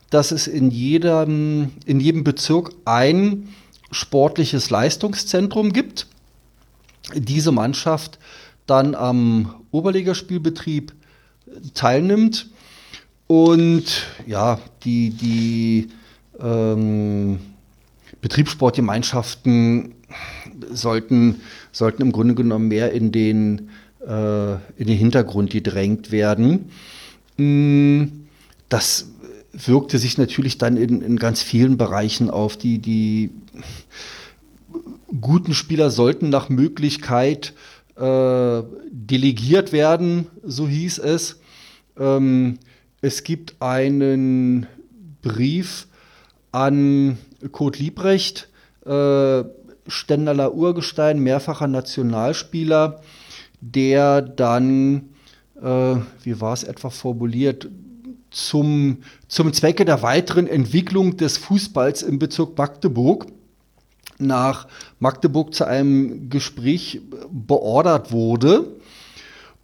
dass 0.09 0.31
es 0.31 0.47
in 0.47 0.71
jedem, 0.71 1.71
in 1.85 1.99
jedem 1.99 2.23
Bezirk 2.23 2.71
ein 2.85 3.49
sportliches 3.91 4.69
Leistungszentrum 4.69 5.73
gibt. 5.73 6.07
Diese 7.15 7.51
Mannschaft 7.51 8.19
dann 8.65 8.95
am 8.95 9.55
Oberligaspielbetrieb 9.71 10.93
teilnimmt 11.73 12.49
und 13.27 14.05
ja, 14.27 14.59
die, 14.83 15.09
die 15.11 15.89
ähm, 16.39 17.39
Betriebssportgemeinschaften 18.21 19.95
sollten, 20.71 21.41
sollten 21.71 22.01
im 22.01 22.11
Grunde 22.11 22.35
genommen 22.35 22.67
mehr 22.67 22.91
in 22.91 23.11
den, 23.11 23.69
äh, 24.05 24.53
in 24.53 24.87
den 24.87 24.97
Hintergrund 24.97 25.51
gedrängt 25.51 26.11
werden. 26.11 26.69
Mm, 27.37 28.03
das 28.69 29.09
wirkte 29.53 29.97
sich 29.97 30.17
natürlich 30.17 30.57
dann 30.57 30.77
in, 30.77 31.01
in 31.01 31.17
ganz 31.17 31.41
vielen 31.41 31.77
Bereichen 31.77 32.29
auf. 32.29 32.57
Die, 32.57 32.79
die 32.79 33.31
guten 35.19 35.53
Spieler 35.53 35.89
sollten 35.89 36.29
nach 36.29 36.49
Möglichkeit 36.49 37.53
äh, 37.95 38.63
delegiert 38.89 39.71
werden, 39.71 40.27
so 40.43 40.67
hieß 40.67 40.99
es. 40.99 41.39
Ähm, 41.97 42.59
es 43.01 43.23
gibt 43.23 43.55
einen 43.59 44.67
Brief 45.21 45.87
an 46.51 47.17
Kurt 47.51 47.79
Liebrecht, 47.79 48.47
äh, 48.85 49.43
Stendaler 49.91 50.53
Urgestein, 50.53 51.19
mehrfacher 51.19 51.67
Nationalspieler, 51.67 53.01
der 53.59 54.21
dann, 54.21 55.09
äh, 55.61 55.95
wie 56.23 56.41
war 56.41 56.53
es 56.53 56.63
etwa 56.63 56.89
formuliert, 56.89 57.69
zum, 58.31 58.99
zum 59.27 59.53
Zwecke 59.53 59.85
der 59.85 60.01
weiteren 60.01 60.47
Entwicklung 60.47 61.17
des 61.17 61.37
Fußballs 61.37 62.01
im 62.01 62.17
Bezirk 62.17 62.57
Magdeburg 62.57 63.27
nach 64.21 64.67
Magdeburg 64.99 65.53
zu 65.53 65.65
einem 65.65 66.29
Gespräch 66.29 67.01
beordert 67.29 68.11
wurde. 68.11 68.67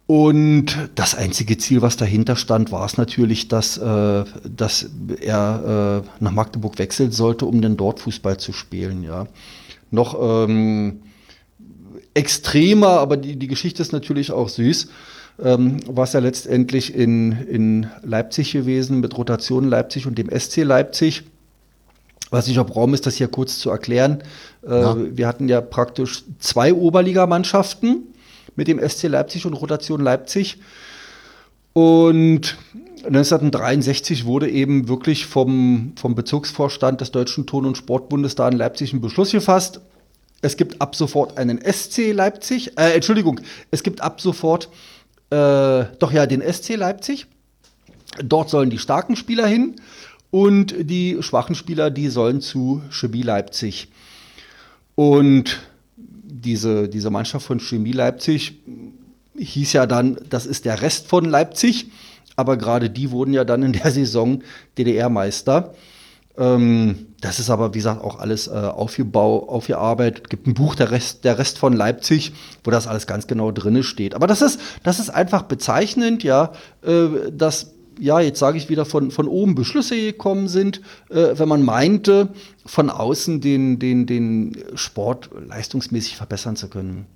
Und 0.06 0.88
das 0.94 1.14
einzige 1.14 1.58
Ziel, 1.58 1.82
was 1.82 1.98
dahinter 1.98 2.34
stand, 2.34 2.72
war 2.72 2.86
es 2.86 2.96
natürlich, 2.96 3.48
dass, 3.48 3.76
äh, 3.76 4.24
dass 4.44 4.88
er 5.20 6.02
äh, 6.02 6.24
nach 6.24 6.32
Magdeburg 6.32 6.78
wechseln 6.78 7.12
sollte, 7.12 7.44
um 7.44 7.60
dann 7.60 7.76
dort 7.76 8.00
Fußball 8.00 8.38
zu 8.38 8.52
spielen. 8.52 9.02
Ja. 9.02 9.26
Noch 9.90 10.16
ähm, 10.20 11.02
extremer, 12.14 13.00
aber 13.00 13.16
die, 13.16 13.36
die 13.36 13.46
Geschichte 13.46 13.82
ist 13.82 13.92
natürlich 13.92 14.32
auch 14.32 14.48
süß. 14.48 14.88
Ähm, 15.40 15.78
war 15.86 16.04
es 16.04 16.12
ja 16.12 16.20
letztendlich 16.20 16.94
in, 16.94 17.32
in 17.32 17.86
Leipzig 18.02 18.52
gewesen, 18.52 19.00
mit 19.00 19.16
Rotation 19.16 19.68
Leipzig 19.68 20.06
und 20.06 20.18
dem 20.18 20.28
SC 20.36 20.64
Leipzig. 20.64 21.22
Was 22.30 22.46
nicht, 22.46 22.58
ob 22.58 22.74
Raum 22.74 22.92
ist, 22.92 23.06
das 23.06 23.14
hier 23.14 23.28
kurz 23.28 23.58
zu 23.58 23.70
erklären. 23.70 24.22
Äh, 24.66 24.80
ja. 24.80 24.96
Wir 25.16 25.26
hatten 25.26 25.48
ja 25.48 25.60
praktisch 25.60 26.24
zwei 26.38 26.74
Oberligamannschaften 26.74 28.02
mit 28.56 28.68
dem 28.68 28.80
SC 28.86 29.04
Leipzig 29.04 29.46
und 29.46 29.54
Rotation 29.54 30.00
Leipzig. 30.00 30.58
Und 31.72 32.56
1963 33.04 34.24
wurde 34.24 34.50
eben 34.50 34.88
wirklich 34.88 35.26
vom, 35.26 35.92
vom 35.96 36.14
Bezirksvorstand 36.14 37.00
des 37.00 37.12
Deutschen 37.12 37.46
Ton- 37.46 37.66
und 37.66 37.76
Sportbundes 37.76 38.34
da 38.34 38.48
in 38.48 38.56
Leipzig 38.56 38.92
ein 38.92 39.00
Beschluss 39.00 39.32
gefasst. 39.32 39.80
Es 40.40 40.56
gibt 40.56 40.80
ab 40.80 40.94
sofort 40.94 41.36
einen 41.36 41.60
SC 41.60 42.12
Leipzig, 42.12 42.78
äh, 42.78 42.94
Entschuldigung, 42.94 43.40
es 43.70 43.82
gibt 43.82 44.00
ab 44.00 44.20
sofort, 44.20 44.68
äh, 45.30 45.84
doch 45.98 46.12
ja, 46.12 46.26
den 46.26 46.40
SC 46.40 46.76
Leipzig. 46.76 47.26
Dort 48.22 48.50
sollen 48.50 48.70
die 48.70 48.78
starken 48.78 49.16
Spieler 49.16 49.46
hin 49.46 49.76
und 50.30 50.74
die 50.78 51.18
schwachen 51.20 51.54
Spieler, 51.54 51.90
die 51.90 52.08
sollen 52.08 52.40
zu 52.40 52.82
Chemie 52.90 53.22
Leipzig. 53.22 53.88
Und 54.94 55.60
diese, 55.96 56.88
diese 56.88 57.10
Mannschaft 57.10 57.46
von 57.46 57.60
Chemie 57.60 57.92
Leipzig 57.92 58.54
hieß 59.36 59.72
ja 59.72 59.86
dann, 59.86 60.18
das 60.28 60.46
ist 60.46 60.64
der 60.64 60.82
Rest 60.82 61.06
von 61.06 61.24
Leipzig, 61.24 61.90
aber 62.38 62.56
gerade 62.56 62.88
die 62.88 63.10
wurden 63.10 63.34
ja 63.34 63.44
dann 63.44 63.64
in 63.64 63.72
der 63.72 63.90
Saison 63.90 64.42
DDR-Meister. 64.78 65.74
Ähm, 66.36 67.06
das 67.20 67.40
ist 67.40 67.50
aber, 67.50 67.74
wie 67.74 67.78
gesagt, 67.78 68.04
auch 68.04 68.20
alles 68.20 68.46
äh, 68.46 68.52
aufgebau, 68.52 69.48
aufgearbeitet. 69.48 70.22
Es 70.24 70.28
gibt 70.30 70.46
ein 70.46 70.54
Buch, 70.54 70.76
der 70.76 70.92
Rest, 70.92 71.24
der 71.24 71.36
Rest 71.36 71.58
von 71.58 71.72
Leipzig, 71.72 72.32
wo 72.62 72.70
das 72.70 72.86
alles 72.86 73.08
ganz 73.08 73.26
genau 73.26 73.50
drin 73.50 73.82
steht. 73.82 74.14
Aber 74.14 74.28
das 74.28 74.40
ist, 74.40 74.60
das 74.84 75.00
ist 75.00 75.10
einfach 75.10 75.42
bezeichnend, 75.42 76.22
ja, 76.22 76.52
äh, 76.82 77.32
dass 77.32 77.74
ja, 77.98 78.20
jetzt 78.20 78.38
sage 78.38 78.56
ich 78.56 78.68
wieder, 78.68 78.84
von, 78.84 79.10
von 79.10 79.26
oben 79.26 79.56
Beschlüsse 79.56 79.96
gekommen 79.96 80.46
sind, 80.46 80.80
äh, 81.10 81.30
wenn 81.34 81.48
man 81.48 81.64
meinte, 81.64 82.28
von 82.64 82.90
außen 82.90 83.40
den, 83.40 83.80
den, 83.80 84.06
den 84.06 84.56
Sport 84.76 85.30
leistungsmäßig 85.48 86.16
verbessern 86.16 86.54
zu 86.54 86.68
können. 86.68 87.06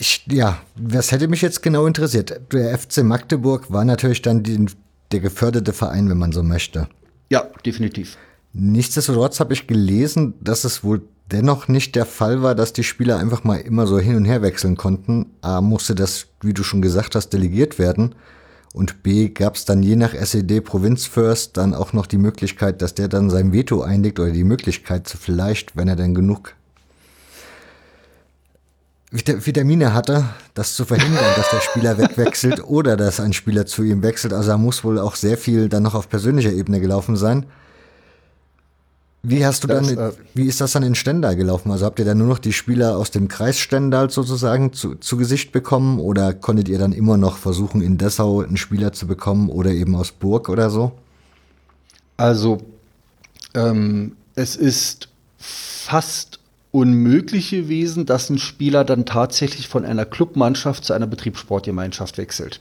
Ich, 0.00 0.24
ja, 0.30 0.60
was 0.76 1.10
hätte 1.10 1.26
mich 1.26 1.42
jetzt 1.42 1.60
genau 1.60 1.84
interessiert? 1.86 2.40
Der 2.52 2.78
FC 2.78 3.02
Magdeburg 3.02 3.72
war 3.72 3.84
natürlich 3.84 4.22
dann 4.22 4.44
die, 4.44 4.66
der 5.10 5.18
geförderte 5.18 5.72
Verein, 5.72 6.08
wenn 6.08 6.18
man 6.18 6.30
so 6.30 6.44
möchte. 6.44 6.88
Ja, 7.30 7.48
definitiv. 7.66 8.16
Nichtsdestotrotz 8.52 9.40
habe 9.40 9.54
ich 9.54 9.66
gelesen, 9.66 10.34
dass 10.40 10.62
es 10.62 10.84
wohl 10.84 11.02
dennoch 11.32 11.66
nicht 11.66 11.96
der 11.96 12.06
Fall 12.06 12.42
war, 12.42 12.54
dass 12.54 12.72
die 12.72 12.84
Spieler 12.84 13.18
einfach 13.18 13.42
mal 13.42 13.56
immer 13.56 13.88
so 13.88 13.98
hin 13.98 14.14
und 14.14 14.24
her 14.24 14.40
wechseln 14.40 14.76
konnten. 14.76 15.26
A 15.40 15.60
musste 15.60 15.96
das, 15.96 16.26
wie 16.42 16.54
du 16.54 16.62
schon 16.62 16.80
gesagt 16.80 17.16
hast, 17.16 17.30
delegiert 17.30 17.80
werden. 17.80 18.14
Und 18.72 19.02
B 19.02 19.30
gab 19.30 19.56
es 19.56 19.64
dann 19.64 19.82
je 19.82 19.96
nach 19.96 20.14
SED 20.14 20.60
Provinzfürst 20.60 21.56
dann 21.56 21.74
auch 21.74 21.92
noch 21.92 22.06
die 22.06 22.18
Möglichkeit, 22.18 22.82
dass 22.82 22.94
der 22.94 23.08
dann 23.08 23.30
sein 23.30 23.52
Veto 23.52 23.82
einlegt 23.82 24.20
oder 24.20 24.30
die 24.30 24.44
Möglichkeit, 24.44 25.08
vielleicht, 25.08 25.76
wenn 25.76 25.88
er 25.88 25.96
denn 25.96 26.14
genug 26.14 26.54
Vitamine 29.10 29.94
hatte, 29.94 30.24
das 30.52 30.74
zu 30.74 30.84
verhindern, 30.84 31.24
dass 31.36 31.50
der 31.50 31.60
Spieler 31.60 31.96
wegwechselt 31.96 32.62
oder 32.68 32.96
dass 32.96 33.20
ein 33.20 33.32
Spieler 33.32 33.64
zu 33.64 33.82
ihm 33.82 34.02
wechselt. 34.02 34.34
Also 34.34 34.50
da 34.50 34.58
muss 34.58 34.84
wohl 34.84 34.98
auch 34.98 35.14
sehr 35.14 35.38
viel 35.38 35.68
dann 35.68 35.82
noch 35.82 35.94
auf 35.94 36.08
persönlicher 36.08 36.52
Ebene 36.52 36.78
gelaufen 36.80 37.16
sein. 37.16 37.46
Wie 39.22 39.44
hast 39.44 39.64
du 39.64 39.68
das, 39.68 39.94
dann, 39.94 40.10
äh, 40.10 40.12
wie 40.34 40.46
ist 40.46 40.60
das 40.60 40.72
dann 40.72 40.82
in 40.82 40.94
Stendal 40.94 41.36
gelaufen? 41.36 41.72
Also 41.72 41.86
habt 41.86 41.98
ihr 41.98 42.04
dann 42.04 42.18
nur 42.18 42.28
noch 42.28 42.38
die 42.38 42.52
Spieler 42.52 42.96
aus 42.96 43.10
dem 43.10 43.28
Kreis 43.28 43.58
Stendal 43.58 44.10
sozusagen 44.10 44.72
zu, 44.72 44.94
zu 44.94 45.16
Gesicht 45.16 45.52
bekommen 45.52 45.98
oder 45.98 46.34
konntet 46.34 46.68
ihr 46.68 46.78
dann 46.78 46.92
immer 46.92 47.16
noch 47.16 47.36
versuchen, 47.36 47.80
in 47.80 47.98
Dessau 47.98 48.42
einen 48.42 48.56
Spieler 48.56 48.92
zu 48.92 49.06
bekommen 49.06 49.48
oder 49.48 49.70
eben 49.70 49.96
aus 49.96 50.12
Burg 50.12 50.48
oder 50.48 50.70
so? 50.70 50.92
Also, 52.16 52.58
ähm, 53.54 54.16
es 54.34 54.54
ist 54.54 55.08
fast 55.38 56.37
unmöglich 56.70 57.50
gewesen, 57.50 58.06
dass 58.06 58.30
ein 58.30 58.38
Spieler 58.38 58.84
dann 58.84 59.06
tatsächlich 59.06 59.68
von 59.68 59.84
einer 59.84 60.04
Clubmannschaft 60.04 60.84
zu 60.84 60.92
einer 60.92 61.06
Betriebssportgemeinschaft 61.06 62.18
wechselt. 62.18 62.60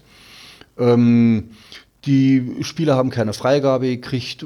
Ähm, 0.77 1.49
die 2.05 2.57
Spieler 2.61 2.95
haben 2.95 3.09
keine 3.09 3.33
Freigabe 3.33 3.87
gekriegt, 3.87 4.45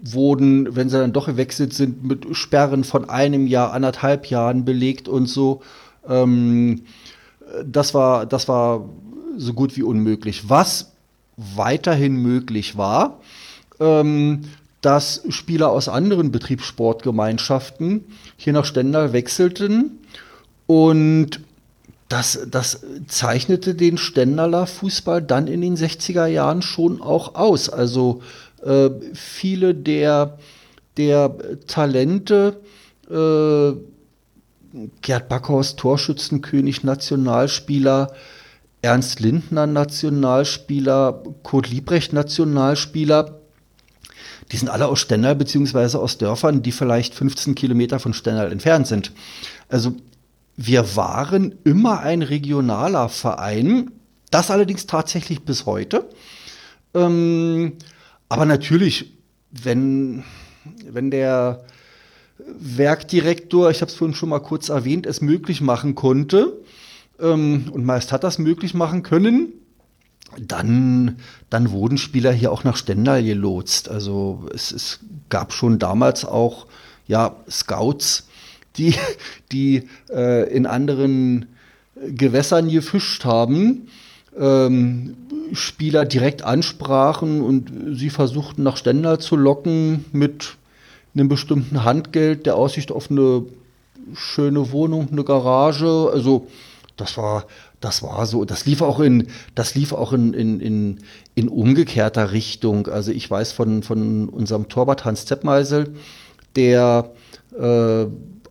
wurden, 0.00 0.76
wenn 0.76 0.88
sie 0.88 0.98
dann 0.98 1.12
doch 1.12 1.26
gewechselt 1.26 1.72
sind, 1.72 2.04
mit 2.04 2.24
Sperren 2.36 2.84
von 2.84 3.08
einem 3.08 3.46
Jahr, 3.46 3.72
anderthalb 3.72 4.26
Jahren 4.26 4.64
belegt 4.64 5.08
und 5.08 5.26
so. 5.26 5.60
Ähm, 6.08 6.82
das, 7.64 7.94
war, 7.94 8.26
das 8.26 8.46
war 8.46 8.88
so 9.36 9.54
gut 9.54 9.76
wie 9.76 9.82
unmöglich. 9.82 10.48
Was 10.48 10.92
weiterhin 11.36 12.16
möglich 12.16 12.76
war, 12.76 13.20
ähm, 13.80 14.42
dass 14.80 15.22
Spieler 15.28 15.70
aus 15.70 15.88
anderen 15.88 16.30
Betriebssportgemeinschaften 16.30 18.04
hier 18.36 18.52
nach 18.52 18.64
Stendal 18.64 19.12
wechselten 19.12 19.98
und 20.66 21.40
das, 22.08 22.46
das 22.50 22.80
zeichnete 23.06 23.74
den 23.74 23.98
Stendaler 23.98 24.66
Fußball 24.66 25.20
dann 25.20 25.46
in 25.46 25.60
den 25.60 25.76
60er 25.76 26.26
Jahren 26.26 26.62
schon 26.62 27.02
auch 27.02 27.34
aus. 27.34 27.68
Also 27.68 28.22
Äh, 28.64 28.90
viele 29.14 29.74
der, 29.74 30.38
der 30.96 31.36
Talente, 31.66 32.60
äh, 33.08 33.72
Gerd 35.00 35.28
Backhorst, 35.28 35.78
Torschützenkönig, 35.78 36.84
Nationalspieler, 36.84 38.12
Ernst 38.82 39.20
Lindner, 39.20 39.66
Nationalspieler, 39.66 41.22
Kurt 41.42 41.70
Liebrecht, 41.70 42.12
Nationalspieler, 42.12 43.37
die 44.52 44.56
sind 44.56 44.68
alle 44.68 44.86
aus 44.86 45.00
Stendal 45.00 45.34
beziehungsweise 45.34 45.98
aus 45.98 46.18
Dörfern, 46.18 46.62
die 46.62 46.72
vielleicht 46.72 47.14
15 47.14 47.54
Kilometer 47.54 47.98
von 47.98 48.14
Stendal 48.14 48.50
entfernt 48.50 48.86
sind. 48.86 49.12
Also 49.68 49.94
wir 50.56 50.96
waren 50.96 51.54
immer 51.64 52.00
ein 52.00 52.22
regionaler 52.22 53.08
Verein, 53.08 53.90
das 54.30 54.50
allerdings 54.50 54.86
tatsächlich 54.86 55.42
bis 55.42 55.66
heute. 55.66 56.08
Ähm, 56.94 57.74
aber 58.28 58.44
natürlich, 58.44 59.12
wenn, 59.50 60.24
wenn 60.90 61.10
der 61.10 61.64
Werkdirektor, 62.38 63.70
ich 63.70 63.80
habe 63.80 63.90
es 63.90 63.96
vorhin 63.96 64.14
schon 64.14 64.28
mal 64.28 64.40
kurz 64.40 64.68
erwähnt, 64.68 65.06
es 65.06 65.20
möglich 65.20 65.60
machen 65.60 65.94
konnte, 65.94 66.58
ähm, 67.20 67.66
und 67.72 67.84
meist 67.84 68.12
hat 68.12 68.24
das 68.24 68.38
möglich 68.38 68.74
machen 68.74 69.02
können, 69.02 69.52
dann, 70.36 71.16
dann 71.50 71.70
wurden 71.70 71.98
Spieler 71.98 72.32
hier 72.32 72.52
auch 72.52 72.64
nach 72.64 72.76
Stendal 72.76 73.22
gelotst. 73.22 73.88
Also 73.88 74.46
es, 74.54 74.72
es 74.72 75.00
gab 75.28 75.52
schon 75.52 75.78
damals 75.78 76.24
auch 76.24 76.66
ja, 77.06 77.36
Scouts, 77.50 78.28
die, 78.76 78.94
die 79.52 79.88
äh, 80.10 80.52
in 80.52 80.66
anderen 80.66 81.46
Gewässern 82.06 82.68
gefischt 82.68 83.24
haben, 83.24 83.88
ähm, 84.38 85.16
Spieler 85.52 86.04
direkt 86.04 86.42
ansprachen 86.42 87.40
und 87.40 87.96
sie 87.96 88.10
versuchten 88.10 88.62
nach 88.62 88.76
Stendal 88.76 89.18
zu 89.18 89.36
locken 89.36 90.04
mit 90.12 90.56
einem 91.14 91.28
bestimmten 91.28 91.84
Handgeld, 91.84 92.46
der 92.46 92.54
Aussicht 92.56 92.92
auf 92.92 93.10
eine 93.10 93.44
schöne 94.14 94.70
Wohnung, 94.70 95.08
eine 95.10 95.24
Garage. 95.24 96.10
Also 96.12 96.46
das 96.96 97.16
war, 97.16 97.46
das 97.80 98.02
war 98.02 98.26
so, 98.26 98.44
das 98.44 98.66
lief 98.66 98.82
auch 98.82 99.00
in, 99.00 99.28
das 99.54 99.74
lief 99.74 99.92
auch 99.92 100.12
in, 100.12 100.34
in, 100.34 100.60
in, 100.60 101.00
in 101.34 101.48
umgekehrter 101.48 102.32
Richtung. 102.32 102.88
Also 102.88 103.12
ich 103.12 103.30
weiß 103.30 103.52
von, 103.52 103.82
von 103.82 104.28
unserem 104.28 104.68
Torwart 104.68 105.04
Hans 105.04 105.26
Zeppmeisel, 105.26 105.94
der 106.56 107.10
äh, 107.58 108.06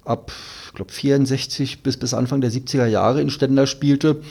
ab, 0.05 0.31
ich 0.67 0.73
glaube, 0.73 0.91
64 0.91 1.83
bis, 1.83 1.97
bis 1.97 2.13
Anfang 2.13 2.41
der 2.41 2.51
70er 2.51 2.85
Jahre 2.85 3.21
in 3.21 3.29
Stendal 3.29 3.67
spielte. 3.67 4.21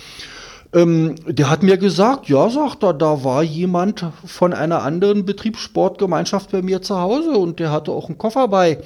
Ähm, 0.72 1.14
der 1.26 1.50
hat 1.50 1.62
mir 1.62 1.76
gesagt, 1.76 2.28
ja, 2.28 2.48
sagt 2.48 2.82
er, 2.82 2.94
da 2.94 3.22
war 3.22 3.42
jemand 3.42 4.06
von 4.24 4.52
einer 4.52 4.82
anderen 4.82 5.24
Betriebssportgemeinschaft 5.24 6.50
bei 6.50 6.62
mir 6.62 6.82
zu 6.82 6.98
Hause 6.98 7.32
und 7.32 7.60
der 7.60 7.70
hatte 7.70 7.92
auch 7.92 8.08
einen 8.08 8.18
Koffer 8.18 8.48
bei. 8.48 8.78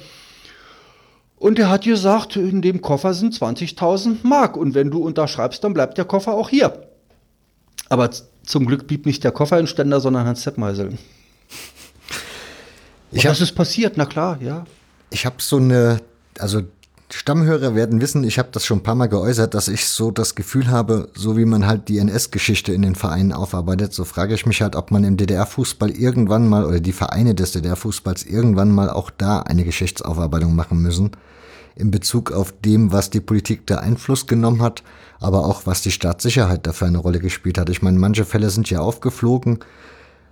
Und 1.41 1.57
er 1.57 1.71
hat 1.71 1.85
gesagt, 1.85 2.35
in 2.35 2.61
dem 2.61 2.81
Koffer 2.81 3.15
sind 3.15 3.33
20.000 3.33 4.17
Mark. 4.21 4.55
Und 4.55 4.75
wenn 4.75 4.91
du 4.91 4.99
unterschreibst, 4.99 5.63
dann 5.63 5.73
bleibt 5.73 5.97
der 5.97 6.05
Koffer 6.05 6.33
auch 6.35 6.49
hier. 6.49 6.87
Aber 7.89 8.11
zum 8.45 8.67
Glück 8.67 8.85
blieb 8.85 9.07
nicht 9.07 9.23
der 9.23 9.31
Koffer 9.31 9.59
in 9.59 9.65
Ständer, 9.65 9.99
sondern 9.99 10.27
Hans 10.27 10.43
Zeppmeisel. 10.43 10.99
Ich 13.11 13.23
das 13.23 13.41
ist 13.41 13.53
passiert, 13.53 13.93
na 13.97 14.05
klar, 14.05 14.37
ja. 14.39 14.65
Ich 15.09 15.25
habe 15.25 15.37
so 15.39 15.57
eine, 15.57 16.01
also 16.37 16.61
Stammhörer 17.13 17.75
werden 17.75 18.01
wissen, 18.01 18.23
ich 18.23 18.39
habe 18.39 18.49
das 18.51 18.65
schon 18.65 18.79
ein 18.79 18.83
paar 18.83 18.95
Mal 18.95 19.07
geäußert, 19.07 19.53
dass 19.53 19.67
ich 19.67 19.87
so 19.87 20.11
das 20.11 20.35
Gefühl 20.35 20.69
habe, 20.69 21.09
so 21.13 21.37
wie 21.37 21.45
man 21.45 21.67
halt 21.67 21.89
die 21.89 21.97
NS-Geschichte 21.97 22.73
in 22.73 22.81
den 22.81 22.95
Vereinen 22.95 23.33
aufarbeitet, 23.33 23.93
so 23.93 24.03
frage 24.03 24.33
ich 24.33 24.45
mich 24.45 24.61
halt, 24.61 24.75
ob 24.75 24.91
man 24.91 25.03
im 25.03 25.17
DDR-Fußball 25.17 25.91
irgendwann 25.91 26.47
mal 26.47 26.65
oder 26.65 26.79
die 26.79 26.93
Vereine 26.93 27.35
des 27.35 27.51
DDR-Fußballs 27.51 28.23
irgendwann 28.25 28.71
mal 28.71 28.89
auch 28.89 29.09
da 29.09 29.39
eine 29.41 29.63
Geschichtsaufarbeitung 29.63 30.55
machen 30.55 30.81
müssen 30.81 31.11
in 31.75 31.91
Bezug 31.91 32.31
auf 32.31 32.53
dem, 32.63 32.91
was 32.91 33.09
die 33.09 33.21
Politik 33.21 33.65
da 33.67 33.77
Einfluss 33.77 34.27
genommen 34.27 34.61
hat, 34.61 34.83
aber 35.19 35.45
auch 35.45 35.65
was 35.65 35.81
die 35.81 35.91
Staatssicherheit 35.91 36.67
dafür 36.67 36.87
eine 36.87 36.97
Rolle 36.97 37.19
gespielt 37.19 37.57
hat. 37.57 37.69
Ich 37.69 37.81
meine, 37.81 37.97
manche 37.97 38.25
Fälle 38.25 38.49
sind 38.49 38.69
ja 38.69 38.79
aufgeflogen. 38.79 39.59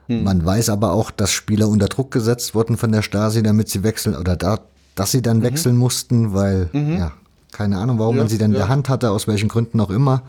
Hm. 0.08 0.24
Man 0.24 0.46
weiß 0.46 0.70
aber 0.70 0.92
auch, 0.92 1.12
dass 1.12 1.32
Spieler 1.32 1.68
unter 1.68 1.88
Druck 1.88 2.12
gesetzt 2.12 2.56
wurden 2.56 2.78
von 2.78 2.92
der 2.92 3.02
Stasi, 3.02 3.44
damit 3.44 3.70
sie 3.70 3.84
wechseln 3.84 4.16
oder 4.16 4.36
da, 4.36 4.60
dass 5.00 5.12
sie 5.12 5.22
dann 5.22 5.38
mhm. 5.38 5.44
wechseln 5.44 5.78
mussten, 5.78 6.34
weil, 6.34 6.70
mhm. 6.74 6.98
ja, 6.98 7.12
keine 7.54 7.78
Ahnung, 7.78 8.00
warum 8.00 8.18
ja, 8.18 8.24
man 8.24 8.30
sie 8.30 8.38
dann 8.38 8.52
ja. 8.52 8.58
in 8.58 8.60
der 8.64 8.68
Hand 8.68 8.90
hatte, 8.90 9.12
aus 9.12 9.28
welchen 9.28 9.48
Gründen 9.48 9.80
auch 9.80 9.90
immer. 9.90 10.24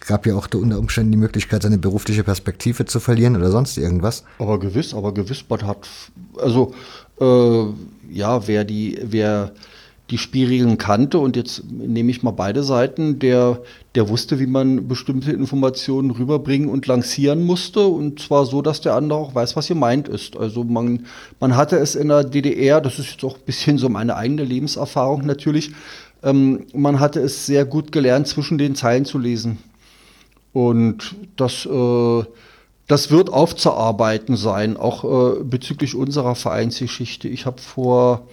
Gab 0.00 0.26
ja 0.26 0.34
auch 0.34 0.46
unter 0.52 0.78
Umständen 0.78 1.12
die 1.12 1.18
Möglichkeit, 1.18 1.62
seine 1.62 1.78
berufliche 1.78 2.22
Perspektive 2.22 2.84
zu 2.84 3.00
verlieren 3.00 3.34
oder 3.34 3.50
sonst 3.50 3.78
irgendwas. 3.78 4.24
Aber 4.38 4.60
gewiss, 4.60 4.92
aber 4.92 5.14
gewiss, 5.14 5.42
man 5.48 5.66
hat, 5.66 5.88
also, 6.36 6.74
äh, 7.18 7.64
ja, 8.12 8.46
wer 8.46 8.64
die, 8.64 8.98
wer 9.02 9.52
die 10.10 10.18
Spielregeln 10.18 10.76
kannte 10.76 11.18
und 11.18 11.34
jetzt 11.34 11.64
nehme 11.70 12.10
ich 12.10 12.22
mal 12.22 12.32
beide 12.32 12.62
Seiten, 12.62 13.18
der, 13.18 13.60
der 13.94 14.08
wusste, 14.10 14.38
wie 14.38 14.46
man 14.46 14.86
bestimmte 14.86 15.32
Informationen 15.32 16.10
rüberbringen 16.10 16.68
und 16.68 16.86
lancieren 16.86 17.42
musste 17.42 17.86
und 17.86 18.20
zwar 18.20 18.44
so, 18.44 18.60
dass 18.60 18.82
der 18.82 18.94
andere 18.94 19.18
auch 19.18 19.34
weiß, 19.34 19.56
was 19.56 19.68
gemeint 19.68 20.08
ist. 20.08 20.36
Also 20.36 20.62
man, 20.62 21.06
man 21.40 21.56
hatte 21.56 21.78
es 21.78 21.94
in 21.94 22.08
der 22.08 22.24
DDR, 22.24 22.82
das 22.82 22.98
ist 22.98 23.12
jetzt 23.12 23.24
auch 23.24 23.36
ein 23.36 23.44
bisschen 23.46 23.78
so 23.78 23.88
meine 23.88 24.16
eigene 24.16 24.44
Lebenserfahrung 24.44 25.24
natürlich, 25.24 25.72
ähm, 26.22 26.66
man 26.74 27.00
hatte 27.00 27.20
es 27.20 27.46
sehr 27.46 27.64
gut 27.64 27.90
gelernt, 27.90 28.26
zwischen 28.26 28.58
den 28.58 28.74
Zeilen 28.74 29.04
zu 29.06 29.18
lesen. 29.18 29.58
Und 30.52 31.16
das, 31.36 31.66
äh, 31.66 32.24
das 32.88 33.10
wird 33.10 33.30
aufzuarbeiten 33.30 34.36
sein, 34.36 34.76
auch 34.76 35.04
äh, 35.04 35.44
bezüglich 35.44 35.94
unserer 35.94 36.34
Vereinsgeschichte. 36.34 37.28
Ich 37.28 37.46
habe 37.46 37.60
vor 37.60 38.26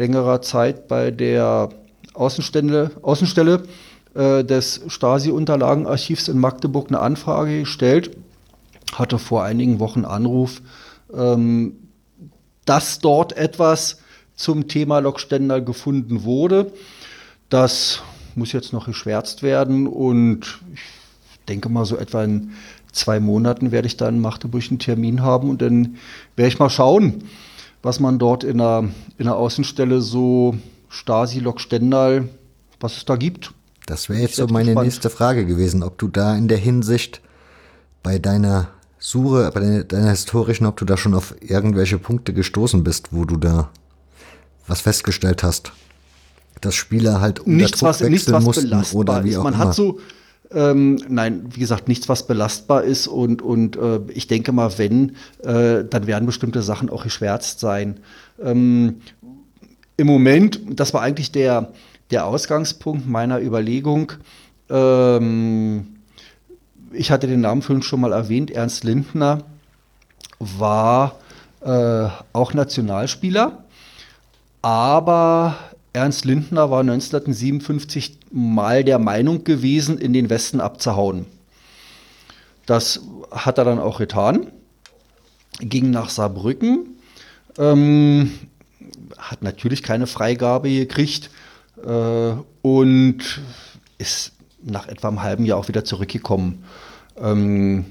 längerer 0.00 0.40
Zeit 0.40 0.88
bei 0.88 1.10
der 1.10 1.68
Außenstelle, 2.14 2.90
Außenstelle 3.02 3.62
äh, 4.14 4.42
des 4.42 4.80
Stasi-Unterlagenarchivs 4.88 6.28
in 6.28 6.38
Magdeburg 6.38 6.88
eine 6.88 7.00
Anfrage 7.00 7.60
gestellt, 7.60 8.16
hatte 8.94 9.18
vor 9.18 9.44
einigen 9.44 9.78
Wochen 9.78 10.06
Anruf, 10.06 10.62
ähm, 11.14 11.76
dass 12.64 12.98
dort 12.98 13.36
etwas 13.36 13.98
zum 14.34 14.68
Thema 14.68 15.00
Lokständer 15.00 15.60
gefunden 15.60 16.24
wurde. 16.24 16.72
Das 17.50 18.02
muss 18.34 18.52
jetzt 18.52 18.72
noch 18.72 18.86
geschwärzt 18.86 19.42
werden 19.42 19.86
und 19.86 20.60
ich 20.72 20.80
denke 21.46 21.68
mal 21.68 21.84
so 21.84 21.98
etwa 21.98 22.24
in 22.24 22.52
zwei 22.90 23.20
Monaten 23.20 23.70
werde 23.70 23.86
ich 23.86 23.98
da 23.98 24.08
in 24.08 24.20
Magdeburg 24.20 24.62
einen 24.70 24.78
Termin 24.78 25.20
haben 25.20 25.50
und 25.50 25.60
dann 25.60 25.96
werde 26.36 26.48
ich 26.48 26.58
mal 26.58 26.70
schauen, 26.70 27.24
was 27.82 28.00
man 28.00 28.18
dort 28.18 28.44
in 28.44 28.58
der, 28.58 28.88
in 29.18 29.24
der 29.24 29.36
Außenstelle 29.36 30.00
so 30.00 30.56
Stasi, 30.88 31.38
Lok 31.40 31.60
Stendal, 31.60 32.28
was 32.80 32.96
es 32.96 33.04
da 33.04 33.16
gibt. 33.16 33.52
Das 33.86 34.08
wäre 34.08 34.20
jetzt 34.20 34.36
so 34.36 34.46
meine 34.46 34.66
gespannt. 34.66 34.86
nächste 34.86 35.10
Frage 35.10 35.46
gewesen, 35.46 35.82
ob 35.82 35.98
du 35.98 36.08
da 36.08 36.36
in 36.36 36.48
der 36.48 36.58
Hinsicht 36.58 37.20
bei 38.02 38.18
deiner 38.18 38.68
Suche, 38.98 39.50
bei 39.52 39.60
deiner, 39.60 39.84
deiner 39.84 40.10
historischen, 40.10 40.66
ob 40.66 40.76
du 40.76 40.84
da 40.84 40.96
schon 40.96 41.14
auf 41.14 41.34
irgendwelche 41.40 41.98
Punkte 41.98 42.32
gestoßen 42.32 42.84
bist, 42.84 43.08
wo 43.12 43.24
du 43.24 43.36
da 43.36 43.70
was 44.66 44.82
festgestellt 44.82 45.42
hast. 45.42 45.72
Dass 46.60 46.74
Spieler 46.74 47.20
halt 47.20 47.40
unter 47.40 47.50
nichts, 47.50 47.78
Druck 47.78 47.88
was, 47.88 48.00
nichts, 48.02 48.30
was 48.30 48.44
mussten 48.44 48.84
oder 48.92 49.24
wie 49.24 49.36
auch 49.36 49.44
Man 49.44 49.54
immer. 49.54 49.64
hat 49.64 49.74
so, 49.74 49.98
ähm, 50.52 50.98
nein, 51.08 51.44
wie 51.50 51.60
gesagt, 51.60 51.88
nichts, 51.88 52.08
was 52.08 52.26
belastbar 52.26 52.82
ist. 52.82 53.06
Und, 53.06 53.42
und 53.42 53.76
äh, 53.76 54.00
ich 54.08 54.26
denke 54.26 54.52
mal, 54.52 54.78
wenn, 54.78 55.16
äh, 55.42 55.84
dann 55.84 56.06
werden 56.06 56.26
bestimmte 56.26 56.62
Sachen 56.62 56.90
auch 56.90 57.04
geschwärzt 57.04 57.60
sein. 57.60 58.00
Ähm, 58.42 59.00
Im 59.96 60.06
Moment, 60.06 60.60
das 60.70 60.92
war 60.92 61.02
eigentlich 61.02 61.30
der, 61.32 61.72
der 62.10 62.26
Ausgangspunkt 62.26 63.08
meiner 63.08 63.40
Überlegung. 63.40 64.12
Ähm, 64.68 65.96
ich 66.92 67.10
hatte 67.10 67.26
den 67.26 67.40
Namen 67.40 67.62
vorhin 67.62 67.82
schon 67.82 68.00
mal 68.00 68.12
erwähnt, 68.12 68.50
Ernst 68.50 68.82
Lindner 68.84 69.44
war 70.38 71.18
äh, 71.60 72.08
auch 72.32 72.54
Nationalspieler, 72.54 73.64
aber 74.62 75.56
Ernst 75.92 76.24
Lindner 76.24 76.70
war 76.70 76.80
1957 76.80 78.19
mal 78.30 78.84
der 78.84 78.98
Meinung 78.98 79.44
gewesen, 79.44 79.98
in 79.98 80.12
den 80.12 80.30
Westen 80.30 80.60
abzuhauen. 80.60 81.26
Das 82.66 83.00
hat 83.30 83.58
er 83.58 83.64
dann 83.64 83.78
auch 83.78 83.98
getan, 83.98 84.46
ging 85.58 85.90
nach 85.90 86.10
Saarbrücken, 86.10 86.96
ähm, 87.58 88.32
hat 89.18 89.42
natürlich 89.42 89.82
keine 89.82 90.06
Freigabe 90.06 90.70
gekriegt 90.70 91.30
äh, 91.84 92.32
und 92.62 93.40
ist 93.98 94.32
nach 94.62 94.88
etwa 94.88 95.08
einem 95.08 95.22
halben 95.22 95.44
Jahr 95.44 95.58
auch 95.58 95.68
wieder 95.68 95.84
zurückgekommen. 95.84 96.64
Ähm, 97.18 97.86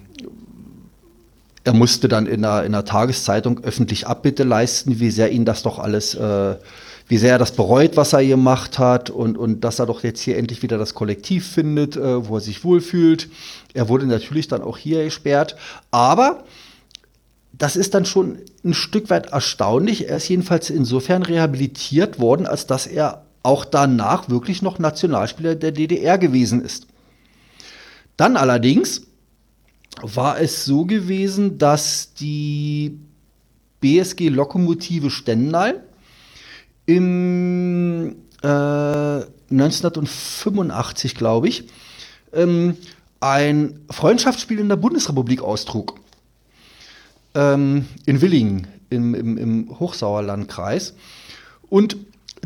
er 1.64 1.74
musste 1.74 2.08
dann 2.08 2.26
in 2.26 2.46
einer, 2.46 2.64
in 2.64 2.74
einer 2.74 2.86
Tageszeitung 2.86 3.64
öffentlich 3.64 4.08
Abbitte 4.08 4.44
leisten, 4.44 5.00
wie 5.00 5.12
sehr 5.12 5.32
ihn 5.32 5.46
das 5.46 5.62
doch 5.62 5.78
alles 5.78 6.16
äh, 6.16 6.56
wie 7.10 7.18
sehr 7.18 7.32
er 7.32 7.38
das 7.40 7.52
bereut, 7.52 7.98
was 7.98 8.14
er 8.14 8.24
gemacht 8.24 8.78
hat 8.78 9.10
und, 9.10 9.38
und 9.38 9.62
dass 9.62 9.80
er 9.80 9.88
doch 9.88 10.04
jetzt 10.04 10.22
hier 10.22 10.38
endlich 10.38 10.62
wieder 10.62 10.78
das 10.78 10.94
Kollektiv 10.94 11.46
findet, 11.46 11.98
äh, 11.98 12.28
wo 12.28 12.36
er 12.36 12.42
sich 12.42 12.64
wohlfühlt. 12.64 13.30
Er 13.74 13.90
wurde 13.90 14.06
natürlich 14.06 14.48
dann 14.48 14.62
auch 14.62 14.78
hier 14.78 15.04
gesperrt, 15.04 15.58
aber 15.90 16.44
das 17.52 17.76
ist 17.76 17.96
dann 17.96 18.06
schon 18.06 18.38
ein 18.64 18.76
Stück 18.76 19.10
weit 19.10 19.32
erstaunlich. 19.32 20.08
Er 20.08 20.18
ist 20.18 20.30
jedenfalls 20.30 20.70
insofern 20.70 21.24
rehabilitiert 21.24 22.20
worden, 22.20 22.46
als 22.46 22.68
dass 22.68 22.86
er 22.86 23.26
auch 23.42 23.66
danach 23.66 24.30
wirklich 24.30 24.62
noch 24.62 24.78
Nationalspieler 24.78 25.56
der 25.56 25.72
DDR 25.72 26.20
gewesen 26.20 26.64
ist. 26.64 26.86
Dann 28.18 28.38
allerdings 28.38 29.02
war 30.00 30.40
es 30.40 30.64
so 30.64 30.86
gewesen, 30.86 31.58
dass 31.58 32.14
die 32.14 33.00
BSG 33.82 34.30
Lokomotive 34.30 35.10
Stendal 35.10 35.84
im 36.90 38.16
äh, 38.42 38.48
1985, 38.48 41.14
glaube 41.14 41.48
ich, 41.48 41.66
ähm, 42.34 42.76
ein 43.20 43.80
Freundschaftsspiel 43.92 44.58
in 44.58 44.70
der 44.70 44.76
Bundesrepublik 44.76 45.44
austrug. 45.44 46.00
Ähm, 47.36 47.86
in 48.08 48.22
Willingen 48.22 48.66
im, 48.90 49.14
im, 49.14 49.38
im 49.38 49.80
Hochsauerlandkreis. 49.80 50.96
Und 51.70 51.96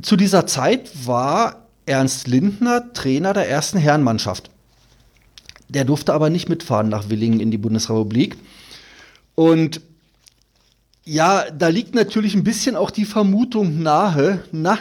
zu 0.01 0.17
dieser 0.17 0.45
Zeit 0.45 0.91
war 1.05 1.67
Ernst 1.85 2.27
Lindner 2.27 2.91
Trainer 2.91 3.33
der 3.33 3.47
ersten 3.47 3.77
Herrenmannschaft. 3.77 4.49
Der 5.69 5.85
durfte 5.85 6.13
aber 6.13 6.29
nicht 6.29 6.49
mitfahren 6.49 6.89
nach 6.89 7.07
Willingen 7.07 7.39
in 7.39 7.49
die 7.49 7.57
Bundesrepublik. 7.57 8.35
Und 9.35 9.79
ja, 11.05 11.45
da 11.51 11.67
liegt 11.67 11.95
natürlich 11.95 12.35
ein 12.35 12.43
bisschen 12.43 12.75
auch 12.75 12.91
die 12.91 13.05
Vermutung 13.05 13.81
nahe, 13.81 14.43
na, 14.51 14.79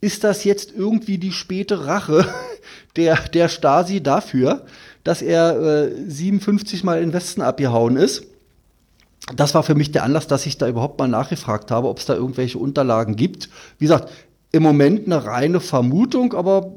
ist 0.00 0.24
das 0.24 0.44
jetzt 0.44 0.72
irgendwie 0.74 1.18
die 1.18 1.32
späte 1.32 1.86
Rache 1.86 2.26
der, 2.96 3.16
der 3.28 3.48
Stasi 3.48 4.02
dafür, 4.02 4.64
dass 5.04 5.22
er 5.22 5.88
äh, 5.88 6.10
57 6.10 6.84
Mal 6.84 7.02
in 7.02 7.12
Westen 7.12 7.42
abgehauen 7.42 7.96
ist? 7.96 8.24
Das 9.36 9.54
war 9.54 9.62
für 9.62 9.74
mich 9.74 9.92
der 9.92 10.04
Anlass, 10.04 10.26
dass 10.26 10.46
ich 10.46 10.58
da 10.58 10.66
überhaupt 10.66 10.98
mal 10.98 11.06
nachgefragt 11.06 11.70
habe, 11.70 11.88
ob 11.88 11.98
es 11.98 12.06
da 12.06 12.14
irgendwelche 12.14 12.58
Unterlagen 12.58 13.16
gibt. 13.16 13.48
Wie 13.78 13.84
gesagt, 13.84 14.10
im 14.52 14.62
Moment 14.62 15.06
eine 15.06 15.24
reine 15.24 15.60
Vermutung, 15.60 16.32
aber 16.32 16.72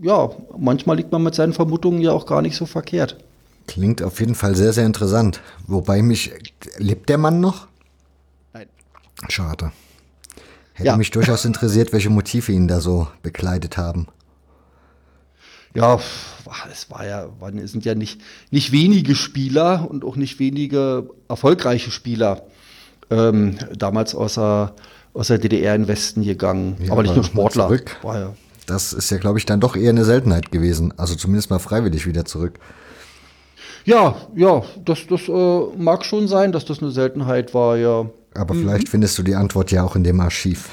ja, 0.00 0.30
manchmal 0.56 0.96
liegt 0.96 1.12
man 1.12 1.22
mit 1.22 1.34
seinen 1.34 1.52
Vermutungen 1.52 2.00
ja 2.00 2.12
auch 2.12 2.26
gar 2.26 2.40
nicht 2.40 2.56
so 2.56 2.66
verkehrt. 2.66 3.16
Klingt 3.66 4.02
auf 4.02 4.20
jeden 4.20 4.34
Fall 4.34 4.54
sehr, 4.54 4.72
sehr 4.72 4.86
interessant. 4.86 5.40
Wobei 5.66 6.00
mich, 6.02 6.32
lebt 6.78 7.08
der 7.08 7.18
Mann 7.18 7.40
noch? 7.40 7.66
Schade. 9.28 9.72
Hätte 10.74 10.86
Ja. 10.88 10.96
mich 10.96 11.10
durchaus 11.10 11.44
interessiert, 11.44 11.92
welche 11.92 12.10
Motive 12.10 12.52
ihn 12.52 12.68
da 12.68 12.80
so 12.80 13.08
bekleidet 13.22 13.76
haben. 13.78 14.08
Ja, 15.74 16.00
es 16.72 16.90
war 16.90 17.06
ja, 17.06 17.28
es 17.62 17.72
sind 17.72 17.84
ja 17.84 17.94
nicht, 17.94 18.20
nicht 18.50 18.72
wenige 18.72 19.14
Spieler 19.14 19.86
und 19.90 20.04
auch 20.04 20.16
nicht 20.16 20.38
wenige 20.38 21.10
erfolgreiche 21.28 21.90
Spieler 21.90 22.42
ähm, 23.10 23.58
damals 23.76 24.14
aus 24.14 24.34
der, 24.34 24.74
aus 25.12 25.26
der 25.28 25.38
DDR 25.38 25.74
in 25.74 25.82
den 25.82 25.88
Westen 25.88 26.22
gegangen. 26.22 26.76
Ja, 26.82 26.92
aber 26.92 27.02
nicht 27.02 27.14
nur 27.14 27.24
Sportler. 27.24 27.66
zurück. 27.66 27.96
War 28.02 28.18
ja, 28.18 28.32
Das 28.66 28.92
ist 28.94 29.10
ja, 29.10 29.18
glaube 29.18 29.38
ich, 29.38 29.44
dann 29.46 29.60
doch 29.60 29.76
eher 29.76 29.90
eine 29.90 30.04
Seltenheit 30.06 30.50
gewesen. 30.50 30.94
Also 30.96 31.14
zumindest 31.14 31.50
mal 31.50 31.58
freiwillig 31.58 32.06
wieder 32.06 32.24
zurück. 32.24 32.58
ja, 33.84 34.16
ja, 34.34 34.62
das, 34.84 35.06
das 35.08 35.28
äh, 35.28 35.60
mag 35.76 36.04
schon 36.06 36.26
sein, 36.26 36.52
dass 36.52 36.64
das 36.64 36.80
eine 36.82 36.90
Seltenheit 36.90 37.52
war, 37.54 37.76
ja. 37.76 38.06
Aber 38.36 38.54
Mhm. 38.54 38.60
vielleicht 38.60 38.88
findest 38.88 39.18
du 39.18 39.22
die 39.22 39.34
Antwort 39.34 39.70
ja 39.70 39.82
auch 39.82 39.96
in 39.96 40.04
dem 40.04 40.20
Archiv. 40.20 40.68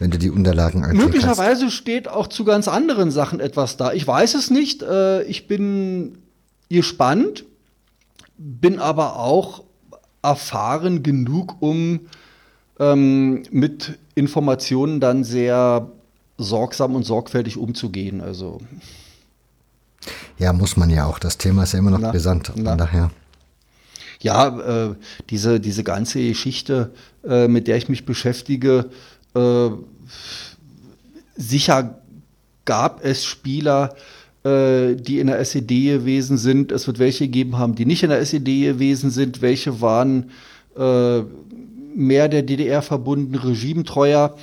Wenn 0.00 0.10
du 0.10 0.18
die 0.18 0.30
Unterlagen 0.30 0.82
kannst. 0.82 0.96
Möglicherweise 0.96 1.70
steht 1.70 2.08
auch 2.08 2.26
zu 2.26 2.44
ganz 2.44 2.66
anderen 2.66 3.10
Sachen 3.12 3.38
etwas 3.38 3.76
da. 3.76 3.92
Ich 3.92 4.06
weiß 4.06 4.34
es 4.34 4.50
nicht. 4.50 4.82
Äh, 4.82 5.22
ich 5.24 5.46
bin 5.46 6.18
gespannt, 6.68 7.44
bin 8.36 8.80
aber 8.80 9.18
auch 9.20 9.62
erfahren 10.22 11.02
genug, 11.04 11.56
um 11.60 12.00
ähm, 12.80 13.44
mit 13.52 13.98
Informationen 14.16 14.98
dann 14.98 15.22
sehr 15.22 15.88
sorgsam 16.38 16.96
und 16.96 17.04
sorgfältig 17.04 17.56
umzugehen. 17.56 18.20
Also 18.20 18.60
Ja, 20.38 20.52
muss 20.52 20.76
man 20.76 20.90
ja 20.90 21.06
auch. 21.06 21.20
Das 21.20 21.38
Thema 21.38 21.62
ist 21.62 21.72
ja 21.72 21.78
immer 21.78 21.92
noch 21.92 22.00
Na, 22.00 22.10
brisant. 22.10 22.48
Von 22.48 22.64
daher. 22.64 23.10
Ja, 24.24 24.88
äh, 24.88 24.94
diese, 25.28 25.60
diese 25.60 25.84
ganze 25.84 26.26
Geschichte, 26.26 26.92
äh, 27.24 27.46
mit 27.46 27.68
der 27.68 27.76
ich 27.76 27.90
mich 27.90 28.06
beschäftige, 28.06 28.86
äh, 29.34 29.68
sicher 31.36 32.00
gab 32.64 33.04
es 33.04 33.26
Spieler, 33.26 33.94
äh, 34.42 34.94
die 34.94 35.18
in 35.20 35.26
der 35.26 35.38
SED 35.40 35.68
gewesen 35.68 36.38
sind. 36.38 36.72
Es 36.72 36.86
wird 36.86 36.98
welche 36.98 37.26
gegeben 37.26 37.58
haben, 37.58 37.74
die 37.74 37.84
nicht 37.84 38.02
in 38.02 38.08
der 38.08 38.20
SED 38.20 38.62
gewesen 38.62 39.10
sind. 39.10 39.42
Welche 39.42 39.82
waren 39.82 40.30
äh, 40.74 41.20
mehr 41.94 42.28
der 42.30 42.42
DDR 42.42 42.80
verbunden, 42.80 43.34
regimetreuer. 43.34 44.36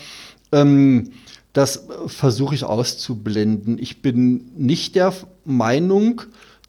Ähm, 0.51 1.09
das 1.53 1.87
versuche 2.05 2.53
ich 2.53 2.63
auszublenden. 2.63 3.79
Ich 3.79 4.03
bin 4.03 4.51
nicht 4.55 4.93
der 4.93 5.11
Meinung, 5.43 6.21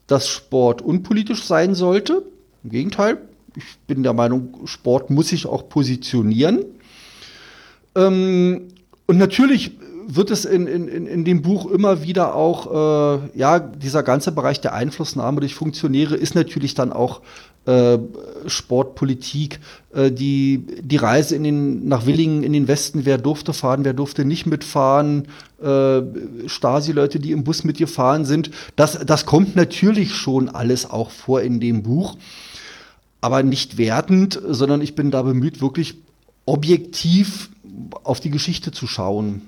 dass 0.07 0.27
Sport 0.27 0.81
unpolitisch 0.81 1.43
sein 1.43 1.75
sollte. 1.75 2.32
Im 2.63 2.69
Gegenteil, 2.69 3.17
ich 3.55 3.63
bin 3.87 4.03
der 4.03 4.13
Meinung, 4.13 4.65
Sport 4.65 5.09
muss 5.09 5.29
sich 5.29 5.45
auch 5.45 5.69
positionieren. 5.69 6.65
Ähm, 7.95 8.69
und 9.05 9.17
natürlich 9.17 9.71
wird 10.07 10.31
es 10.31 10.45
in, 10.45 10.67
in, 10.67 10.87
in 10.87 11.25
dem 11.25 11.41
Buch 11.41 11.69
immer 11.69 12.03
wieder 12.03 12.35
auch, 12.35 13.19
äh, 13.23 13.37
ja, 13.37 13.59
dieser 13.59 14.03
ganze 14.03 14.31
Bereich 14.31 14.61
der 14.61 14.73
Einflussnahme 14.73 15.39
durch 15.39 15.55
Funktionäre 15.55 16.15
ist 16.15 16.35
natürlich 16.35 16.73
dann 16.73 16.91
auch 16.91 17.21
äh, 17.65 17.97
Sportpolitik, 18.47 19.59
äh, 19.93 20.11
die, 20.11 20.65
die 20.81 20.97
Reise 20.97 21.35
in 21.35 21.43
den, 21.43 21.87
nach 21.87 22.05
Willingen 22.05 22.43
in 22.43 22.51
den 22.53 22.67
Westen, 22.67 23.05
wer 23.05 23.17
durfte 23.17 23.53
fahren, 23.53 23.85
wer 23.85 23.93
durfte 23.93 24.25
nicht 24.25 24.45
mitfahren, 24.45 25.27
äh, 25.61 26.01
Stasi-Leute, 26.47 27.19
die 27.19 27.31
im 27.31 27.43
Bus 27.45 27.63
mitgefahren 27.63 28.25
sind, 28.25 28.51
das, 28.75 28.99
das 29.05 29.25
kommt 29.25 29.55
natürlich 29.55 30.13
schon 30.13 30.49
alles 30.49 30.89
auch 30.89 31.09
vor 31.09 31.41
in 31.41 31.61
dem 31.61 31.83
Buch, 31.83 32.17
aber 33.23 33.41
nicht 33.41 33.77
wertend, 33.77 34.37
sondern 34.45 34.81
ich 34.81 34.95
bin 34.95 35.09
da 35.09 35.21
bemüht, 35.21 35.61
wirklich 35.61 35.95
objektiv 36.45 37.49
auf 38.03 38.19
die 38.19 38.29
Geschichte 38.29 38.73
zu 38.73 38.85
schauen. 38.85 39.43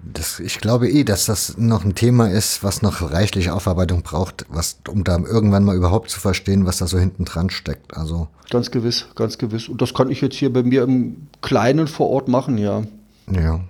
Das, 0.00 0.40
ich 0.40 0.60
glaube 0.60 0.88
eh, 0.88 1.04
dass 1.04 1.26
das 1.26 1.58
noch 1.58 1.84
ein 1.84 1.94
Thema 1.94 2.30
ist, 2.30 2.64
was 2.64 2.80
noch 2.80 3.02
reichlich 3.12 3.50
Aufarbeitung 3.50 4.02
braucht, 4.02 4.46
was, 4.48 4.78
um 4.88 5.04
da 5.04 5.18
irgendwann 5.18 5.64
mal 5.64 5.76
überhaupt 5.76 6.08
zu 6.08 6.20
verstehen, 6.20 6.64
was 6.64 6.78
da 6.78 6.86
so 6.86 6.98
hinten 6.98 7.26
dran 7.26 7.50
steckt. 7.50 7.94
Also, 7.94 8.28
Ganz 8.48 8.70
gewiss, 8.70 9.06
ganz 9.14 9.36
gewiss. 9.36 9.68
Und 9.68 9.82
das 9.82 9.92
kann 9.92 10.10
ich 10.10 10.22
jetzt 10.22 10.36
hier 10.36 10.50
bei 10.50 10.62
mir 10.62 10.84
im 10.84 11.28
Kleinen 11.42 11.86
vor 11.86 12.08
Ort 12.08 12.28
machen, 12.28 12.56
ja. 12.56 12.84
ja. 13.30 13.60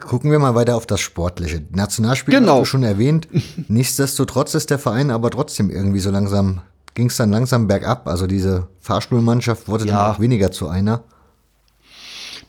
Gucken 0.00 0.30
wir 0.30 0.38
mal 0.38 0.54
weiter 0.54 0.76
auf 0.76 0.86
das 0.86 1.00
Sportliche. 1.00 1.62
Nationalspiel 1.70 2.34
Genau. 2.34 2.54
hast 2.54 2.60
du 2.60 2.64
schon 2.66 2.82
erwähnt. 2.82 3.28
Nichtsdestotrotz 3.68 4.54
ist 4.54 4.70
der 4.70 4.78
Verein 4.78 5.10
aber 5.10 5.30
trotzdem 5.30 5.70
irgendwie 5.70 6.00
so 6.00 6.10
langsam, 6.10 6.60
ging 6.94 7.08
es 7.08 7.16
dann 7.16 7.30
langsam 7.30 7.66
bergab. 7.66 8.06
Also 8.08 8.26
diese 8.26 8.68
Fahrstuhlmannschaft 8.80 9.68
wurde 9.68 9.86
Ja. 9.86 9.92
dann 10.04 10.14
auch 10.14 10.20
weniger 10.20 10.50
zu 10.50 10.68
einer. 10.68 11.02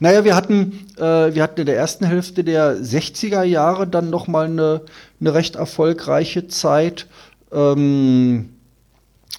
Naja, 0.00 0.24
wir 0.24 0.36
hatten, 0.36 0.86
äh, 0.96 1.34
wir 1.34 1.42
hatten 1.42 1.60
in 1.60 1.66
der 1.66 1.76
ersten 1.76 2.06
Hälfte 2.06 2.44
der 2.44 2.76
60er 2.76 3.42
Jahre 3.42 3.86
dann 3.88 4.10
noch 4.10 4.28
mal 4.28 4.46
eine, 4.46 4.82
eine 5.20 5.34
recht 5.34 5.56
erfolgreiche 5.56 6.46
Zeit. 6.46 7.08
Ähm, 7.50 8.50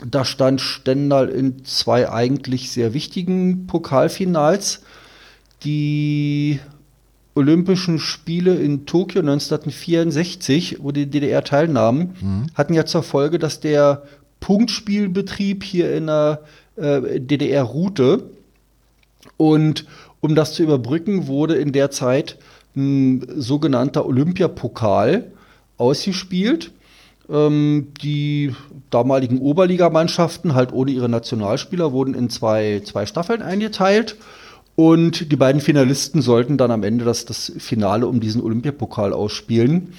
da 0.05 0.25
stand 0.25 0.59
Stendal 0.61 1.29
in 1.29 1.63
zwei 1.63 2.09
eigentlich 2.11 2.71
sehr 2.71 2.93
wichtigen 2.93 3.67
Pokalfinals. 3.67 4.81
Die 5.63 6.59
Olympischen 7.35 7.99
Spiele 7.99 8.55
in 8.55 8.85
Tokio 8.85 9.21
1964, 9.21 10.77
wo 10.81 10.91
die 10.91 11.05
DDR 11.05 11.43
teilnahm, 11.43 12.13
hatten 12.53 12.73
ja 12.73 12.85
zur 12.85 13.03
Folge, 13.03 13.39
dass 13.39 13.59
der 13.59 14.03
Punktspielbetrieb 14.39 15.63
hier 15.63 15.95
in 15.95 16.07
der 16.07 16.41
äh, 16.75 17.19
DDR 17.19 17.63
ruhte. 17.63 18.23
Und 19.37 19.85
um 20.21 20.35
das 20.35 20.53
zu 20.53 20.63
überbrücken, 20.63 21.27
wurde 21.27 21.55
in 21.55 21.71
der 21.71 21.91
Zeit 21.91 22.37
ein 22.75 23.25
sogenannter 23.35 24.05
Olympiapokal 24.05 25.31
ausgespielt. 25.77 26.71
Ähm, 27.29 27.89
die 28.01 28.55
damaligen 28.89 29.39
Oberligamannschaften, 29.39 30.55
halt 30.55 30.73
ohne 30.73 30.91
ihre 30.91 31.09
Nationalspieler, 31.09 31.91
wurden 31.91 32.13
in 32.13 32.29
zwei, 32.29 32.81
zwei 32.83 33.05
Staffeln 33.05 33.41
eingeteilt. 33.41 34.17
Und 34.79 35.29
die 35.29 35.35
beiden 35.35 35.59
Finalisten 35.59 36.21
sollten 36.21 36.57
dann 36.57 36.71
am 36.71 36.83
Ende 36.83 37.03
das, 37.03 37.25
das 37.25 37.51
Finale 37.57 38.07
um 38.07 38.21
diesen 38.21 38.41
Olympiapokal 38.41 39.11
ausspielen. 39.11 39.91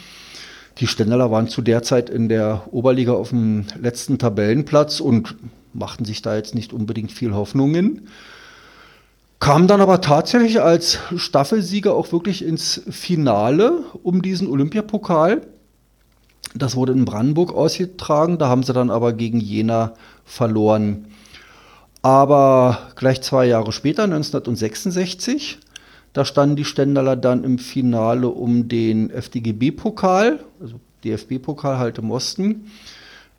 Die 0.79 0.87
Stendaler 0.87 1.31
waren 1.31 1.49
zu 1.49 1.61
der 1.61 1.83
Zeit 1.83 2.09
in 2.09 2.31
der 2.31 2.63
Oberliga 2.71 3.13
auf 3.13 3.29
dem 3.29 3.67
letzten 3.79 4.17
Tabellenplatz 4.17 5.01
und 5.01 5.37
machten 5.75 6.07
sich 6.07 6.23
da 6.23 6.35
jetzt 6.35 6.55
nicht 6.55 6.73
unbedingt 6.73 7.13
viel 7.13 7.35
Hoffnungen. 7.35 8.09
Kamen 9.39 9.69
dann 9.69 9.83
aber 9.83 10.01
tatsächlich 10.01 10.63
als 10.63 10.99
Staffelsieger 11.15 11.95
auch 11.95 12.11
wirklich 12.11 12.43
ins 12.43 12.81
Finale 12.89 13.85
um 14.03 14.23
diesen 14.23 14.49
Olympiapokal. 14.49 15.43
Das 16.55 16.75
wurde 16.75 16.93
in 16.93 17.05
Brandenburg 17.05 17.53
ausgetragen, 17.53 18.39
da 18.39 18.49
haben 18.49 18.63
sie 18.63 18.73
dann 18.73 18.91
aber 18.91 19.13
gegen 19.13 19.41
Jena 19.41 19.93
verloren. 20.25 21.05
Aber 22.03 22.91
gleich 22.97 23.21
zwei 23.23 23.47
Jahre 23.47 23.73
später, 23.73 24.05
1966, 24.05 25.59
da 26.13 26.25
standen 26.25 26.57
die 26.57 26.65
Stendaler 26.65 27.17
dann 27.17 27.45
im 27.45 27.59
Finale 27.59 28.29
um 28.29 28.69
den 28.69 29.11
FDGB-Pokal, 29.11 30.41
also 30.61 30.81
DFB-Pokal 31.05 31.79
halt 31.79 31.99
im 31.99 32.11
Osten. 32.11 32.71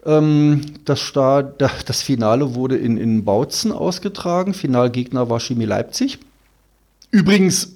Ähm, 0.05 0.61
das, 0.85 1.11
das, 1.13 2.01
Finale 2.01 2.55
wurde 2.55 2.77
in, 2.77 2.97
in 2.97 3.25
Bautzen 3.25 3.71
ausgetragen. 3.71 4.53
Finalgegner 4.53 5.29
war 5.29 5.39
Chemie 5.39 5.65
Leipzig. 5.65 6.19
Übrigens 7.11 7.73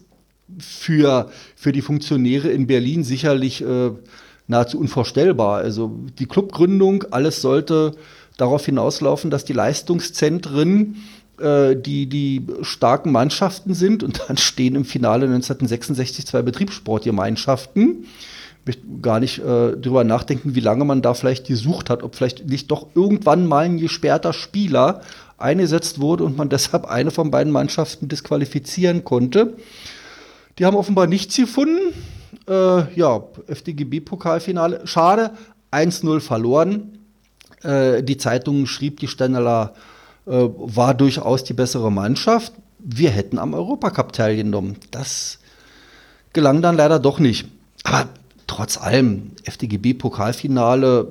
für, 0.60 1.30
für 1.56 1.72
die 1.72 1.82
Funktionäre 1.82 2.50
in 2.50 2.68
Berlin 2.68 3.04
sicherlich 3.04 3.62
äh, 3.62 3.92
nahezu 4.48 4.80
unvorstellbar. 4.80 5.58
Also 5.58 5.92
die 6.20 6.26
Clubgründung, 6.26 7.04
alles 7.12 7.42
sollte 7.42 7.96
darauf 8.38 8.66
hinauslaufen, 8.66 9.30
dass 9.30 9.46
die 9.46 9.54
Leistungszentren 9.54 10.98
äh, 11.40 11.76
die, 11.76 12.08
die 12.08 12.46
starken 12.62 13.12
Mannschaften 13.12 13.74
sind 13.74 14.04
und 14.04 14.22
dann 14.28 14.38
stehen 14.38 14.76
im 14.76 14.86
Finale 14.86 15.26
1966 15.26 16.26
zwei 16.26 16.42
Betriebssportgemeinschaften. 16.42 18.06
Ich 18.68 18.80
gar 19.02 19.20
nicht 19.20 19.40
äh, 19.40 19.74
drüber 19.74 20.04
nachdenken, 20.04 20.56
wie 20.56 20.60
lange 20.60 20.86
man 20.86 21.04
da 21.04 21.14
vielleicht 21.14 21.46
gesucht 21.46 21.90
hat, 21.90 22.02
ob 22.02 22.16
vielleicht 22.16 22.48
nicht 22.48 22.72
doch 22.72 22.88
irgendwann 22.96 23.46
mal 23.46 23.66
ein 23.66 23.78
gesperrter 23.78 24.34
Spieler 24.34 25.02
eingesetzt 25.38 26.00
wurde 26.00 26.24
und 26.24 26.38
man 26.38 26.50
deshalb 26.56 26.86
eine 26.86 27.12
von 27.12 27.32
beiden 27.32 27.52
Mannschaften 27.52 28.08
disqualifizieren 28.08 29.04
konnte. 29.04 29.56
Die 30.58 30.66
haben 30.66 30.78
offenbar 30.78 31.06
nichts 31.06 31.36
gefunden. 31.36 31.94
Äh, 32.48 32.96
ja, 32.96 33.24
FDGB-Pokalfinale. 33.48 34.88
Schade, 34.88 35.32
1-0 35.72 36.20
verloren. 36.22 36.95
Äh, 37.66 38.04
die 38.04 38.18
Zeitung 38.18 38.68
schrieb, 38.68 39.00
die 39.00 39.08
Stendeler 39.08 39.74
äh, 40.26 40.32
war 40.32 40.94
durchaus 40.94 41.44
die 41.44 41.54
bessere 41.54 41.92
Mannschaft. 41.92 42.54
Wir 42.80 43.10
hätten 43.10 43.40
am 43.40 43.54
Europacup 43.54 44.14
teilgenommen. 44.14 44.78
Das 44.92 45.40
gelang 46.34 46.62
dann 46.62 46.78
leider 46.78 47.00
doch 47.00 47.20
nicht. 47.20 47.48
Aber 47.84 48.10
trotz 48.46 48.78
allem, 48.78 49.32
FDGB-Pokalfinale 49.44 51.08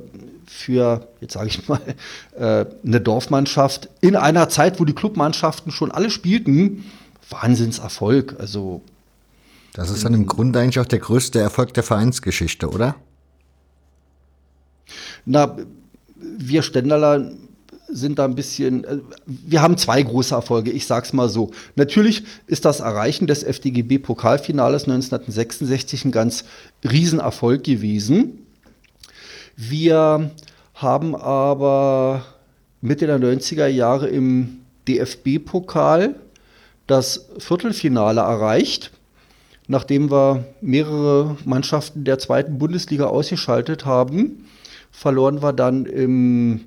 für, 0.46 1.08
jetzt 1.20 1.32
sage 1.32 1.48
ich 1.48 1.68
mal, 1.68 1.80
äh, 2.38 2.66
eine 2.86 3.00
Dorfmannschaft 3.00 3.88
in 4.00 4.14
einer 4.14 4.48
Zeit, 4.48 4.78
wo 4.78 4.84
die 4.84 4.92
Clubmannschaften 4.92 5.72
schon 5.72 5.90
alle 5.90 6.10
spielten, 6.10 6.84
Wahnsinnserfolg. 7.30 8.36
Also 8.38 8.82
das 9.72 9.90
ist 9.90 10.04
dann 10.04 10.14
im 10.14 10.26
Grunde 10.26 10.60
eigentlich 10.60 10.78
auch 10.78 10.86
der 10.86 11.00
größte 11.00 11.40
Erfolg 11.40 11.74
der 11.74 11.82
Vereinsgeschichte, 11.82 12.70
oder? 12.70 12.94
Na, 15.24 15.56
wir 16.38 16.62
Ständerler 16.62 17.32
sind 17.88 18.18
da 18.18 18.24
ein 18.24 18.34
bisschen, 18.34 18.84
äh, 18.84 18.98
wir 19.26 19.62
haben 19.62 19.76
zwei 19.76 20.02
große 20.02 20.34
Erfolge, 20.34 20.70
ich 20.70 20.86
sag's 20.86 21.12
mal 21.12 21.28
so. 21.28 21.50
Natürlich 21.76 22.24
ist 22.46 22.64
das 22.64 22.80
Erreichen 22.80 23.26
des 23.26 23.42
FDGB-Pokalfinales 23.42 24.84
1966 24.84 26.06
ein 26.06 26.12
ganz 26.12 26.44
Riesenerfolg 26.82 27.62
gewesen. 27.62 28.46
Wir 29.56 30.30
haben 30.74 31.14
aber 31.14 32.24
Mitte 32.80 33.06
der 33.06 33.20
90er 33.20 33.66
Jahre 33.66 34.08
im 34.08 34.60
DFB-Pokal 34.88 36.16
das 36.86 37.28
Viertelfinale 37.38 38.20
erreicht 38.20 38.90
nachdem 39.66 40.10
wir 40.10 40.44
mehrere 40.60 41.36
Mannschaften 41.44 42.04
der 42.04 42.18
zweiten 42.18 42.58
Bundesliga 42.58 43.06
ausgeschaltet 43.06 43.84
haben, 43.84 44.46
verloren 44.94 45.42
wir 45.42 45.52
dann 45.52 45.86
im 45.86 46.66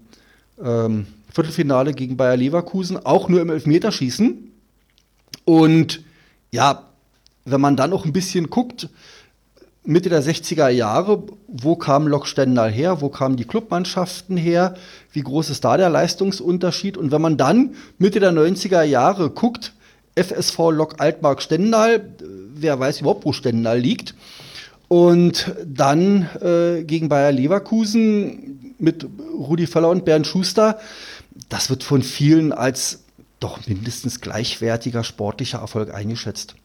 ähm, 0.62 1.08
Viertelfinale 1.32 1.94
gegen 1.94 2.18
Bayer 2.18 2.36
Leverkusen, 2.36 2.98
auch 2.98 3.30
nur 3.30 3.42
im 3.42 3.50
Elfmeterschießen. 3.50 4.52
Und 5.46 6.04
ja, 6.52 6.84
wenn 7.46 7.62
man 7.62 7.78
dann 7.78 7.92
noch 7.92 8.06
ein 8.06 8.14
bisschen 8.14 8.50
guckt, 8.50 8.90
Mitte 9.86 10.10
der 10.10 10.22
60er 10.22 10.68
Jahre, 10.68 11.24
wo 11.48 11.78
kam 11.78 12.08
Lok 12.08 12.28
Stendal 12.28 12.70
her, 12.70 13.00
wo 13.00 13.08
kamen 13.08 13.38
die 13.38 13.46
Clubmannschaften 13.46 14.36
her, 14.36 14.76
wie 15.14 15.22
groß 15.22 15.50
ist 15.50 15.64
da 15.64 15.78
der 15.78 15.90
Leistungsunterschied? 15.90 16.98
Und 16.98 17.12
wenn 17.12 17.22
man 17.22 17.38
dann 17.38 17.76
Mitte 17.98 18.20
der 18.20 18.34
90er 18.34 18.84
Jahre 18.84 19.30
guckt, 19.30 19.74
FSV 20.16 20.72
Lok 20.72 20.96
Altmark 20.98 21.42
Stendal, 21.42 22.10
wer 22.54 22.78
weiß 22.78 23.00
überhaupt, 23.00 23.24
wo 23.24 23.32
Stendal 23.32 23.80
liegt. 23.80 24.16
Und 24.88 25.54
dann 25.66 26.30
äh, 26.42 26.84
gegen 26.84 27.10
Bayer 27.10 27.32
Leverkusen 27.32 28.76
mit 28.80 29.06
Rudi 29.34 29.68
Völler 29.68 29.90
und 29.90 30.06
Bernd 30.06 30.28
Schuster. 30.28 30.80
Das 31.50 31.70
wird 31.70 31.84
von 31.84 32.02
vielen 32.02 32.54
als 32.54 33.04
doch 33.40 33.68
mindestens 33.68 34.22
gleichwertiger 34.22 35.04
sportlicher 35.04 35.60
Erfolg 35.60 35.94
eingeschätzt. 35.94 36.56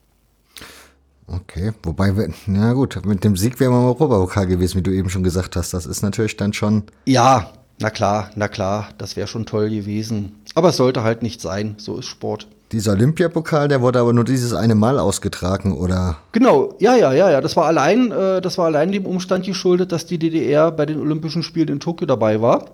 Okay, 1.26 1.72
wobei, 1.82 2.16
wir, 2.16 2.32
na 2.46 2.72
gut, 2.72 3.04
mit 3.06 3.24
dem 3.24 3.36
Sieg 3.36 3.58
wären 3.60 3.72
wir 3.72 3.78
im 3.78 3.84
Europapokal 3.84 4.46
gewesen, 4.46 4.78
wie 4.78 4.82
du 4.82 4.90
eben 4.90 5.08
schon 5.08 5.22
gesagt 5.22 5.56
hast. 5.56 5.72
Das 5.72 5.86
ist 5.86 6.02
natürlich 6.02 6.36
dann 6.36 6.52
schon. 6.52 6.84
Ja, 7.06 7.52
na 7.78 7.90
klar, 7.90 8.30
na 8.36 8.48
klar, 8.48 8.88
das 8.98 9.16
wäre 9.16 9.26
schon 9.26 9.46
toll 9.46 9.70
gewesen. 9.70 10.36
Aber 10.54 10.70
es 10.70 10.76
sollte 10.76 11.02
halt 11.02 11.22
nicht 11.22 11.40
sein, 11.40 11.74
so 11.78 11.98
ist 11.98 12.06
Sport. 12.06 12.48
Dieser 12.72 12.92
Olympiapokal, 12.92 13.68
der 13.68 13.82
wurde 13.82 14.00
aber 14.00 14.14
nur 14.14 14.24
dieses 14.24 14.54
eine 14.54 14.74
Mal 14.74 14.98
ausgetragen, 14.98 15.72
oder? 15.72 16.16
Genau, 16.32 16.74
ja, 16.78 16.96
ja, 16.96 17.12
ja, 17.12 17.30
ja. 17.30 17.40
Das 17.42 17.54
war 17.54 17.66
allein, 17.66 18.10
äh, 18.10 18.40
das 18.40 18.56
war 18.56 18.66
allein 18.66 18.92
dem 18.92 19.04
Umstand 19.04 19.44
geschuldet, 19.44 19.92
dass 19.92 20.06
die 20.06 20.18
DDR 20.18 20.70
bei 20.70 20.86
den 20.86 20.98
Olympischen 20.98 21.42
Spielen 21.42 21.68
in 21.68 21.80
Tokio 21.80 22.06
dabei 22.06 22.40
war 22.40 22.70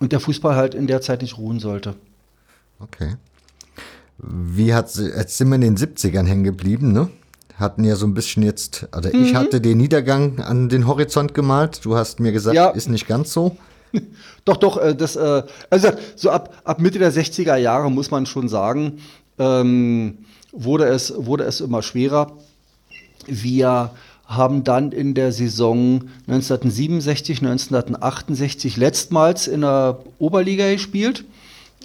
und 0.00 0.12
der 0.12 0.20
Fußball 0.20 0.56
halt 0.56 0.74
in 0.74 0.86
der 0.86 1.02
Zeit 1.02 1.20
nicht 1.20 1.36
ruhen 1.36 1.60
sollte. 1.60 1.94
Okay. 2.80 3.16
Wie 4.18 4.72
hat 4.72 4.94
jetzt 4.94 5.36
sind 5.36 5.48
wir 5.48 5.56
in 5.56 5.60
den 5.60 5.76
70ern 5.76 6.24
hängen 6.24 6.44
geblieben, 6.44 6.92
ne? 6.92 7.10
Hatten 7.56 7.84
ja 7.84 7.94
so 7.96 8.06
ein 8.06 8.14
bisschen 8.14 8.42
jetzt, 8.42 8.88
also 8.90 9.10
mhm. 9.10 9.22
ich 9.22 9.34
hatte 9.34 9.60
den 9.60 9.78
Niedergang 9.78 10.40
an 10.40 10.68
den 10.68 10.86
Horizont 10.86 11.34
gemalt. 11.34 11.84
Du 11.84 11.94
hast 11.94 12.20
mir 12.20 12.32
gesagt, 12.32 12.56
ja. 12.56 12.70
ist 12.70 12.88
nicht 12.88 13.06
ganz 13.06 13.32
so. 13.32 13.56
doch, 14.44 14.56
doch, 14.56 14.76
äh, 14.78 14.94
das, 14.94 15.16
äh, 15.16 15.42
also 15.70 15.88
so 16.16 16.30
ab, 16.30 16.54
ab 16.64 16.80
Mitte 16.80 16.98
der 16.98 17.12
60er 17.12 17.56
Jahre 17.56 17.90
muss 17.90 18.10
man 18.10 18.26
schon 18.26 18.48
sagen, 18.48 19.00
ähm, 19.38 20.18
wurde, 20.52 20.86
es, 20.86 21.12
wurde 21.16 21.44
es 21.44 21.60
immer 21.60 21.82
schwerer. 21.82 22.32
Wir 23.26 23.90
haben 24.26 24.64
dann 24.64 24.92
in 24.92 25.14
der 25.14 25.32
Saison 25.32 26.04
1967, 26.26 27.42
1968 27.42 28.76
letztmals 28.76 29.48
in 29.48 29.60
der 29.62 29.98
Oberliga 30.18 30.70
gespielt, 30.72 31.24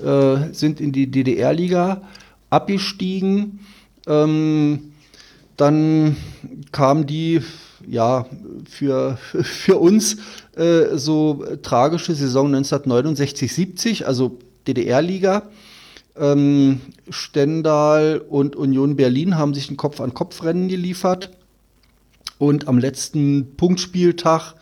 äh, 0.01 0.53
sind 0.53 0.79
in 0.79 0.91
die 0.91 1.07
DDR-Liga 1.07 2.01
abgestiegen. 2.49 3.59
Ähm, 4.07 4.93
dann 5.57 6.15
kam 6.71 7.05
die 7.05 7.41
ja, 7.89 8.25
für, 8.69 9.17
für 9.41 9.77
uns 9.77 10.17
äh, 10.55 10.97
so 10.97 11.45
tragische 11.61 12.13
Saison 12.15 12.47
1969, 12.47 13.53
70, 13.53 14.07
also 14.07 14.39
DDR-Liga. 14.67 15.43
Ähm, 16.15 16.81
Stendal 17.09 18.21
und 18.27 18.55
Union 18.55 18.95
Berlin 18.95 19.37
haben 19.37 19.53
sich 19.53 19.69
ein 19.69 19.77
Kopf-an-Kopf-Rennen 19.77 20.67
geliefert. 20.67 21.31
Und 22.37 22.67
am 22.67 22.77
letzten 22.77 23.55
Punktspieltag 23.57 24.53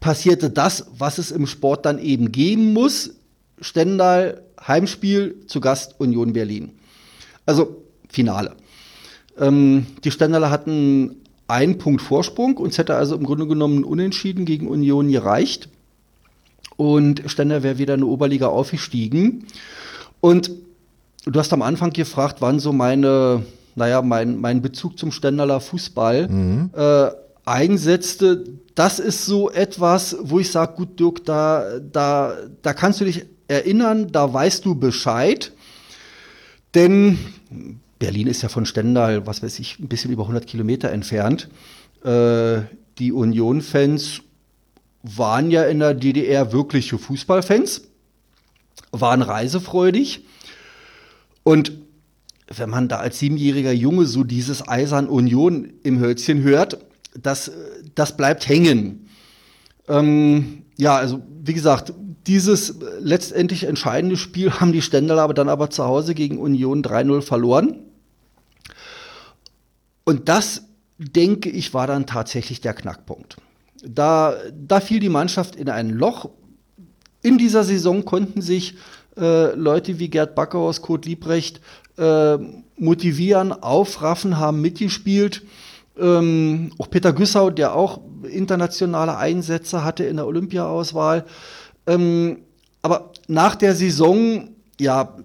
passierte 0.00 0.50
das, 0.50 0.86
was 0.96 1.18
es 1.18 1.30
im 1.30 1.46
Sport 1.46 1.86
dann 1.86 1.98
eben 1.98 2.32
geben 2.32 2.72
muss. 2.72 3.14
Stendal, 3.60 4.42
Heimspiel, 4.66 5.36
zu 5.46 5.60
Gast 5.60 5.98
Union 5.98 6.32
Berlin. 6.32 6.72
Also 7.46 7.82
Finale. 8.08 8.56
Ähm, 9.38 9.86
die 10.04 10.10
Stendaler 10.10 10.50
hatten 10.50 11.21
einen 11.52 11.76
Punkt 11.76 12.00
Vorsprung. 12.00 12.56
Uns 12.56 12.78
hätte 12.78 12.96
also 12.96 13.14
im 13.14 13.24
Grunde 13.24 13.46
genommen 13.46 13.84
Unentschieden 13.84 14.46
gegen 14.46 14.66
Union 14.68 15.10
gereicht. 15.10 15.68
Und 16.76 17.22
Stender 17.26 17.62
wäre 17.62 17.78
wieder 17.78 17.94
in 17.94 18.00
die 18.00 18.06
Oberliga 18.06 18.46
aufgestiegen. 18.46 19.46
Und 20.20 20.50
du 21.26 21.38
hast 21.38 21.52
am 21.52 21.60
Anfang 21.60 21.90
gefragt, 21.90 22.36
wann 22.40 22.58
so 22.58 22.72
meine, 22.72 23.42
naja, 23.74 24.00
mein, 24.00 24.40
mein 24.40 24.62
Bezug 24.62 24.98
zum 24.98 25.12
Stenderler 25.12 25.60
Fußball 25.60 26.28
mhm. 26.28 26.70
äh, 26.74 27.10
einsetzte. 27.44 28.44
Das 28.74 28.98
ist 28.98 29.26
so 29.26 29.50
etwas, 29.50 30.16
wo 30.22 30.38
ich 30.38 30.50
sage, 30.50 30.74
gut, 30.74 30.98
Dirk, 30.98 31.24
da, 31.26 31.78
da, 31.80 32.34
da 32.62 32.72
kannst 32.72 33.00
du 33.02 33.04
dich 33.04 33.26
erinnern, 33.46 34.10
da 34.10 34.32
weißt 34.32 34.64
du 34.64 34.74
Bescheid. 34.74 35.52
Denn 36.74 37.18
Berlin 38.02 38.26
ist 38.26 38.42
ja 38.42 38.48
von 38.48 38.66
Stendal, 38.66 39.28
was 39.28 39.44
weiß 39.44 39.60
ich, 39.60 39.78
ein 39.78 39.86
bisschen 39.86 40.10
über 40.10 40.24
100 40.24 40.44
Kilometer 40.44 40.90
entfernt. 40.90 41.48
Äh, 42.02 42.62
die 42.98 43.12
Union-Fans 43.12 44.22
waren 45.04 45.52
ja 45.52 45.62
in 45.62 45.78
der 45.78 45.94
DDR 45.94 46.52
wirkliche 46.52 46.98
Fußballfans, 46.98 47.82
waren 48.90 49.22
reisefreudig. 49.22 50.26
Und 51.44 51.74
wenn 52.48 52.70
man 52.70 52.88
da 52.88 52.96
als 52.96 53.20
siebenjähriger 53.20 53.70
Junge 53.70 54.06
so 54.06 54.24
dieses 54.24 54.66
Eisern 54.66 55.06
Union 55.06 55.72
im 55.84 56.00
Hölzchen 56.00 56.42
hört, 56.42 56.84
das, 57.14 57.52
das 57.94 58.16
bleibt 58.16 58.48
hängen. 58.48 59.06
Ähm, 59.86 60.64
ja, 60.76 60.96
also 60.96 61.22
wie 61.40 61.54
gesagt, 61.54 61.94
dieses 62.26 62.80
letztendlich 62.98 63.62
entscheidende 63.62 64.16
Spiel 64.16 64.50
haben 64.54 64.72
die 64.72 64.82
Stendal 64.82 65.20
aber 65.20 65.34
dann 65.34 65.48
aber 65.48 65.70
zu 65.70 65.84
Hause 65.84 66.14
gegen 66.14 66.38
Union 66.38 66.82
3-0 66.82 67.22
verloren. 67.22 67.78
Und 70.04 70.28
das, 70.28 70.62
denke 70.98 71.50
ich, 71.50 71.74
war 71.74 71.86
dann 71.86 72.06
tatsächlich 72.06 72.60
der 72.60 72.74
Knackpunkt. 72.74 73.36
Da, 73.84 74.36
da 74.54 74.80
fiel 74.80 75.00
die 75.00 75.08
Mannschaft 75.08 75.56
in 75.56 75.68
ein 75.68 75.90
Loch. 75.90 76.30
In 77.22 77.38
dieser 77.38 77.64
Saison 77.64 78.04
konnten 78.04 78.40
sich 78.42 78.74
äh, 79.16 79.54
Leute 79.54 79.98
wie 79.98 80.08
Gerd 80.08 80.34
Backhaus, 80.34 80.82
Kurt 80.82 81.04
Liebrecht 81.04 81.60
äh, 81.98 82.38
motivieren, 82.76 83.52
aufraffen, 83.52 84.38
haben 84.38 84.60
mitgespielt. 84.60 85.42
Ähm, 85.98 86.72
auch 86.78 86.88
Peter 86.88 87.12
Güssau, 87.12 87.50
der 87.50 87.74
auch 87.74 88.00
internationale 88.28 89.16
Einsätze 89.16 89.84
hatte 89.84 90.04
in 90.04 90.16
der 90.16 90.26
Olympiaauswahl. 90.26 91.24
Ähm, 91.86 92.38
aber 92.80 93.12
nach 93.28 93.54
der 93.54 93.74
Saison, 93.74 94.48
ja, 94.80 95.16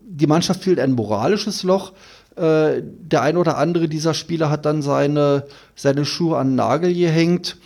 die 0.00 0.26
Mannschaft 0.26 0.62
fiel 0.62 0.80
ein 0.80 0.92
moralisches 0.92 1.62
Loch. 1.62 1.92
Äh, 2.38 2.82
der 2.84 3.22
ein 3.22 3.36
oder 3.36 3.58
andere 3.58 3.88
dieser 3.88 4.14
Spieler 4.14 4.50
hat 4.50 4.64
dann 4.64 4.82
seine, 4.82 5.46
seine 5.74 6.04
Schuhe 6.04 6.38
an 6.38 6.50
den 6.50 6.56
Nagel 6.56 6.94
gehängt 6.94 7.56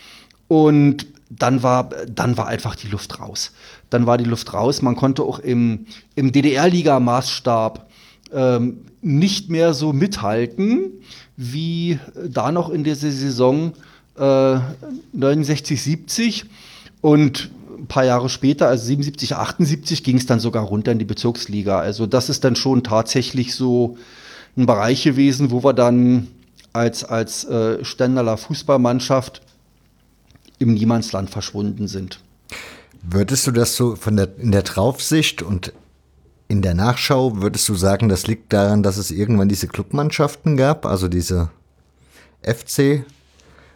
und 0.49 1.07
dann 1.29 1.63
war, 1.63 1.91
dann 2.09 2.37
war 2.37 2.47
einfach 2.47 2.75
die 2.77 2.89
Luft 2.89 3.21
raus. 3.21 3.53
Dann 3.91 4.07
war 4.07 4.19
die 4.19 4.25
Luft 4.25 4.53
raus. 4.55 4.83
Man 4.83 4.97
konnte 4.97 5.23
auch 5.23 5.39
im, 5.39 5.87
im 6.15 6.33
DDR-Liga-Maßstab 6.33 7.89
ähm, 8.33 8.85
nicht 9.03 9.51
mehr 9.51 9.75
so 9.75 9.93
mithalten 9.93 10.93
wie 11.37 11.99
da 12.29 12.53
noch 12.53 12.71
in 12.71 12.85
dieser 12.85 13.11
Saison 13.11 13.73
äh, 14.17 14.59
69, 15.13 15.83
70. 15.83 16.45
Und 17.01 17.51
ein 17.79 17.87
paar 17.87 18.05
Jahre 18.05 18.29
später, 18.29 18.69
also 18.69 18.87
77, 18.87 19.35
78, 19.35 20.05
ging 20.05 20.17
es 20.17 20.27
dann 20.27 20.41
sogar 20.41 20.65
runter 20.65 20.93
in 20.93 20.99
die 20.99 21.05
Bezirksliga. 21.05 21.79
Also 21.81 22.07
das 22.07 22.29
ist 22.29 22.45
dann 22.45 22.57
schon 22.57 22.85
tatsächlich 22.85 23.55
so 23.55 23.97
ein 24.57 24.67
Bereich 24.67 25.05
gewesen, 25.05 25.51
wo 25.51 25.65
wir 25.65 25.73
dann 25.73 26.29
als, 26.73 27.05
als 27.05 27.45
äh, 27.45 27.85
Stendaler 27.85 28.37
Fußballmannschaft 28.37 29.43
im 30.59 30.75
Niemandsland 30.75 31.31
verschwunden 31.31 31.89
sind. 31.89 32.21
Würdest 33.03 33.47
du 33.47 33.51
das 33.51 33.77
so 33.77 33.97
von 33.97 34.17
der, 34.17 34.29
in 34.39 34.53
der 34.53 34.63
Draufsicht 34.63 35.43
und 35.43 35.73
in 36.49 36.63
der 36.63 36.75
Nachschau, 36.75 37.41
würdest 37.41 37.69
du 37.69 37.75
sagen, 37.75 38.09
das 38.09 38.27
liegt 38.27 38.53
daran, 38.53 38.83
dass 38.83 38.97
es 38.97 39.11
irgendwann 39.11 39.49
diese 39.49 39.69
Clubmannschaften 39.69 40.57
gab, 40.57 40.87
also 40.87 41.09
diese 41.09 41.51
FC, 42.43 43.05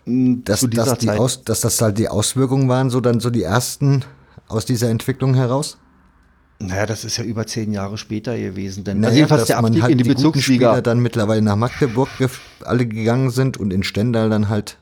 hm, 0.04 0.44
dass, 0.44 0.60
dass, 0.60 0.98
die 0.98 1.10
Aus, 1.10 1.42
dass 1.42 1.62
das 1.62 1.80
halt 1.80 1.98
die 1.98 2.08
Auswirkungen 2.08 2.68
waren, 2.68 2.90
so 2.90 3.00
dann 3.00 3.18
so 3.18 3.30
die 3.30 3.42
ersten 3.42 4.04
aus 4.46 4.64
dieser 4.64 4.90
Entwicklung 4.90 5.34
heraus? 5.34 5.78
Naja, 6.58 6.86
das 6.86 7.04
ist 7.04 7.18
ja 7.18 7.24
über 7.24 7.46
zehn 7.46 7.72
Jahre 7.72 7.98
später 7.98 8.36
gewesen. 8.36 8.84
Denn 8.84 9.00
naja, 9.00 9.08
also 9.08 9.16
jedenfalls 9.18 9.44
der 9.46 9.58
Abstieg 9.58 9.82
halt 9.82 9.92
in 9.92 9.98
die, 9.98 10.04
die 10.04 10.10
Bezirksliga 10.10 10.80
dann 10.80 11.00
mittlerweile 11.00 11.42
nach 11.42 11.56
Magdeburg 11.56 12.08
alle 12.64 12.86
gegangen 12.86 13.30
sind 13.30 13.58
und 13.58 13.72
in 13.72 13.82
Stendal 13.82 14.30
dann 14.30 14.48
halt. 14.48 14.78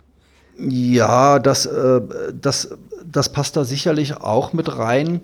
Ja, 0.56 1.40
das, 1.40 1.66
äh, 1.66 2.00
das, 2.40 2.70
das 3.04 3.32
passt 3.32 3.56
da 3.56 3.64
sicherlich 3.64 4.16
auch 4.16 4.52
mit 4.52 4.76
rein. 4.76 5.20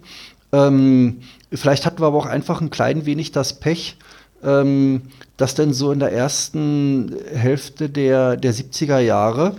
Ähm, 0.53 1.21
vielleicht 1.53 1.87
hatten 1.87 2.01
wir 2.01 2.07
aber 2.07 2.19
auch 2.19 2.27
einfach 2.27 2.61
ein 2.61 2.71
klein 2.71 3.07
wenig 3.07 3.31
das 3.31 3.61
Pech, 3.61 3.97
ähm, 4.43 5.03
dass 5.37 5.55
denn 5.55 5.73
so 5.73 5.93
in 5.93 6.01
der 6.01 6.13
ersten 6.13 7.15
Hälfte 7.33 7.89
der, 7.89 8.37
der 8.37 8.53
70er 8.53 8.99
Jahre 8.99 9.55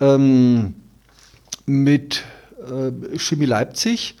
ähm, 0.00 0.74
mit 1.66 2.24
äh, 2.60 3.16
Chemie 3.18 3.46
Leipzig 3.46 4.16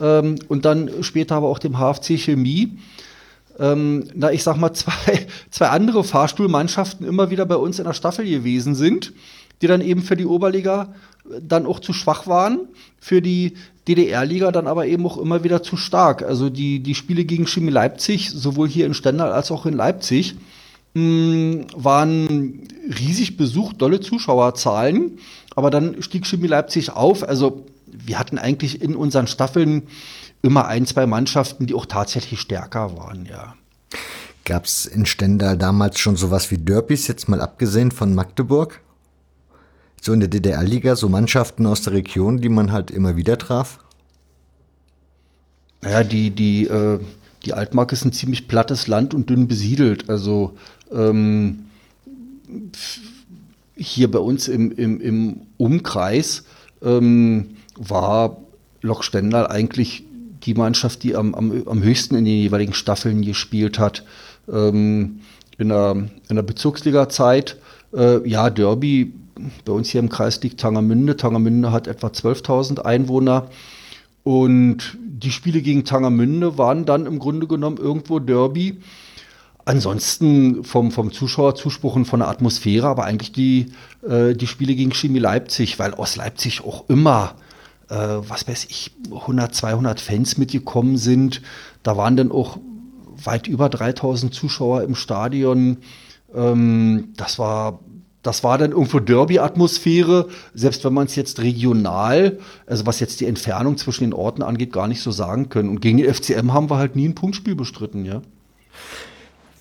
ähm, 0.00 0.36
und 0.48 0.64
dann 0.64 0.90
später 1.02 1.36
aber 1.36 1.48
auch 1.48 1.58
dem 1.58 1.78
HFC 1.78 2.18
Chemie. 2.18 2.78
Ähm, 3.58 4.04
na, 4.14 4.32
ich 4.32 4.42
sag 4.42 4.56
mal, 4.56 4.72
zwei, 4.74 5.26
zwei 5.50 5.68
andere 5.68 6.04
Fahrstuhlmannschaften 6.04 7.06
immer 7.06 7.30
wieder 7.30 7.46
bei 7.46 7.56
uns 7.56 7.78
in 7.78 7.84
der 7.84 7.94
Staffel 7.94 8.24
gewesen 8.24 8.74
sind, 8.74 9.12
die 9.62 9.66
dann 9.66 9.80
eben 9.80 10.02
für 10.02 10.16
die 10.16 10.26
Oberliga 10.26 10.94
dann 11.40 11.66
auch 11.66 11.80
zu 11.80 11.92
schwach 11.92 12.26
waren, 12.26 12.60
für 12.98 13.22
die 13.22 13.54
DDR-Liga 13.88 14.52
dann 14.52 14.66
aber 14.66 14.86
eben 14.86 15.06
auch 15.06 15.18
immer 15.18 15.44
wieder 15.44 15.62
zu 15.62 15.76
stark. 15.76 16.22
Also 16.22 16.50
die, 16.50 16.80
die 16.80 16.94
Spiele 16.94 17.24
gegen 17.24 17.46
Chemie 17.46 17.70
Leipzig, 17.70 18.30
sowohl 18.30 18.68
hier 18.68 18.86
in 18.86 18.94
Stendal 18.94 19.32
als 19.32 19.50
auch 19.50 19.66
in 19.66 19.74
Leipzig, 19.74 20.36
mh, 20.94 21.02
mm, 21.02 21.66
waren 21.74 22.68
riesig 22.98 23.36
besucht, 23.36 23.80
dolle 23.80 24.00
Zuschauerzahlen. 24.00 25.18
Aber 25.54 25.70
dann 25.70 26.02
stieg 26.02 26.26
Chemie 26.26 26.46
Leipzig 26.46 26.90
auf. 26.92 27.26
Also 27.28 27.66
wir 27.92 28.18
hatten 28.18 28.38
eigentlich 28.38 28.82
in 28.82 28.96
unseren 28.96 29.26
Staffeln 29.26 29.84
immer 30.42 30.66
ein, 30.66 30.86
zwei 30.86 31.06
Mannschaften, 31.06 31.66
die 31.66 31.74
auch 31.74 31.86
tatsächlich 31.86 32.40
stärker 32.40 32.96
waren, 32.96 33.26
ja. 33.26 33.54
Gab 34.44 34.64
es 34.64 34.86
in 34.86 35.06
Stendal 35.06 35.56
damals 35.56 35.98
schon 35.98 36.16
sowas 36.16 36.50
wie 36.50 36.58
Derbys, 36.58 37.06
jetzt 37.06 37.28
mal 37.28 37.40
abgesehen 37.40 37.90
von 37.90 38.14
Magdeburg? 38.14 38.80
So 40.00 40.12
in 40.12 40.20
der 40.20 40.30
DDR-Liga, 40.30 40.96
so 40.96 41.08
Mannschaften 41.08 41.66
aus 41.66 41.82
der 41.82 41.92
Region, 41.92 42.40
die 42.40 42.48
man 42.48 42.72
halt 42.72 42.90
immer 42.90 43.16
wieder 43.16 43.36
traf? 43.36 43.78
Naja, 45.82 46.02
die, 46.04 46.30
die, 46.30 46.66
äh, 46.66 46.98
die 47.44 47.52
Altmark 47.52 47.92
ist 47.92 48.04
ein 48.04 48.12
ziemlich 48.12 48.48
plattes 48.48 48.86
Land 48.86 49.14
und 49.14 49.28
dünn 49.28 49.46
besiedelt. 49.46 50.08
Also 50.08 50.56
ähm, 50.90 51.66
hier 53.76 54.10
bei 54.10 54.18
uns 54.18 54.48
im, 54.48 54.72
im, 54.72 55.00
im 55.00 55.40
Umkreis 55.58 56.44
ähm, 56.82 57.56
war 57.80 58.36
Lok 58.82 59.04
Stendal 59.04 59.46
eigentlich 59.46 60.04
die 60.44 60.54
Mannschaft, 60.54 61.02
die 61.02 61.16
am, 61.16 61.34
am, 61.34 61.66
am 61.66 61.82
höchsten 61.82 62.14
in 62.14 62.24
den 62.24 62.36
jeweiligen 62.36 62.74
Staffeln 62.74 63.22
gespielt 63.22 63.78
hat. 63.78 64.04
Ähm, 64.50 65.20
in, 65.58 65.68
der, 65.68 66.08
in 66.28 66.36
der 66.36 66.42
Bezirksliga-Zeit, 66.42 67.56
äh, 67.94 68.26
ja, 68.28 68.48
Derby, 68.48 69.12
bei 69.64 69.72
uns 69.72 69.90
hier 69.90 70.00
im 70.00 70.08
Kreis 70.08 70.42
liegt 70.42 70.60
Tangermünde. 70.60 71.16
Tangermünde 71.16 71.72
hat 71.72 71.86
etwa 71.86 72.08
12.000 72.08 72.80
Einwohner. 72.80 73.48
Und 74.22 74.98
die 75.02 75.30
Spiele 75.30 75.62
gegen 75.62 75.84
Tangermünde 75.84 76.58
waren 76.58 76.84
dann 76.84 77.06
im 77.06 77.18
Grunde 77.18 77.46
genommen 77.46 77.78
irgendwo 77.78 78.18
Derby. 78.18 78.80
Ansonsten 79.64 80.64
vom, 80.64 80.90
vom 80.90 81.12
Zuschauerzuspruch 81.12 81.94
und 81.96 82.06
von 82.06 82.20
der 82.20 82.28
Atmosphäre, 82.28 82.86
aber 82.86 83.04
eigentlich 83.04 83.32
die, 83.32 83.66
äh, 84.06 84.34
die 84.34 84.46
Spiele 84.46 84.74
gegen 84.74 84.92
Chemie 84.92 85.18
Leipzig, 85.18 85.78
weil 85.78 85.94
aus 85.94 86.16
Leipzig 86.16 86.64
auch 86.64 86.88
immer, 86.88 87.34
äh, 87.90 87.94
was 87.94 88.48
weiß 88.48 88.66
ich, 88.70 88.92
100, 89.12 89.54
200 89.54 90.00
Fans 90.00 90.38
mitgekommen 90.38 90.96
sind. 90.96 91.42
Da 91.82 91.96
waren 91.96 92.16
dann 92.16 92.32
auch 92.32 92.58
weit 93.24 93.48
über 93.48 93.68
3000 93.68 94.32
Zuschauer 94.32 94.82
im 94.82 94.94
Stadion. 94.94 95.78
Ähm, 96.34 97.12
das 97.16 97.38
war 97.38 97.80
das 98.22 98.44
war 98.44 98.58
dann 98.58 98.72
irgendwo 98.72 98.98
Derby-Atmosphäre, 98.98 100.28
selbst 100.52 100.84
wenn 100.84 100.92
man 100.92 101.06
es 101.06 101.16
jetzt 101.16 101.40
regional, 101.40 102.38
also 102.66 102.84
was 102.84 103.00
jetzt 103.00 103.20
die 103.20 103.26
Entfernung 103.26 103.78
zwischen 103.78 104.04
den 104.04 104.12
Orten 104.12 104.42
angeht, 104.42 104.74
gar 104.74 104.88
nicht 104.88 105.00
so 105.00 105.10
sagen 105.10 105.48
können. 105.48 105.70
Und 105.70 105.80
gegen 105.80 105.96
die 105.96 106.04
FCM 106.04 106.52
haben 106.52 106.68
wir 106.68 106.76
halt 106.76 106.96
nie 106.96 107.08
ein 107.08 107.14
Punktspiel 107.14 107.54
bestritten, 107.54 108.04
ja. 108.04 108.20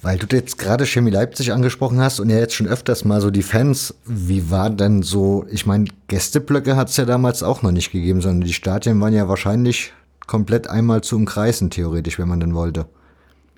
Weil 0.01 0.17
du 0.17 0.33
jetzt 0.33 0.57
gerade 0.57 0.85
Chemie 0.85 1.11
Leipzig 1.11 1.51
angesprochen 1.51 1.99
hast 1.99 2.21
und 2.21 2.29
ja 2.29 2.37
jetzt 2.37 2.53
schon 2.53 2.67
öfters 2.67 3.03
mal 3.03 3.19
so 3.19 3.31
die 3.31 3.41
Fans, 3.41 3.95
wie 4.05 4.49
war 4.49 4.69
denn 4.69 5.01
so, 5.01 5.45
ich 5.51 5.65
meine, 5.65 5.85
Gästeblöcke 6.07 6.77
hat 6.77 6.89
es 6.89 6.97
ja 6.97 7.05
damals 7.05 7.43
auch 7.43 7.63
noch 7.63 7.71
nicht 7.71 7.91
gegeben, 7.91 8.21
sondern 8.21 8.47
die 8.47 8.53
Stadien 8.53 9.01
waren 9.01 9.13
ja 9.13 9.27
wahrscheinlich 9.27 9.91
komplett 10.25 10.69
einmal 10.69 11.01
zu 11.01 11.17
umkreisen, 11.17 11.69
theoretisch, 11.69 12.17
wenn 12.17 12.29
man 12.29 12.39
denn 12.39 12.55
wollte. 12.55 12.85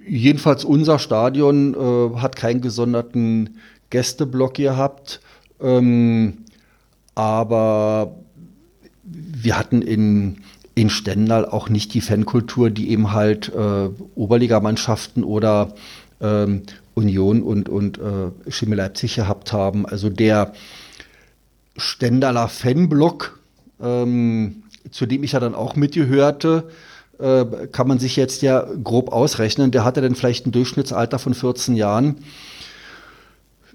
Jedenfalls 0.08 0.66
unser 0.66 0.98
Stadion 0.98 1.76
äh, 1.76 2.18
hat 2.18 2.36
keinen 2.36 2.62
gesonderten 2.62 3.58
Gästeblock 3.92 4.56
gehabt, 4.56 5.22
ähm, 5.62 6.40
aber 7.14 8.16
wir 9.04 9.60
hatten 9.60 9.84
in 9.84 10.38
in 10.74 10.90
Stendal 10.90 11.46
auch 11.46 11.70
nicht 11.70 11.94
die 11.94 12.02
Fankultur, 12.02 12.70
die 12.70 12.90
eben 12.92 13.12
halt 13.12 13.52
äh, 13.54 13.90
Oberligamannschaften 14.16 15.24
oder 15.24 15.74
ähm, 16.22 16.64
Union 16.94 17.42
und, 17.42 17.70
und 17.70 17.98
äh, 17.98 18.52
Schimmel 18.52 18.78
Leipzig 18.78 19.16
gehabt 19.16 19.54
haben. 19.54 19.86
Also 19.86 20.10
der 20.10 20.54
Stendaler 21.78 22.48
Fanblock, 22.48 23.40
ähm, 23.82 24.64
zu 24.92 25.06
dem 25.06 25.24
ich 25.24 25.34
ja 25.34 25.40
dann 25.40 25.56
auch 25.56 25.76
mitgehörte, 25.76 26.70
äh, 27.20 27.46
kann 27.72 27.88
man 27.88 28.00
sich 28.00 28.16
jetzt 28.16 28.42
ja 28.42 28.66
grob 28.84 29.12
ausrechnen. 29.12 29.72
Der 29.72 29.86
hatte 29.86 30.02
dann 30.02 30.16
vielleicht 30.16 30.46
ein 30.46 30.52
Durchschnittsalter 30.52 31.20
von 31.20 31.34
14 31.34 31.76
Jahren. 31.76 32.18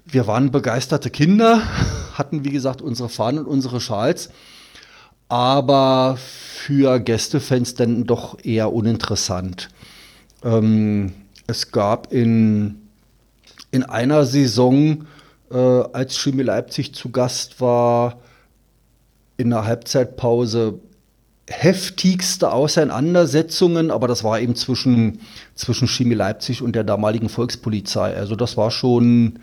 Wir 0.05 0.27
waren 0.27 0.51
begeisterte 0.51 1.09
Kinder, 1.09 1.61
hatten 2.13 2.45
wie 2.45 2.51
gesagt 2.51 2.81
unsere 2.81 3.09
Fahnen 3.09 3.39
und 3.39 3.47
unsere 3.47 3.81
Schals, 3.81 4.29
aber 5.27 6.17
für 6.17 6.99
Gästefans 6.99 7.75
dann 7.75 8.05
doch 8.05 8.43
eher 8.43 8.71
uninteressant. 8.71 9.69
Ähm, 10.43 11.11
es 11.47 11.71
gab 11.71 12.11
in, 12.13 12.75
in 13.71 13.83
einer 13.83 14.25
Saison, 14.25 15.07
äh, 15.49 15.55
als 15.55 16.19
Chemie 16.19 16.43
Leipzig 16.43 16.93
zu 16.93 17.09
Gast 17.09 17.61
war, 17.61 18.19
in 19.37 19.49
der 19.49 19.65
Halbzeitpause 19.65 20.79
heftigste 21.49 22.51
Auseinandersetzungen, 22.51 23.89
aber 23.89 24.07
das 24.07 24.23
war 24.23 24.39
eben 24.39 24.55
zwischen, 24.55 25.19
zwischen 25.55 25.87
Chemie 25.87 26.15
Leipzig 26.15 26.61
und 26.61 26.75
der 26.75 26.83
damaligen 26.83 27.29
Volkspolizei. 27.29 28.15
Also 28.15 28.35
das 28.35 28.57
war 28.57 28.69
schon 28.69 29.39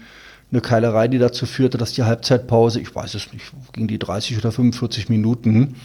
eine 0.50 0.60
Keilerei, 0.60 1.08
die 1.08 1.18
dazu 1.18 1.46
führte, 1.46 1.78
dass 1.78 1.92
die 1.92 2.02
Halbzeitpause, 2.02 2.80
ich 2.80 2.94
weiß 2.94 3.14
es 3.14 3.32
nicht, 3.32 3.46
ging 3.72 3.88
die 3.88 3.98
30 3.98 4.36
oder 4.36 4.52
45 4.52 5.08
Minuten. 5.08 5.76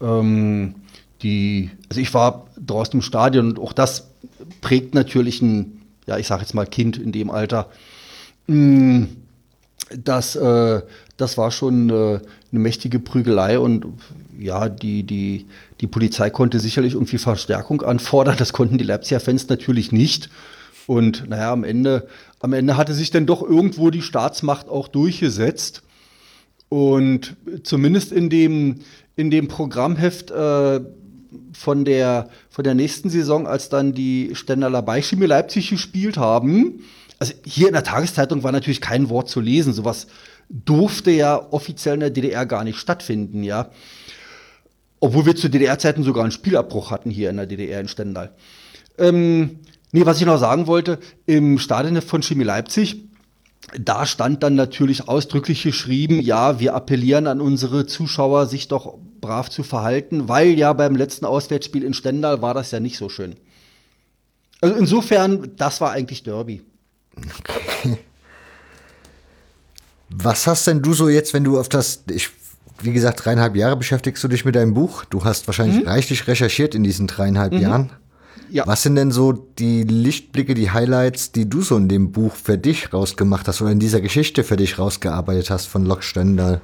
Ähm, 0.00 0.76
die, 1.22 1.70
also 1.88 2.00
ich 2.00 2.14
war 2.14 2.46
draußen 2.64 2.94
im 2.94 3.02
Stadion 3.02 3.48
und 3.48 3.58
auch 3.58 3.72
das 3.72 4.08
prägt 4.60 4.94
natürlich 4.94 5.42
ein, 5.42 5.82
ja, 6.06 6.18
ich 6.18 6.26
sage 6.26 6.42
jetzt 6.42 6.54
mal 6.54 6.66
Kind 6.66 6.98
in 6.98 7.12
dem 7.12 7.30
Alter. 7.30 7.70
Mm, 8.46 9.04
das, 9.90 10.36
äh, 10.36 10.82
das 11.16 11.38
war 11.38 11.50
schon 11.50 11.90
äh, 11.90 11.92
eine 11.92 12.60
mächtige 12.60 12.98
Prügelei 12.98 13.58
und 13.58 13.86
ja, 14.38 14.68
die, 14.68 15.02
die, 15.02 15.46
die 15.80 15.86
Polizei 15.86 16.30
konnte 16.30 16.60
sicherlich 16.60 16.94
irgendwie 16.94 17.18
Verstärkung 17.18 17.82
anfordern. 17.82 18.36
Das 18.38 18.52
konnten 18.52 18.78
die 18.78 18.84
Leipziger 18.84 19.20
Fans 19.20 19.48
natürlich 19.48 19.92
nicht. 19.92 20.28
Und 20.86 21.28
naja, 21.28 21.52
am 21.52 21.64
Ende, 21.64 22.06
am 22.40 22.52
Ende 22.52 22.76
hatte 22.76 22.94
sich 22.94 23.10
dann 23.10 23.26
doch 23.26 23.42
irgendwo 23.42 23.90
die 23.90 24.02
Staatsmacht 24.02 24.68
auch 24.68 24.88
durchgesetzt. 24.88 25.82
Und 26.68 27.36
zumindest 27.62 28.12
in 28.12 28.28
dem, 28.28 28.80
in 29.16 29.30
dem 29.30 29.48
Programmheft 29.48 30.30
äh, 30.30 30.80
von, 31.52 31.84
der, 31.84 32.28
von 32.50 32.64
der 32.64 32.74
nächsten 32.74 33.10
Saison, 33.10 33.46
als 33.46 33.68
dann 33.68 33.92
die 33.92 34.30
Stendaler 34.34 34.82
Beischimie 34.82 35.26
Leipzig 35.26 35.70
gespielt 35.70 36.16
haben, 36.16 36.80
also 37.18 37.32
hier 37.44 37.68
in 37.68 37.72
der 37.72 37.84
Tageszeitung 37.84 38.42
war 38.42 38.52
natürlich 38.52 38.80
kein 38.80 39.08
Wort 39.08 39.28
zu 39.28 39.40
lesen. 39.40 39.72
Sowas 39.72 40.06
durfte 40.48 41.10
ja 41.10 41.40
offiziell 41.50 41.94
in 41.94 42.00
der 42.00 42.10
DDR 42.10 42.46
gar 42.46 42.64
nicht 42.64 42.78
stattfinden, 42.78 43.42
ja. 43.42 43.70
Obwohl 45.00 45.26
wir 45.26 45.36
zu 45.36 45.48
DDR-Zeiten 45.48 46.02
sogar 46.02 46.24
einen 46.24 46.32
Spielabbruch 46.32 46.90
hatten 46.90 47.10
hier 47.10 47.30
in 47.30 47.36
der 47.36 47.46
DDR 47.46 47.80
in 47.80 47.88
Stendal. 47.88 48.32
Ähm, 48.98 49.60
nee, 49.92 50.06
was 50.06 50.20
ich 50.20 50.26
noch 50.26 50.38
sagen 50.38 50.66
wollte, 50.66 50.98
im 51.26 51.58
Stadion 51.58 52.00
von 52.02 52.22
Chemie 52.22 52.44
Leipzig, 52.44 53.04
da 53.78 54.06
stand 54.06 54.42
dann 54.42 54.54
natürlich 54.54 55.08
ausdrücklich 55.08 55.62
geschrieben, 55.62 56.20
ja, 56.20 56.60
wir 56.60 56.74
appellieren 56.74 57.26
an 57.26 57.40
unsere 57.40 57.86
Zuschauer, 57.86 58.46
sich 58.46 58.68
doch 58.68 58.98
brav 59.20 59.50
zu 59.50 59.62
verhalten, 59.62 60.28
weil 60.28 60.50
ja 60.50 60.72
beim 60.72 60.94
letzten 60.94 61.24
Auswärtsspiel 61.24 61.82
in 61.82 61.94
Stendal 61.94 62.42
war 62.42 62.54
das 62.54 62.70
ja 62.70 62.80
nicht 62.80 62.96
so 62.96 63.08
schön. 63.08 63.34
Also 64.60 64.76
insofern, 64.76 65.52
das 65.56 65.80
war 65.80 65.92
eigentlich 65.92 66.22
Derby. 66.22 66.62
Okay. 67.16 67.98
Was 70.08 70.46
hast 70.46 70.66
denn 70.66 70.82
du 70.82 70.94
so 70.94 71.08
jetzt, 71.08 71.34
wenn 71.34 71.44
du 71.44 71.58
auf 71.58 71.68
das, 71.68 72.04
ich, 72.10 72.30
wie 72.80 72.92
gesagt, 72.92 73.24
dreieinhalb 73.24 73.56
Jahre 73.56 73.76
beschäftigst 73.76 74.22
du 74.22 74.28
dich 74.28 74.44
mit 74.44 74.54
deinem 74.54 74.74
Buch. 74.74 75.04
Du 75.04 75.24
hast 75.24 75.48
wahrscheinlich 75.48 75.82
mhm. 75.82 75.88
reichlich 75.88 76.26
recherchiert 76.28 76.74
in 76.74 76.84
diesen 76.84 77.06
dreieinhalb 77.06 77.52
mhm. 77.52 77.60
Jahren. 77.60 77.92
Ja. 78.50 78.66
Was 78.66 78.82
sind 78.82 78.96
denn 78.96 79.10
so 79.10 79.32
die 79.32 79.82
Lichtblicke, 79.82 80.54
die 80.54 80.70
Highlights, 80.70 81.32
die 81.32 81.48
du 81.48 81.62
so 81.62 81.76
in 81.76 81.88
dem 81.88 82.12
Buch 82.12 82.34
für 82.34 82.58
dich 82.58 82.92
rausgemacht 82.92 83.48
hast 83.48 83.60
oder 83.60 83.72
in 83.72 83.80
dieser 83.80 84.00
Geschichte 84.00 84.44
für 84.44 84.56
dich 84.56 84.78
rausgearbeitet 84.78 85.50
hast 85.50 85.66
von 85.66 85.84
Lok 85.84 86.04
Stendal, 86.04 86.60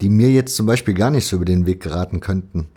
die 0.00 0.08
mir 0.08 0.30
jetzt 0.30 0.56
zum 0.56 0.66
Beispiel 0.66 0.94
gar 0.94 1.10
nicht 1.10 1.26
so 1.26 1.36
über 1.36 1.44
den 1.44 1.66
Weg 1.66 1.82
geraten 1.82 2.20
könnten? 2.20 2.68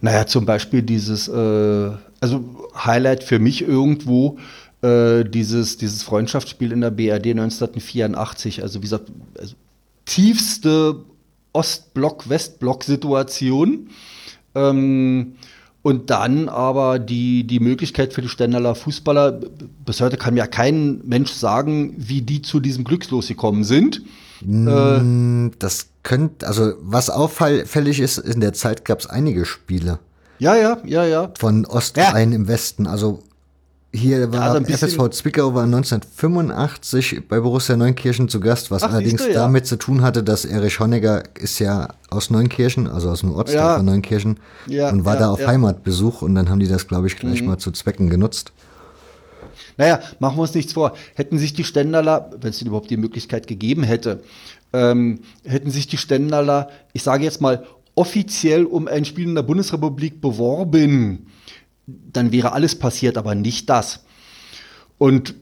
Naja, 0.00 0.26
zum 0.26 0.44
Beispiel 0.44 0.82
dieses, 0.82 1.28
äh, 1.28 1.90
also 2.20 2.68
Highlight 2.76 3.24
für 3.24 3.38
mich 3.38 3.62
irgendwo, 3.62 4.38
äh, 4.82 5.24
dieses, 5.24 5.78
dieses 5.78 6.02
Freundschaftsspiel 6.02 6.72
in 6.72 6.82
der 6.82 6.90
BRD 6.90 7.28
1984. 7.28 8.62
Also 8.62 8.80
wie 8.80 8.82
gesagt, 8.82 9.10
also 9.38 9.54
tiefste 10.04 11.04
Ostblock-Westblock-Situation. 11.54 13.88
Ähm, 14.54 15.36
und 15.84 16.08
dann 16.08 16.48
aber 16.48 16.98
die, 16.98 17.46
die 17.46 17.60
Möglichkeit 17.60 18.14
für 18.14 18.22
die 18.22 18.30
Stendaler 18.30 18.74
Fußballer, 18.74 19.38
bis 19.84 20.00
heute 20.00 20.16
kann 20.16 20.32
mir 20.32 20.40
ja 20.40 20.46
kein 20.46 21.02
Mensch 21.04 21.30
sagen, 21.32 21.94
wie 21.98 22.22
die 22.22 22.40
zu 22.40 22.58
diesem 22.58 22.84
Glückslos 22.84 23.28
gekommen 23.28 23.64
sind. 23.64 24.00
Mm, 24.40 25.48
das 25.58 25.88
könnte, 26.02 26.46
also 26.46 26.72
was 26.80 27.10
auffällig 27.10 28.00
ist, 28.00 28.16
in 28.16 28.40
der 28.40 28.54
Zeit 28.54 28.86
gab 28.86 29.00
es 29.00 29.06
einige 29.06 29.44
Spiele. 29.44 29.98
Ja, 30.38 30.56
ja, 30.56 30.78
ja, 30.86 31.04
ja. 31.04 31.30
Von 31.38 31.66
Ostvereinen 31.66 32.32
ja. 32.32 32.36
im 32.36 32.48
Westen. 32.48 32.86
Also 32.86 33.22
hier 33.94 34.32
war 34.32 34.60
ja, 34.60 34.76
FSV 34.76 35.08
Zwickau 35.10 35.54
war 35.54 35.62
1985 35.64 37.28
bei 37.28 37.38
Borussia 37.38 37.76
Neunkirchen 37.76 38.28
zu 38.28 38.40
Gast, 38.40 38.72
was 38.72 38.82
Ach, 38.82 38.90
allerdings 38.90 39.22
du, 39.22 39.28
ja. 39.28 39.34
damit 39.34 39.66
zu 39.66 39.76
tun 39.76 40.02
hatte, 40.02 40.24
dass 40.24 40.44
Erich 40.44 40.80
Honegger 40.80 41.22
ist 41.34 41.60
ja 41.60 41.88
aus 42.10 42.28
Neunkirchen, 42.28 42.88
also 42.88 43.10
aus 43.10 43.20
dem 43.20 43.32
Ortsteil 43.32 43.60
ja. 43.60 43.76
von 43.76 43.86
Neunkirchen 43.86 44.40
und 44.66 45.04
war 45.04 45.16
da 45.16 45.30
auf 45.30 45.46
Heimatbesuch 45.46 46.22
und 46.22 46.34
dann 46.34 46.50
haben 46.50 46.58
die 46.58 46.66
das, 46.66 46.88
glaube 46.88 47.06
ich, 47.06 47.16
gleich 47.16 47.40
mhm. 47.40 47.48
mal 47.48 47.58
zu 47.58 47.70
Zwecken 47.70 48.10
genutzt. 48.10 48.52
Naja, 49.76 50.00
machen 50.18 50.36
wir 50.36 50.42
uns 50.42 50.54
nichts 50.54 50.72
vor. 50.72 50.94
Hätten 51.14 51.38
sich 51.38 51.52
die 51.52 51.64
Ständerler, 51.64 52.30
wenn 52.40 52.50
es 52.50 52.62
überhaupt 52.62 52.90
die 52.90 52.96
Möglichkeit 52.96 53.46
gegeben 53.46 53.84
hätte, 53.84 54.22
ähm, 54.72 55.20
hätten 55.44 55.70
sich 55.70 55.86
die 55.86 55.98
Ständerler, 55.98 56.68
ich 56.92 57.04
sage 57.04 57.22
jetzt 57.22 57.40
mal, 57.40 57.64
offiziell 57.94 58.64
um 58.64 58.88
ein 58.88 59.04
Spiel 59.04 59.28
in 59.28 59.36
der 59.36 59.42
Bundesrepublik 59.42 60.20
beworben, 60.20 61.26
dann 61.86 62.32
wäre 62.32 62.52
alles 62.52 62.78
passiert, 62.78 63.18
aber 63.18 63.34
nicht 63.34 63.68
das. 63.68 64.04
Und 64.98 65.34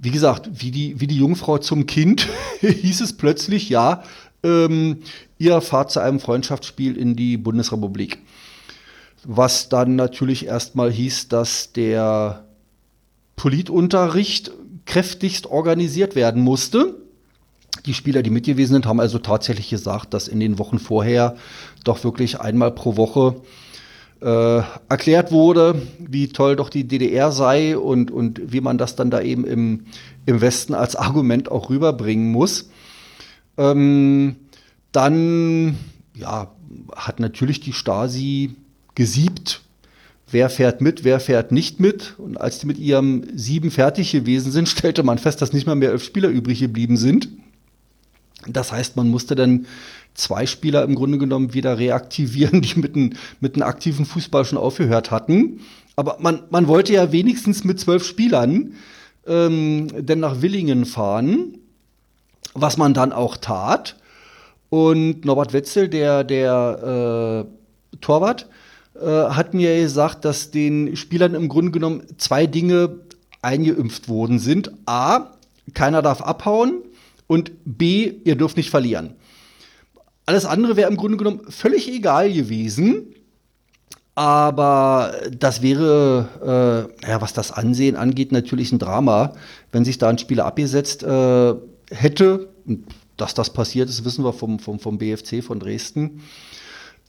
wie 0.00 0.10
gesagt, 0.10 0.48
wie 0.52 0.70
die, 0.70 1.00
wie 1.00 1.06
die 1.06 1.18
Jungfrau 1.18 1.58
zum 1.58 1.86
Kind 1.86 2.28
hieß 2.60 3.00
es 3.00 3.16
plötzlich, 3.16 3.68
ja, 3.68 4.02
ähm, 4.42 4.98
ihr 5.38 5.60
fahrt 5.60 5.90
zu 5.90 6.00
einem 6.00 6.20
Freundschaftsspiel 6.20 6.96
in 6.96 7.16
die 7.16 7.36
Bundesrepublik. 7.36 8.18
Was 9.24 9.68
dann 9.68 9.96
natürlich 9.96 10.46
erstmal 10.46 10.92
hieß, 10.92 11.28
dass 11.28 11.72
der 11.72 12.44
Politunterricht 13.34 14.52
kräftigst 14.84 15.46
organisiert 15.46 16.14
werden 16.14 16.42
musste. 16.42 16.96
Die 17.84 17.94
Spieler, 17.94 18.22
die 18.22 18.30
mitgewesen 18.30 18.74
sind, 18.74 18.86
haben 18.86 19.00
also 19.00 19.18
tatsächlich 19.18 19.70
gesagt, 19.70 20.14
dass 20.14 20.28
in 20.28 20.40
den 20.40 20.58
Wochen 20.58 20.78
vorher 20.78 21.36
doch 21.84 22.02
wirklich 22.04 22.40
einmal 22.40 22.70
pro 22.70 22.96
Woche 22.96 23.40
äh, 24.20 24.62
erklärt 24.88 25.30
wurde, 25.30 25.80
wie 25.98 26.28
toll 26.28 26.56
doch 26.56 26.70
die 26.70 26.84
DDR 26.84 27.30
sei 27.32 27.76
und, 27.78 28.10
und 28.10 28.52
wie 28.52 28.60
man 28.60 28.78
das 28.78 28.96
dann 28.96 29.10
da 29.10 29.20
eben 29.20 29.44
im, 29.44 29.86
im 30.26 30.40
Westen 30.40 30.74
als 30.74 30.96
Argument 30.96 31.50
auch 31.50 31.70
rüberbringen 31.70 32.32
muss. 32.32 32.70
Ähm, 33.56 34.36
dann 34.92 35.76
ja, 36.14 36.50
hat 36.96 37.20
natürlich 37.20 37.60
die 37.60 37.72
Stasi 37.72 38.54
gesiebt, 38.94 39.60
wer 40.30 40.50
fährt 40.50 40.80
mit, 40.80 41.04
wer 41.04 41.20
fährt 41.20 41.52
nicht 41.52 41.80
mit. 41.80 42.14
Und 42.18 42.40
als 42.40 42.58
die 42.58 42.66
mit 42.66 42.78
ihrem 42.78 43.24
Sieben 43.34 43.70
fertig 43.70 44.12
gewesen 44.12 44.52
sind, 44.52 44.68
stellte 44.68 45.02
man 45.02 45.18
fest, 45.18 45.42
dass 45.42 45.52
nicht 45.52 45.66
mal 45.66 45.76
mehr 45.76 45.90
elf 45.90 46.02
Spieler 46.04 46.28
übrig 46.28 46.60
geblieben 46.60 46.96
sind. 46.96 47.28
Das 48.46 48.72
heißt, 48.72 48.96
man 48.96 49.08
musste 49.08 49.34
dann 49.34 49.66
zwei 50.18 50.46
Spieler 50.46 50.82
im 50.84 50.94
Grunde 50.94 51.18
genommen 51.18 51.54
wieder 51.54 51.78
reaktivieren, 51.78 52.60
die 52.62 52.78
mit 52.78 52.94
einem 52.94 53.12
mit 53.40 53.60
aktiven 53.62 54.04
Fußball 54.04 54.44
schon 54.44 54.58
aufgehört 54.58 55.10
hatten. 55.10 55.60
Aber 55.96 56.18
man, 56.20 56.42
man 56.50 56.68
wollte 56.68 56.92
ja 56.92 57.12
wenigstens 57.12 57.64
mit 57.64 57.80
zwölf 57.80 58.04
Spielern 58.04 58.74
ähm, 59.26 59.88
denn 59.94 60.20
nach 60.20 60.42
Willingen 60.42 60.86
fahren, 60.86 61.58
was 62.54 62.76
man 62.76 62.94
dann 62.94 63.12
auch 63.12 63.36
tat. 63.36 63.96
Und 64.70 65.24
Norbert 65.24 65.52
Wetzel, 65.52 65.88
der, 65.88 66.24
der 66.24 67.46
äh, 67.92 67.96
Torwart, 68.00 68.48
äh, 68.94 69.06
hat 69.06 69.54
mir 69.54 69.80
gesagt, 69.80 70.24
dass 70.24 70.50
den 70.50 70.96
Spielern 70.96 71.34
im 71.34 71.48
Grunde 71.48 71.72
genommen 71.72 72.02
zwei 72.18 72.46
Dinge 72.46 73.00
eingeimpft 73.42 74.08
worden 74.08 74.38
sind. 74.38 74.72
A, 74.86 75.32
keiner 75.74 76.02
darf 76.02 76.22
abhauen 76.22 76.82
und 77.26 77.52
B, 77.64 78.12
ihr 78.24 78.36
dürft 78.36 78.56
nicht 78.56 78.70
verlieren. 78.70 79.14
Alles 80.28 80.44
andere 80.44 80.76
wäre 80.76 80.90
im 80.90 80.98
Grunde 80.98 81.16
genommen 81.16 81.40
völlig 81.48 81.88
egal 81.88 82.30
gewesen. 82.30 83.14
Aber 84.14 85.14
das 85.30 85.62
wäre, 85.62 86.90
äh, 87.02 87.08
ja, 87.08 87.22
was 87.22 87.32
das 87.32 87.50
Ansehen 87.50 87.96
angeht, 87.96 88.30
natürlich 88.30 88.70
ein 88.70 88.78
Drama, 88.78 89.32
wenn 89.72 89.86
sich 89.86 89.96
da 89.96 90.10
ein 90.10 90.18
Spieler 90.18 90.44
abgesetzt 90.44 91.02
äh, 91.02 91.54
hätte. 91.90 92.50
Dass 93.16 93.32
das 93.32 93.54
passiert 93.54 93.88
ist, 93.88 94.04
wissen 94.04 94.22
wir 94.22 94.34
vom, 94.34 94.58
vom, 94.58 94.78
vom 94.78 94.98
BFC 94.98 95.42
von 95.42 95.60
Dresden. 95.60 96.20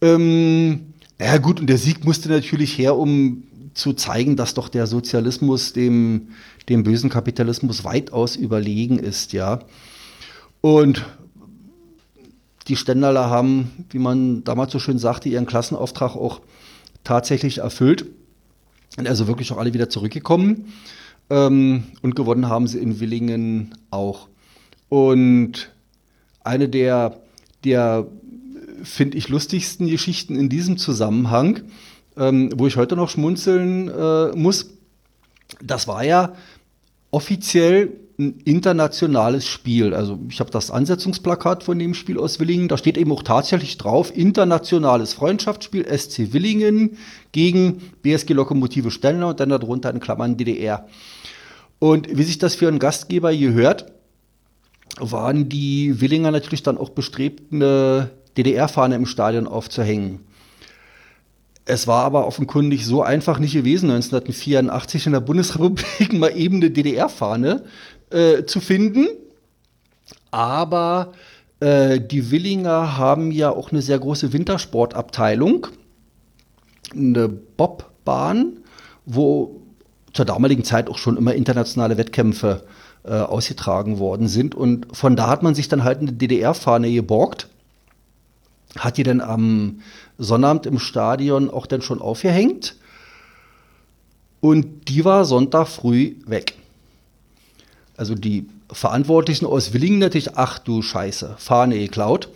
Ähm, 0.02 0.94
ja 1.20 1.40
gut, 1.40 1.60
und 1.60 1.68
der 1.68 1.78
Sieg 1.78 2.06
musste 2.06 2.30
natürlich 2.30 2.78
her, 2.78 2.96
um 2.96 3.44
zu 3.74 3.92
zeigen, 3.92 4.38
dass 4.38 4.54
doch 4.54 4.70
der 4.70 4.88
Sozialismus 4.88 5.74
dem, 5.74 6.30
dem 6.70 6.84
bösen 6.84 7.10
Kapitalismus 7.10 7.84
weitaus 7.84 8.38
überlegen 8.38 8.98
ist, 8.98 9.34
ja. 9.34 9.60
Und 10.62 11.06
die 12.70 12.76
Stendlerler 12.76 13.30
haben, 13.30 13.86
wie 13.90 14.00
man 14.00 14.44
damals 14.44 14.72
so 14.72 14.80
schön 14.80 15.00
sagte, 15.00 15.28
ihren 15.28 15.48
Klassenauftrag 15.48 16.16
auch 16.16 16.42
tatsächlich 17.04 17.58
erfüllt. 17.60 18.06
Und 18.98 19.08
also 19.08 19.28
wirklich 19.28 19.52
auch 19.52 19.58
alle 19.58 19.74
wieder 19.74 19.90
zurückgekommen. 19.90 20.72
Ähm, 21.30 21.84
und 22.02 22.16
gewonnen 22.16 22.48
haben 22.48 22.68
sie 22.68 22.80
in 22.80 23.00
Willingen 23.00 23.76
auch. 23.92 24.30
Und 24.88 25.72
eine 26.44 26.70
der, 26.70 27.20
der, 27.64 28.08
finde 28.84 29.18
ich, 29.18 29.30
lustigsten 29.30 29.88
Geschichten 29.88 30.36
in 30.36 30.50
diesem 30.50 30.78
Zusammenhang, 30.78 31.62
ähm, 32.18 32.52
wo 32.56 32.68
ich 32.68 32.78
heute 32.78 32.96
noch 32.96 33.10
schmunzeln 33.10 33.90
äh, 33.90 34.36
muss. 34.36 34.72
Das 35.64 35.88
war 35.88 36.04
ja 36.04 36.34
offiziell 37.12 37.92
ein 38.20 38.42
internationales 38.44 39.48
Spiel. 39.48 39.94
Also 39.94 40.20
ich 40.30 40.40
habe 40.42 40.52
das 40.52 40.72
Ansetzungsplakat 40.72 41.64
von 41.64 41.80
dem 41.80 41.94
Spiel 41.94 42.20
aus 42.20 42.40
Willingen. 42.40 42.68
Da 42.68 42.78
steht 42.78 42.98
eben 42.98 43.12
auch 43.14 43.24
tatsächlich 43.24 43.78
drauf, 43.78 44.16
internationales 44.16 45.14
Freundschaftsspiel 45.14 45.86
SC 45.86 46.34
Willingen 46.34 46.98
gegen 47.32 47.82
BSG 48.02 48.34
Lokomotive 48.34 48.92
Stellner 48.92 49.30
und 49.30 49.40
dann 49.40 49.50
darunter 49.50 49.90
in 49.90 50.02
Klammern 50.02 50.36
DDR. 50.36 50.88
Und 51.80 52.16
wie 52.16 52.24
sich 52.24 52.38
das 52.38 52.56
für 52.56 52.68
einen 52.68 52.80
Gastgeber 52.80 53.34
gehört, 53.34 53.92
waren 55.00 55.48
die 55.48 56.02
Willinger 56.02 56.32
natürlich 56.32 56.64
dann 56.64 56.78
auch 56.78 56.90
bestrebt, 56.90 57.54
eine 57.54 58.10
DDR-Fahne 58.38 58.96
im 58.96 59.06
Stadion 59.06 59.48
aufzuhängen. 59.48 60.20
Es 61.64 61.86
war 61.88 62.04
aber 62.04 62.26
offenkundig 62.26 62.86
so 62.86 63.04
einfach 63.04 63.38
nicht 63.38 63.54
gewesen, 63.54 63.92
1984 63.92 65.06
in 65.06 65.12
der 65.14 65.20
Bundesrepublik 65.20 66.14
mal 66.14 66.36
eben 66.36 66.56
eine 66.56 66.72
DDR-Fahne 66.72 67.64
äh, 68.10 68.46
zu 68.46 68.60
finden. 68.60 69.08
Aber 70.32 71.14
äh, 71.60 72.00
die 72.00 72.32
Willinger 72.32 72.98
haben 72.98 73.32
ja 73.32 73.50
auch 73.50 73.72
eine 73.72 73.82
sehr 73.82 74.00
große 74.00 74.34
Wintersportabteilung, 74.34 75.68
eine 76.94 77.28
Bobbahn, 77.28 78.58
wo 79.06 79.62
zur 80.14 80.26
damaligen 80.26 80.64
Zeit 80.64 80.90
auch 80.90 80.98
schon 80.98 81.18
immer 81.18 81.34
internationale 81.34 81.98
Wettkämpfe 81.98 82.64
äh, 83.04 83.12
ausgetragen 83.12 84.00
worden 84.00 84.28
sind. 84.28 84.56
Und 84.56 84.88
von 84.96 85.16
da 85.16 85.28
hat 85.28 85.44
man 85.44 85.56
sich 85.56 85.68
dann 85.68 85.84
halt 85.84 86.00
eine 86.00 86.14
DDR-Fahne 86.14 86.92
geborgt, 86.92 87.48
hat 88.78 88.98
die 88.98 89.04
dann 89.04 89.22
am 89.22 89.82
Sonnabend 90.18 90.66
im 90.66 90.80
Stadion 90.80 91.50
auch 91.50 91.66
dann 91.66 91.82
schon 91.82 92.02
aufgehängt. 92.02 92.76
Und 94.42 94.88
die 94.90 95.06
war 95.06 95.26
Sonntag 95.26 95.68
früh 95.68 96.16
weg. 96.26 96.56
Also 98.00 98.16
die 98.16 98.48
Verantwortlichen 98.72 99.46
aus 99.46 99.74
Willingen 99.74 100.00
natürlich, 100.00 100.38
ach 100.38 100.58
du 100.58 100.82
Scheiße, 100.82 101.36
Fahne 101.38 101.78
geklaut. 101.78 102.30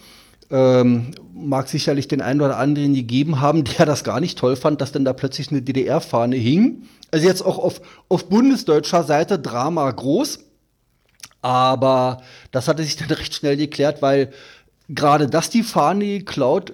Ähm, 0.51 1.11
mag 1.33 1.69
sicherlich 1.69 2.09
den 2.09 2.19
einen 2.19 2.41
oder 2.41 2.57
anderen 2.57 2.93
gegeben 2.93 3.39
haben, 3.39 3.63
der 3.77 3.85
das 3.85 4.03
gar 4.03 4.19
nicht 4.19 4.37
toll 4.37 4.57
fand, 4.57 4.81
dass 4.81 4.91
dann 4.91 5.05
da 5.05 5.13
plötzlich 5.13 5.51
eine 5.51 5.61
DDR-Fahne 5.61 6.35
hing. 6.35 6.83
Also 7.11 7.25
jetzt 7.25 7.43
auch 7.43 7.59
auf, 7.59 7.79
auf 8.09 8.27
bundesdeutscher 8.27 9.03
Seite 9.03 9.39
Drama 9.39 9.89
groß. 9.89 10.39
Aber 11.41 12.21
das 12.51 12.67
hatte 12.67 12.83
sich 12.83 12.97
dann 12.97 13.07
recht 13.11 13.33
schnell 13.33 13.55
geklärt, 13.55 14.01
weil 14.01 14.33
gerade 14.89 15.27
dass 15.27 15.49
die 15.49 15.63
Fahne 15.63 16.19
geklaut 16.19 16.73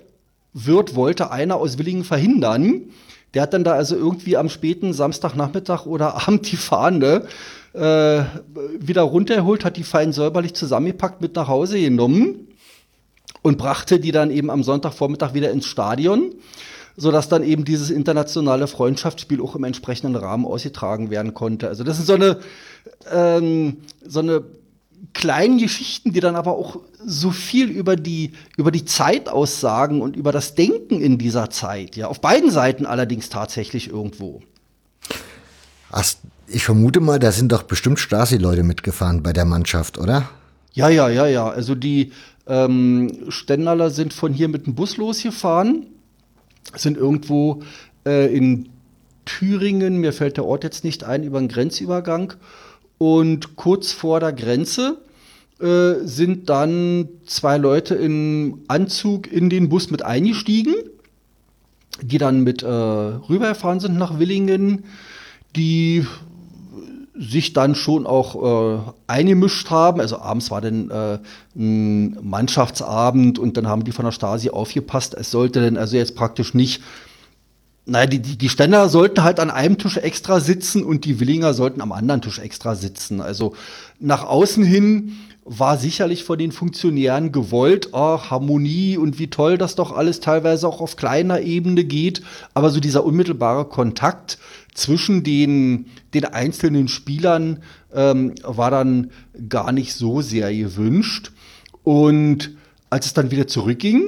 wird, 0.54 0.96
wollte 0.96 1.30
einer 1.30 1.58
aus 1.58 1.78
Willingen 1.78 2.06
verhindern. 2.06 2.86
Der 3.36 3.44
hat 3.44 3.54
dann 3.54 3.64
da 3.64 3.74
also 3.74 3.96
irgendwie 3.96 4.36
am 4.36 4.50
späten 4.50 4.94
Samstagnachmittag 4.94 5.86
oder 5.86 6.16
Abend 6.28 6.52
die 6.52 6.58
Fahne 6.58 7.28
äh, 7.74 8.24
wieder 8.80 9.04
runtergeholt, 9.04 9.64
hat 9.64 9.78
die 9.78 9.84
fein 9.84 10.14
säuberlich 10.14 10.54
zusammengepackt, 10.54 11.22
mit 11.22 11.36
nach 11.36 11.48
Hause 11.48 11.80
genommen 11.80 12.48
und 13.42 13.58
brachte 13.58 14.00
die 14.00 14.12
dann 14.12 14.32
eben 14.32 14.50
am 14.50 14.64
Sonntagvormittag 14.64 15.34
wieder 15.34 15.52
ins 15.52 15.66
Stadion, 15.66 16.34
sodass 16.98 17.30
dann 17.30 17.44
eben 17.44 17.66
dieses 17.66 17.90
internationale 17.90 18.68
Freundschaftsspiel 18.68 19.42
auch 19.42 19.56
im 19.56 19.64
entsprechenden 19.64 20.16
Rahmen 20.16 20.46
ausgetragen 20.46 21.10
werden 21.10 21.34
konnte. 21.34 21.68
Also 21.68 21.84
das 21.84 22.00
ist 22.00 22.08
so 22.08 22.14
eine, 22.14 22.40
ähm, 23.12 23.78
so 24.06 24.20
eine 24.20 24.44
kleinen 25.14 25.58
Geschichten, 25.58 26.12
die 26.12 26.20
dann 26.20 26.36
aber 26.36 26.54
auch 26.54 26.80
so 27.06 27.32
viel 27.32 27.70
über 27.70 27.96
die, 27.96 28.32
über 28.58 28.72
die 28.72 28.86
Zeit 28.86 29.30
aussagen 29.30 30.02
und 30.02 30.16
über 30.16 30.32
das 30.32 30.56
Denken 30.56 31.02
in 31.02 31.18
dieser 31.18 31.50
Zeit. 31.50 31.96
Ja, 31.96 32.08
auf 32.08 32.20
beiden 32.20 32.52
Seiten 32.52 32.86
allerdings 32.86 33.30
tatsächlich 33.30 33.90
irgendwo. 33.90 34.42
Ach, 35.92 36.04
ich 36.52 36.64
vermute 36.64 37.00
mal, 37.00 37.20
da 37.20 37.32
sind 37.32 37.52
doch 37.52 37.64
bestimmt 37.64 38.00
Stasi-Leute 38.00 38.64
mitgefahren 38.64 39.24
bei 39.24 39.34
der 39.34 39.46
Mannschaft, 39.46 39.98
oder? 39.98 40.30
Ja, 40.74 40.90
ja, 40.90 41.10
ja, 41.10 41.28
ja. 41.28 41.50
Also 41.50 41.76
die 41.76 42.12
ähm, 42.48 43.12
Stendaler 43.30 43.90
sind 43.90 44.14
von 44.14 44.34
hier 44.34 44.48
mit 44.48 44.66
dem 44.66 44.76
Bus 44.76 44.98
losgefahren, 44.98 45.88
sind 46.76 46.98
irgendwo 46.98 47.64
äh, 48.06 48.34
in 48.36 48.70
Thüringen, 49.26 49.98
mir 49.98 50.14
fällt 50.14 50.38
der 50.38 50.46
Ort 50.46 50.64
jetzt 50.64 50.84
nicht 50.84 51.04
ein, 51.04 51.24
über 51.24 51.38
einen 51.38 51.50
Grenzübergang 51.50 52.34
und 52.98 53.56
kurz 53.56 53.92
vor 53.92 54.20
der 54.20 54.34
Grenze 54.34 54.98
äh, 55.60 56.06
sind 56.06 56.50
dann 56.50 57.10
zwei 57.26 57.58
Leute 57.58 57.96
im 57.96 58.62
Anzug 58.68 59.32
in 59.32 59.50
den 59.50 59.70
Bus 59.70 59.92
mit 59.92 60.04
eingestiegen, 60.04 60.74
die 62.02 62.18
dann 62.18 62.44
mit 62.44 62.64
äh, 62.64 62.68
rübergefahren 62.68 63.80
sind 63.80 63.98
nach 63.98 64.20
Willingen, 64.20 64.86
die 65.56 66.06
sich 67.20 67.52
dann 67.52 67.76
schon 67.76 68.08
auch 68.08 68.78
äh, 68.78 68.80
eingemischt 69.08 69.70
haben. 69.70 70.00
Also 70.00 70.20
abends 70.20 70.52
war 70.52 70.62
dann 70.62 70.90
äh, 70.90 71.20
ein 71.56 72.18
Mannschaftsabend 72.22 73.38
und 73.38 73.58
dann 73.58 73.68
haben 73.68 73.84
die 73.84 73.92
von 73.92 74.06
der 74.06 74.14
Stasi 74.14 74.50
aufgepasst. 74.50 75.16
Es 75.16 75.30
sollte 75.30 75.62
dann 75.62 75.78
also 75.78 75.98
jetzt 75.98 76.16
praktisch 76.16 76.54
nicht 76.54 76.82
naja, 77.86 78.06
die, 78.06 78.20
die, 78.20 78.38
die 78.38 78.50
Ständer 78.50 78.88
sollten 78.88 79.24
halt 79.24 79.40
an 79.40 79.50
einem 79.50 79.78
Tisch 79.78 79.98
extra 79.98 80.40
sitzen 80.40 80.84
und 80.84 81.06
die 81.06 81.20
Willinger 81.20 81.56
sollten 81.56 81.82
am 81.82 81.92
anderen 81.92 82.22
Tisch 82.22 82.38
extra 82.38 82.76
sitzen. 82.76 83.20
Also 83.20 83.56
nach 84.00 84.24
außen 84.24 84.64
hin 84.64 85.18
war 85.52 85.80
sicherlich 85.80 86.24
von 86.24 86.38
den 86.38 86.52
Funktionären 86.52 87.32
gewollt, 87.32 87.90
oh, 87.94 88.20
Harmonie 88.20 88.98
und 88.98 89.18
wie 89.18 89.32
toll 89.32 89.58
das 89.58 89.74
doch 89.74 89.92
alles 89.92 90.20
teilweise 90.20 90.68
auch 90.68 90.80
auf 90.80 90.96
kleiner 90.96 91.42
Ebene 91.42 91.86
geht. 91.86 92.22
Aber 92.54 92.70
so 92.70 92.80
dieser 92.80 93.04
unmittelbare 93.04 93.66
Kontakt 93.66 94.38
zwischen 94.76 95.24
den, 95.24 95.88
den 96.14 96.26
einzelnen 96.26 96.88
Spielern 96.88 97.64
ähm, 97.92 98.36
war 98.44 98.70
dann 98.70 99.10
gar 99.50 99.72
nicht 99.72 99.96
so 99.96 100.22
sehr 100.22 100.54
gewünscht. 100.54 101.32
Und 101.84 102.52
als 102.92 103.08
es 103.08 103.16
dann 103.16 103.32
wieder 103.32 103.48
zurückging, 103.48 104.04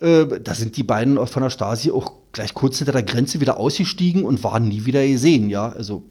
äh, 0.00 0.24
da 0.42 0.54
sind 0.54 0.78
die 0.78 0.82
beiden 0.82 1.24
von 1.26 1.42
der 1.42 1.50
Stasi 1.50 1.90
auch 1.90 2.12
gleich 2.32 2.54
kurz 2.54 2.78
hinter 2.78 2.92
der 2.92 3.02
Grenze 3.02 3.42
wieder 3.42 3.58
ausgestiegen 3.60 4.24
und 4.24 4.42
waren 4.42 4.66
nie 4.66 4.86
wieder 4.86 5.06
gesehen, 5.06 5.50
ja. 5.50 5.68
Also 5.68 6.04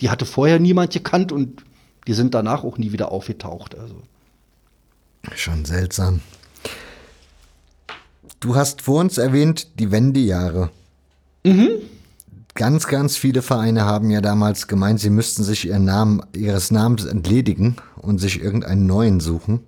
die 0.00 0.10
hatte 0.10 0.26
vorher 0.26 0.58
niemand 0.58 0.92
gekannt 0.92 1.30
und 1.30 1.64
die 2.08 2.14
sind 2.14 2.34
danach 2.34 2.64
auch 2.64 2.78
nie 2.78 2.90
wieder 2.90 3.12
aufgetaucht. 3.12 3.78
Also. 3.78 4.02
Schon 5.34 5.64
seltsam. 5.64 6.20
Du 8.40 8.56
hast 8.56 8.82
vor 8.82 9.00
uns 9.00 9.18
erwähnt 9.18 9.78
die 9.78 9.90
Wendejahre. 9.90 10.70
Mhm. 11.44 11.70
Ganz, 12.54 12.86
ganz 12.86 13.16
viele 13.16 13.42
Vereine 13.42 13.84
haben 13.84 14.10
ja 14.10 14.20
damals 14.20 14.68
gemeint, 14.68 15.00
sie 15.00 15.10
müssten 15.10 15.42
sich 15.42 15.66
ihren 15.66 15.84
Namen, 15.84 16.22
ihres 16.34 16.70
Namens 16.70 17.04
entledigen 17.04 17.76
und 17.96 18.18
sich 18.18 18.40
irgendeinen 18.40 18.86
neuen 18.86 19.18
suchen. 19.18 19.60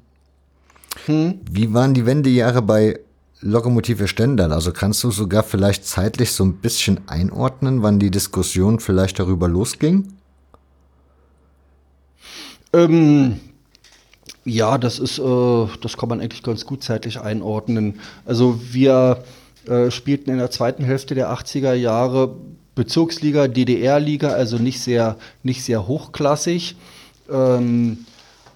Hm. 1.07 1.41
Wie 1.51 1.75
waren 1.75 1.95
die 1.95 2.07
Wendejahre 2.07 2.63
bei 2.63 3.01
Lokomotive 3.41 4.09
Stendal. 4.09 4.53
Also 4.53 4.73
kannst 4.73 5.05
du 5.05 5.11
sogar 5.11 5.43
vielleicht 5.43 5.85
zeitlich 5.85 6.33
so 6.33 6.45
ein 6.45 6.55
bisschen 6.55 7.01
einordnen, 7.07 7.83
wann 7.83 7.99
die 7.99 8.11
Diskussion 8.11 8.81
vielleicht 8.81 9.19
darüber 9.19 9.49
losging? 9.49 10.15
Ähm, 12.73 13.41
ja, 14.47 14.79
das 14.79 14.99
ist, 15.01 15.19
äh, 15.19 15.67
das 15.83 15.97
kann 15.97 16.09
man 16.09 16.21
eigentlich 16.21 16.43
ganz 16.43 16.65
gut 16.65 16.83
zeitlich 16.83 17.21
einordnen. 17.21 18.01
Also 18.25 18.61
wir 18.73 19.25
äh, 19.67 19.91
spielten 19.91 20.31
in 20.31 20.39
der 20.39 20.51
zweiten 20.53 20.85
Hälfte 20.85 21.15
der 21.15 21.31
80er 21.31 21.75
Jahre 21.75 22.37
Bezirksliga, 22.77 23.49
DDR-Liga, 23.49 24.29
also 24.29 24.59
nicht 24.59 24.81
sehr, 24.81 25.17
nicht 25.43 25.65
sehr 25.65 25.89
hochklassig. 25.89 26.77
Ähm, 27.31 28.07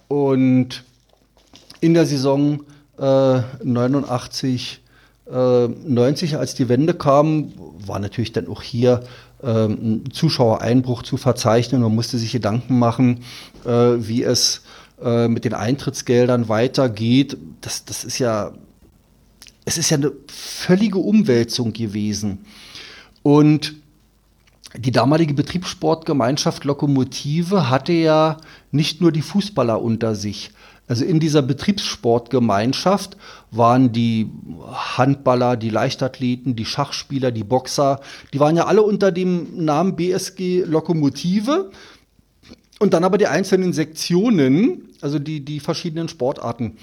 und 0.09 0.85
in 1.81 1.95
der 1.95 2.07
Saison 2.07 2.61
89, 2.99 4.83
äh, 5.33 5.69
90, 5.69 6.37
als 6.37 6.55
die 6.55 6.69
Wende 6.69 6.93
kam, 6.93 7.51
war 7.87 7.99
natürlich 7.99 8.33
dann 8.33 8.47
auch 8.47 8.61
hier 8.61 9.01
äh, 9.43 9.65
ein 9.65 10.05
Zuschauereinbruch 10.13 11.03
zu 11.03 11.17
verzeichnen. 11.17 11.81
Man 11.81 11.95
musste 11.95 12.19
sich 12.19 12.33
Gedanken 12.33 12.79
machen, 12.79 13.23
äh, 13.65 13.71
wie 13.71 14.23
es 14.23 14.59
äh, 14.59 14.80
mit 15.29 15.45
den 15.45 15.55
Eintrittsgeldern 15.55 16.49
weitergeht. 16.49 17.37
Das, 17.61 17.85
das 17.85 18.05
ist 18.05 18.19
ja, 18.19 18.53
es 19.65 19.79
ist 19.79 19.91
ja 19.91 19.97
eine 19.97 20.13
völlige 20.29 20.99
Umwälzung 20.99 21.73
gewesen. 21.73 22.45
Und 23.23 23.75
die 24.77 24.93
damalige 24.93 25.35
Betriebssportgemeinschaft 25.35 26.65
Lokomotive 26.65 27.71
hatte 27.71 27.93
ja 27.93 28.37
nicht 28.71 29.01
nur 29.01 29.11
die 29.11 29.23
Fußballer 29.23 29.83
unter 29.83 30.15
sich, 30.15 30.53
also 30.91 31.05
in 31.05 31.21
dieser 31.21 31.43
Betriebssportgemeinschaft 31.43 33.17
waren 33.53 33.93
die 33.93 34.29
Handballer, 34.73 35.57
die 35.57 35.71
Leichtathleten, 35.71 36.57
die 36.57 36.65
Schachspieler, 36.65 37.31
die 37.31 37.45
Boxer, 37.45 38.01
die 38.33 38.41
waren 38.41 38.57
ja 38.57 38.67
alle 38.67 38.83
unter 38.83 39.13
dem 39.13 39.65
Namen 39.65 39.95
BSG 39.95 40.65
Lokomotive. 40.65 41.71
Und 42.81 42.95
dann 42.95 43.05
aber 43.05 43.19
die 43.19 43.27
einzelnen 43.27 43.75
Sektionen, 43.75 44.89
also 45.03 45.19
die, 45.19 45.45
die 45.45 45.61
verschiedenen 45.61 46.09
Sportarten. 46.09 46.79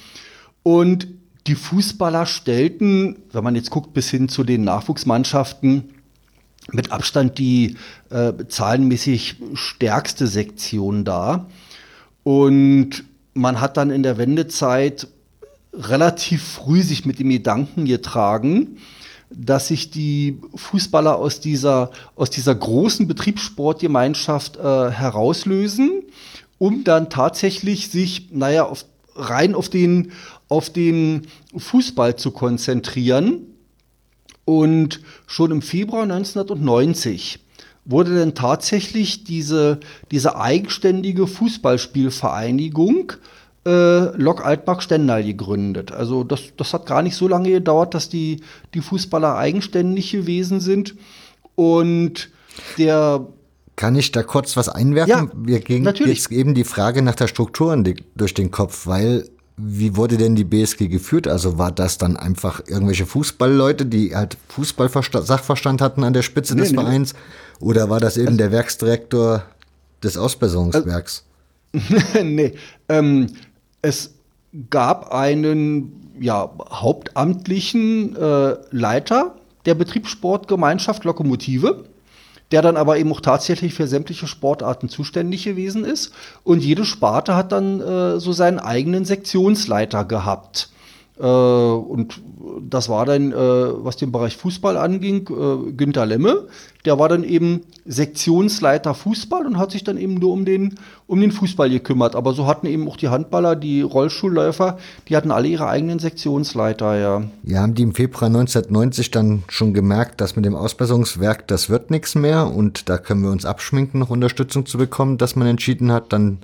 Und 0.61 1.07
die 1.47 1.55
Fußballer 1.55 2.27
stellten, 2.27 3.23
wenn 3.31 3.43
man 3.43 3.55
jetzt 3.55 3.71
guckt, 3.71 3.93
bis 3.93 4.09
hin 4.09 4.29
zu 4.29 4.43
den 4.43 4.63
Nachwuchsmannschaften, 4.63 5.95
mit 6.71 6.91
Abstand 6.91 7.39
die 7.39 7.77
äh, 8.11 8.33
zahlenmäßig 8.47 9.37
stärkste 9.53 10.27
Sektion 10.27 11.03
dar. 11.03 11.49
Und 12.23 13.05
man 13.33 13.59
hat 13.59 13.77
dann 13.77 13.89
in 13.89 14.03
der 14.03 14.19
Wendezeit 14.19 15.07
relativ 15.73 16.43
früh 16.43 16.83
sich 16.83 17.05
mit 17.05 17.17
dem 17.17 17.29
Gedanken 17.29 17.85
getragen, 17.85 18.77
dass 19.29 19.67
sich 19.67 19.91
die 19.91 20.39
Fußballer 20.55 21.17
aus 21.17 21.39
dieser, 21.39 21.91
aus 22.15 22.29
dieser 22.29 22.55
großen 22.55 23.07
Betriebssportgemeinschaft 23.07 24.57
äh, 24.57 24.89
herauslösen, 24.91 26.03
um 26.57 26.83
dann 26.83 27.09
tatsächlich 27.09 27.89
sich, 27.89 28.29
naja, 28.31 28.65
auf, 28.65 28.85
rein 29.15 29.53
auf 29.55 29.69
den, 29.69 30.11
auf 30.47 30.69
den 30.69 31.27
Fußball 31.55 32.15
zu 32.15 32.31
konzentrieren. 32.31 33.41
Und 34.45 35.01
schon 35.25 35.51
im 35.51 35.61
Februar 35.61 36.03
1990 36.03 37.39
wurde 37.83 38.15
dann 38.17 38.33
tatsächlich 38.33 39.23
diese, 39.23 39.79
diese 40.11 40.37
eigenständige 40.37 41.27
Fußballspielvereinigung 41.27 43.13
äh, 43.67 44.15
Lok 44.17 44.45
Altmark 44.45 44.81
Stendal 44.81 45.23
gegründet. 45.23 45.91
Also 45.91 46.23
das, 46.23 46.41
das 46.55 46.73
hat 46.73 46.85
gar 46.85 47.01
nicht 47.01 47.15
so 47.15 47.27
lange 47.27 47.51
gedauert, 47.51 47.93
dass 47.93 48.07
die, 48.07 48.41
die 48.73 48.81
Fußballer 48.81 49.35
eigenständig 49.35 50.11
gewesen 50.11 50.59
sind. 50.61 50.95
Und 51.55 52.29
der 52.77 53.27
kann 53.75 53.95
ich 53.95 54.11
da 54.11 54.23
kurz 54.23 54.57
was 54.57 54.69
einwerfen? 54.69 55.11
Ja, 55.11 55.29
Wir 55.35 55.59
gingen 55.59 55.83
natürlich. 55.83 56.17
jetzt 56.17 56.31
eben 56.31 56.55
die 56.55 56.63
Frage 56.63 57.01
nach 57.01 57.15
der 57.15 57.27
Struktur 57.27 57.77
durch 58.15 58.33
den 58.33 58.49
Kopf, 58.49 58.87
weil 58.87 59.29
wie 59.57 59.95
wurde 59.95 60.17
denn 60.17 60.35
die 60.35 60.43
BSG 60.43 60.87
geführt? 60.87 61.27
Also 61.27 61.57
war 61.57 61.71
das 61.71 61.97
dann 61.97 62.15
einfach 62.15 62.61
irgendwelche 62.67 63.05
Fußballleute, 63.05 63.85
die 63.85 64.15
halt 64.15 64.37
Fußball-Sachverstand 64.49 65.81
hatten 65.81 66.03
an 66.03 66.13
der 66.13 66.21
Spitze 66.21 66.55
Nee, 66.55 66.61
des 66.61 66.71
nee. 66.71 66.77
Vereins? 66.77 67.13
Oder 67.59 67.89
war 67.89 67.99
das 67.99 68.17
eben 68.17 68.37
der 68.37 68.51
Werksdirektor 68.51 69.43
des 70.03 70.15
Ausbesserungswerks? 70.17 71.23
nee, 72.23 72.53
ähm, 72.87 73.27
es 73.81 74.15
gab 74.69 75.11
einen 75.11 76.15
ja, 76.19 76.49
hauptamtlichen 76.69 78.15
äh, 78.15 78.55
Leiter 78.71 79.35
der 79.65 79.75
Betriebssportgemeinschaft 79.75 81.03
Lokomotive, 81.03 81.85
der 82.51 82.61
dann 82.61 82.77
aber 82.77 82.97
eben 82.97 83.11
auch 83.11 83.21
tatsächlich 83.21 83.73
für 83.73 83.87
sämtliche 83.87 84.27
Sportarten 84.27 84.89
zuständig 84.89 85.43
gewesen 85.43 85.83
ist. 85.83 86.13
Und 86.43 86.63
jede 86.63 86.85
Sparte 86.85 87.35
hat 87.35 87.51
dann 87.51 87.81
äh, 87.81 88.19
so 88.19 88.31
seinen 88.31 88.59
eigenen 88.59 89.05
Sektionsleiter 89.05 90.05
gehabt. 90.05 90.69
Äh, 91.19 91.23
und 91.23 92.21
das 92.69 92.89
war 92.89 93.05
dann, 93.05 93.31
äh, 93.31 93.35
was 93.35 93.97
den 93.97 94.11
Bereich 94.11 94.37
Fußball 94.37 94.77
anging, 94.77 95.27
äh, 95.29 95.71
Günter 95.71 96.05
Lemme. 96.05 96.47
Der 96.85 96.99
war 96.99 97.09
dann 97.09 97.23
eben 97.23 97.61
Sektionsleiter 97.85 98.93
Fußball 98.93 99.45
und 99.45 99.57
hat 99.57 99.71
sich 99.71 99.83
dann 99.83 99.97
eben 99.97 100.15
nur 100.15 100.31
um 100.31 100.45
den, 100.45 100.75
um 101.05 101.19
den 101.19 101.31
Fußball 101.31 101.69
gekümmert. 101.69 102.15
Aber 102.15 102.33
so 102.33 102.47
hatten 102.47 102.67
eben 102.67 102.87
auch 102.87 102.97
die 102.97 103.09
Handballer, 103.09 103.55
die 103.55 103.81
Rollstuhlläufer, 103.81 104.77
die 105.07 105.15
hatten 105.15 105.31
alle 105.31 105.47
ihre 105.47 105.67
eigenen 105.67 105.99
Sektionsleiter, 105.99 106.97
ja. 106.97 107.23
Ja, 107.43 107.61
haben 107.61 107.75
die 107.75 107.83
im 107.83 107.93
Februar 107.93 108.27
1990 108.27 109.11
dann 109.11 109.43
schon 109.49 109.73
gemerkt, 109.73 110.21
dass 110.21 110.35
mit 110.35 110.45
dem 110.45 110.55
Ausbesserungswerk 110.55 111.47
das 111.47 111.69
wird 111.69 111.91
nichts 111.91 112.15
mehr 112.15 112.47
und 112.47 112.89
da 112.89 112.97
können 112.97 113.23
wir 113.23 113.31
uns 113.31 113.45
abschminken, 113.45 113.99
noch 113.99 114.09
Unterstützung 114.09 114.65
zu 114.65 114.77
bekommen, 114.77 115.17
dass 115.17 115.35
man 115.35 115.47
entschieden 115.47 115.91
hat, 115.91 116.13
dann 116.13 116.39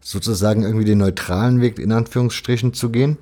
sozusagen 0.00 0.62
irgendwie 0.62 0.84
den 0.84 0.98
neutralen 0.98 1.60
Weg 1.60 1.78
in 1.78 1.92
Anführungsstrichen 1.92 2.72
zu 2.74 2.90
gehen? 2.90 3.18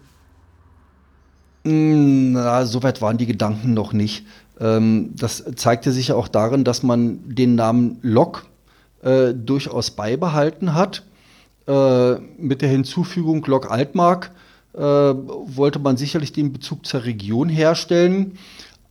Na, 1.68 2.64
so 2.66 2.82
weit 2.82 3.02
waren 3.02 3.18
die 3.18 3.26
Gedanken 3.26 3.74
noch 3.74 3.92
nicht. 3.92 4.24
Ähm, 4.60 5.14
das 5.16 5.44
zeigte 5.56 5.92
sich 5.92 6.08
ja 6.08 6.14
auch 6.14 6.28
darin, 6.28 6.64
dass 6.64 6.82
man 6.82 7.20
den 7.26 7.54
Namen 7.54 7.98
Lok 8.02 8.46
äh, 9.02 9.34
durchaus 9.34 9.90
beibehalten 9.90 10.74
hat. 10.74 11.02
Äh, 11.66 12.14
mit 12.38 12.62
der 12.62 12.68
Hinzufügung 12.68 13.44
Lok 13.46 13.70
Altmark 13.70 14.30
äh, 14.74 14.80
wollte 14.80 15.78
man 15.78 15.96
sicherlich 15.96 16.32
den 16.32 16.52
Bezug 16.52 16.86
zur 16.86 17.04
Region 17.04 17.48
herstellen. 17.48 18.38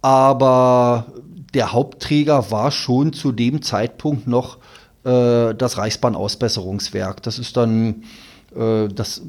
Aber 0.01 1.07
der 1.53 1.73
Hauptträger 1.73 2.51
war 2.51 2.71
schon 2.71 3.13
zu 3.13 3.31
dem 3.31 3.61
Zeitpunkt 3.61 4.27
noch 4.27 4.57
äh, 5.03 5.55
das 5.55 5.77
Reichsbahnausbesserungswerk. 5.77 7.23
Das 7.23 7.39
ist 7.39 7.57
dann, 7.57 8.03
äh, 8.55 8.87
das 8.89 9.21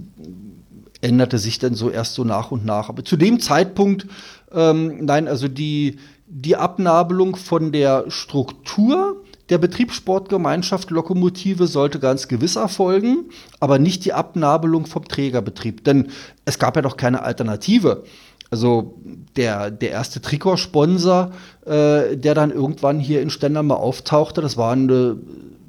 änderte 1.01 1.39
sich 1.39 1.59
dann 1.59 1.75
so 1.75 1.91
erst 1.91 2.15
so 2.15 2.25
nach 2.25 2.51
und 2.51 2.65
nach. 2.65 2.89
Aber 2.89 3.05
zu 3.05 3.17
dem 3.17 3.41
Zeitpunkt, 3.41 4.07
ähm, 4.53 5.05
nein, 5.05 5.29
also 5.29 5.49
die, 5.49 5.99
die 6.27 6.57
Abnabelung 6.57 7.37
von 7.37 7.73
der 7.73 8.05
Struktur 8.09 9.23
der 9.49 9.59
Betriebssportgemeinschaft 9.59 10.91
Lokomotive 10.91 11.67
sollte 11.67 12.01
ganz 12.01 12.29
gewiss 12.29 12.57
erfolgen, 12.57 13.31
aber 13.61 13.79
nicht 13.79 14.05
die 14.05 14.13
Abnabelung 14.13 14.87
vom 14.87 15.07
Trägerbetrieb. 15.07 15.85
Denn 15.85 16.09
es 16.45 16.59
gab 16.59 16.77
ja 16.77 16.83
doch 16.83 16.99
keine 16.99 17.23
Alternative. 17.23 18.05
Also 18.51 18.99
der, 19.37 19.71
der 19.71 19.91
erste 19.91 20.21
Trikotsponsor, 20.21 21.33
äh, 21.65 22.17
der 22.17 22.35
dann 22.35 22.51
irgendwann 22.51 22.99
hier 22.99 23.23
in 23.23 23.31
Stendal 23.31 23.63
mal 23.63 23.77
auftauchte, 23.77 24.41
das 24.41 24.57
war 24.57 24.73
eine, 24.73 25.19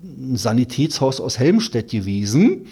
ein 0.03 0.35
Sanitätshaus 0.35 1.21
aus 1.21 1.39
Helmstedt 1.39 1.91
gewesen 1.91 2.67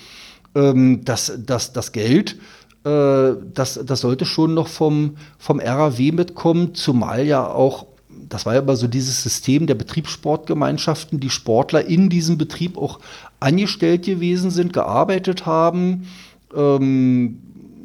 ähm, 0.58 1.06
das, 1.06 1.32
das, 1.46 1.74
das 1.74 1.92
Geld, 1.92 2.38
äh, 2.84 3.34
das, 3.54 3.80
das 3.86 4.02
sollte 4.02 4.26
schon 4.26 4.54
noch 4.54 4.68
vom, 4.68 5.18
vom 5.38 5.60
RAW 5.60 6.12
mitkommen, 6.12 6.74
zumal 6.74 7.26
ja 7.26 7.46
auch, 7.48 7.88
das 8.10 8.46
war 8.46 8.56
ja 8.56 8.62
immer 8.62 8.76
so 8.76 8.88
dieses 8.88 9.22
System 9.24 9.68
der 9.68 9.76
Betriebssportgemeinschaften, 9.76 11.20
die 11.20 11.30
Sportler 11.30 11.86
in 11.86 12.10
diesem 12.10 12.38
Betrieb 12.38 12.78
auch 12.78 13.00
angestellt 13.40 14.06
gewesen 14.06 14.52
sind, 14.52 14.74
gearbeitet 14.74 15.46
haben, 15.46 16.08
ähm, 16.56 17.40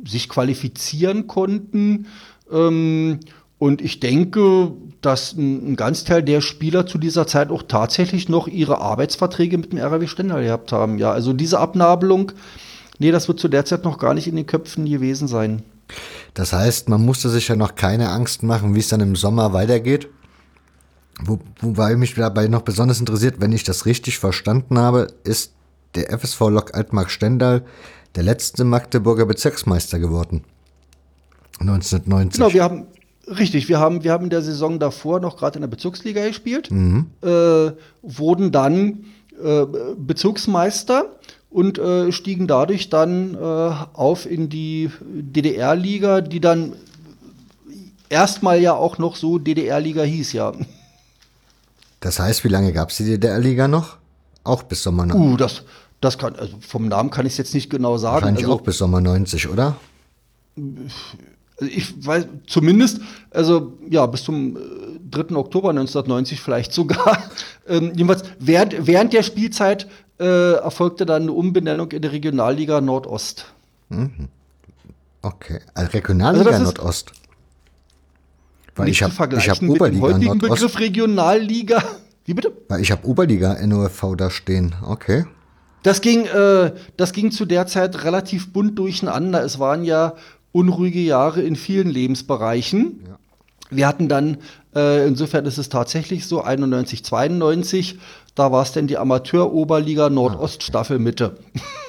sich 0.07 0.28
qualifizieren 0.28 1.27
konnten. 1.27 2.07
Ähm, 2.51 3.20
und 3.63 3.81
ich 3.81 4.01
denke, 4.01 4.73
dass 5.03 5.35
ein, 5.35 5.71
ein 5.71 5.77
ganz 5.77 6.03
Teil 6.03 6.25
der 6.25 6.41
Spieler 6.41 6.85
zu 6.85 6.99
dieser 6.99 7.29
Zeit 7.29 7.51
auch 7.53 7.63
tatsächlich 7.63 8.29
noch 8.29 8.49
ihre 8.49 8.81
Arbeitsverträge 8.81 9.57
mit 9.57 9.73
dem 9.73 9.79
RW 9.79 10.09
Stendal 10.09 10.43
gehabt 10.43 10.73
haben. 10.73 10.99
Ja, 10.99 11.13
also 11.13 11.33
diese 11.33 11.61
Abnabelung, 11.61 12.33
nee, 12.99 13.13
das 13.13 13.29
wird 13.29 13.39
zu 13.39 13.47
der 13.47 13.65
Zeit 13.65 13.85
noch 13.85 13.99
gar 13.99 14.15
nicht 14.15 14.27
in 14.27 14.35
den 14.35 14.47
Köpfen 14.47 14.85
gewesen 14.85 15.29
sein. 15.29 15.63
Das 16.35 16.53
heißt, 16.53 16.89
man 16.89 17.05
musste 17.05 17.29
sich 17.29 17.47
ja 17.47 17.55
noch 17.55 17.77
keine 17.77 18.09
Angst 18.09 18.43
machen, 18.43 18.75
wie 18.75 18.81
es 18.81 18.89
dann 18.89 18.99
im 18.99 19.15
Sommer 19.15 19.53
weitergeht. 19.53 20.09
Wo, 21.21 21.39
wobei 21.61 21.95
mich 21.95 22.17
dabei 22.17 22.49
noch 22.49 22.63
besonders 22.63 22.99
interessiert, 22.99 23.37
wenn 23.39 23.53
ich 23.53 23.63
das 23.63 23.87
richtig 23.87 24.19
verstanden 24.19 24.77
habe, 24.77 25.07
ist 25.23 25.53
der 25.95 26.11
FSV 26.11 26.41
Lok 26.49 26.75
Altmark 26.75 27.13
Stendal 27.13 27.63
der 28.17 28.25
letzte 28.25 28.65
Magdeburger 28.65 29.25
Bezirksmeister 29.25 30.01
geworden. 30.01 30.43
1990. 31.61 32.41
Genau, 32.41 32.53
wir 32.53 32.65
haben, 32.65 32.87
richtig, 33.27 33.69
wir 33.69 33.78
haben, 33.78 34.05
wir 34.05 34.12
haben 34.12 34.24
in 34.24 34.31
der 34.31 34.43
Saison 34.43 34.78
davor 34.78 35.20
noch 35.20 35.36
gerade 35.36 35.57
in 35.57 35.62
der 35.62 35.69
Bezirksliga 35.69 36.27
gespielt, 36.27 36.70
äh, 36.70 37.73
wurden 38.03 38.53
dann 38.53 39.05
äh, 39.43 39.66
Bezirksmeister 39.97 41.07
und 41.51 41.78
äh, 41.78 42.12
stiegen 42.12 42.47
dadurch 42.47 42.89
dann 42.89 43.35
äh, 43.35 43.39
auf 43.39 44.31
in 44.31 44.49
die 44.49 44.90
DDR-Liga, 45.03 46.20
die 46.20 46.40
dann 46.40 46.73
erstmal 48.09 48.61
ja 48.61 48.74
auch 48.74 48.99
noch 48.99 49.16
so 49.16 49.39
DDR-Liga 49.39 50.03
hieß, 50.03 50.32
ja. 50.32 50.53
Das 52.01 52.19
heißt, 52.19 52.44
wie 52.44 52.49
lange 52.49 52.73
gab 52.73 52.90
es 52.90 52.97
die 52.97 53.05
DDR-Liga 53.05 53.69
noch? 53.69 53.97
Auch 54.44 54.65
bis 54.65 54.82
Sommer 54.82 55.07
90. 55.07 55.32
Uh, 55.32 55.36
das, 55.36 55.62
das 56.01 56.19
kann, 56.19 56.35
also 56.35 56.57
vom 56.61 56.89
Namen 56.89 57.11
kann 57.11 57.27
ich 57.27 57.32
es 57.32 57.39
jetzt 57.39 57.55
nicht 57.55 57.70
genau 57.70 57.97
sagen. 57.97 58.23
Wahrscheinlich 58.23 58.44
Also, 58.44 58.57
auch 58.57 58.62
bis 58.62 58.78
Sommer 58.78 59.01
90, 59.01 59.49
oder? 59.49 59.77
Also 61.63 61.75
ich 61.75 62.07
weiß 62.07 62.27
zumindest, 62.47 63.01
also 63.31 63.75
ja, 63.89 64.05
bis 64.07 64.25
zum 64.25 64.57
äh, 64.57 64.61
3. 65.11 65.37
Oktober 65.37 65.71
1990 65.71 66.41
vielleicht 66.41 66.73
sogar. 66.73 67.23
ähm, 67.69 67.93
jedenfalls 67.95 68.25
während, 68.41 68.87
während 68.87 69.13
der 69.13 69.23
Spielzeit 69.23 69.87
äh, 70.19 70.55
erfolgte 70.55 71.07
dann 71.07 71.23
eine 71.23 71.33
Umbenennung 71.33 71.93
in 71.93 72.03
der 72.03 72.11
Regionalliga 72.11 72.81
Nordost. 72.81 73.47
Okay. 75.23 75.61
Also 75.75 75.93
Regionalliga 75.93 76.51
Also 76.51 76.65
Nordost. 76.65 77.13
Weil 78.75 78.87
Nicht 78.87 78.97
ich 78.97 79.03
habe 79.03 79.37
ich 79.37 79.49
hab 79.49 79.63
mit 79.63 79.71
dem 79.71 79.77
Oberliga 79.77 80.03
heutigen 80.03 80.25
Nordost. 80.39 80.51
Begriff 80.51 80.81
Regionalliga. 80.81 81.85
Wie 82.25 82.35
bitte? 82.35 82.53
Weil 82.69 82.81
ich 82.81 82.91
habe 82.91 83.07
Oberliga 83.07 83.65
NOFV 83.65 84.17
da 84.17 84.31
stehen. 84.31 84.75
Okay. 84.83 85.27
Das 85.85 86.01
ging, 86.01 86.25
äh, 86.25 86.73
das 86.97 87.13
ging 87.13 87.31
zu 87.31 87.45
der 87.45 87.67
Zeit 87.67 88.05
relativ 88.05 88.53
bunt 88.53 88.79
durcheinander. 88.79 89.45
Es 89.45 89.59
waren 89.59 89.85
ja 89.85 90.15
unruhige 90.53 91.01
Jahre 91.01 91.43
in 91.43 91.57
vielen 91.57 91.91
Lebensbereichen. 91.91 93.01
Wir 93.70 93.87
hatten 93.89 94.09
dann, 94.09 94.39
äh, 94.74 95.07
insofern 95.07 95.47
ist 95.47 95.59
es 95.59 95.69
tatsächlich 95.69 96.27
so, 96.27 96.43
91, 96.43 97.05
92, 97.05 97.99
da 98.35 98.53
war 98.53 98.62
es 98.62 98.73
denn 98.73 98.87
die 98.87 98.99
Amateur-Oberliga 98.99 100.11
Nordost 100.11 100.62
Staffel 100.62 100.99
Mitte. 100.99 101.39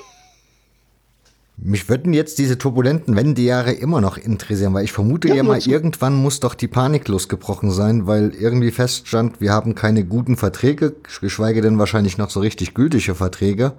Mich 1.58 1.88
würden 1.88 2.14
jetzt 2.14 2.40
diese 2.40 2.58
turbulenten 2.58 3.16
Wendejahre 3.16 3.72
immer 3.72 4.02
noch 4.02 4.18
interessieren, 4.18 4.74
weil 4.74 4.84
ich 4.84 4.92
vermute 4.92 5.30
ja, 5.30 5.36
ja 5.36 5.44
mal, 5.44 5.60
irgendwann 5.60 6.16
muss 6.16 6.42
doch 6.42 6.56
die 6.56 6.68
Panik 6.68 7.08
losgebrochen 7.08 7.72
sein, 7.72 8.06
weil 8.08 8.34
irgendwie 8.38 8.72
feststand, 8.72 9.40
wir 9.40 9.54
haben 9.54 9.74
keine 9.76 10.04
guten 10.04 10.36
Verträge, 10.36 10.96
geschweige 11.22 11.62
denn 11.62 11.80
wahrscheinlich 11.80 12.18
noch 12.18 12.32
so 12.32 12.42
richtig 12.42 12.74
gültige 12.74 13.16
Verträge. 13.16 13.74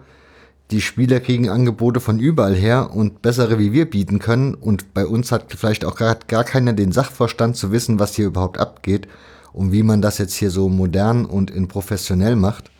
Die 0.74 0.80
Spieler 0.80 1.20
kriegen 1.20 1.48
Angebote 1.48 2.00
von 2.00 2.18
überall 2.18 2.56
her 2.56 2.90
und 2.92 3.22
bessere 3.22 3.60
wie 3.60 3.72
wir 3.72 3.88
bieten 3.88 4.18
können 4.18 4.54
und 4.54 4.92
bei 4.92 5.06
uns 5.06 5.30
hat 5.30 5.54
vielleicht 5.56 5.84
auch 5.84 5.94
gar, 5.94 6.16
gar 6.26 6.42
keiner 6.42 6.72
den 6.72 6.90
Sachverstand 6.90 7.56
zu 7.56 7.70
wissen, 7.70 8.00
was 8.00 8.16
hier 8.16 8.26
überhaupt 8.26 8.58
abgeht 8.58 9.06
und 9.52 9.70
wie 9.70 9.84
man 9.84 10.02
das 10.02 10.18
jetzt 10.18 10.34
hier 10.34 10.50
so 10.50 10.68
modern 10.68 11.26
und 11.26 11.52
in 11.52 11.68
professionell 11.68 12.34
macht. 12.34 12.72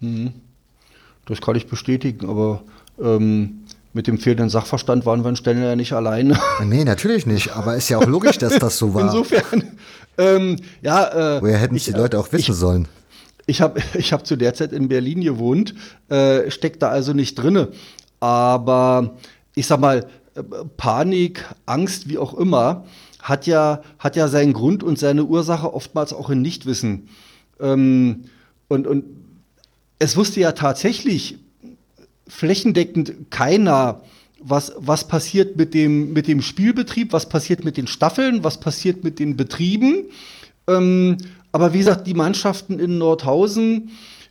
Mhm. 0.00 0.32
Das 1.26 1.42
kann 1.42 1.54
ich 1.54 1.66
bestätigen, 1.66 2.26
aber 2.26 2.62
ähm, 2.98 3.64
mit 3.92 4.06
dem 4.06 4.16
fehlenden 4.16 4.48
Sachverstand 4.48 5.04
waren 5.04 5.24
wir 5.24 5.28
an 5.28 5.36
Stellen 5.36 5.62
ja 5.62 5.76
nicht 5.76 5.92
alleine. 5.92 6.40
Nee, 6.64 6.84
natürlich 6.84 7.26
nicht, 7.26 7.54
aber 7.54 7.76
ist 7.76 7.90
ja 7.90 7.98
auch 7.98 8.06
logisch, 8.06 8.38
dass 8.38 8.58
das 8.58 8.78
so 8.78 8.94
war. 8.94 9.02
Insofern, 9.02 9.64
ähm, 10.16 10.56
ja. 10.80 11.36
Äh, 11.36 11.42
Woher 11.42 11.58
hätten 11.58 11.76
es 11.76 11.84
die 11.84 11.92
Leute 11.92 12.18
auch 12.18 12.32
wissen 12.32 12.52
ich, 12.52 12.56
sollen? 12.56 12.88
Ich 13.52 13.60
habe 13.60 13.82
ich 13.94 14.12
hab 14.14 14.26
zu 14.26 14.36
der 14.36 14.54
Zeit 14.54 14.72
in 14.72 14.88
Berlin 14.88 15.20
gewohnt, 15.20 15.74
äh, 16.08 16.50
steckt 16.50 16.82
da 16.82 16.88
also 16.88 17.12
nicht 17.12 17.34
drinne. 17.34 17.68
Aber 18.18 19.16
ich 19.54 19.66
sag 19.66 19.78
mal, 19.78 20.06
Panik, 20.78 21.44
Angst, 21.66 22.08
wie 22.08 22.16
auch 22.16 22.32
immer, 22.32 22.86
hat 23.20 23.46
ja, 23.46 23.82
hat 23.98 24.16
ja 24.16 24.28
seinen 24.28 24.54
Grund 24.54 24.82
und 24.82 24.98
seine 24.98 25.24
Ursache 25.24 25.74
oftmals 25.74 26.14
auch 26.14 26.30
in 26.30 26.40
Nichtwissen. 26.40 27.08
Ähm, 27.60 28.24
und, 28.68 28.86
und 28.86 29.04
es 29.98 30.16
wusste 30.16 30.40
ja 30.40 30.52
tatsächlich 30.52 31.36
flächendeckend 32.26 33.30
keiner, 33.30 34.00
was, 34.40 34.72
was 34.78 35.06
passiert 35.06 35.56
mit 35.56 35.74
dem, 35.74 36.14
mit 36.14 36.26
dem 36.26 36.40
Spielbetrieb, 36.40 37.12
was 37.12 37.28
passiert 37.28 37.64
mit 37.64 37.76
den 37.76 37.86
Staffeln, 37.86 38.42
was 38.42 38.58
passiert 38.58 39.04
mit 39.04 39.18
den 39.18 39.36
Betrieben. 39.36 40.06
Ähm, 40.66 41.18
aber 41.52 41.74
wie 41.74 41.78
gesagt, 41.78 42.06
die 42.06 42.14
Mannschaften 42.14 42.78
in 42.78 42.98
Nordhausen, 42.98 43.90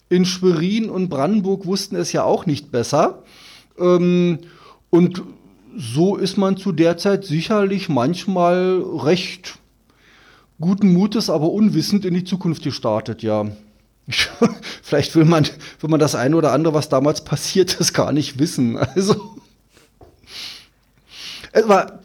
in 0.10 0.26
Schwerin 0.26 0.90
und 0.90 1.10
Brandenburg 1.10 1.66
wussten 1.66 1.96
es 1.96 2.12
ja 2.12 2.24
auch 2.24 2.46
nicht 2.46 2.72
besser. 2.72 3.24
Ähm, 3.80 4.40
und 4.90 5.24
so 5.78 6.18
ist 6.18 6.38
man 6.38 6.58
zu 6.58 6.72
der 6.72 6.98
Zeit 6.98 7.24
sicherlich 7.24 7.88
manchmal 7.88 8.82
recht 8.82 9.60
guten 10.60 10.92
Mutes, 10.92 11.30
aber 11.30 11.52
unwissend 11.52 12.06
in 12.06 12.14
die 12.14 12.24
Zukunft 12.24 12.64
gestartet, 12.64 13.24
ja. 13.24 13.46
Vielleicht 14.82 15.16
will 15.16 15.26
man, 15.26 15.46
will 15.80 15.90
man 15.90 16.00
das 16.00 16.16
eine 16.16 16.36
oder 16.36 16.52
andere, 16.52 16.74
was 16.74 16.90
damals 16.90 17.24
passiert 17.24 17.74
ist, 17.76 17.94
gar 17.94 18.12
nicht 18.12 18.40
wissen. 18.40 18.78
Also, 18.78 19.38
es 21.54 21.68
war, 21.68 22.00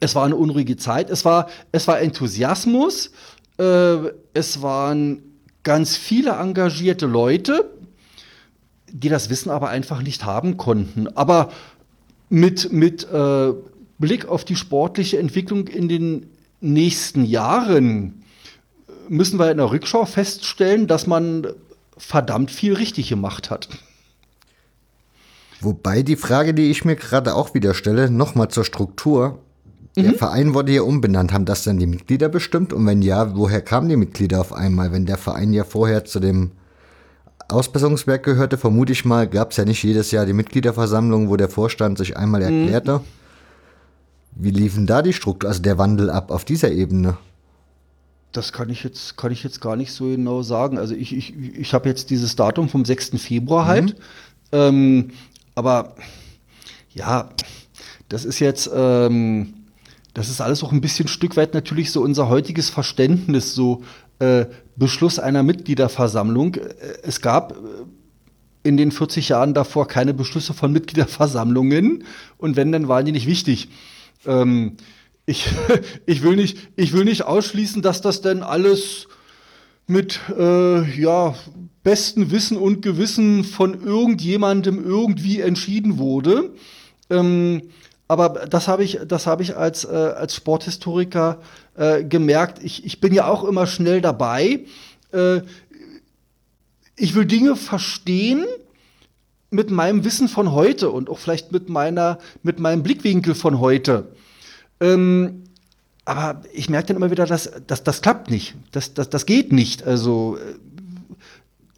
es 0.00 0.14
war 0.14 0.24
eine 0.24 0.36
unruhige 0.36 0.76
Zeit. 0.76 1.10
Es 1.10 1.24
war, 1.24 1.48
es 1.72 1.88
war 1.88 2.00
Enthusiasmus. 2.00 3.10
Äh, 3.58 4.12
es 4.32 4.62
waren 4.62 5.22
ganz 5.62 5.96
viele 5.96 6.32
engagierte 6.32 7.06
Leute, 7.06 7.70
die 8.90 9.08
das 9.08 9.30
Wissen 9.30 9.50
aber 9.50 9.70
einfach 9.70 10.02
nicht 10.02 10.24
haben 10.24 10.56
konnten. 10.56 11.08
Aber 11.08 11.50
mit, 12.28 12.72
mit 12.72 13.04
äh, 13.10 13.52
Blick 13.98 14.26
auf 14.26 14.44
die 14.44 14.56
sportliche 14.56 15.18
Entwicklung 15.18 15.68
in 15.68 15.88
den 15.88 16.26
nächsten 16.60 17.24
Jahren 17.24 18.24
müssen 19.08 19.38
wir 19.38 19.50
in 19.50 19.58
der 19.58 19.70
Rückschau 19.70 20.06
feststellen, 20.06 20.86
dass 20.86 21.06
man 21.06 21.46
verdammt 21.96 22.50
viel 22.50 22.74
richtig 22.74 23.08
gemacht 23.08 23.50
hat. 23.50 23.68
Wobei 25.60 26.02
die 26.02 26.16
Frage, 26.16 26.54
die 26.54 26.70
ich 26.70 26.84
mir 26.84 26.96
gerade 26.96 27.34
auch 27.34 27.54
wieder 27.54 27.74
stelle, 27.74 28.10
nochmal 28.10 28.48
zur 28.48 28.64
Struktur. 28.64 29.38
Der 29.96 30.12
mhm. 30.12 30.16
Verein 30.16 30.54
wurde 30.54 30.72
ja 30.72 30.82
umbenannt. 30.82 31.32
Haben 31.32 31.44
das 31.44 31.62
dann 31.62 31.78
die 31.78 31.86
Mitglieder 31.86 32.28
bestimmt? 32.28 32.72
Und 32.72 32.86
wenn 32.86 33.02
ja, 33.02 33.36
woher 33.36 33.60
kamen 33.60 33.88
die 33.88 33.96
Mitglieder 33.96 34.40
auf 34.40 34.52
einmal? 34.52 34.92
Wenn 34.92 35.06
der 35.06 35.18
Verein 35.18 35.52
ja 35.52 35.64
vorher 35.64 36.04
zu 36.04 36.18
dem 36.18 36.50
Ausbesserungswerk 37.48 38.24
gehörte, 38.24 38.58
vermute 38.58 38.92
ich 38.92 39.04
mal, 39.04 39.28
gab 39.28 39.52
es 39.52 39.56
ja 39.56 39.64
nicht 39.64 39.82
jedes 39.84 40.10
Jahr 40.10 40.26
die 40.26 40.32
Mitgliederversammlung, 40.32 41.28
wo 41.28 41.36
der 41.36 41.48
Vorstand 41.48 41.98
sich 41.98 42.16
einmal 42.16 42.40
mhm. 42.40 42.62
erklärte. 42.62 42.98
Mhm. 42.98 43.04
Wie 44.36 44.50
liefen 44.50 44.86
da 44.86 45.00
die 45.02 45.12
Struktur, 45.12 45.48
also 45.48 45.62
der 45.62 45.78
Wandel 45.78 46.10
ab 46.10 46.32
auf 46.32 46.44
dieser 46.44 46.72
Ebene? 46.72 47.16
Das 48.32 48.52
kann 48.52 48.68
ich 48.68 48.82
jetzt, 48.82 49.16
kann 49.16 49.30
ich 49.30 49.44
jetzt 49.44 49.60
gar 49.60 49.76
nicht 49.76 49.92
so 49.92 50.06
genau 50.06 50.42
sagen. 50.42 50.76
Also 50.76 50.94
ich, 50.96 51.16
ich, 51.16 51.34
ich 51.36 51.72
habe 51.72 51.88
jetzt 51.88 52.10
dieses 52.10 52.34
Datum 52.34 52.68
vom 52.68 52.84
6. 52.84 53.10
Februar 53.18 53.66
halt. 53.66 53.96
Mhm. 53.96 54.02
Ähm, 54.50 55.10
aber 55.54 55.94
ja, 56.92 57.28
das 58.08 58.24
ist 58.24 58.40
jetzt, 58.40 58.68
ähm, 58.74 59.54
das 60.14 60.28
ist 60.28 60.40
alles 60.40 60.62
auch 60.62 60.72
ein 60.72 60.80
bisschen 60.80 61.08
Stück 61.08 61.36
weit 61.36 61.54
natürlich 61.54 61.90
so 61.90 62.00
unser 62.00 62.28
heutiges 62.28 62.70
Verständnis, 62.70 63.54
so 63.54 63.82
äh, 64.20 64.46
Beschluss 64.76 65.18
einer 65.18 65.42
Mitgliederversammlung. 65.42 66.54
Äh, 66.54 66.74
es 67.02 67.20
gab 67.20 67.52
äh, 67.52 67.56
in 68.62 68.76
den 68.76 68.92
40 68.92 69.28
Jahren 69.28 69.54
davor 69.54 69.88
keine 69.88 70.14
Beschlüsse 70.14 70.54
von 70.54 70.72
Mitgliederversammlungen 70.72 72.04
und 72.38 72.56
wenn, 72.56 72.72
dann 72.72 72.88
waren 72.88 73.04
die 73.04 73.12
nicht 73.12 73.26
wichtig. 73.26 73.68
Ähm, 74.24 74.76
ich, 75.26 75.48
ich, 76.06 76.22
will 76.22 76.36
nicht, 76.36 76.58
ich 76.76 76.92
will 76.92 77.04
nicht 77.04 77.24
ausschließen, 77.24 77.82
dass 77.82 78.00
das 78.00 78.20
denn 78.20 78.42
alles 78.42 79.08
mit 79.86 80.20
äh, 80.38 81.00
ja, 81.00 81.34
besten 81.82 82.30
Wissen 82.30 82.56
und 82.56 82.82
Gewissen 82.82 83.44
von 83.44 83.82
irgendjemandem 83.82 84.82
irgendwie 84.82 85.40
entschieden 85.40 85.98
wurde. 85.98 86.54
Ähm, 87.10 87.62
aber 88.14 88.46
das 88.46 88.68
habe 88.68 88.84
ich, 88.84 89.00
das 89.06 89.26
hab 89.26 89.40
ich 89.40 89.56
als, 89.56 89.84
äh, 89.84 89.88
als 89.88 90.34
Sporthistoriker 90.34 91.40
äh, 91.76 92.04
gemerkt. 92.04 92.62
Ich, 92.62 92.84
ich 92.84 93.00
bin 93.00 93.12
ja 93.12 93.26
auch 93.26 93.44
immer 93.44 93.66
schnell 93.66 94.00
dabei. 94.00 94.60
Äh, 95.12 95.40
ich 96.96 97.14
will 97.14 97.24
Dinge 97.24 97.56
verstehen 97.56 98.46
mit 99.50 99.70
meinem 99.70 100.04
Wissen 100.04 100.28
von 100.28 100.52
heute 100.52 100.90
und 100.90 101.10
auch 101.10 101.18
vielleicht 101.18 101.52
mit, 101.52 101.68
meiner, 101.68 102.18
mit 102.42 102.58
meinem 102.60 102.82
Blickwinkel 102.82 103.34
von 103.34 103.60
heute. 103.60 104.08
Ähm, 104.80 105.44
aber 106.04 106.42
ich 106.52 106.68
merke 106.68 106.88
dann 106.88 106.96
immer 106.96 107.10
wieder, 107.10 107.26
dass, 107.26 107.50
dass 107.66 107.82
das 107.82 108.02
klappt 108.02 108.30
nicht. 108.30 108.54
Das, 108.72 108.94
das, 108.94 109.08
das 109.10 109.26
geht 109.26 109.52
nicht. 109.52 109.84
Also, 109.84 110.36
äh, 110.36 110.54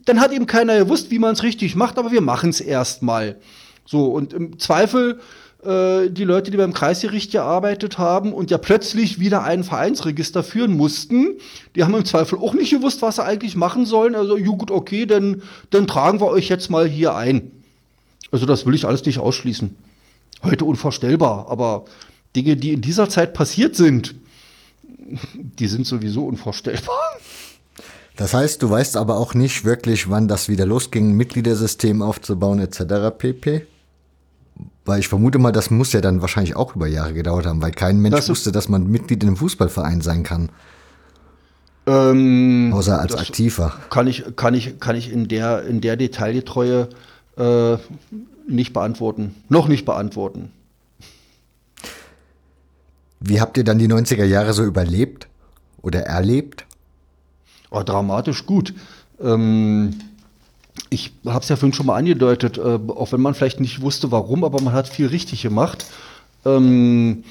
dann 0.05 0.21
hat 0.21 0.33
eben 0.33 0.47
keiner 0.47 0.79
gewusst, 0.79 1.11
wie 1.11 1.19
man 1.19 1.33
es 1.33 1.43
richtig 1.43 1.77
macht, 1.77 1.99
aber 1.99 2.13
wir 2.13 2.21
machen 2.21 2.51
es 2.51 2.61
erstmal. 2.61 3.37
So, 3.85 4.07
und 4.07 4.33
im 4.33 4.59
Zweifel 4.59 5.21
äh, 5.67 6.11
die 6.11 6.25
Leute, 6.25 6.51
die 6.51 6.57
beim 6.57 6.73
Kreisgericht 6.73 7.33
gearbeitet 7.33 7.99
haben 7.99 8.33
und 8.33 8.51
ja 8.51 8.59
plötzlich 8.59 9.19
wieder 9.19 9.43
ein 9.43 9.65
Vereinsregister 9.65 10.43
führen 10.43 10.77
mussten, 10.77 11.39
die 11.75 11.83
haben 11.83 11.95
im 11.95 12.05
Zweifel 12.05 12.39
auch 12.39 12.55
nicht 12.55 12.71
gewusst, 12.71 13.03
was 13.03 13.17
sie 13.17 13.25
eigentlich 13.25 13.57
machen 13.57 13.85
sollen. 13.85 14.15
Also, 14.15 14.37
ja, 14.37 14.47
gut, 14.47 14.71
okay, 14.71 15.07
dann, 15.07 15.43
dann 15.71 15.87
tragen 15.87 16.21
wir 16.21 16.27
euch 16.27 16.49
jetzt 16.49 16.71
mal 16.71 16.87
hier 16.87 17.15
ein. 17.15 17.51
Also, 18.31 18.47
das 18.47 18.65
will 18.65 18.75
ich 18.75 18.87
alles 18.87 19.05
nicht 19.05 19.19
ausschließen. 19.19 19.77
Heute 20.43 20.65
unvorstellbar, 20.65 21.47
aber 21.49 21.87
Dinge, 22.37 22.57
die 22.57 22.73
in 22.73 22.81
dieser 22.81 23.09
Zeit 23.09 23.35
passiert 23.35 23.75
sind, 23.75 24.15
die 25.35 25.67
sind 25.67 25.87
sowieso 25.87 26.27
unvorstellbar. 26.27 27.19
Das 28.17 28.33
heißt, 28.33 28.63
du 28.63 28.71
weißt 28.71 28.97
aber 28.97 29.19
auch 29.19 29.35
nicht 29.35 29.65
wirklich, 29.65 30.09
wann 30.09 30.29
das 30.29 30.49
wieder 30.49 30.65
losging, 30.65 31.13
Mitgliedersystem 31.13 32.01
aufzubauen 32.03 32.61
etc. 32.61 33.17
pp. 33.19 33.67
Weil 34.85 35.01
ich 35.01 35.09
vermute 35.09 35.39
mal, 35.39 35.53
das 35.53 35.71
muss 35.71 35.93
ja 35.93 36.01
dann 36.01 36.23
wahrscheinlich 36.23 36.57
auch 36.57 36.77
über 36.77 36.87
Jahre 36.87 37.13
gedauert 37.13 37.47
haben, 37.47 37.61
weil 37.61 37.73
kein 37.73 38.01
Mensch 38.01 38.17
das 38.17 38.29
wusste, 38.29 38.53
dass 38.53 38.69
man 38.69 38.87
Mitglied 38.87 39.23
in 39.23 39.31
einem 39.31 39.37
Fußballverein 39.37 40.01
sein 40.01 40.23
kann. 40.23 40.51
Ähm, 41.87 42.73
Außer 42.75 43.01
als 43.01 43.15
Aktiver. 43.15 43.75
Kann 43.91 44.07
ich, 44.07 44.25
kann 44.37 44.55
ich, 44.55 44.81
kann 44.81 44.97
ich 44.97 45.13
in 45.13 45.29
der, 45.29 45.65
in 45.65 45.81
der 45.81 45.97
Detailgetreue 45.97 46.89
äh, 47.37 47.77
nicht 48.49 48.73
beantworten. 48.73 49.35
Noch 49.49 49.69
nicht 49.69 49.85
beantworten. 49.85 50.51
Wie 53.21 53.41
habt 53.41 53.57
ihr 53.57 53.65
dann 53.65 53.79
die 53.79 53.89
90er 53.89 54.25
Jahre 54.25 54.53
so 54.53 54.65
überlebt 54.65 55.29
oder 55.83 56.01
erlebt? 56.01 56.67
Oh, 57.71 57.83
dramatisch 57.83 58.47
gut. 58.47 58.75
Ähm, 59.21 59.95
ich 60.91 61.13
habe 61.27 61.41
es 61.41 61.49
ja 61.49 61.57
vorhin 61.57 61.73
schon 61.73 61.87
mal 61.87 61.97
angedeutet, 61.97 62.59
äh, 62.59 62.79
auch 62.89 63.13
wenn 63.13 63.21
man 63.21 63.35
vielleicht 63.35 63.61
nicht 63.61 63.81
wusste, 63.81 64.13
warum, 64.13 64.45
aber 64.45 64.63
man 64.63 64.73
hat 64.73 64.89
viel 64.89 65.07
richtig 65.07 65.43
gemacht. 65.43 65.87
Ähm, 66.45 67.25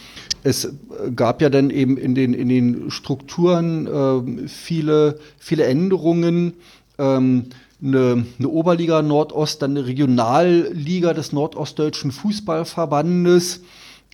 es 0.43 0.73
gab 1.15 1.41
ja 1.41 1.49
dann 1.49 1.69
eben 1.69 1.97
in 1.97 2.13
den, 2.13 2.33
in 2.33 2.49
den 2.49 2.91
Strukturen 2.91 3.87
äh, 3.87 4.47
viele, 4.47 5.19
viele 5.39 5.63
Änderungen. 5.65 6.53
Ähm, 6.97 7.45
eine, 7.83 8.25
eine, 8.39 8.47
Oberliga 8.47 9.01
Nordost, 9.01 9.61
dann 9.61 9.71
eine 9.71 9.85
Regionalliga 9.85 11.13
des 11.13 11.33
Nordostdeutschen 11.33 12.11
Fußballverbandes. 12.11 13.61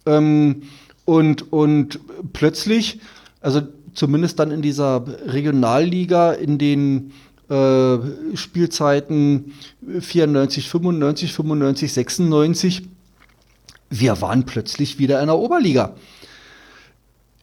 Ähm, 0.05 0.63
und, 1.05 1.51
und 1.51 1.99
plötzlich, 2.33 2.99
also 3.41 3.61
zumindest 3.93 4.39
dann 4.39 4.51
in 4.51 4.61
dieser 4.61 5.03
Regionalliga 5.25 6.31
in 6.31 6.57
den 6.57 7.11
äh, 7.51 8.37
Spielzeiten 8.37 9.53
94, 9.99 10.69
95, 10.69 11.33
95, 11.33 11.93
96, 11.93 12.83
wir 13.89 14.21
waren 14.21 14.45
plötzlich 14.45 14.99
wieder 14.99 15.19
in 15.19 15.27
der 15.27 15.37
Oberliga. 15.37 15.95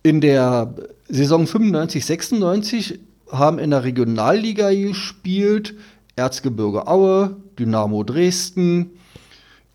In 0.03 0.23
der 0.23 0.75
Saison 1.09 1.47
95, 1.47 2.07
96 2.07 2.99
haben 3.31 3.59
in 3.59 3.71
der 3.71 3.85
Regionalliga 3.85 4.71
gespielt 4.71 5.75
Erzgebirge 6.17 6.87
Aue, 6.87 7.37
Dynamo 7.59 8.03
Dresden, 8.03 8.93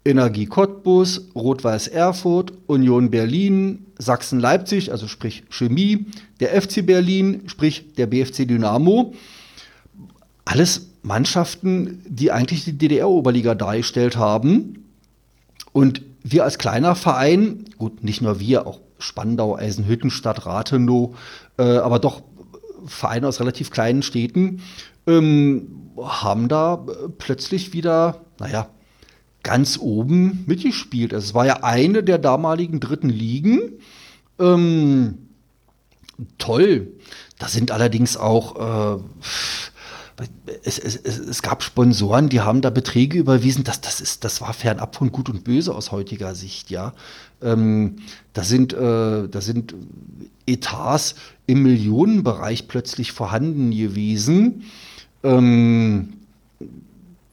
Energie 0.03 0.47
Cottbus, 0.47 1.29
Rot-Weiß 1.35 1.89
Erfurt, 1.89 2.53
Union 2.65 3.11
Berlin, 3.11 3.85
Sachsen-Leipzig, 3.99 4.91
also 4.91 5.07
sprich 5.07 5.43
Chemie, 5.49 6.07
der 6.39 6.59
FC 6.59 6.83
Berlin, 6.83 7.43
sprich 7.45 7.93
der 7.95 8.07
BFC 8.07 8.47
Dynamo. 8.47 9.13
Alles 10.45 10.89
Mannschaften, 11.03 12.01
die 12.07 12.31
eigentlich 12.31 12.65
die 12.65 12.77
DDR-Oberliga 12.77 13.55
dargestellt 13.55 14.17
haben. 14.17 14.85
Und 15.71 16.01
wir 16.23 16.43
als 16.43 16.57
kleiner 16.57 16.95
Verein, 16.95 17.65
gut, 17.77 18.03
nicht 18.03 18.21
nur 18.21 18.39
wir, 18.39 18.65
auch 18.67 18.79
Spandau, 18.99 19.55
Eisenhüttenstadt, 19.55 20.45
Rathenow, 20.45 21.15
äh, 21.57 21.63
aber 21.63 21.99
doch 21.99 22.23
Vereine 22.85 23.27
aus 23.27 23.39
relativ 23.39 23.71
kleinen 23.71 24.01
Städten, 24.01 24.61
ähm, 25.07 25.89
haben 25.97 26.47
da 26.47 26.85
äh, 26.87 27.09
plötzlich 27.17 27.73
wieder, 27.73 28.21
naja, 28.39 28.69
ganz 29.43 29.77
oben 29.77 30.43
mitgespielt. 30.47 31.13
Also 31.13 31.25
es 31.27 31.33
war 31.33 31.45
ja 31.45 31.63
eine 31.63 32.01
der 32.03 32.17
damaligen 32.17 32.79
dritten 32.79 33.09
Ligen. 33.09 33.73
Ähm, 34.39 35.17
toll. 36.37 36.87
Da 37.39 37.49
sind 37.49 37.71
allerdings 37.71 38.15
auch 38.15 38.99
äh, 38.99 39.03
es, 40.63 40.77
es, 40.79 40.95
es, 40.95 41.41
gab 41.41 41.63
Sponsoren, 41.63 42.29
die 42.29 42.41
haben 42.41 42.61
da 42.61 42.69
Beträge 42.69 43.17
überwiesen. 43.17 43.63
Das, 43.63 43.81
das, 43.81 43.99
ist, 43.99 44.23
das 44.23 44.41
war 44.41 44.53
fernab 44.53 44.95
von 44.95 45.11
Gut 45.11 45.29
und 45.29 45.43
Böse 45.43 45.73
aus 45.73 45.91
heutiger 45.91 46.35
Sicht. 46.35 46.69
Ja, 46.69 46.93
ähm, 47.41 47.97
da 48.33 48.43
sind, 48.43 48.73
äh, 48.73 49.27
da 49.27 49.41
sind 49.41 49.73
Etats 50.45 51.15
im 51.47 51.63
Millionenbereich 51.63 52.67
plötzlich 52.67 53.11
vorhanden 53.11 53.71
gewesen. 53.71 54.63
Ähm, 55.23 56.13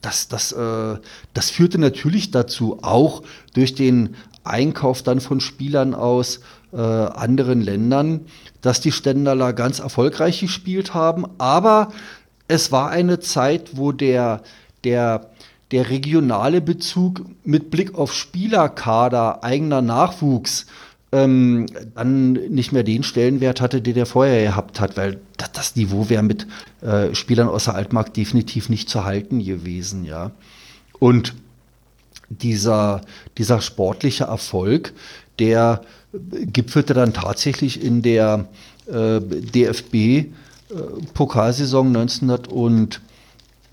das, 0.00 0.28
das, 0.28 0.52
äh, 0.52 0.98
das 1.34 1.50
führte 1.50 1.78
natürlich 1.78 2.30
dazu, 2.30 2.78
auch 2.82 3.22
durch 3.52 3.74
den 3.74 4.16
Einkauf 4.44 5.02
dann 5.02 5.20
von 5.20 5.40
Spielern 5.40 5.94
aus 5.94 6.40
äh, 6.72 6.76
anderen 6.76 7.60
Ländern, 7.60 8.26
dass 8.62 8.80
die 8.80 8.92
Ständerler 8.92 9.52
ganz 9.52 9.80
erfolgreich 9.80 10.40
gespielt 10.40 10.94
haben. 10.94 11.26
Aber 11.38 11.92
es 12.50 12.72
war 12.72 12.90
eine 12.90 13.20
Zeit, 13.20 13.76
wo 13.76 13.92
der, 13.92 14.42
der, 14.82 15.30
der 15.70 15.88
regionale 15.88 16.60
Bezug 16.60 17.24
mit 17.44 17.70
Blick 17.70 17.94
auf 17.94 18.12
Spielerkader, 18.12 19.44
eigener 19.44 19.80
Nachwuchs, 19.82 20.66
ähm, 21.12 21.66
dann 21.94 22.32
nicht 22.32 22.72
mehr 22.72 22.82
den 22.82 23.04
Stellenwert 23.04 23.60
hatte, 23.60 23.80
den 23.80 23.96
er 23.96 24.06
vorher 24.06 24.42
gehabt 24.42 24.80
hat, 24.80 24.96
weil 24.96 25.20
das, 25.36 25.52
das 25.52 25.76
Niveau 25.76 26.08
wäre 26.08 26.24
mit 26.24 26.48
äh, 26.82 27.14
Spielern 27.14 27.48
aus 27.48 27.64
der 27.64 27.76
Altmark 27.76 28.14
definitiv 28.14 28.68
nicht 28.68 28.88
zu 28.88 29.04
halten 29.04 29.44
gewesen, 29.44 30.04
ja. 30.04 30.32
Und 30.98 31.34
dieser, 32.28 33.02
dieser 33.38 33.60
sportliche 33.60 34.24
Erfolg, 34.24 34.92
der 35.38 35.82
gipfelte 36.12 36.94
dann 36.94 37.12
tatsächlich 37.12 37.82
in 37.82 38.02
der 38.02 38.48
äh, 38.88 39.20
DFB 39.20 40.32
Pokalsaison 41.14 41.88
1900 41.88 42.48
und 42.48 43.00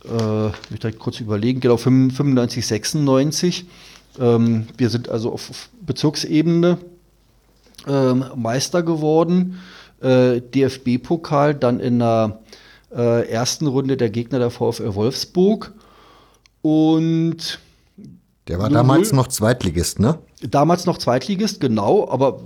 äh, 0.06 0.48
ich 0.72 0.80
direkt 0.80 1.00
kurz 1.00 1.20
überlegen, 1.20 1.60
genau 1.60 1.78
95, 1.78 2.66
96. 2.66 3.66
Ähm, 4.20 4.68
wir 4.78 4.90
sind 4.90 5.10
also 5.10 5.32
auf 5.32 5.70
Bezirksebene 5.86 6.78
ähm, 7.88 8.26
Meister 8.36 8.84
geworden. 8.84 9.60
Äh, 10.02 10.42
DFB-Pokal 10.42 11.56
dann 11.56 11.80
in 11.80 12.00
der 12.00 12.40
äh, 12.96 13.28
ersten 13.30 13.68
Runde 13.68 13.98
der 13.98 14.10
Gegner 14.10 14.40
der 14.40 14.50
VfL 14.50 14.96
Wolfsburg. 14.96 15.74
Und 16.62 17.60
der 18.48 18.60
war 18.60 18.70
damals 18.70 19.12
noch 19.12 19.28
Zweitligist, 19.28 20.00
ne? 20.00 20.20
Damals 20.42 20.86
noch 20.86 20.98
Zweitligist, 20.98 21.60
genau, 21.60 22.08
aber 22.10 22.42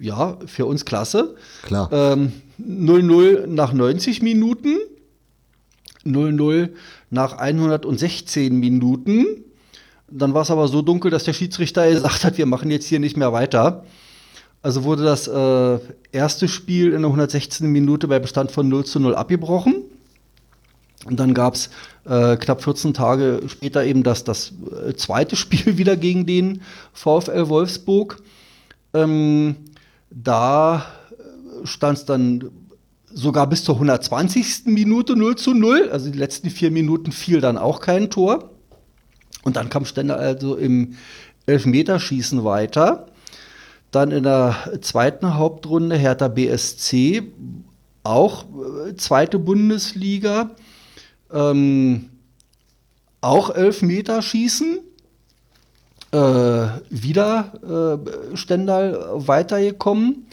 ja, 0.00 0.38
für 0.46 0.66
uns 0.66 0.84
klasse. 0.84 1.36
Klar. 1.62 1.88
0-0 2.60 3.44
ähm, 3.44 3.54
nach 3.54 3.72
90 3.72 4.22
Minuten, 4.22 4.76
0-0 6.04 6.70
nach 7.10 7.38
116 7.38 8.58
Minuten. 8.58 9.26
Dann 10.10 10.34
war 10.34 10.42
es 10.42 10.50
aber 10.50 10.68
so 10.68 10.82
dunkel, 10.82 11.10
dass 11.10 11.24
der 11.24 11.32
Schiedsrichter 11.32 11.90
gesagt 11.90 12.24
hat, 12.24 12.38
wir 12.38 12.46
machen 12.46 12.70
jetzt 12.70 12.86
hier 12.86 13.00
nicht 13.00 13.16
mehr 13.16 13.32
weiter. 13.32 13.84
Also 14.62 14.84
wurde 14.84 15.04
das 15.04 15.28
äh, 15.28 15.78
erste 16.12 16.48
Spiel 16.48 16.92
in 16.92 17.02
der 17.02 17.10
116. 17.10 17.70
Minute 17.70 18.08
bei 18.08 18.18
Bestand 18.18 18.50
von 18.50 18.68
0 18.68 18.84
zu 18.84 18.98
0 19.00 19.14
abgebrochen. 19.14 19.82
Und 21.04 21.20
dann 21.20 21.34
gab 21.34 21.54
es 21.54 21.68
äh, 22.06 22.36
knapp 22.36 22.62
14 22.62 22.94
Tage 22.94 23.42
später 23.48 23.84
eben 23.84 24.02
das, 24.02 24.24
das 24.24 24.52
äh, 24.86 24.94
zweite 24.94 25.36
Spiel 25.36 25.76
wieder 25.76 25.96
gegen 25.96 26.26
den 26.26 26.62
VfL 26.92 27.48
Wolfsburg. 27.48 28.22
Ähm, 28.94 29.56
da 30.10 30.86
stand 31.64 31.98
es 31.98 32.04
dann 32.04 32.50
sogar 33.12 33.48
bis 33.48 33.64
zur 33.64 33.76
120. 33.76 34.66
Minute 34.66 35.16
0 35.16 35.36
zu 35.36 35.54
0. 35.54 35.88
Also 35.90 36.10
die 36.10 36.18
letzten 36.18 36.50
vier 36.50 36.70
Minuten 36.70 37.12
fiel 37.12 37.40
dann 37.40 37.58
auch 37.58 37.80
kein 37.80 38.10
Tor. 38.10 38.50
Und 39.42 39.56
dann 39.56 39.68
kam 39.68 39.84
Stender 39.84 40.18
also 40.18 40.56
im 40.56 40.96
Elfmeterschießen 41.46 42.44
weiter. 42.44 43.06
Dann 43.90 44.10
in 44.10 44.24
der 44.24 44.56
zweiten 44.80 45.34
Hauptrunde 45.34 45.96
Hertha 45.96 46.28
BSC, 46.28 47.22
auch 48.02 48.44
äh, 48.88 48.96
zweite 48.96 49.38
Bundesliga. 49.38 50.50
Ähm, 51.32 52.10
auch 53.20 53.54
Elfmeterschießen 53.54 54.80
äh, 56.12 56.66
wieder 56.90 58.00
äh, 58.32 58.36
Stendal 58.36 58.98
weitergekommen. 59.14 60.26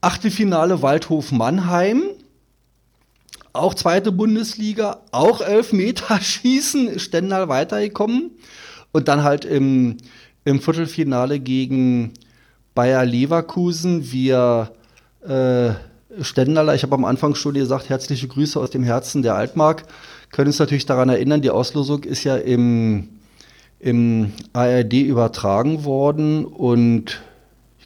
Achtelfinale 0.00 0.82
Waldhof 0.82 1.32
Mannheim. 1.32 2.02
Auch 3.52 3.74
zweite 3.74 4.12
Bundesliga, 4.12 5.00
auch 5.10 5.40
Elfmeterschießen, 5.40 6.98
Stendal 6.98 7.48
weitergekommen. 7.48 8.30
Und 8.92 9.08
dann 9.08 9.22
halt 9.22 9.44
im, 9.44 9.96
im 10.44 10.60
Viertelfinale 10.60 11.40
gegen 11.40 12.12
Bayer 12.74 13.04
Leverkusen. 13.04 14.12
Wir 14.12 14.72
äh, 15.26 15.70
Stendaler, 16.22 16.74
ich 16.74 16.82
habe 16.82 16.94
am 16.94 17.04
Anfang 17.04 17.34
schon 17.34 17.54
gesagt, 17.54 17.88
herzliche 17.88 18.28
Grüße 18.28 18.58
aus 18.58 18.70
dem 18.70 18.82
Herzen 18.82 19.22
der 19.22 19.34
Altmark. 19.34 19.84
Können 20.30 20.48
uns 20.48 20.58
natürlich 20.58 20.86
daran 20.86 21.08
erinnern, 21.08 21.42
die 21.42 21.50
Auslosung 21.50 22.04
ist 22.04 22.24
ja 22.24 22.36
im 22.36 23.08
im 23.80 24.32
ARD 24.52 24.92
übertragen 24.92 25.84
worden 25.84 26.44
und 26.44 27.22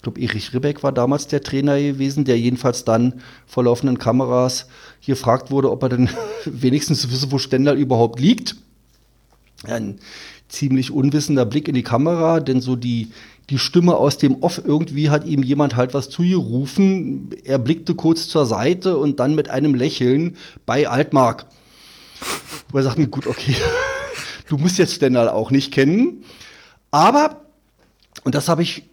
glaube, 0.05 0.20
Erich 0.20 0.55
Ribbeck 0.55 0.82
war 0.82 0.93
damals 0.93 1.26
der 1.26 1.43
Trainer 1.43 1.81
gewesen, 1.81 2.24
der 2.24 2.39
jedenfalls 2.39 2.85
dann 2.85 3.20
vor 3.47 3.64
laufenden 3.64 3.98
Kameras 3.98 4.66
gefragt 5.05 5.51
wurde, 5.51 5.70
ob 5.70 5.82
er 5.82 5.89
denn 5.89 6.09
wenigstens 6.44 7.10
wisse, 7.10 7.32
wo 7.32 7.39
Stendal 7.39 7.76
überhaupt 7.76 8.20
liegt. 8.20 8.56
Ein 9.64 9.98
ziemlich 10.48 10.93
unwissender 10.93 11.47
Blick 11.47 11.68
in 11.68 11.74
die 11.74 11.82
Kamera, 11.82 12.39
denn 12.39 12.60
so 12.60 12.76
die, 12.76 13.10
die 13.51 13.59
Stimme 13.59 13.97
aus 13.97 14.18
dem 14.18 14.43
Off, 14.43 14.62
irgendwie 14.64 15.10
hat 15.10 15.26
ihm 15.26 15.43
jemand 15.43 15.74
halt 15.74 15.94
was 15.94 16.10
zugerufen. 16.10 17.31
Er 17.44 17.59
blickte 17.59 17.94
kurz 17.94 18.28
zur 18.28 18.47
Seite 18.47 18.97
und 18.98 19.18
dann 19.20 19.35
mit 19.35 19.48
einem 19.48 19.74
Lächeln 19.74 20.36
bei 20.66 20.89
Altmark. 20.89 21.47
Wo 22.70 22.78
er 22.78 22.85
sagte, 22.85 23.09
gut, 23.09 23.26
okay, 23.26 23.56
Du 24.48 24.59
musst 24.59 24.78
jetzt 24.78 24.94
Stendal 24.94 25.28
auch 25.28 25.51
nicht 25.51 25.72
kennen. 25.72 26.24
Aber, 26.90 27.47
und 28.24 28.35
das 28.35 28.48
habe 28.48 28.62
ich 28.62 28.85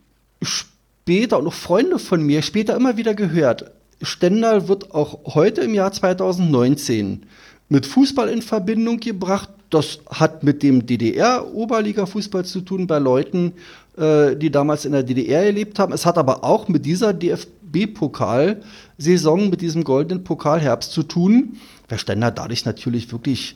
später 0.41 0.70
und 1.07 1.47
auch 1.47 1.53
Freunde 1.53 1.99
von 1.99 2.23
mir 2.23 2.41
später 2.41 2.75
immer 2.75 2.97
wieder 2.97 3.13
gehört, 3.13 3.71
Stendal 4.01 4.67
wird 4.67 4.93
auch 4.93 5.35
heute 5.35 5.61
im 5.61 5.73
Jahr 5.73 5.91
2019 5.91 7.23
mit 7.69 7.85
Fußball 7.85 8.27
in 8.29 8.41
Verbindung 8.41 8.99
gebracht. 8.99 9.49
Das 9.69 9.99
hat 10.09 10.43
mit 10.43 10.63
dem 10.63 10.85
DDR-Oberliga-Fußball 10.85 12.43
zu 12.45 12.59
tun 12.61 12.87
bei 12.87 12.99
Leuten, 12.99 13.53
äh, 13.97 14.35
die 14.35 14.51
damals 14.51 14.83
in 14.85 14.91
der 14.91 15.03
DDR 15.03 15.45
gelebt 15.45 15.79
haben. 15.79 15.93
Es 15.93 16.05
hat 16.05 16.17
aber 16.17 16.43
auch 16.43 16.67
mit 16.67 16.85
dieser 16.85 17.13
DFB-Pokal-Saison, 17.13 19.49
mit 19.49 19.61
diesem 19.61 19.85
goldenen 19.85 20.23
Pokalherbst 20.23 20.91
zu 20.91 21.03
tun, 21.03 21.57
weil 21.87 21.99
Stendal 21.99 22.33
dadurch 22.33 22.65
natürlich 22.65 23.11
wirklich 23.11 23.55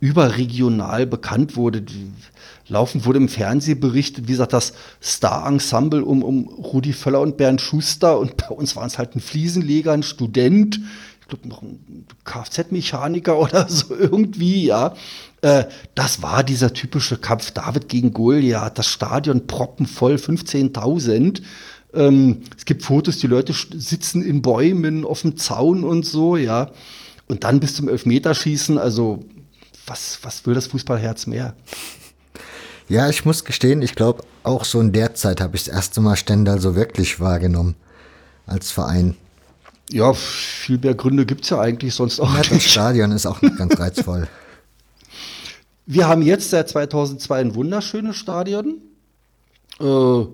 überregional 0.00 1.06
bekannt 1.06 1.56
wurde. 1.56 1.82
Laufend 2.68 3.06
wurde 3.06 3.18
im 3.18 3.28
Fernsehen 3.28 3.80
berichtet, 3.80 4.28
wie 4.28 4.32
gesagt, 4.32 4.52
das 4.52 4.74
Star-Ensemble 5.02 6.04
um, 6.04 6.22
um 6.22 6.48
Rudi 6.48 6.92
Völler 6.92 7.20
und 7.20 7.36
Bernd 7.36 7.60
Schuster 7.60 8.18
und 8.18 8.36
bei 8.36 8.48
uns 8.48 8.76
waren 8.76 8.86
es 8.86 8.98
halt 8.98 9.16
ein 9.16 9.20
Fliesenleger, 9.20 9.92
ein 9.92 10.02
Student. 10.02 10.80
Ich 11.22 11.28
glaub, 11.28 11.44
noch 11.46 11.62
ein 11.62 12.06
Kfz-Mechaniker 12.24 13.38
oder 13.40 13.68
so 13.68 13.94
irgendwie, 13.94 14.66
ja. 14.66 14.94
Äh, 15.40 15.64
das 15.94 16.22
war 16.22 16.44
dieser 16.44 16.74
typische 16.74 17.16
Kampf 17.16 17.52
David 17.52 17.88
gegen 17.88 18.12
Goliath, 18.12 18.78
das 18.78 18.86
Stadion 18.88 19.46
proppenvoll, 19.46 20.16
15.000. 20.16 21.42
Ähm, 21.94 22.42
es 22.56 22.64
gibt 22.66 22.82
Fotos, 22.82 23.18
die 23.18 23.26
Leute 23.28 23.54
sitzen 23.54 24.22
in 24.22 24.42
Bäumen 24.42 25.06
auf 25.06 25.22
dem 25.22 25.36
Zaun 25.38 25.84
und 25.84 26.04
so, 26.04 26.36
ja. 26.36 26.70
Und 27.28 27.44
dann 27.44 27.60
bis 27.60 27.74
zum 27.74 27.88
Elfmeterschießen, 27.88 28.78
also 28.78 29.24
was, 29.86 30.18
was 30.22 30.46
will 30.46 30.54
das 30.54 30.66
Fußballherz 30.66 31.26
mehr? 31.26 31.54
Ja, 32.88 33.08
ich 33.08 33.24
muss 33.24 33.44
gestehen, 33.44 33.82
ich 33.82 33.94
glaube, 33.94 34.24
auch 34.44 34.64
so 34.64 34.80
in 34.80 34.92
der 34.92 35.14
Zeit 35.14 35.40
habe 35.40 35.56
ich 35.56 35.64
das 35.64 35.74
erste 35.74 36.00
Mal 36.00 36.16
Stendal 36.16 36.58
so 36.60 36.74
wirklich 36.74 37.20
wahrgenommen 37.20 37.74
als 38.46 38.70
Verein. 38.70 39.14
Ja, 39.90 40.12
viel 40.14 40.78
mehr 40.78 40.94
Gründe 40.94 41.26
gibt 41.26 41.44
es 41.44 41.50
ja 41.50 41.60
eigentlich 41.60 41.94
sonst 41.94 42.20
auch 42.20 42.32
ja, 42.32 42.38
nicht. 42.38 42.52
Das 42.52 42.64
Stadion 42.64 43.12
ist 43.12 43.26
auch 43.26 43.40
ganz 43.40 43.78
reizvoll. 43.78 44.26
Wir 45.86 46.08
haben 46.08 46.22
jetzt 46.22 46.50
seit 46.50 46.68
2002 46.68 47.40
ein 47.40 47.54
wunderschönes 47.54 48.16
Stadion. 48.16 48.82
Äh, 49.80 50.24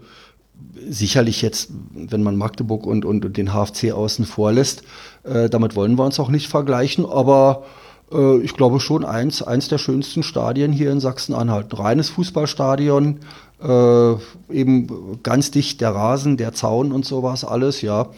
sicherlich 0.89 1.43
jetzt, 1.43 1.71
wenn 1.93 2.23
man 2.23 2.37
Magdeburg 2.37 2.87
und, 2.87 3.05
und 3.05 3.37
den 3.37 3.53
HFC 3.53 3.93
außen 3.93 4.25
vor 4.25 4.53
lässt, 4.53 4.83
äh, 5.25 5.49
damit 5.49 5.77
wollen 5.77 5.97
wir 5.97 6.05
uns 6.05 6.19
auch 6.19 6.31
nicht 6.31 6.49
vergleichen, 6.49 7.05
aber 7.07 7.65
äh, 8.13 8.39
ich 8.39 8.55
glaube 8.55 8.81
schon 8.81 9.05
eins, 9.05 9.43
eins 9.43 9.69
der 9.69 9.79
schönsten 9.79 10.23
Stadien 10.23 10.73
hier 10.73 10.91
in 10.91 11.01
Sachsen-Anhalt. 11.01 11.79
Reines 11.79 12.11
Fußballstadion, 12.11 13.21
äh, 13.63 14.13
eben 14.53 15.21
ganz 15.23 15.51
dicht 15.51 15.81
der 15.81 15.95
Rasen, 15.95 16.37
der 16.37 16.53
Zaun 16.53 16.93
und 16.93 17.05
sowas 17.05 17.45
alles, 17.45 17.83
ja. 17.83 18.09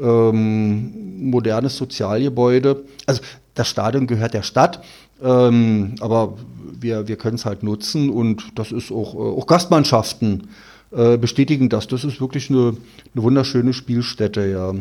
Ähm, 0.00 1.30
modernes 1.30 1.76
Sozialgebäude. 1.76 2.84
Also 3.06 3.20
das 3.54 3.68
Stadion 3.68 4.06
gehört 4.06 4.34
der 4.34 4.42
Stadt, 4.42 4.84
ähm, 5.20 5.96
aber 6.00 6.34
wir, 6.80 7.08
wir 7.08 7.16
können 7.16 7.34
es 7.34 7.44
halt 7.44 7.64
nutzen 7.64 8.08
und 8.08 8.56
das 8.56 8.70
ist 8.70 8.92
auch, 8.92 9.14
äh, 9.14 9.18
auch 9.18 9.46
Gastmannschaften 9.46 10.48
äh, 10.92 11.16
bestätigen 11.16 11.68
das. 11.68 11.88
Das 11.88 12.04
ist 12.04 12.20
wirklich 12.20 12.50
eine, 12.50 12.76
eine 13.14 13.22
wunderschöne 13.22 13.72
Spielstätte, 13.72 14.46
ja. 14.46 14.72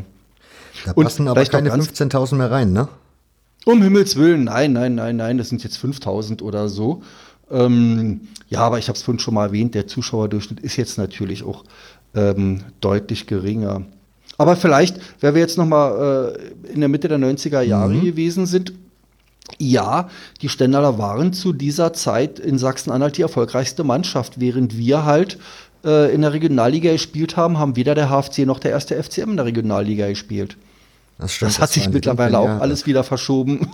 Da 0.85 0.93
passen 0.93 1.27
aber 1.27 1.43
keine 1.45 1.71
15.000 1.71 2.35
mehr 2.35 2.51
rein, 2.51 2.71
ne? 2.71 2.87
Um 3.67 3.81
Himmels 3.81 4.15
Willen, 4.15 4.45
nein, 4.45 4.71
nein, 4.71 4.95
nein, 4.95 5.17
nein, 5.17 5.37
das 5.37 5.49
sind 5.49 5.61
jetzt 5.61 5.75
5000 5.75 6.41
oder 6.41 6.69
so. 6.69 7.01
Ähm, 7.51 8.21
ja, 8.47 8.61
aber 8.61 8.79
ich 8.79 8.87
habe 8.87 8.95
es 8.95 9.03
vorhin 9.03 9.19
schon 9.19 9.33
mal 9.33 9.47
erwähnt, 9.47 9.75
der 9.75 9.87
Zuschauerdurchschnitt 9.87 10.61
ist 10.61 10.77
jetzt 10.77 10.97
natürlich 10.97 11.43
auch 11.43 11.65
ähm, 12.15 12.61
deutlich 12.79 13.27
geringer. 13.27 13.81
Aber 14.37 14.55
vielleicht, 14.55 15.01
wenn 15.19 15.33
wir 15.33 15.41
jetzt 15.41 15.57
noch 15.57 15.65
mal 15.65 16.33
äh, 16.33 16.71
in 16.71 16.79
der 16.79 16.87
Mitte 16.87 17.09
der 17.09 17.17
90er 17.17 17.59
Jahre 17.59 17.95
mhm. 17.95 18.05
gewesen 18.05 18.45
sind, 18.45 18.71
ja, 19.57 20.09
die 20.41 20.47
Stendaler 20.47 20.97
waren 20.97 21.33
zu 21.33 21.51
dieser 21.51 21.91
Zeit 21.91 22.39
in 22.39 22.57
Sachsen-Anhalt 22.57 23.17
die 23.17 23.23
erfolgreichste 23.23 23.83
Mannschaft, 23.83 24.39
während 24.39 24.77
wir 24.77 25.03
halt 25.03 25.39
äh, 25.83 26.15
in 26.15 26.21
der 26.21 26.31
Regionalliga 26.31 26.93
gespielt 26.93 27.35
haben, 27.35 27.59
haben 27.59 27.75
weder 27.75 27.95
der 27.95 28.09
HFC 28.09 28.45
noch 28.45 28.59
der 28.59 28.71
erste 28.71 28.95
FCM 28.95 29.31
in 29.31 29.35
der 29.35 29.45
Regionalliga 29.45 30.07
gespielt. 30.07 30.55
Das, 31.19 31.33
stimmt, 31.33 31.51
das 31.51 31.59
hat 31.59 31.69
das 31.69 31.73
sich 31.73 31.89
mittlerweile 31.89 32.39
auch 32.39 32.61
alles 32.61 32.85
wieder 32.85 33.03
verschoben. 33.03 33.71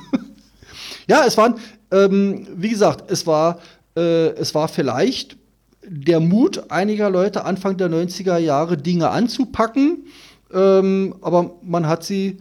ja, 1.07 1.25
es 1.25 1.37
waren, 1.37 1.55
ähm, 1.91 2.47
wie 2.55 2.69
gesagt, 2.69 3.11
es 3.11 3.27
war, 3.27 3.59
äh, 3.95 4.29
es 4.29 4.55
war 4.55 4.67
vielleicht 4.67 5.37
der 5.85 6.19
Mut 6.19 6.71
einiger 6.71 7.09
Leute 7.09 7.43
Anfang 7.43 7.77
der 7.77 7.89
90er 7.89 8.37
Jahre 8.37 8.77
Dinge 8.77 9.09
anzupacken, 9.09 10.05
ähm, 10.53 11.15
aber 11.21 11.55
man 11.61 11.87
hat 11.87 12.03
sie 12.03 12.37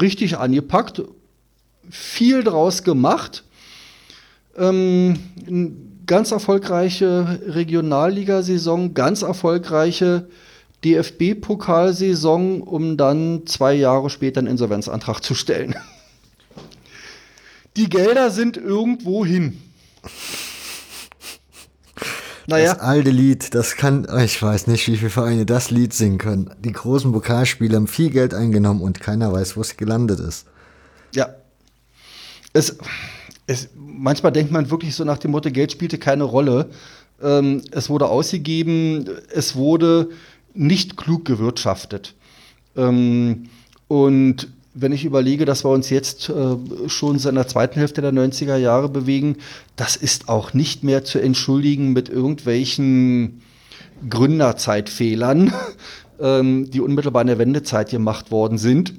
richtig 0.00 0.38
angepackt, 0.38 1.02
viel 1.90 2.44
draus 2.44 2.84
gemacht. 2.84 3.44
Ähm, 4.56 5.18
ganz 6.06 6.30
erfolgreiche 6.30 7.40
Regionalligasaison, 7.46 8.94
ganz 8.94 9.22
erfolgreiche 9.22 10.26
DFB-Pokalsaison, 10.84 12.60
um 12.60 12.96
dann 12.96 13.46
zwei 13.46 13.74
Jahre 13.74 14.10
später 14.10 14.40
einen 14.40 14.48
Insolvenzantrag 14.48 15.20
zu 15.20 15.34
stellen. 15.34 15.74
Die 17.76 17.88
Gelder 17.88 18.30
sind 18.30 18.56
irgendwo 18.56 19.24
hin. 19.24 19.58
Naja. 22.46 22.74
Das 22.74 22.82
alte 22.82 23.10
Lied, 23.10 23.54
das 23.54 23.76
kann, 23.76 24.06
ich 24.24 24.42
weiß 24.42 24.66
nicht, 24.66 24.88
wie 24.88 24.96
viele 24.96 25.10
Vereine 25.10 25.46
das 25.46 25.70
Lied 25.70 25.94
singen 25.94 26.18
können. 26.18 26.50
Die 26.60 26.72
großen 26.72 27.12
Pokalspiele 27.12 27.76
haben 27.76 27.86
viel 27.86 28.10
Geld 28.10 28.34
eingenommen 28.34 28.82
und 28.82 29.00
keiner 29.00 29.32
weiß, 29.32 29.56
wo 29.56 29.60
es 29.60 29.76
gelandet 29.76 30.20
ist. 30.20 30.46
Ja. 31.14 31.34
Es, 32.52 32.76
es, 33.46 33.70
manchmal 33.76 34.32
denkt 34.32 34.52
man 34.52 34.70
wirklich 34.70 34.94
so 34.94 35.04
nach 35.04 35.18
dem 35.18 35.30
Motto, 35.30 35.50
Geld 35.50 35.72
spielte 35.72 35.98
keine 35.98 36.24
Rolle. 36.24 36.68
Ähm, 37.22 37.62
es 37.70 37.88
wurde 37.88 38.08
ausgegeben, 38.08 39.08
es 39.32 39.54
wurde 39.54 40.10
nicht 40.54 40.96
klug 40.96 41.24
gewirtschaftet. 41.24 42.14
Ähm, 42.76 43.48
und 43.88 44.48
wenn 44.74 44.92
ich 44.92 45.04
überlege, 45.04 45.44
dass 45.44 45.64
wir 45.64 45.70
uns 45.70 45.90
jetzt 45.90 46.30
äh, 46.30 46.56
schon 46.88 47.18
in 47.18 47.34
der 47.34 47.46
zweiten 47.46 47.78
Hälfte 47.78 48.00
der 48.00 48.12
90er 48.12 48.56
Jahre 48.56 48.88
bewegen, 48.88 49.36
das 49.76 49.96
ist 49.96 50.28
auch 50.28 50.54
nicht 50.54 50.82
mehr 50.82 51.04
zu 51.04 51.18
entschuldigen 51.20 51.92
mit 51.92 52.08
irgendwelchen 52.08 53.42
Gründerzeitfehlern, 54.08 55.52
ähm, 56.20 56.70
die 56.70 56.80
unmittelbar 56.80 57.22
in 57.22 57.28
der 57.28 57.38
Wendezeit 57.38 57.90
gemacht 57.90 58.30
worden 58.30 58.56
sind, 58.56 58.94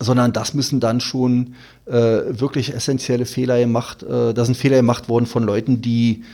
sondern 0.00 0.32
das 0.32 0.54
müssen 0.54 0.80
dann 0.80 1.00
schon 1.00 1.54
äh, 1.86 1.92
wirklich 1.92 2.72
essentielle 2.74 3.26
Fehler 3.26 3.58
gemacht, 3.58 4.02
äh, 4.02 4.32
da 4.32 4.44
sind 4.44 4.56
Fehler 4.56 4.76
gemacht 4.76 5.08
worden 5.08 5.26
von 5.26 5.42
Leuten, 5.42 5.82
die 5.82 6.24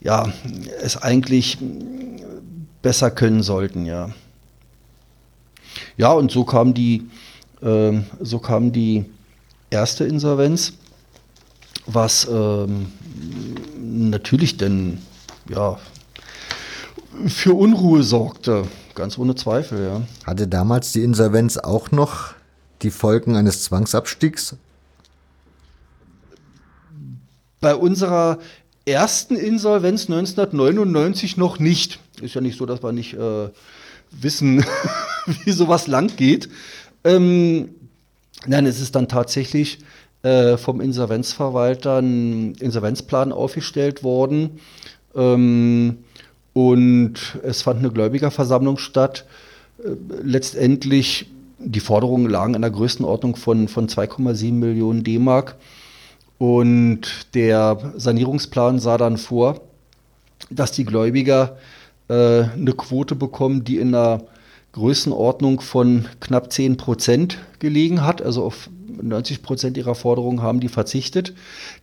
ja 0.00 0.32
es 0.80 0.96
eigentlich 0.96 1.58
besser 2.82 3.10
können 3.10 3.42
sollten, 3.42 3.86
ja. 3.86 4.10
Ja, 5.96 6.12
und 6.12 6.30
so 6.30 6.44
kam 6.44 6.74
die, 6.74 7.08
äh, 7.60 8.00
so 8.20 8.38
kam 8.38 8.72
die 8.72 9.04
erste 9.70 10.04
Insolvenz, 10.04 10.74
was 11.86 12.26
ähm, 12.30 12.92
natürlich 13.76 14.56
denn 14.56 14.98
ja 15.48 15.78
für 17.26 17.54
Unruhe 17.54 18.02
sorgte, 18.02 18.64
ganz 18.94 19.18
ohne 19.18 19.34
Zweifel, 19.34 19.84
ja. 19.84 20.02
Hatte 20.26 20.46
damals 20.46 20.92
die 20.92 21.02
Insolvenz 21.02 21.56
auch 21.56 21.90
noch 21.90 22.34
die 22.82 22.90
Folgen 22.90 23.36
eines 23.36 23.64
Zwangsabstiegs? 23.64 24.56
Bei 27.60 27.74
unserer 27.74 28.38
ersten 28.84 29.36
Insolvenz 29.36 30.02
1999 30.02 31.36
noch 31.36 31.58
nicht. 31.58 31.98
Ist 32.22 32.34
ja 32.34 32.40
nicht 32.40 32.58
so, 32.58 32.66
dass 32.66 32.82
wir 32.82 32.92
nicht 32.92 33.14
äh, 33.14 33.48
wissen, 34.10 34.64
wie 35.44 35.52
sowas 35.52 35.86
lang 35.86 36.14
geht. 36.16 36.48
Ähm, 37.04 37.70
nein, 38.46 38.66
es 38.66 38.80
ist 38.80 38.94
dann 38.94 39.08
tatsächlich 39.08 39.78
äh, 40.22 40.56
vom 40.56 40.80
Insolvenzverwalter 40.80 41.98
ein 41.98 42.54
Insolvenzplan 42.54 43.32
aufgestellt 43.32 44.02
worden. 44.02 44.60
Ähm, 45.14 45.98
und 46.52 47.38
es 47.42 47.62
fand 47.62 47.80
eine 47.80 47.90
Gläubigerversammlung 47.90 48.78
statt. 48.78 49.26
Äh, 49.82 49.90
letztendlich, 50.22 51.26
die 51.58 51.80
Forderungen 51.80 52.28
lagen 52.28 52.54
in 52.54 52.62
der 52.62 52.70
Größenordnung 52.70 53.36
von, 53.36 53.68
von 53.68 53.88
2,7 53.88 54.52
Millionen 54.52 55.04
D-Mark. 55.04 55.56
Und 56.38 57.34
der 57.34 57.92
Sanierungsplan 57.96 58.78
sah 58.78 58.96
dann 58.96 59.16
vor, 59.16 59.60
dass 60.50 60.72
die 60.72 60.84
Gläubiger 60.84 61.58
äh, 62.08 62.44
eine 62.44 62.72
Quote 62.76 63.14
bekommen, 63.14 63.64
die 63.64 63.78
in 63.78 63.94
einer 63.94 64.22
Größenordnung 64.72 65.60
von 65.60 66.06
knapp 66.20 66.52
10 66.52 66.76
Prozent 66.76 67.38
gelegen 67.58 68.04
hat. 68.04 68.22
Also 68.22 68.44
auf 68.44 68.68
90 69.00 69.42
Prozent 69.42 69.76
ihrer 69.76 69.94
Forderungen 69.94 70.42
haben 70.42 70.60
die 70.60 70.68
verzichtet. 70.68 71.34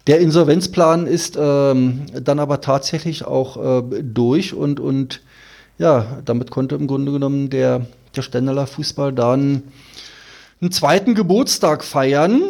Der 0.08 0.20
Insolvenzplan 0.20 1.08
ist 1.08 1.38
ähm, 1.40 2.02
dann 2.14 2.40
aber 2.40 2.62
tatsächlich 2.62 3.26
auch 3.26 3.82
äh, 3.82 4.04
durch 4.04 4.54
und, 4.54 4.80
und 4.80 5.22
ja, 5.78 6.20
damit 6.26 6.52
konnte 6.52 6.76
im 6.76 6.88
Grunde 6.88 7.12
genommen 7.12 7.50
der, 7.50 7.86
der 8.16 8.22
Stendaler 8.22 8.68
Fußball 8.68 9.14
dann 9.14 9.64
einen 10.62 10.72
zweiten 10.72 11.16
Geburtstag 11.16 11.84
feiern 11.84 12.44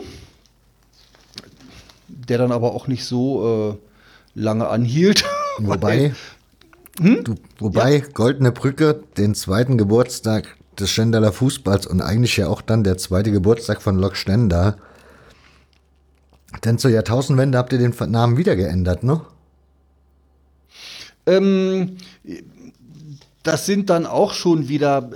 der 2.30 2.38
dann 2.38 2.52
aber 2.52 2.74
auch 2.74 2.88
nicht 2.88 3.06
so 3.06 3.78
äh, 4.36 4.40
lange 4.40 4.68
anhielt. 4.68 5.24
Wobei, 5.58 6.14
hm? 7.00 7.24
du, 7.24 7.36
wobei 7.60 7.98
ja. 7.98 8.06
Goldene 8.14 8.52
Brücke 8.52 9.04
den 9.18 9.36
zweiten 9.36 9.78
Geburtstag 9.78 10.56
des 10.80 10.92
Stendaler 10.92 11.32
Fußballs 11.32 11.88
und 11.88 12.02
eigentlich 12.02 12.38
ja 12.38 12.48
auch 12.48 12.62
dann 12.62 12.84
der 12.84 12.98
zweite 12.98 13.32
Geburtstag 13.32 13.82
von 13.82 13.98
Lok 13.98 14.16
Stendal. 14.16 14.78
Denn 16.64 16.78
zur 16.78 16.92
Jahrtausendwende 16.92 17.58
habt 17.58 17.74
ihr 17.74 17.80
den 17.80 17.94
Namen 18.12 18.38
wieder 18.38 18.56
geändert, 18.56 19.04
ne? 19.04 19.22
Ähm, 21.26 21.98
das 23.44 23.66
sind 23.66 23.90
dann 23.90 24.06
auch 24.06 24.34
schon 24.34 24.70
wieder 24.70 25.10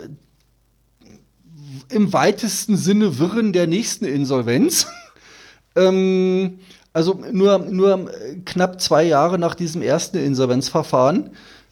im 1.89 2.14
weitesten 2.14 2.77
Sinne 2.77 3.19
Wirren 3.19 3.53
der 3.53 3.68
nächsten 3.68 4.06
Insolvenz. 4.06 4.88
ähm, 5.76 6.60
also 6.93 7.22
nur, 7.31 7.60
nur 7.60 8.11
knapp 8.45 8.81
zwei 8.81 9.03
Jahre 9.03 9.38
nach 9.38 9.56
diesem 9.56 9.81
ersten 9.81 10.18
Insolvenzverfahren 10.18 11.31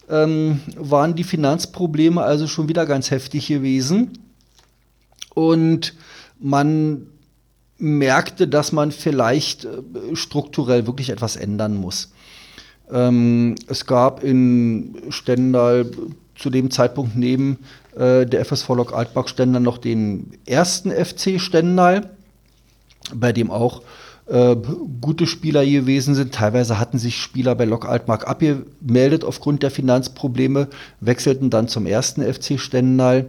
ähm, 0.10 0.62
waren 0.76 1.16
die 1.16 1.24
Finanzprobleme 1.24 2.22
also 2.22 2.48
schon 2.48 2.70
wieder 2.70 2.86
ganz 2.86 3.12
heftig 3.12 3.48
gewesen. 3.48 4.18
Und 5.34 5.94
man 6.40 7.08
merkte, 7.78 8.48
dass 8.48 8.72
man 8.72 8.92
vielleicht 8.92 9.66
äh, 9.66 10.16
strukturell 10.16 10.88
wirklich 10.88 11.10
etwas 11.10 11.36
ändern 11.36 11.76
muss. 11.76 12.12
Ähm, 12.92 13.56
es 13.68 13.86
gab 13.86 14.24
in 14.24 14.96
Stendal 15.10 15.92
zu 16.36 16.50
dem 16.50 16.72
Zeitpunkt 16.72 17.16
neben 17.16 17.60
äh, 17.96 18.26
der 18.26 18.46
FSV 18.46 18.70
Lok 18.70 18.94
Altmark 18.94 19.30
Stendal 19.30 19.62
noch 19.62 19.78
den 19.78 20.32
ersten 20.46 20.92
FC 20.92 21.40
Stendal, 21.40 22.10
bei 23.14 23.34
dem 23.34 23.52
auch 23.52 23.82
äh, 24.28 24.56
gute 25.02 25.26
Spieler 25.26 25.66
gewesen 25.66 26.16
sind. 26.16 26.34
Teilweise 26.34 26.80
hatten 26.80 26.98
sich 26.98 27.18
Spieler 27.18 27.56
bei 27.56 27.66
Lok 27.66 27.88
Altmark 27.88 28.28
abgemeldet 28.28 29.24
aufgrund 29.24 29.64
der 29.64 29.72
Finanzprobleme, 29.72 30.68
wechselten 31.00 31.50
dann 31.50 31.68
zum 31.68 31.86
ersten 31.86 32.22
FC 32.22 32.60
Stendal. 32.60 33.28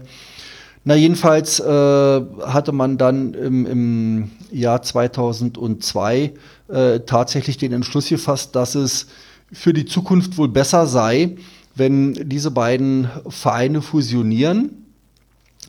Na, 0.84 0.94
jedenfalls 0.94 1.60
äh, 1.60 1.64
hatte 1.66 2.72
man 2.72 2.98
dann 2.98 3.34
im, 3.34 3.66
im 3.66 4.30
Jahr 4.50 4.82
2002 4.82 6.32
äh, 6.68 7.00
tatsächlich 7.00 7.58
den 7.58 7.72
Entschluss 7.72 8.08
gefasst, 8.08 8.56
dass 8.56 8.74
es 8.74 9.06
für 9.52 9.72
die 9.72 9.84
Zukunft 9.84 10.36
wohl 10.38 10.48
besser 10.48 10.86
sei, 10.86 11.36
wenn 11.74 12.14
diese 12.28 12.50
beiden 12.50 13.08
Vereine 13.28 13.82
fusionieren. 13.82 14.86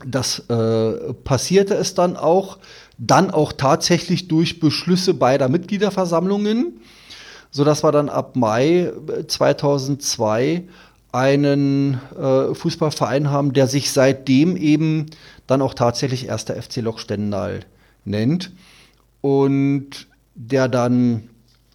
Das 0.06 0.40
äh, 0.50 1.14
passierte 1.24 1.76
es 1.76 1.94
dann 1.94 2.16
auch, 2.16 2.58
dann 3.00 3.32
auch 3.32 3.54
tatsächlich 3.54 4.28
durch 4.28 4.60
Beschlüsse 4.60 5.14
beider 5.14 5.50
Mitgliederversammlungen, 5.50 6.82
sodass 7.50 7.84
wir 7.84 7.92
dann 7.92 8.10
ab 8.10 8.36
Mai 8.36 8.92
2002 9.28 10.66
einen 11.12 12.00
äh, 12.16 12.54
Fußballverein 12.54 13.32
haben, 13.32 13.54
der 13.54 13.68
sich 13.68 13.92
seitdem 13.92 14.56
eben 14.58 15.08
dann 15.48 15.62
auch 15.62 15.74
tatsächlich 15.74 16.28
erster 16.28 16.62
FC 16.62 16.78
Lok 16.78 17.00
Stendal 17.00 17.62
nennt 18.06 18.52
und 19.22 20.08
der 20.36 20.68
dann 20.68 21.30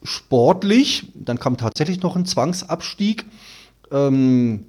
sportlich, 0.05 1.11
dann 1.15 1.41
kam 1.41 1.57
tatsächlich 1.57 2.03
noch 2.03 2.15
ein 2.15 2.27
Zwangsabstieg, 2.27 3.25
ähm, 3.91 4.67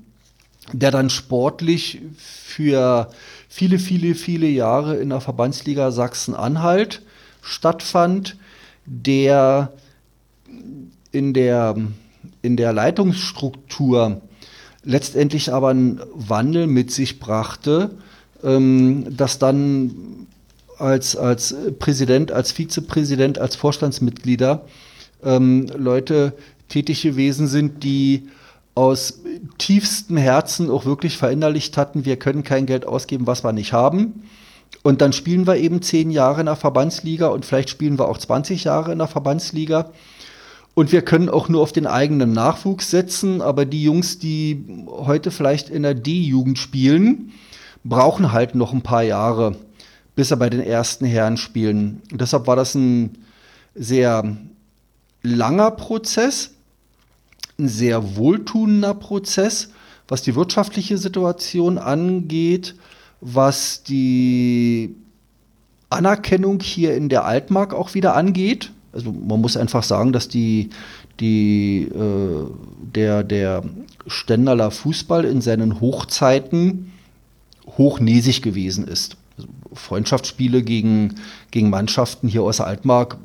der 0.72 0.90
dann 0.90 1.10
sportlich 1.10 2.02
für 2.18 3.10
viele, 3.56 3.80
viele, 3.80 4.15
viele 4.15 4.48
Jahre 4.48 4.98
in 4.98 5.07
der 5.07 5.22
Verbandsliga 5.22 5.90
Sachsen-Anhalt 5.90 7.02
stattfand, 7.41 8.36
der 8.86 9.72
in 11.14 11.34
der, 11.34 11.77
in 12.41 12.57
der 12.57 12.73
Leitungsstruktur 12.73 14.22
letztendlich 14.84 15.53
aber 15.53 15.69
einen 15.69 16.02
Wandel 16.14 16.68
mit 16.68 16.91
sich 16.91 17.18
brachte, 17.18 17.91
ähm, 18.44 19.15
dass 19.15 19.40
dann 19.40 20.27
als, 20.77 21.15
als 21.15 21.56
Präsident, 21.80 22.34
als 22.34 22.52
Vizepräsident, 22.52 23.40
als 23.40 23.56
Vorstandsmitglieder 23.56 24.65
ähm, 25.23 25.68
Leute 25.77 26.34
tätig 26.68 27.03
gewesen 27.03 27.48
sind, 27.48 27.86
die 27.86 28.27
aus 28.76 29.22
tiefstem 29.58 30.18
Herzen 30.18 30.70
auch 30.70 30.86
wirklich 30.86 31.18
verinnerlicht 31.18 31.78
hatten, 31.78 32.06
wir 32.06 32.18
können 32.18 32.44
kein 32.44 32.66
Geld 32.66 32.86
ausgeben, 32.86 33.26
was 33.26 33.44
wir 33.44 33.54
nicht 33.54 33.74
haben. 33.74 34.24
Und 34.84 35.02
dann 35.02 35.14
spielen 35.14 35.48
wir 35.48 35.56
eben 35.56 35.82
zehn 35.82 36.12
Jahre 36.12 36.42
in 36.42 36.46
der 36.46 36.58
Verbandsliga 36.58 37.28
und 37.28 37.46
vielleicht 37.46 37.70
spielen 37.70 37.98
wir 37.98 38.08
auch 38.08 38.18
20 38.18 38.66
Jahre 38.66 38.92
in 38.92 39.00
der 39.00 39.08
Verbandsliga. 39.08 39.92
Und 40.74 40.92
wir 40.92 41.04
können 41.04 41.30
auch 41.30 41.48
nur 41.48 41.62
auf 41.62 41.72
den 41.72 41.88
eigenen 41.88 42.34
Nachwuchs 42.34 42.92
setzen, 42.92 43.42
aber 43.42 43.66
die 43.66 43.82
Jungs, 43.82 44.20
die 44.20 44.86
heute 44.88 45.32
vielleicht 45.32 45.70
in 45.70 45.84
der 45.84 45.94
D-Jugend 45.94 46.60
spielen, 46.60 47.32
brauchen 47.86 48.34
halt 48.34 48.56
noch 48.56 48.74
ein 48.74 48.82
paar 48.82 49.04
Jahre, 49.04 49.56
bis 50.16 50.30
sie 50.30 50.38
bei 50.38 50.50
den 50.50 50.60
ersten 50.60 51.06
Herren 51.06 51.38
spielen. 51.38 52.02
Und 52.12 52.20
deshalb 52.20 52.46
war 52.46 52.58
das 52.58 52.76
ein 52.76 53.18
sehr 53.74 54.36
langer 55.24 55.72
Prozess, 55.72 56.55
ein 57.57 57.68
sehr 57.68 58.15
wohltuender 58.15 58.94
Prozess, 58.94 59.69
was 60.07 60.22
die 60.22 60.36
wirtschaftliche 60.36 60.98
Situation 60.98 61.77
angeht, 61.77 62.76
was 63.22 63.84
die 63.84 64.95
Anerkennung 65.90 66.60
hier 66.60 66.95
in 66.95 67.10
der 67.10 67.26
Altmark 67.26 67.73
auch 67.73 67.94
wieder 67.94 68.15
angeht. 68.15 68.72
Also 68.91 69.11
man 69.11 69.41
muss 69.41 69.57
einfach 69.57 69.84
sagen, 69.84 70.11
dass 70.11 70.27
die, 70.27 70.69
die, 71.19 71.84
äh, 71.84 72.45
der, 72.94 73.23
der 73.23 73.64
Stendaler 74.07 74.72
Fußball 74.72 75.26
in 75.26 75.41
seinen 75.41 75.82
Hochzeiten 75.82 76.91
hochnäsig 77.77 78.41
gewesen 78.41 78.88
ist. 78.88 79.18
Freundschaftsspiele 79.76 80.64
gegen, 80.64 81.16
gegen 81.52 81.70
Mannschaften 81.70 82.28
hier 82.28 82.44
aus 82.44 82.58
der 82.58 82.68
Altmark 82.68 83.18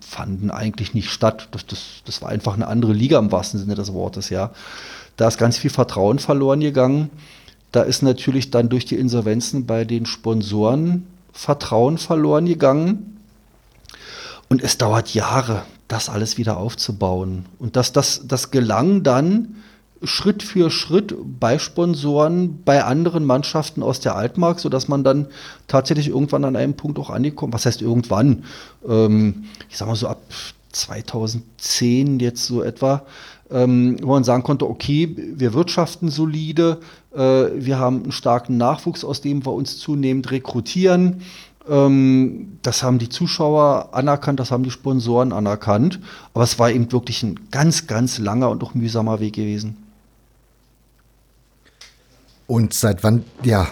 fanden 0.00 0.50
eigentlich 0.50 0.94
nicht 0.94 1.10
statt. 1.10 1.48
Das, 1.50 1.66
das, 1.66 2.02
das 2.04 2.22
war 2.22 2.28
einfach 2.30 2.54
eine 2.54 2.66
andere 2.66 2.92
Liga 2.92 3.18
im 3.18 3.32
wahrsten 3.32 3.60
Sinne 3.60 3.74
des 3.74 3.92
Wortes, 3.92 4.30
ja. 4.30 4.50
Da 5.16 5.28
ist 5.28 5.38
ganz 5.38 5.56
viel 5.58 5.70
Vertrauen 5.70 6.18
verloren 6.18 6.60
gegangen. 6.60 7.10
Da 7.72 7.82
ist 7.82 8.02
natürlich 8.02 8.50
dann 8.50 8.68
durch 8.68 8.84
die 8.84 8.96
Insolvenzen 8.96 9.66
bei 9.66 9.84
den 9.84 10.06
Sponsoren 10.06 11.06
Vertrauen 11.32 11.98
verloren 11.98 12.46
gegangen. 12.46 13.18
Und 14.48 14.62
es 14.62 14.78
dauert 14.78 15.12
Jahre, 15.14 15.62
das 15.88 16.08
alles 16.08 16.38
wieder 16.38 16.56
aufzubauen. 16.56 17.46
Und 17.58 17.76
das, 17.76 17.92
das, 17.92 18.22
das 18.26 18.50
gelang 18.50 19.02
dann 19.02 19.56
Schritt 20.02 20.42
für 20.42 20.70
Schritt 20.70 21.14
bei 21.40 21.58
Sponsoren, 21.58 22.62
bei 22.64 22.84
anderen 22.84 23.24
Mannschaften 23.24 23.82
aus 23.82 24.00
der 24.00 24.14
Altmark, 24.14 24.60
sodass 24.60 24.88
man 24.88 25.04
dann 25.04 25.26
tatsächlich 25.68 26.08
irgendwann 26.08 26.44
an 26.44 26.56
einem 26.56 26.74
Punkt 26.74 26.98
auch 26.98 27.10
angekommen, 27.10 27.52
was 27.52 27.66
heißt 27.66 27.82
irgendwann, 27.82 28.44
ähm, 28.86 29.44
ich 29.70 29.76
sag 29.76 29.88
mal 29.88 29.96
so 29.96 30.08
ab 30.08 30.22
2010 30.72 32.20
jetzt 32.20 32.46
so 32.46 32.62
etwa, 32.62 33.02
ähm, 33.50 33.96
wo 34.02 34.08
man 34.08 34.24
sagen 34.24 34.42
konnte, 34.42 34.68
okay, 34.68 35.14
wir 35.16 35.54
wirtschaften 35.54 36.10
solide, 36.10 36.80
äh, 37.14 37.18
wir 37.54 37.78
haben 37.78 38.02
einen 38.02 38.12
starken 38.12 38.56
Nachwuchs, 38.56 39.04
aus 39.04 39.20
dem 39.20 39.46
wir 39.46 39.52
uns 39.52 39.78
zunehmend 39.78 40.30
rekrutieren. 40.30 41.22
Ähm, 41.68 42.58
das 42.62 42.82
haben 42.82 42.98
die 42.98 43.08
Zuschauer 43.08 43.90
anerkannt, 43.92 44.40
das 44.40 44.50
haben 44.50 44.64
die 44.64 44.70
Sponsoren 44.70 45.32
anerkannt. 45.32 46.00
Aber 46.34 46.44
es 46.44 46.58
war 46.58 46.70
eben 46.70 46.90
wirklich 46.92 47.22
ein 47.22 47.40
ganz, 47.50 47.86
ganz 47.86 48.18
langer 48.18 48.50
und 48.50 48.62
auch 48.62 48.74
mühsamer 48.74 49.20
Weg 49.20 49.34
gewesen. 49.34 49.85
Und 52.46 52.74
seit 52.74 53.02
wann? 53.02 53.24
Ja, 53.42 53.68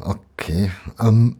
okay. 0.00 0.70
Ähm, 1.00 1.36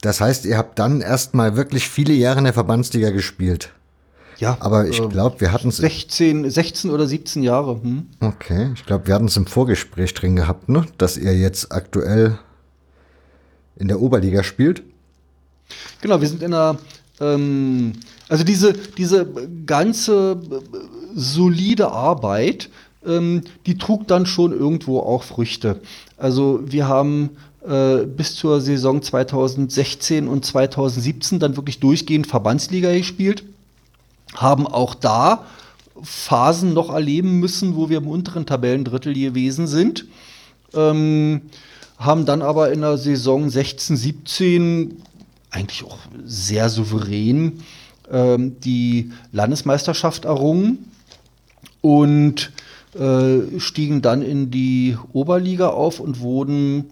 das 0.00 0.20
heißt, 0.20 0.44
ihr 0.44 0.58
habt 0.58 0.78
dann 0.78 1.00
erstmal 1.00 1.56
wirklich 1.56 1.88
viele 1.88 2.12
Jahre 2.12 2.38
in 2.38 2.44
der 2.44 2.52
Verbandsliga 2.52 3.10
gespielt. 3.10 3.72
Ja. 4.38 4.56
Aber 4.60 4.86
ich 4.86 5.00
glaube, 5.08 5.40
wir 5.40 5.52
hatten 5.52 5.68
es. 5.68 5.78
16, 5.78 6.50
16 6.50 6.90
oder 6.90 7.06
17 7.06 7.42
Jahre. 7.42 7.80
Hm? 7.82 8.06
Okay, 8.20 8.72
ich 8.74 8.84
glaube, 8.84 9.06
wir 9.06 9.14
hatten 9.14 9.26
es 9.26 9.36
im 9.36 9.46
Vorgespräch 9.46 10.12
drin 10.12 10.36
gehabt, 10.36 10.68
ne? 10.68 10.84
dass 10.98 11.16
ihr 11.16 11.36
jetzt 11.36 11.72
aktuell 11.72 12.38
in 13.76 13.88
der 13.88 14.00
Oberliga 14.00 14.42
spielt. 14.42 14.82
Genau, 16.00 16.20
wir 16.20 16.28
sind 16.28 16.42
in 16.42 16.50
der. 16.50 16.76
Ähm, 17.20 17.92
also 18.28 18.44
diese, 18.44 18.72
diese 18.72 19.26
ganze 19.66 20.40
solide 21.14 21.90
Arbeit, 21.90 22.70
ähm, 23.06 23.42
die 23.66 23.78
trug 23.78 24.06
dann 24.06 24.26
schon 24.26 24.52
irgendwo 24.52 25.00
auch 25.00 25.22
Früchte. 25.22 25.80
Also 26.16 26.60
wir 26.64 26.88
haben 26.88 27.30
äh, 27.66 28.04
bis 28.04 28.34
zur 28.36 28.60
Saison 28.60 29.02
2016 29.02 30.28
und 30.28 30.44
2017 30.44 31.38
dann 31.38 31.56
wirklich 31.56 31.80
durchgehend 31.80 32.26
Verbandsliga 32.26 32.92
gespielt, 32.92 33.44
haben 34.34 34.66
auch 34.66 34.94
da 34.94 35.46
Phasen 36.02 36.74
noch 36.74 36.90
erleben 36.90 37.40
müssen, 37.40 37.76
wo 37.76 37.88
wir 37.88 37.98
im 37.98 38.08
unteren 38.08 38.46
Tabellendrittel 38.46 39.14
gewesen 39.14 39.66
sind. 39.66 40.06
Ähm, 40.74 41.42
haben 41.98 42.26
dann 42.26 42.42
aber 42.42 42.72
in 42.72 42.80
der 42.80 42.98
Saison 42.98 43.48
16, 43.48 43.96
17 43.96 45.02
eigentlich 45.50 45.84
auch 45.84 45.98
sehr 46.24 46.68
souverän 46.68 47.62
ähm, 48.10 48.60
die 48.60 49.12
Landesmeisterschaft 49.32 50.24
errungen 50.24 50.90
und 51.80 52.52
äh, 52.94 53.58
stiegen 53.58 54.02
dann 54.02 54.22
in 54.22 54.50
die 54.50 54.96
Oberliga 55.12 55.68
auf 55.68 56.00
und 56.00 56.20
wurden 56.20 56.90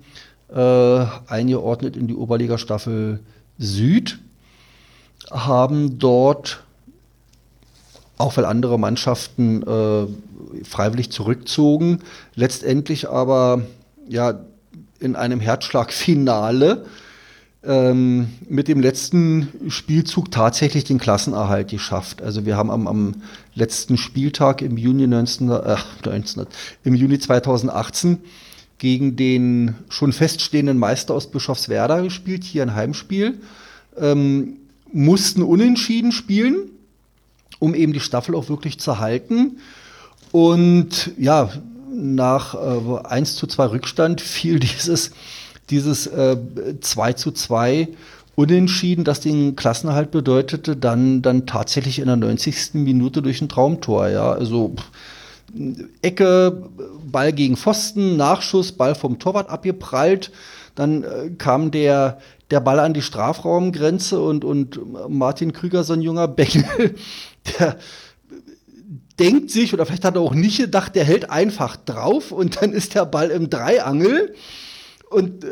äh, 0.53 1.07
eingeordnet 1.27 1.97
in 1.97 2.09
die 2.09 2.15
Oberliga 2.15 2.59
Staffel 2.59 3.21
Süd, 3.59 4.19
haben 5.31 5.99
dort, 5.99 6.63
auch 8.19 8.37
weil 8.37 8.45
andere 8.45 8.79
Mannschaften 8.79 9.63
äh, 9.63 10.65
freiwillig 10.65 11.11
zurückzogen, 11.11 12.01
letztendlich 12.35 13.09
aber 13.09 13.63
ja 14.09 14.41
in 15.01 15.17
einem 15.17 15.41
Herzschlagfinale 15.41 16.85
ähm, 17.65 18.29
mit 18.49 18.69
dem 18.69 18.81
letzten 18.81 19.49
Spielzug 19.69 20.31
tatsächlich 20.31 20.85
den 20.85 20.99
Klassenerhalt 20.99 21.69
geschafft. 21.69 22.21
Also 22.23 22.45
wir 22.45 22.57
haben 22.57 22.71
am, 22.71 22.89
am 22.89 23.15
letzten 23.55 23.97
Spieltag 23.97 24.63
im 24.63 24.77
Juni 24.77 25.07
19, 25.07 25.51
äh, 25.51 25.77
19, 26.05 26.47
im 26.85 26.95
Juni 26.95 27.19
2018 27.19 28.19
gegen 28.79 29.15
den 29.15 29.77
schon 29.89 30.13
feststehenden 30.13 30.77
Meister 30.77 31.15
aus 31.15 31.31
Bischofswerda 31.31 32.01
gespielt, 32.01 32.43
hier 32.43 32.63
ein 32.63 32.75
Heimspiel, 32.75 33.41
ähm, 33.97 34.57
mussten 34.93 35.43
unentschieden 35.43 36.11
spielen, 36.11 36.69
um 37.61 37.77
eben 37.77 37.93
die 37.93 38.01
Staffel 38.01 38.35
auch 38.35 38.49
wirklich 38.49 38.81
zu 38.81 38.99
halten. 38.99 39.59
Und 40.33 41.13
ja, 41.17 41.51
nach 41.95 42.55
äh, 42.55 43.07
1 43.07 43.37
zu 43.37 43.47
2 43.47 43.67
Rückstand 43.67 44.21
fiel 44.21 44.59
dieses 44.61 45.13
dieses 45.71 46.07
äh, 46.07 46.37
2 46.81 47.13
zu 47.15 47.33
2 47.33 47.89
Unentschieden, 48.35 49.05
das 49.05 49.21
den 49.21 49.57
Klassenerhalt 49.57 50.11
bedeutete, 50.11 50.75
dann, 50.75 51.21
dann 51.21 51.45
tatsächlich 51.47 51.99
in 51.99 52.07
der 52.07 52.17
90. 52.17 52.75
Minute 52.75 53.21
durch 53.21 53.43
ein 53.43 53.51
Traumtor. 53.51 54.09
Ja, 54.09 54.33
also 54.33 54.75
Ecke, 56.01 56.71
Ball 57.05 57.35
gegen 57.35 57.59
Pfosten, 57.59 58.17
Nachschuss, 58.17 58.73
Ball 58.73 58.95
vom 58.95 59.19
Torwart 59.19 59.51
abgeprallt. 59.51 60.33
Dann 60.75 61.05
äh, 61.05 61.31
kam 61.37 61.71
der, 61.71 62.21
der 62.51 62.61
Ball 62.61 62.81
an 62.81 62.95
die 62.95 63.03
Strafraumgrenze 63.03 64.19
und, 64.19 64.47
und 64.47 64.81
Martin 65.11 65.53
Krüger, 65.53 65.85
so 65.85 65.93
ein 65.93 66.01
junger 66.01 66.27
Bengel, 66.27 66.95
der 67.59 67.77
denkt 69.19 69.51
sich, 69.51 69.75
oder 69.75 69.85
vielleicht 69.85 70.07
hat 70.07 70.15
er 70.15 70.23
auch 70.23 70.35
nicht 70.35 70.59
gedacht, 70.59 70.95
der 70.97 71.05
hält 71.05 71.29
einfach 71.31 71.77
drauf 71.77 72.33
und 72.33 72.63
dann 72.63 72.73
ist 72.73 72.95
der 72.95 73.05
Ball 73.05 73.31
im 73.31 73.51
Dreiangel. 73.51 74.35
Und 75.13 75.45
äh, 75.45 75.49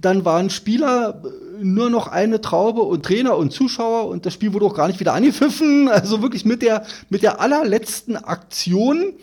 dann 0.00 0.24
waren 0.24 0.50
Spieler 0.50 1.22
nur 1.60 1.90
noch 1.90 2.08
eine 2.08 2.40
Traube 2.40 2.82
und 2.82 3.04
Trainer 3.04 3.36
und 3.36 3.52
Zuschauer 3.52 4.08
und 4.08 4.26
das 4.26 4.34
Spiel 4.34 4.52
wurde 4.52 4.66
auch 4.66 4.74
gar 4.74 4.88
nicht 4.88 5.00
wieder 5.00 5.14
angepfiffen. 5.14 5.88
Also 5.94 6.22
wirklich 6.22 6.44
mit 6.44 6.62
der, 6.62 6.84
mit 7.08 7.22
der 7.22 7.40
allerletzten 7.40 8.16
Aktion, 8.16 9.14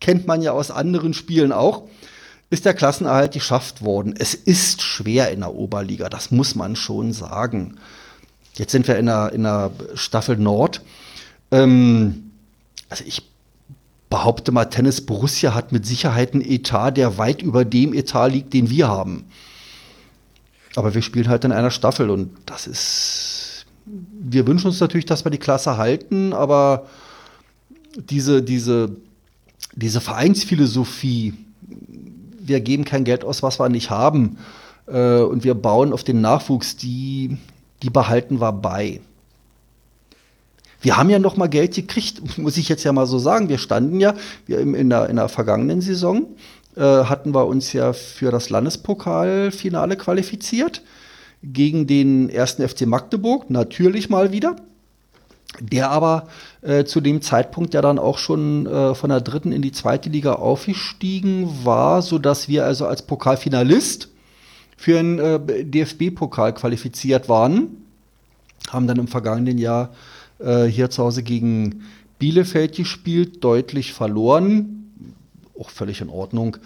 kennt 0.00 0.26
man 0.26 0.42
ja 0.42 0.52
aus 0.52 0.70
anderen 0.70 1.14
Spielen 1.14 1.52
auch, 1.52 1.84
ist 2.50 2.64
der 2.64 2.74
Klassenerhalt 2.74 3.32
geschafft 3.32 3.82
worden. 3.82 4.14
Es 4.18 4.34
ist 4.34 4.82
schwer 4.82 5.30
in 5.30 5.40
der 5.40 5.54
Oberliga, 5.54 6.08
das 6.08 6.30
muss 6.30 6.54
man 6.54 6.76
schon 6.76 7.12
sagen. 7.12 7.76
Jetzt 8.54 8.72
sind 8.72 8.88
wir 8.88 8.96
in 8.96 9.06
der, 9.06 9.32
in 9.32 9.42
der 9.42 9.70
Staffel 9.94 10.36
Nord. 10.36 10.80
Ähm, 11.50 12.30
also 12.88 13.04
ich 13.06 13.22
behaupte 14.10 14.52
mal, 14.52 14.66
Tennis 14.66 15.00
Borussia 15.00 15.54
hat 15.54 15.72
mit 15.72 15.86
Sicherheit 15.86 16.34
einen 16.34 16.42
Etat, 16.42 16.92
der 16.92 17.18
weit 17.18 17.42
über 17.42 17.64
dem 17.64 17.92
Etat 17.92 18.28
liegt, 18.28 18.52
den 18.52 18.70
wir 18.70 18.88
haben. 18.88 19.24
Aber 20.76 20.94
wir 20.94 21.02
spielen 21.02 21.28
halt 21.28 21.44
in 21.44 21.52
einer 21.52 21.70
Staffel 21.70 22.10
und 22.10 22.30
das 22.46 22.66
ist. 22.66 23.66
Wir 23.86 24.46
wünschen 24.46 24.66
uns 24.66 24.80
natürlich, 24.80 25.06
dass 25.06 25.24
wir 25.24 25.30
die 25.30 25.38
Klasse 25.38 25.76
halten, 25.76 26.32
aber 26.32 26.86
diese, 27.96 28.42
diese, 28.42 28.96
diese 29.74 30.00
Vereinsphilosophie, 30.00 31.34
wir 32.40 32.60
geben 32.60 32.84
kein 32.84 33.04
Geld 33.04 33.24
aus, 33.24 33.44
was 33.44 33.60
wir 33.60 33.68
nicht 33.68 33.90
haben, 33.90 34.38
äh, 34.86 35.20
und 35.20 35.44
wir 35.44 35.54
bauen 35.54 35.92
auf 35.92 36.02
den 36.02 36.20
Nachwuchs, 36.20 36.76
die, 36.76 37.38
die 37.82 37.90
behalten 37.90 38.40
wir 38.40 38.52
bei. 38.52 39.00
Wir 40.86 40.96
haben 40.96 41.10
ja 41.10 41.18
noch 41.18 41.36
mal 41.36 41.48
Geld 41.48 41.74
gekriegt, 41.74 42.38
muss 42.38 42.56
ich 42.56 42.68
jetzt 42.68 42.84
ja 42.84 42.92
mal 42.92 43.06
so 43.06 43.18
sagen. 43.18 43.48
Wir 43.48 43.58
standen 43.58 43.98
ja 43.98 44.14
wir 44.46 44.60
in, 44.60 44.88
der, 44.88 45.10
in 45.10 45.16
der 45.16 45.28
vergangenen 45.28 45.80
Saison, 45.80 46.28
äh, 46.76 46.80
hatten 46.80 47.34
wir 47.34 47.48
uns 47.48 47.72
ja 47.72 47.92
für 47.92 48.30
das 48.30 48.50
Landespokalfinale 48.50 49.96
qualifiziert 49.96 50.82
gegen 51.42 51.88
den 51.88 52.30
ersten 52.30 52.66
FC 52.66 52.86
Magdeburg, 52.86 53.50
natürlich 53.50 54.10
mal 54.10 54.30
wieder. 54.30 54.54
Der 55.58 55.90
aber 55.90 56.28
äh, 56.62 56.84
zu 56.84 57.00
dem 57.00 57.20
Zeitpunkt 57.20 57.74
ja 57.74 57.82
dann 57.82 57.98
auch 57.98 58.18
schon 58.18 58.66
äh, 58.66 58.94
von 58.94 59.10
der 59.10 59.20
dritten 59.20 59.50
in 59.50 59.62
die 59.62 59.72
zweite 59.72 60.08
Liga 60.08 60.34
aufgestiegen 60.34 61.64
war, 61.64 62.00
sodass 62.00 62.46
wir 62.46 62.64
also 62.64 62.86
als 62.86 63.02
Pokalfinalist 63.02 64.08
für 64.76 65.00
einen 65.00 65.18
äh, 65.18 65.64
DFB-Pokal 65.64 66.54
qualifiziert 66.54 67.28
waren. 67.28 67.82
Haben 68.68 68.86
dann 68.86 68.98
im 68.98 69.08
vergangenen 69.08 69.58
Jahr 69.58 69.90
äh, 70.38 70.64
hier 70.64 70.90
zu 70.90 71.02
Hause 71.02 71.22
gegen 71.22 71.82
Bielefeld 72.18 72.76
gespielt, 72.76 73.42
deutlich 73.44 73.92
verloren. 73.92 74.90
Auch 75.58 75.70
völlig 75.70 76.00
in 76.00 76.08
Ordnung. 76.08 76.56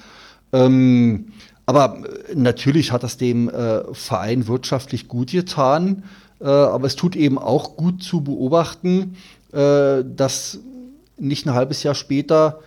Ähm, 0.53 1.33
aber 1.67 2.03
äh, 2.29 2.35
natürlich 2.35 2.93
hat 2.93 3.03
das 3.03 3.17
dem 3.17 3.49
äh, 3.49 3.95
Verein 3.95 4.47
wirtschaftlich 4.47 5.09
gut 5.09 5.31
getan. 5.31 6.05
Äh, 6.41 6.47
aber 6.47 6.87
es 6.87 6.97
tut 6.97 7.17
eben 7.17 7.39
auch 7.39 7.77
gut 7.77 8.03
zu 8.03 8.23
beobachten, 8.23 9.17
äh, 9.53 10.03
dass 10.05 10.59
nicht 11.19 11.47
ein 11.47 11.55
halbes 11.55 11.83
Jahr 11.83 11.95
später 11.95 12.61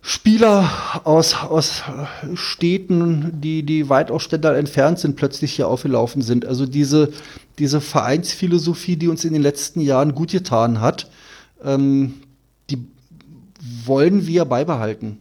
Spieler 0.00 0.70
aus, 1.04 1.34
aus 1.34 1.82
Städten, 2.34 3.40
die, 3.40 3.62
die 3.62 3.88
weit 3.88 4.10
aus 4.10 4.22
Stendal 4.22 4.56
entfernt 4.56 4.98
sind, 4.98 5.16
plötzlich 5.16 5.52
hier 5.52 5.68
aufgelaufen 5.68 6.22
sind. 6.22 6.46
Also 6.46 6.66
diese, 6.66 7.12
diese 7.58 7.80
Vereinsphilosophie, 7.80 8.96
die 8.96 9.08
uns 9.08 9.24
in 9.24 9.32
den 9.32 9.42
letzten 9.42 9.80
Jahren 9.80 10.14
gut 10.14 10.30
getan 10.30 10.80
hat, 10.80 11.10
ähm, 11.64 12.14
die 12.70 12.86
wollen 13.84 14.26
wir 14.26 14.44
beibehalten. 14.44 15.18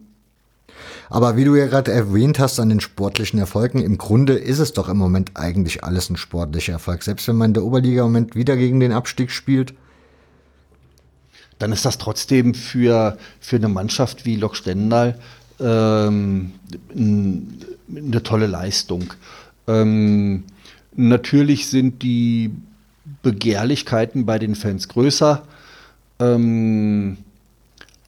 Aber 1.09 1.37
wie 1.37 1.45
du 1.45 1.55
ja 1.55 1.67
gerade 1.67 1.91
erwähnt 1.91 2.37
hast 2.37 2.59
an 2.59 2.69
den 2.69 2.81
sportlichen 2.81 3.39
Erfolgen, 3.39 3.79
im 3.79 3.97
Grunde 3.97 4.33
ist 4.33 4.59
es 4.59 4.73
doch 4.73 4.89
im 4.89 4.97
Moment 4.97 5.31
eigentlich 5.35 5.83
alles 5.83 6.09
ein 6.09 6.17
sportlicher 6.17 6.73
Erfolg. 6.73 7.03
Selbst 7.03 7.27
wenn 7.27 7.37
man 7.37 7.51
in 7.51 7.53
der 7.55 7.63
Oberliga 7.63 8.01
im 8.01 8.07
Moment 8.11 8.35
wieder 8.35 8.57
gegen 8.57 8.79
den 8.79 8.91
Abstieg 8.91 9.31
spielt, 9.31 9.73
dann 11.59 11.71
ist 11.71 11.85
das 11.85 11.97
trotzdem 11.97 12.53
für, 12.53 13.17
für 13.39 13.55
eine 13.55 13.69
Mannschaft 13.69 14.25
wie 14.25 14.35
Lok 14.35 14.55
Stendal 14.55 15.19
ähm, 15.59 16.51
eine 16.95 18.23
tolle 18.23 18.47
Leistung. 18.47 19.13
Ähm, 19.67 20.43
natürlich 20.95 21.67
sind 21.67 22.03
die 22.03 22.51
Begehrlichkeiten 23.23 24.25
bei 24.25 24.39
den 24.39 24.55
Fans 24.55 24.87
größer. 24.87 25.43
Ähm, 26.19 27.17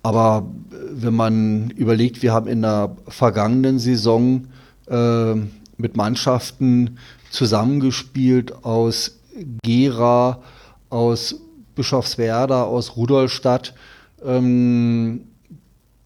aber 0.01 0.47
wenn 0.91 1.13
man 1.13 1.69
überlegt, 1.71 2.21
wir 2.21 2.33
haben 2.33 2.47
in 2.47 2.61
der 2.61 2.95
vergangenen 3.07 3.79
Saison 3.79 4.47
äh, 4.87 5.35
mit 5.77 5.95
Mannschaften 5.95 6.97
zusammengespielt 7.29 8.63
aus 8.63 9.19
Gera, 9.63 10.41
aus 10.89 11.35
Bischofswerda, 11.79 12.63
aus 12.63 12.97
Rudolstadt. 12.97 13.73
Ähm, 14.21 15.21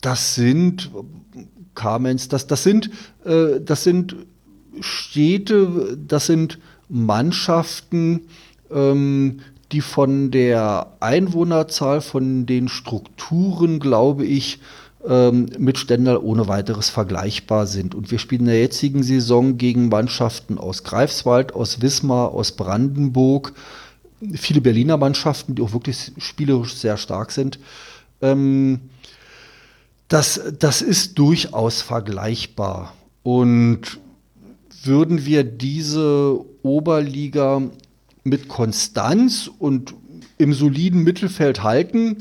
das 0.01 0.35
sind 0.35 0.91
Kamenz, 1.73 2.27
das, 2.27 2.45
das 2.45 2.61
sind, 2.61 2.91
äh, 3.25 3.59
das 3.59 3.83
sind 3.83 4.15
Städte, 4.81 5.97
das 6.07 6.27
sind 6.27 6.59
Mannschaften, 6.89 8.27
ähm, 8.71 9.39
die 9.71 9.81
von 9.81 10.29
der 10.29 10.93
Einwohnerzahl, 10.99 12.01
von 12.01 12.45
den 12.45 12.67
Strukturen, 12.67 13.79
glaube 13.79 14.27
ich, 14.27 14.59
ähm, 15.07 15.47
mit 15.57 15.79
Stendal 15.79 16.17
ohne 16.17 16.47
weiteres 16.47 16.91
vergleichbar 16.91 17.65
sind. 17.65 17.95
Und 17.95 18.11
wir 18.11 18.19
spielen 18.19 18.41
in 18.41 18.47
der 18.47 18.61
jetzigen 18.61 19.01
Saison 19.01 19.57
gegen 19.57 19.89
Mannschaften 19.89 20.59
aus 20.59 20.83
Greifswald, 20.83 21.55
aus 21.55 21.81
Wismar, 21.81 22.29
aus 22.29 22.51
Brandenburg, 22.51 23.53
viele 24.35 24.61
Berliner 24.61 24.97
Mannschaften, 24.97 25.55
die 25.55 25.61
auch 25.61 25.73
wirklich 25.73 26.11
spielerisch 26.17 26.75
sehr 26.75 26.97
stark 26.97 27.31
sind. 27.31 27.59
Ähm, 28.21 28.81
das, 30.07 30.39
das 30.59 30.81
ist 30.81 31.17
durchaus 31.17 31.81
vergleichbar. 31.81 32.93
Und 33.23 33.99
würden 34.83 35.25
wir 35.25 35.43
diese 35.43 36.39
Oberliga 36.61 37.61
mit 38.23 38.47
Konstanz 38.47 39.49
und 39.59 39.93
im 40.37 40.53
soliden 40.53 41.03
Mittelfeld 41.03 41.63
halten, 41.63 42.17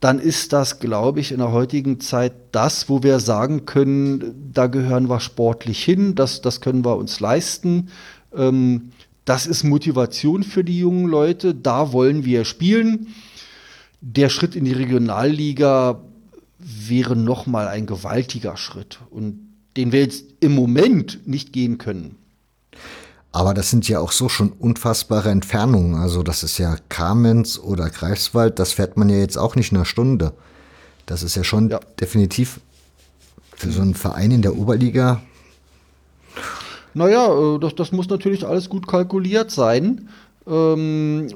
dann 0.00 0.18
ist 0.18 0.52
das, 0.52 0.78
glaube 0.78 1.20
ich, 1.20 1.32
in 1.32 1.38
der 1.38 1.52
heutigen 1.52 2.00
Zeit 2.00 2.32
das, 2.52 2.88
wo 2.88 3.02
wir 3.02 3.18
sagen 3.18 3.64
können, 3.64 4.50
da 4.52 4.66
gehören 4.66 5.08
wir 5.08 5.20
sportlich 5.20 5.82
hin, 5.82 6.14
das, 6.14 6.42
das 6.42 6.60
können 6.60 6.84
wir 6.84 6.96
uns 6.96 7.18
leisten. 7.18 7.88
Ähm, 8.34 8.90
das 9.26 9.46
ist 9.46 9.64
Motivation 9.64 10.44
für 10.44 10.64
die 10.64 10.78
jungen 10.78 11.08
Leute. 11.08 11.54
Da 11.54 11.92
wollen 11.92 12.24
wir 12.24 12.44
spielen. 12.44 13.08
Der 14.00 14.28
Schritt 14.28 14.54
in 14.54 14.64
die 14.64 14.72
Regionalliga 14.72 16.00
wäre 16.58 17.16
nochmal 17.16 17.66
ein 17.68 17.86
gewaltiger 17.86 18.56
Schritt 18.56 19.00
und 19.10 19.40
den 19.76 19.92
wir 19.92 20.00
jetzt 20.00 20.24
im 20.40 20.54
Moment 20.54 21.26
nicht 21.26 21.52
gehen 21.52 21.76
können. 21.76 22.16
Aber 23.32 23.52
das 23.52 23.68
sind 23.68 23.88
ja 23.88 23.98
auch 23.98 24.12
so 24.12 24.28
schon 24.28 24.52
unfassbare 24.52 25.30
Entfernungen. 25.30 25.96
Also 25.96 26.22
das 26.22 26.44
ist 26.44 26.58
ja 26.58 26.76
Kamenz 26.88 27.58
oder 27.58 27.90
Greifswald, 27.90 28.58
das 28.60 28.72
fährt 28.72 28.96
man 28.96 29.08
ja 29.10 29.16
jetzt 29.16 29.36
auch 29.36 29.56
nicht 29.56 29.72
in 29.72 29.78
einer 29.78 29.84
Stunde. 29.84 30.32
Das 31.04 31.24
ist 31.24 31.34
ja 31.34 31.44
schon 31.44 31.68
ja. 31.68 31.80
definitiv 32.00 32.60
für 33.56 33.72
so 33.72 33.82
einen 33.82 33.94
Verein 33.94 34.30
in 34.30 34.42
der 34.42 34.56
Oberliga 34.56 35.20
Naja, 36.96 37.26
äh, 37.28 37.58
das, 37.58 37.74
das 37.74 37.92
muss 37.92 38.08
natürlich 38.08 38.46
alles 38.46 38.70
gut 38.70 38.88
kalkuliert 38.88 39.50
sein. 39.50 40.08
Ähm, 40.46 41.28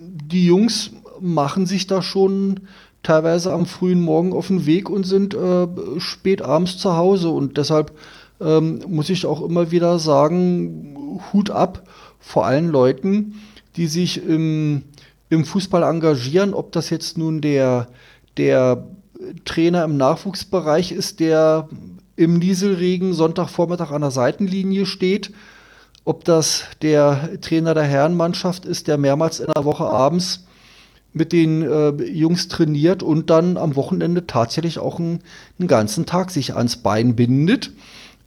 die 0.00 0.44
Jungs 0.44 0.90
machen 1.20 1.66
sich 1.66 1.86
da 1.86 2.02
schon 2.02 2.60
teilweise 3.04 3.52
am 3.52 3.66
frühen 3.66 4.00
Morgen 4.00 4.32
auf 4.32 4.48
den 4.48 4.66
Weg 4.66 4.90
und 4.90 5.04
sind 5.04 5.34
äh, 5.34 5.68
spät 5.98 6.42
abends 6.42 6.78
zu 6.78 6.96
Hause. 6.96 7.28
Und 7.28 7.58
deshalb 7.58 7.92
ähm, 8.40 8.80
muss 8.88 9.08
ich 9.08 9.24
auch 9.24 9.40
immer 9.40 9.70
wieder 9.70 10.00
sagen, 10.00 11.20
Hut 11.32 11.50
ab 11.50 11.84
vor 12.18 12.44
allen 12.44 12.68
Leuten, 12.68 13.34
die 13.76 13.86
sich 13.86 14.20
im, 14.26 14.82
im 15.30 15.44
Fußball 15.44 15.84
engagieren, 15.84 16.54
ob 16.54 16.72
das 16.72 16.90
jetzt 16.90 17.16
nun 17.16 17.40
der, 17.40 17.86
der 18.36 18.84
Trainer 19.44 19.84
im 19.84 19.96
Nachwuchsbereich 19.96 20.90
ist, 20.90 21.20
der 21.20 21.68
im 22.16 22.38
Nieselregen 22.38 23.12
Sonntagvormittag 23.12 23.90
an 23.90 24.00
der 24.00 24.10
Seitenlinie 24.10 24.86
steht, 24.86 25.32
ob 26.04 26.24
das 26.24 26.64
der 26.82 27.40
Trainer 27.40 27.74
der 27.74 27.84
Herrenmannschaft 27.84 28.64
ist, 28.64 28.88
der 28.88 28.96
mehrmals 28.96 29.40
in 29.40 29.48
der 29.54 29.64
Woche 29.64 29.84
abends 29.84 30.44
mit 31.12 31.32
den 31.32 31.62
äh, 31.62 31.90
Jungs 32.04 32.48
trainiert 32.48 33.02
und 33.02 33.30
dann 33.30 33.56
am 33.56 33.74
Wochenende 33.74 34.26
tatsächlich 34.26 34.78
auch 34.78 34.98
einen, 34.98 35.20
einen 35.58 35.68
ganzen 35.68 36.04
Tag 36.04 36.30
sich 36.30 36.54
ans 36.54 36.76
Bein 36.76 37.16
bindet. 37.16 37.72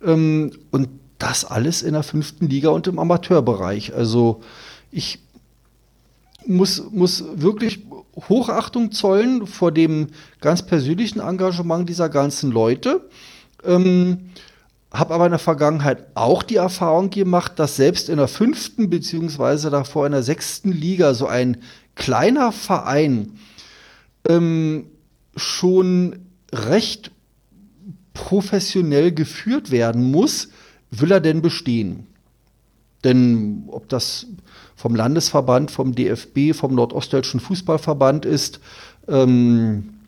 Ähm, 0.03 0.51
und 0.71 0.89
das 1.19 1.45
alles 1.45 1.83
in 1.83 1.93
der 1.93 2.03
fünften 2.03 2.47
Liga 2.47 2.69
und 2.69 2.87
im 2.87 2.97
Amateurbereich. 2.97 3.93
Also 3.93 4.41
ich 4.91 5.19
muss, 6.45 6.83
muss 6.91 7.23
wirklich 7.35 7.85
Hochachtung 8.27 8.91
zollen 8.91 9.45
vor 9.45 9.71
dem 9.71 10.07
ganz 10.41 10.63
persönlichen 10.63 11.19
Engagement 11.19 11.87
dieser 11.87 12.09
ganzen 12.09 12.51
Leute. 12.51 13.01
Ähm, 13.63 14.29
habe 14.91 15.13
aber 15.13 15.25
in 15.25 15.31
der 15.31 15.39
Vergangenheit 15.39 16.07
auch 16.15 16.41
die 16.41 16.55
Erfahrung 16.55 17.09
gemacht, 17.09 17.53
dass 17.57 17.75
selbst 17.75 18.09
in 18.09 18.17
der 18.17 18.27
fünften 18.27 18.89
beziehungsweise 18.89 19.69
davor 19.69 20.05
in 20.05 20.13
der 20.13 20.23
sechsten 20.23 20.71
Liga 20.71 21.13
so 21.13 21.27
ein 21.27 21.57
kleiner 21.95 22.51
Verein 22.51 23.33
ähm, 24.27 24.87
schon 25.35 26.19
recht 26.51 27.11
professionell 28.13 29.11
geführt 29.11 29.69
werden 29.69 30.09
muss, 30.09 30.49
will 30.89 31.11
er 31.11 31.21
denn 31.21 31.41
bestehen? 31.41 32.07
Denn 33.03 33.65
ob 33.67 33.87
das 33.89 34.25
vom 34.75 34.95
Landesverband, 34.95 35.71
vom 35.71 35.93
DFB, 35.93 36.53
vom 36.53 36.73
Nordostdeutschen 36.73 37.39
Fußballverband 37.39 38.25
ist, 38.25 38.59
ähm, 39.07 39.98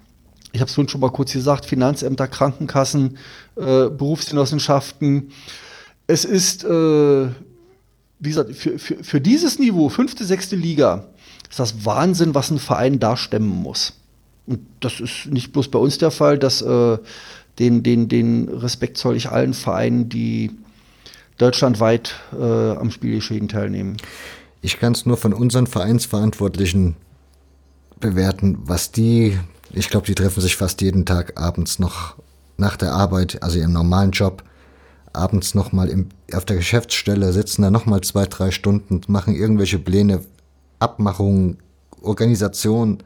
ich 0.51 0.61
habe 0.61 0.69
es 0.69 0.91
schon 0.91 1.01
mal 1.01 1.11
kurz 1.11 1.33
gesagt, 1.33 1.65
Finanzämter, 1.65 2.27
Krankenkassen, 2.27 3.17
äh, 3.55 3.89
Berufsgenossenschaften. 3.89 5.31
Es 6.07 6.25
ist, 6.25 6.63
äh, 6.63 6.67
wie 8.19 8.29
gesagt, 8.29 8.53
für, 8.55 8.77
für, 8.77 9.03
für 9.03 9.21
dieses 9.21 9.59
Niveau, 9.59 9.89
fünfte, 9.89 10.25
sechste 10.25 10.55
Liga, 10.55 11.05
ist 11.49 11.59
das 11.59 11.85
Wahnsinn, 11.85 12.35
was 12.35 12.51
ein 12.51 12.59
Verein 12.59 12.99
da 12.99 13.15
stemmen 13.15 13.61
muss. 13.61 13.93
Und 14.47 14.59
das 14.79 14.99
ist 14.99 15.27
nicht 15.27 15.53
bloß 15.53 15.69
bei 15.69 15.79
uns 15.79 15.97
der 15.97 16.11
Fall, 16.11 16.37
dass 16.37 16.61
äh, 16.61 16.97
den, 17.59 17.83
den, 17.83 18.07
den 18.07 18.49
Respekt 18.49 18.97
zoll 18.97 19.15
ich 19.15 19.29
allen 19.29 19.53
Vereinen, 19.53 20.09
die 20.09 20.51
deutschlandweit 21.37 22.15
äh, 22.37 22.71
am 22.71 22.91
Spielgeschehen 22.91 23.47
teilnehmen. 23.47 23.97
Ich 24.61 24.79
kann 24.79 24.93
es 24.93 25.05
nur 25.05 25.17
von 25.17 25.33
unseren 25.33 25.67
Vereinsverantwortlichen 25.67 26.95
bewerten, 27.99 28.59
was 28.63 28.91
die, 28.91 29.37
ich 29.73 29.89
glaube, 29.89 30.05
die 30.05 30.15
treffen 30.15 30.41
sich 30.41 30.55
fast 30.55 30.81
jeden 30.81 31.05
Tag 31.05 31.39
abends 31.39 31.79
noch 31.79 32.15
nach 32.57 32.77
der 32.77 32.93
Arbeit, 32.93 33.41
also 33.41 33.59
ihrem 33.59 33.73
normalen 33.73 34.11
Job, 34.11 34.43
abends 35.13 35.55
nochmal 35.55 36.05
auf 36.33 36.45
der 36.45 36.57
Geschäftsstelle, 36.57 37.33
sitzen 37.33 37.63
da 37.63 37.71
nochmal 37.71 38.01
zwei, 38.01 38.25
drei 38.25 38.51
Stunden, 38.51 39.01
machen 39.07 39.35
irgendwelche 39.35 39.79
Pläne, 39.79 40.21
Abmachungen, 40.79 41.57
Organisation. 42.01 42.99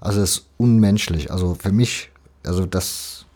Also 0.00 0.20
es 0.22 0.30
ist 0.30 0.46
unmenschlich. 0.56 1.30
Also 1.30 1.56
für 1.58 1.72
mich, 1.72 2.10
also 2.44 2.66
das, 2.66 3.26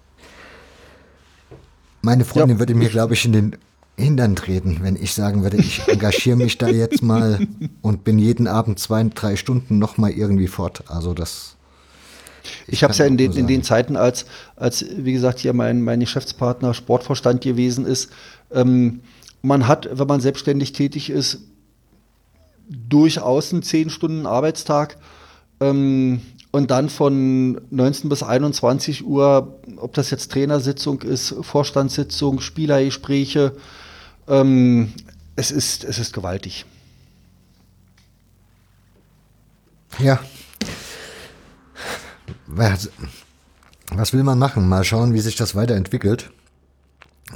meine 2.03 2.25
Freundin 2.25 2.57
ja, 2.57 2.61
würde 2.61 2.75
mir, 2.75 2.89
glaube 2.89 3.15
ich, 3.15 3.25
in 3.25 3.33
den 3.33 3.57
Hintern 3.97 4.35
treten, 4.35 4.79
wenn 4.83 4.97
ich 4.97 5.15
sagen 5.15 5.43
würde, 5.43 5.59
ich 5.59 5.87
engagiere 5.87 6.37
mich 6.37 6.59
da 6.59 6.69
jetzt 6.69 7.03
mal 7.03 7.47
und 7.83 8.05
bin 8.05 8.19
jeden 8.19 8.49
Abend 8.49 8.79
zwei, 8.79 9.05
drei 9.05 9.37
Stunden 9.37 9.79
noch 9.79 9.99
mal 9.99 10.11
irgendwie 10.11 10.49
fort. 10.49 10.85
Also 10.89 11.15
das. 11.15 11.54
Ich, 12.67 12.75
ich 12.75 12.83
habe 12.83 12.93
es 12.93 12.99
ja 12.99 13.07
in 13.07 13.17
den, 13.17 13.33
in 13.33 13.47
den 13.47 13.63
Zeiten, 13.63 13.97
als, 13.97 14.27
als, 14.57 14.85
wie 14.97 15.13
gesagt, 15.13 15.39
hier 15.39 15.53
mein, 15.53 15.83
mein 15.83 16.01
Geschäftspartner 16.01 16.75
Sportvorstand 16.75 17.41
gewesen 17.41 17.87
ist, 17.87 18.11
ähm, 18.53 19.01
man 19.43 19.69
hat, 19.69 19.89
wenn 19.93 20.07
man 20.07 20.21
selbstständig 20.21 20.73
tätig 20.73 21.11
ist, 21.11 21.41
durchaus 22.69 23.53
einen 23.53 23.63
10 23.63 23.91
Stunden 23.91 24.27
Arbeitstag. 24.27 24.97
Ähm, 25.61 26.23
und 26.51 26.71
dann 26.71 26.89
von 26.89 27.61
19 27.71 28.09
bis 28.09 28.23
21 28.23 29.05
Uhr, 29.05 29.59
ob 29.77 29.93
das 29.95 30.11
jetzt 30.11 30.31
Trainersitzung 30.31 31.03
ist, 31.03 31.35
Vorstandssitzung, 31.41 32.41
Spielergespräche, 32.41 33.57
ähm, 34.29 34.93
es, 35.35 35.51
ist, 35.51 35.83
es 35.83 35.99
ist 35.99 36.13
gewaltig. 36.13 36.65
Ja. 39.99 40.21
Was, 42.57 42.89
was 43.93 44.13
will 44.13 44.23
man 44.23 44.39
machen? 44.39 44.69
Mal 44.69 44.85
schauen, 44.85 45.13
wie 45.13 45.21
sich 45.21 45.35
das 45.35 45.57
weiterentwickelt. 45.57 46.31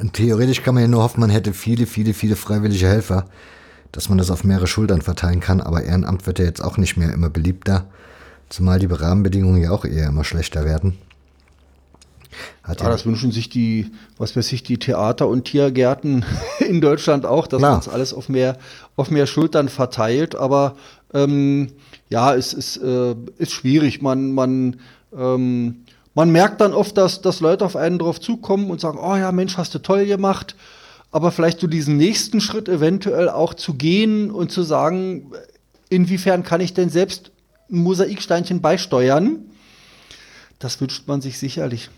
Und 0.00 0.12
theoretisch 0.12 0.62
kann 0.62 0.74
man 0.74 0.84
ja 0.84 0.88
nur 0.88 1.02
hoffen, 1.02 1.20
man 1.20 1.30
hätte 1.30 1.52
viele, 1.52 1.86
viele, 1.86 2.14
viele 2.14 2.36
freiwillige 2.36 2.86
Helfer, 2.86 3.26
dass 3.90 4.08
man 4.08 4.18
das 4.18 4.30
auf 4.30 4.44
mehrere 4.44 4.68
Schultern 4.68 5.02
verteilen 5.02 5.40
kann. 5.40 5.60
Aber 5.60 5.82
Ehrenamt 5.82 6.26
wird 6.26 6.38
ja 6.38 6.44
jetzt 6.44 6.62
auch 6.62 6.76
nicht 6.76 6.96
mehr 6.96 7.12
immer 7.12 7.30
beliebter, 7.30 7.86
zumal 8.48 8.78
die 8.78 8.86
Rahmenbedingungen 8.86 9.60
ja 9.60 9.72
auch 9.72 9.84
eher 9.84 10.06
immer 10.06 10.24
schlechter 10.24 10.64
werden. 10.64 10.98
Hat 12.62 12.82
ja, 12.82 12.88
das 12.88 13.06
wünschen 13.06 13.32
sich 13.32 13.48
die, 13.48 13.90
was 14.18 14.36
weiß 14.36 14.52
ich, 14.52 14.62
die 14.62 14.78
Theater- 14.78 15.26
und 15.26 15.46
Tiergärten 15.46 16.24
in 16.60 16.80
Deutschland 16.80 17.26
auch, 17.26 17.48
dass 17.48 17.60
man 17.60 17.76
das 17.76 17.88
alles 17.88 18.12
auf 18.12 18.28
mehr, 18.28 18.58
auf 18.94 19.10
mehr 19.10 19.26
Schultern 19.26 19.68
verteilt. 19.68 20.36
Aber 20.36 20.76
ähm, 21.12 21.72
ja, 22.08 22.34
es 22.34 22.52
ist, 22.52 22.76
äh, 22.76 23.16
ist 23.38 23.52
schwierig. 23.52 24.02
Man, 24.02 24.32
man, 24.32 24.76
ähm, 25.16 25.84
man 26.14 26.30
merkt 26.30 26.60
dann 26.60 26.74
oft, 26.74 26.96
dass, 26.96 27.20
dass 27.20 27.40
Leute 27.40 27.64
auf 27.64 27.76
einen 27.76 27.98
drauf 27.98 28.20
zukommen 28.20 28.70
und 28.70 28.80
sagen, 28.80 28.98
oh 29.00 29.16
ja, 29.16 29.30
Mensch, 29.32 29.56
hast 29.56 29.74
du 29.74 29.78
toll 29.78 30.06
gemacht. 30.06 30.56
Aber 31.10 31.30
vielleicht 31.32 31.60
so 31.60 31.66
diesen 31.66 31.96
nächsten 31.96 32.40
Schritt 32.40 32.68
eventuell 32.68 33.28
auch 33.28 33.54
zu 33.54 33.74
gehen 33.74 34.30
und 34.30 34.50
zu 34.50 34.62
sagen, 34.62 35.30
inwiefern 35.88 36.42
kann 36.42 36.60
ich 36.60 36.74
denn 36.74 36.90
selbst 36.90 37.30
ein 37.70 37.78
Mosaiksteinchen 37.78 38.60
beisteuern? 38.60 39.38
Das 40.58 40.80
wünscht 40.80 41.06
man 41.06 41.20
sich 41.20 41.38
sicherlich. 41.38 41.88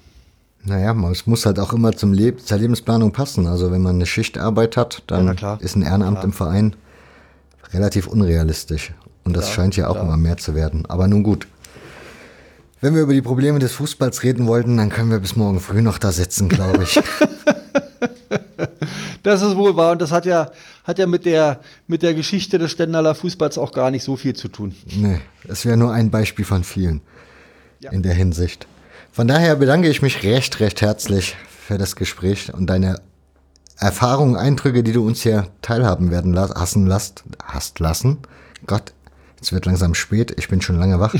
Naja, 0.63 0.95
es 1.11 1.27
muss 1.27 1.47
halt 1.47 1.59
auch 1.59 1.73
immer 1.73 1.93
zum 1.93 2.13
Leb 2.13 2.47
zur 2.47 2.59
Lebensplanung 2.59 3.13
passen. 3.13 3.47
Also 3.47 3.73
wenn 3.73 3.81
man 3.81 3.97
eine 3.97 4.07
Schichtarbeit 4.07 4.77
hat, 4.77 5.03
dann 5.07 5.37
ja, 5.41 5.55
ist 5.55 5.77
ein 5.77 5.83
Ehrenamt 5.83 6.19
klar. 6.19 6.25
im 6.25 6.33
Verein 6.33 6.77
relativ 7.73 8.07
unrealistisch. 8.07 8.93
Und 9.25 9.35
das 9.37 9.47
klar, 9.47 9.55
scheint 9.55 9.77
ja 9.77 9.89
auch 9.89 9.95
klar. 9.95 10.05
immer 10.05 10.17
mehr 10.17 10.37
zu 10.37 10.55
werden. 10.55 10.85
Aber 10.87 11.09
nun 11.09 11.23
gut. 11.23 11.47
Wenn 12.81 12.95
wir 12.95 13.03
über 13.03 13.13
die 13.13 13.21
Probleme 13.21 13.59
des 13.59 13.73
Fußballs 13.73 14.23
reden 14.23 14.47
wollten, 14.47 14.79
dann 14.79 14.89
können 14.89 15.11
wir 15.11 15.19
bis 15.19 15.37
morgen 15.37 15.61
früh 15.61 15.83
noch 15.83 15.99
da 15.99 16.13
sitzen, 16.13 16.49
glaube 16.49 16.85
ich. 16.85 16.95
das 19.23 19.43
ist 19.43 19.57
wohl 19.57 19.77
wahr 19.77 19.93
und 19.93 20.01
das 20.01 20.13
hat 20.13 20.25
ja, 20.25 20.51
hat 20.85 20.99
ja 20.99 21.07
mit, 21.07 21.27
der, 21.27 21.61
mit 21.87 22.03
der 22.03 22.15
Geschichte 22.15 22.59
des 22.59 22.71
Stendaler 22.71 23.15
Fußballs 23.15 23.59
auch 23.59 23.73
gar 23.73 23.91
nicht 23.91 24.03
so 24.03 24.17
viel 24.17 24.35
zu 24.35 24.49
tun. 24.49 24.75
Nee, 24.87 25.21
es 25.47 25.67
wäre 25.67 25.77
nur 25.77 25.93
ein 25.93 26.11
Beispiel 26.11 26.47
von 26.47 26.65
vielen 26.65 27.03
ja. 27.81 27.91
in 27.91 28.03
der 28.03 28.15
Hinsicht. 28.15 28.67
Von 29.13 29.29
daher 29.29 29.57
bedanke 29.57 29.89
ich 29.89 30.01
mich 30.01 30.23
recht, 30.23 30.61
recht 30.61 30.81
herzlich 30.81 31.37
für 31.67 31.77
das 31.77 31.97
Gespräch 31.97 32.55
und 32.55 32.67
deine 32.67 33.01
Erfahrungen, 33.77 34.37
Eindrücke, 34.37 34.83
die 34.83 34.93
du 34.93 35.07
uns 35.07 35.23
hier 35.23 35.49
teilhaben 35.61 36.11
werden 36.11 36.33
lassen, 36.33 36.91
hast 37.45 37.79
lassen. 37.79 38.19
Gott, 38.67 38.95
es 39.43 39.53
wird 39.53 39.67
langsam 39.67 39.95
spät, 39.95 40.35
ich 40.39 40.49
bin 40.49 40.63
schon 40.63 40.79
lange 40.79 40.99
wach. 40.99 41.15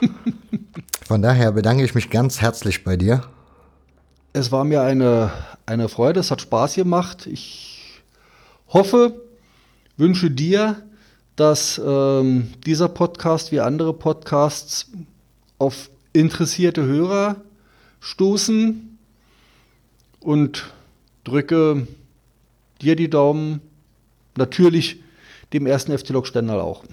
Von 1.06 1.22
daher 1.22 1.52
bedanke 1.52 1.84
ich 1.84 1.94
mich 1.94 2.10
ganz 2.10 2.40
herzlich 2.40 2.84
bei 2.84 2.96
dir. 2.96 3.24
Es 4.32 4.52
war 4.52 4.64
mir 4.64 4.82
eine, 4.82 5.32
eine 5.66 5.88
Freude, 5.88 6.20
es 6.20 6.30
hat 6.30 6.40
Spaß 6.40 6.74
gemacht. 6.74 7.26
Ich 7.26 8.02
hoffe, 8.68 9.20
wünsche 9.96 10.30
dir, 10.30 10.82
dass 11.36 11.80
ähm, 11.84 12.52
dieser 12.66 12.88
Podcast 12.88 13.52
wie 13.52 13.60
andere 13.60 13.94
Podcasts 13.94 14.90
auf 15.58 15.90
interessierte 16.12 16.84
Hörer 16.84 17.36
stoßen 18.00 18.98
und 20.20 20.72
drücke 21.24 21.86
dir 22.80 22.96
die 22.96 23.10
Daumen. 23.10 23.60
Natürlich 24.36 25.00
dem 25.52 25.66
ersten 25.66 25.96
FC 25.96 26.10
Lok 26.10 26.26
Stendal 26.26 26.60
auch. 26.60 26.84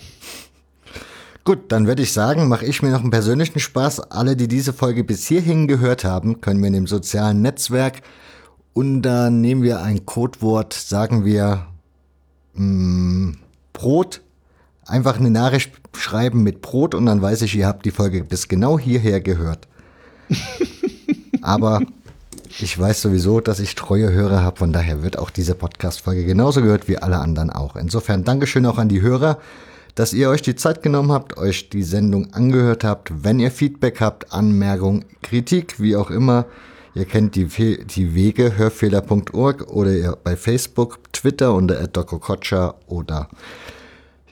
Gut, 1.46 1.72
dann 1.72 1.86
würde 1.86 2.02
ich 2.02 2.12
sagen, 2.12 2.48
mache 2.48 2.66
ich 2.66 2.82
mir 2.82 2.90
noch 2.90 3.02
einen 3.02 3.12
persönlichen 3.12 3.60
Spaß. 3.60 4.00
Alle, 4.12 4.36
die 4.36 4.48
diese 4.48 4.74
Folge 4.74 5.04
bis 5.04 5.28
hierhin 5.28 5.68
gehört 5.68 6.04
haben, 6.04 6.42
können 6.42 6.60
mir 6.60 6.68
in 6.68 6.74
dem 6.74 6.88
sozialen 6.88 7.44
Netzwerk 7.44 8.02
Und 8.74 9.04
da 9.04 9.30
nehmen 9.30 9.62
wir 9.62 9.84
ein 9.84 10.08
Codewort, 10.08 10.74
sagen 10.74 11.24
wir 11.24 11.68
mh, 12.56 12.64
mm, 12.64 13.38
Brot. 13.74 14.22
Einfach 14.88 15.20
eine 15.20 15.30
Nachricht 15.30 15.72
schreiben 15.96 16.42
mit 16.42 16.62
Brot 16.62 16.96
und 16.96 17.06
dann 17.06 17.22
weiß 17.22 17.44
ich, 17.44 17.56
ihr 17.56 17.68
habt 17.68 17.86
die 17.86 17.92
Folge 17.92 18.24
bis 18.24 18.48
genau 18.48 18.80
hierher 18.80 19.22
gehört. 19.22 19.68
Aber 21.44 21.82
ich 22.60 22.78
weiß 22.78 23.04
sowieso, 23.04 23.40
dass 23.40 23.60
ich 23.60 23.76
treue 23.76 24.12
Hörer 24.12 24.42
habe, 24.42 24.58
von 24.58 24.74
daher 24.74 25.04
wird 25.04 25.20
auch 25.20 25.30
diese 25.30 25.54
Podcast-Folge 25.54 26.26
genauso 26.26 26.64
gehört 26.64 26.88
wie 26.88 26.98
alle 26.98 27.20
anderen 27.20 27.52
auch. 27.52 27.76
Insofern 27.76 28.24
Dankeschön 28.24 28.66
auch 28.66 28.80
an 28.80 28.90
die 28.90 29.02
Hörer, 29.02 29.38
dass 29.96 30.14
ihr 30.14 30.30
euch 30.30 30.42
die 30.42 30.56
Zeit 30.56 30.84
genommen 30.84 31.12
habt, 31.12 31.38
euch 31.38 31.70
die 31.70 31.84
Sendung 31.84 32.34
angehört 32.34 32.84
habt. 32.84 33.12
Wenn 33.24 33.40
ihr 33.40 33.52
Feedback 33.52 34.02
habt, 34.02 34.32
Anmerkung, 34.34 35.06
Kritik, 35.22 35.80
wie 35.80 35.96
auch 35.96 36.12
immer, 36.12 36.46
ihr 36.94 37.06
kennt 37.06 37.36
die, 37.36 37.48
die 37.86 38.14
Wege, 38.14 38.58
hörfehler.org 38.58 39.68
oder 39.70 39.92
ihr 39.92 40.18
bei 40.22 40.36
Facebook, 40.36 41.00
Twitter 41.14 41.54
unter 41.54 41.88
@dokokocha 41.88 42.76
oder 42.88 43.30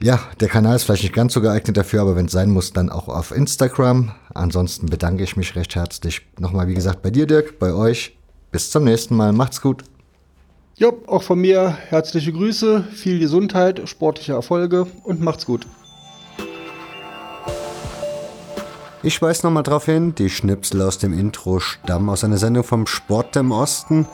ja, 0.02 0.20
der 0.42 0.50
Kanal 0.50 0.76
ist 0.76 0.84
vielleicht 0.84 1.04
nicht 1.04 1.16
ganz 1.16 1.34
so 1.34 1.40
geeignet 1.40 1.78
dafür, 1.78 2.02
aber 2.02 2.18
wenn 2.18 2.26
es 2.26 2.34
sein 2.34 2.50
muss, 2.50 2.74
dann 2.74 2.90
auch 2.90 3.08
auf 3.08 3.32
Instagram. 3.32 4.12
Ansonsten 4.34 4.88
bedanke 4.88 5.24
ich 5.24 5.38
mich 5.38 5.56
recht 5.56 5.76
herzlich 5.76 6.24
nochmal, 6.38 6.68
wie 6.68 6.74
gesagt, 6.74 7.02
bei 7.02 7.10
dir, 7.10 7.26
Dirk, 7.26 7.58
bei 7.58 7.74
euch. 7.74 8.18
Bis 8.52 8.70
zum 8.70 8.84
nächsten 8.84 9.16
Mal. 9.16 9.32
Macht's 9.32 9.62
gut. 9.62 9.86
Ja, 10.76 10.92
auch 11.06 11.22
von 11.22 11.40
mir 11.40 11.70
herzliche 11.90 12.34
Grüße, 12.34 12.84
viel 12.92 13.20
Gesundheit, 13.20 13.88
sportliche 13.88 14.34
Erfolge 14.34 14.88
und 15.04 15.22
macht's 15.22 15.46
gut. 15.46 15.68
Ich 19.04 19.22
weise 19.22 19.46
nochmal 19.46 19.64
darauf 19.64 19.86
hin, 19.86 20.16
die 20.16 20.30
Schnipsel 20.30 20.82
aus 20.82 20.98
dem 20.98 21.14
Intro 21.14 21.60
stammen 21.60 22.10
aus 22.10 22.24
einer 22.24 22.38
Sendung 22.38 22.64
vom 22.64 22.88
Sport 22.88 23.36
im 23.36 23.52
Osten. 23.52 24.08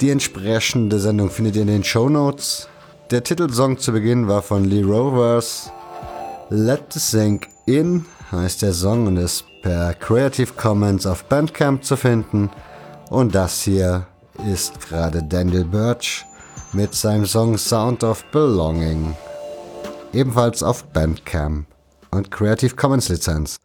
Die 0.00 0.10
entsprechende 0.10 1.00
Sendung 1.00 1.30
findet 1.30 1.56
ihr 1.56 1.62
in 1.62 1.68
den 1.68 1.84
Show 1.84 2.08
Notes. 2.08 2.68
Der 3.10 3.24
Titelsong 3.24 3.78
zu 3.78 3.92
Beginn 3.92 4.28
war 4.28 4.42
von 4.42 4.64
Lee 4.64 4.82
Rovers. 4.82 5.72
Let 6.50 6.92
the 6.92 7.00
Sink 7.00 7.48
In 7.66 8.04
heißt 8.30 8.62
der 8.62 8.72
Song 8.72 9.06
und 9.08 9.16
ist 9.16 9.44
per 9.62 9.94
Creative 9.94 10.52
Commons 10.54 11.06
auf 11.06 11.24
Bandcamp 11.24 11.82
zu 11.82 11.96
finden. 11.96 12.50
Und 13.10 13.34
das 13.34 13.62
hier 13.62 14.06
ist 14.46 14.80
gerade 14.80 15.22
Daniel 15.22 15.64
Birch 15.64 16.24
mit 16.72 16.94
seinem 16.94 17.26
Song 17.26 17.56
Sound 17.56 18.02
of 18.02 18.24
Belonging. 18.32 19.14
Ebenfalls 20.12 20.62
auf 20.62 20.84
Bandcamp 20.84 21.66
und 22.10 22.30
Creative 22.30 22.74
Commons 22.74 23.08
Lizenz. 23.08 23.56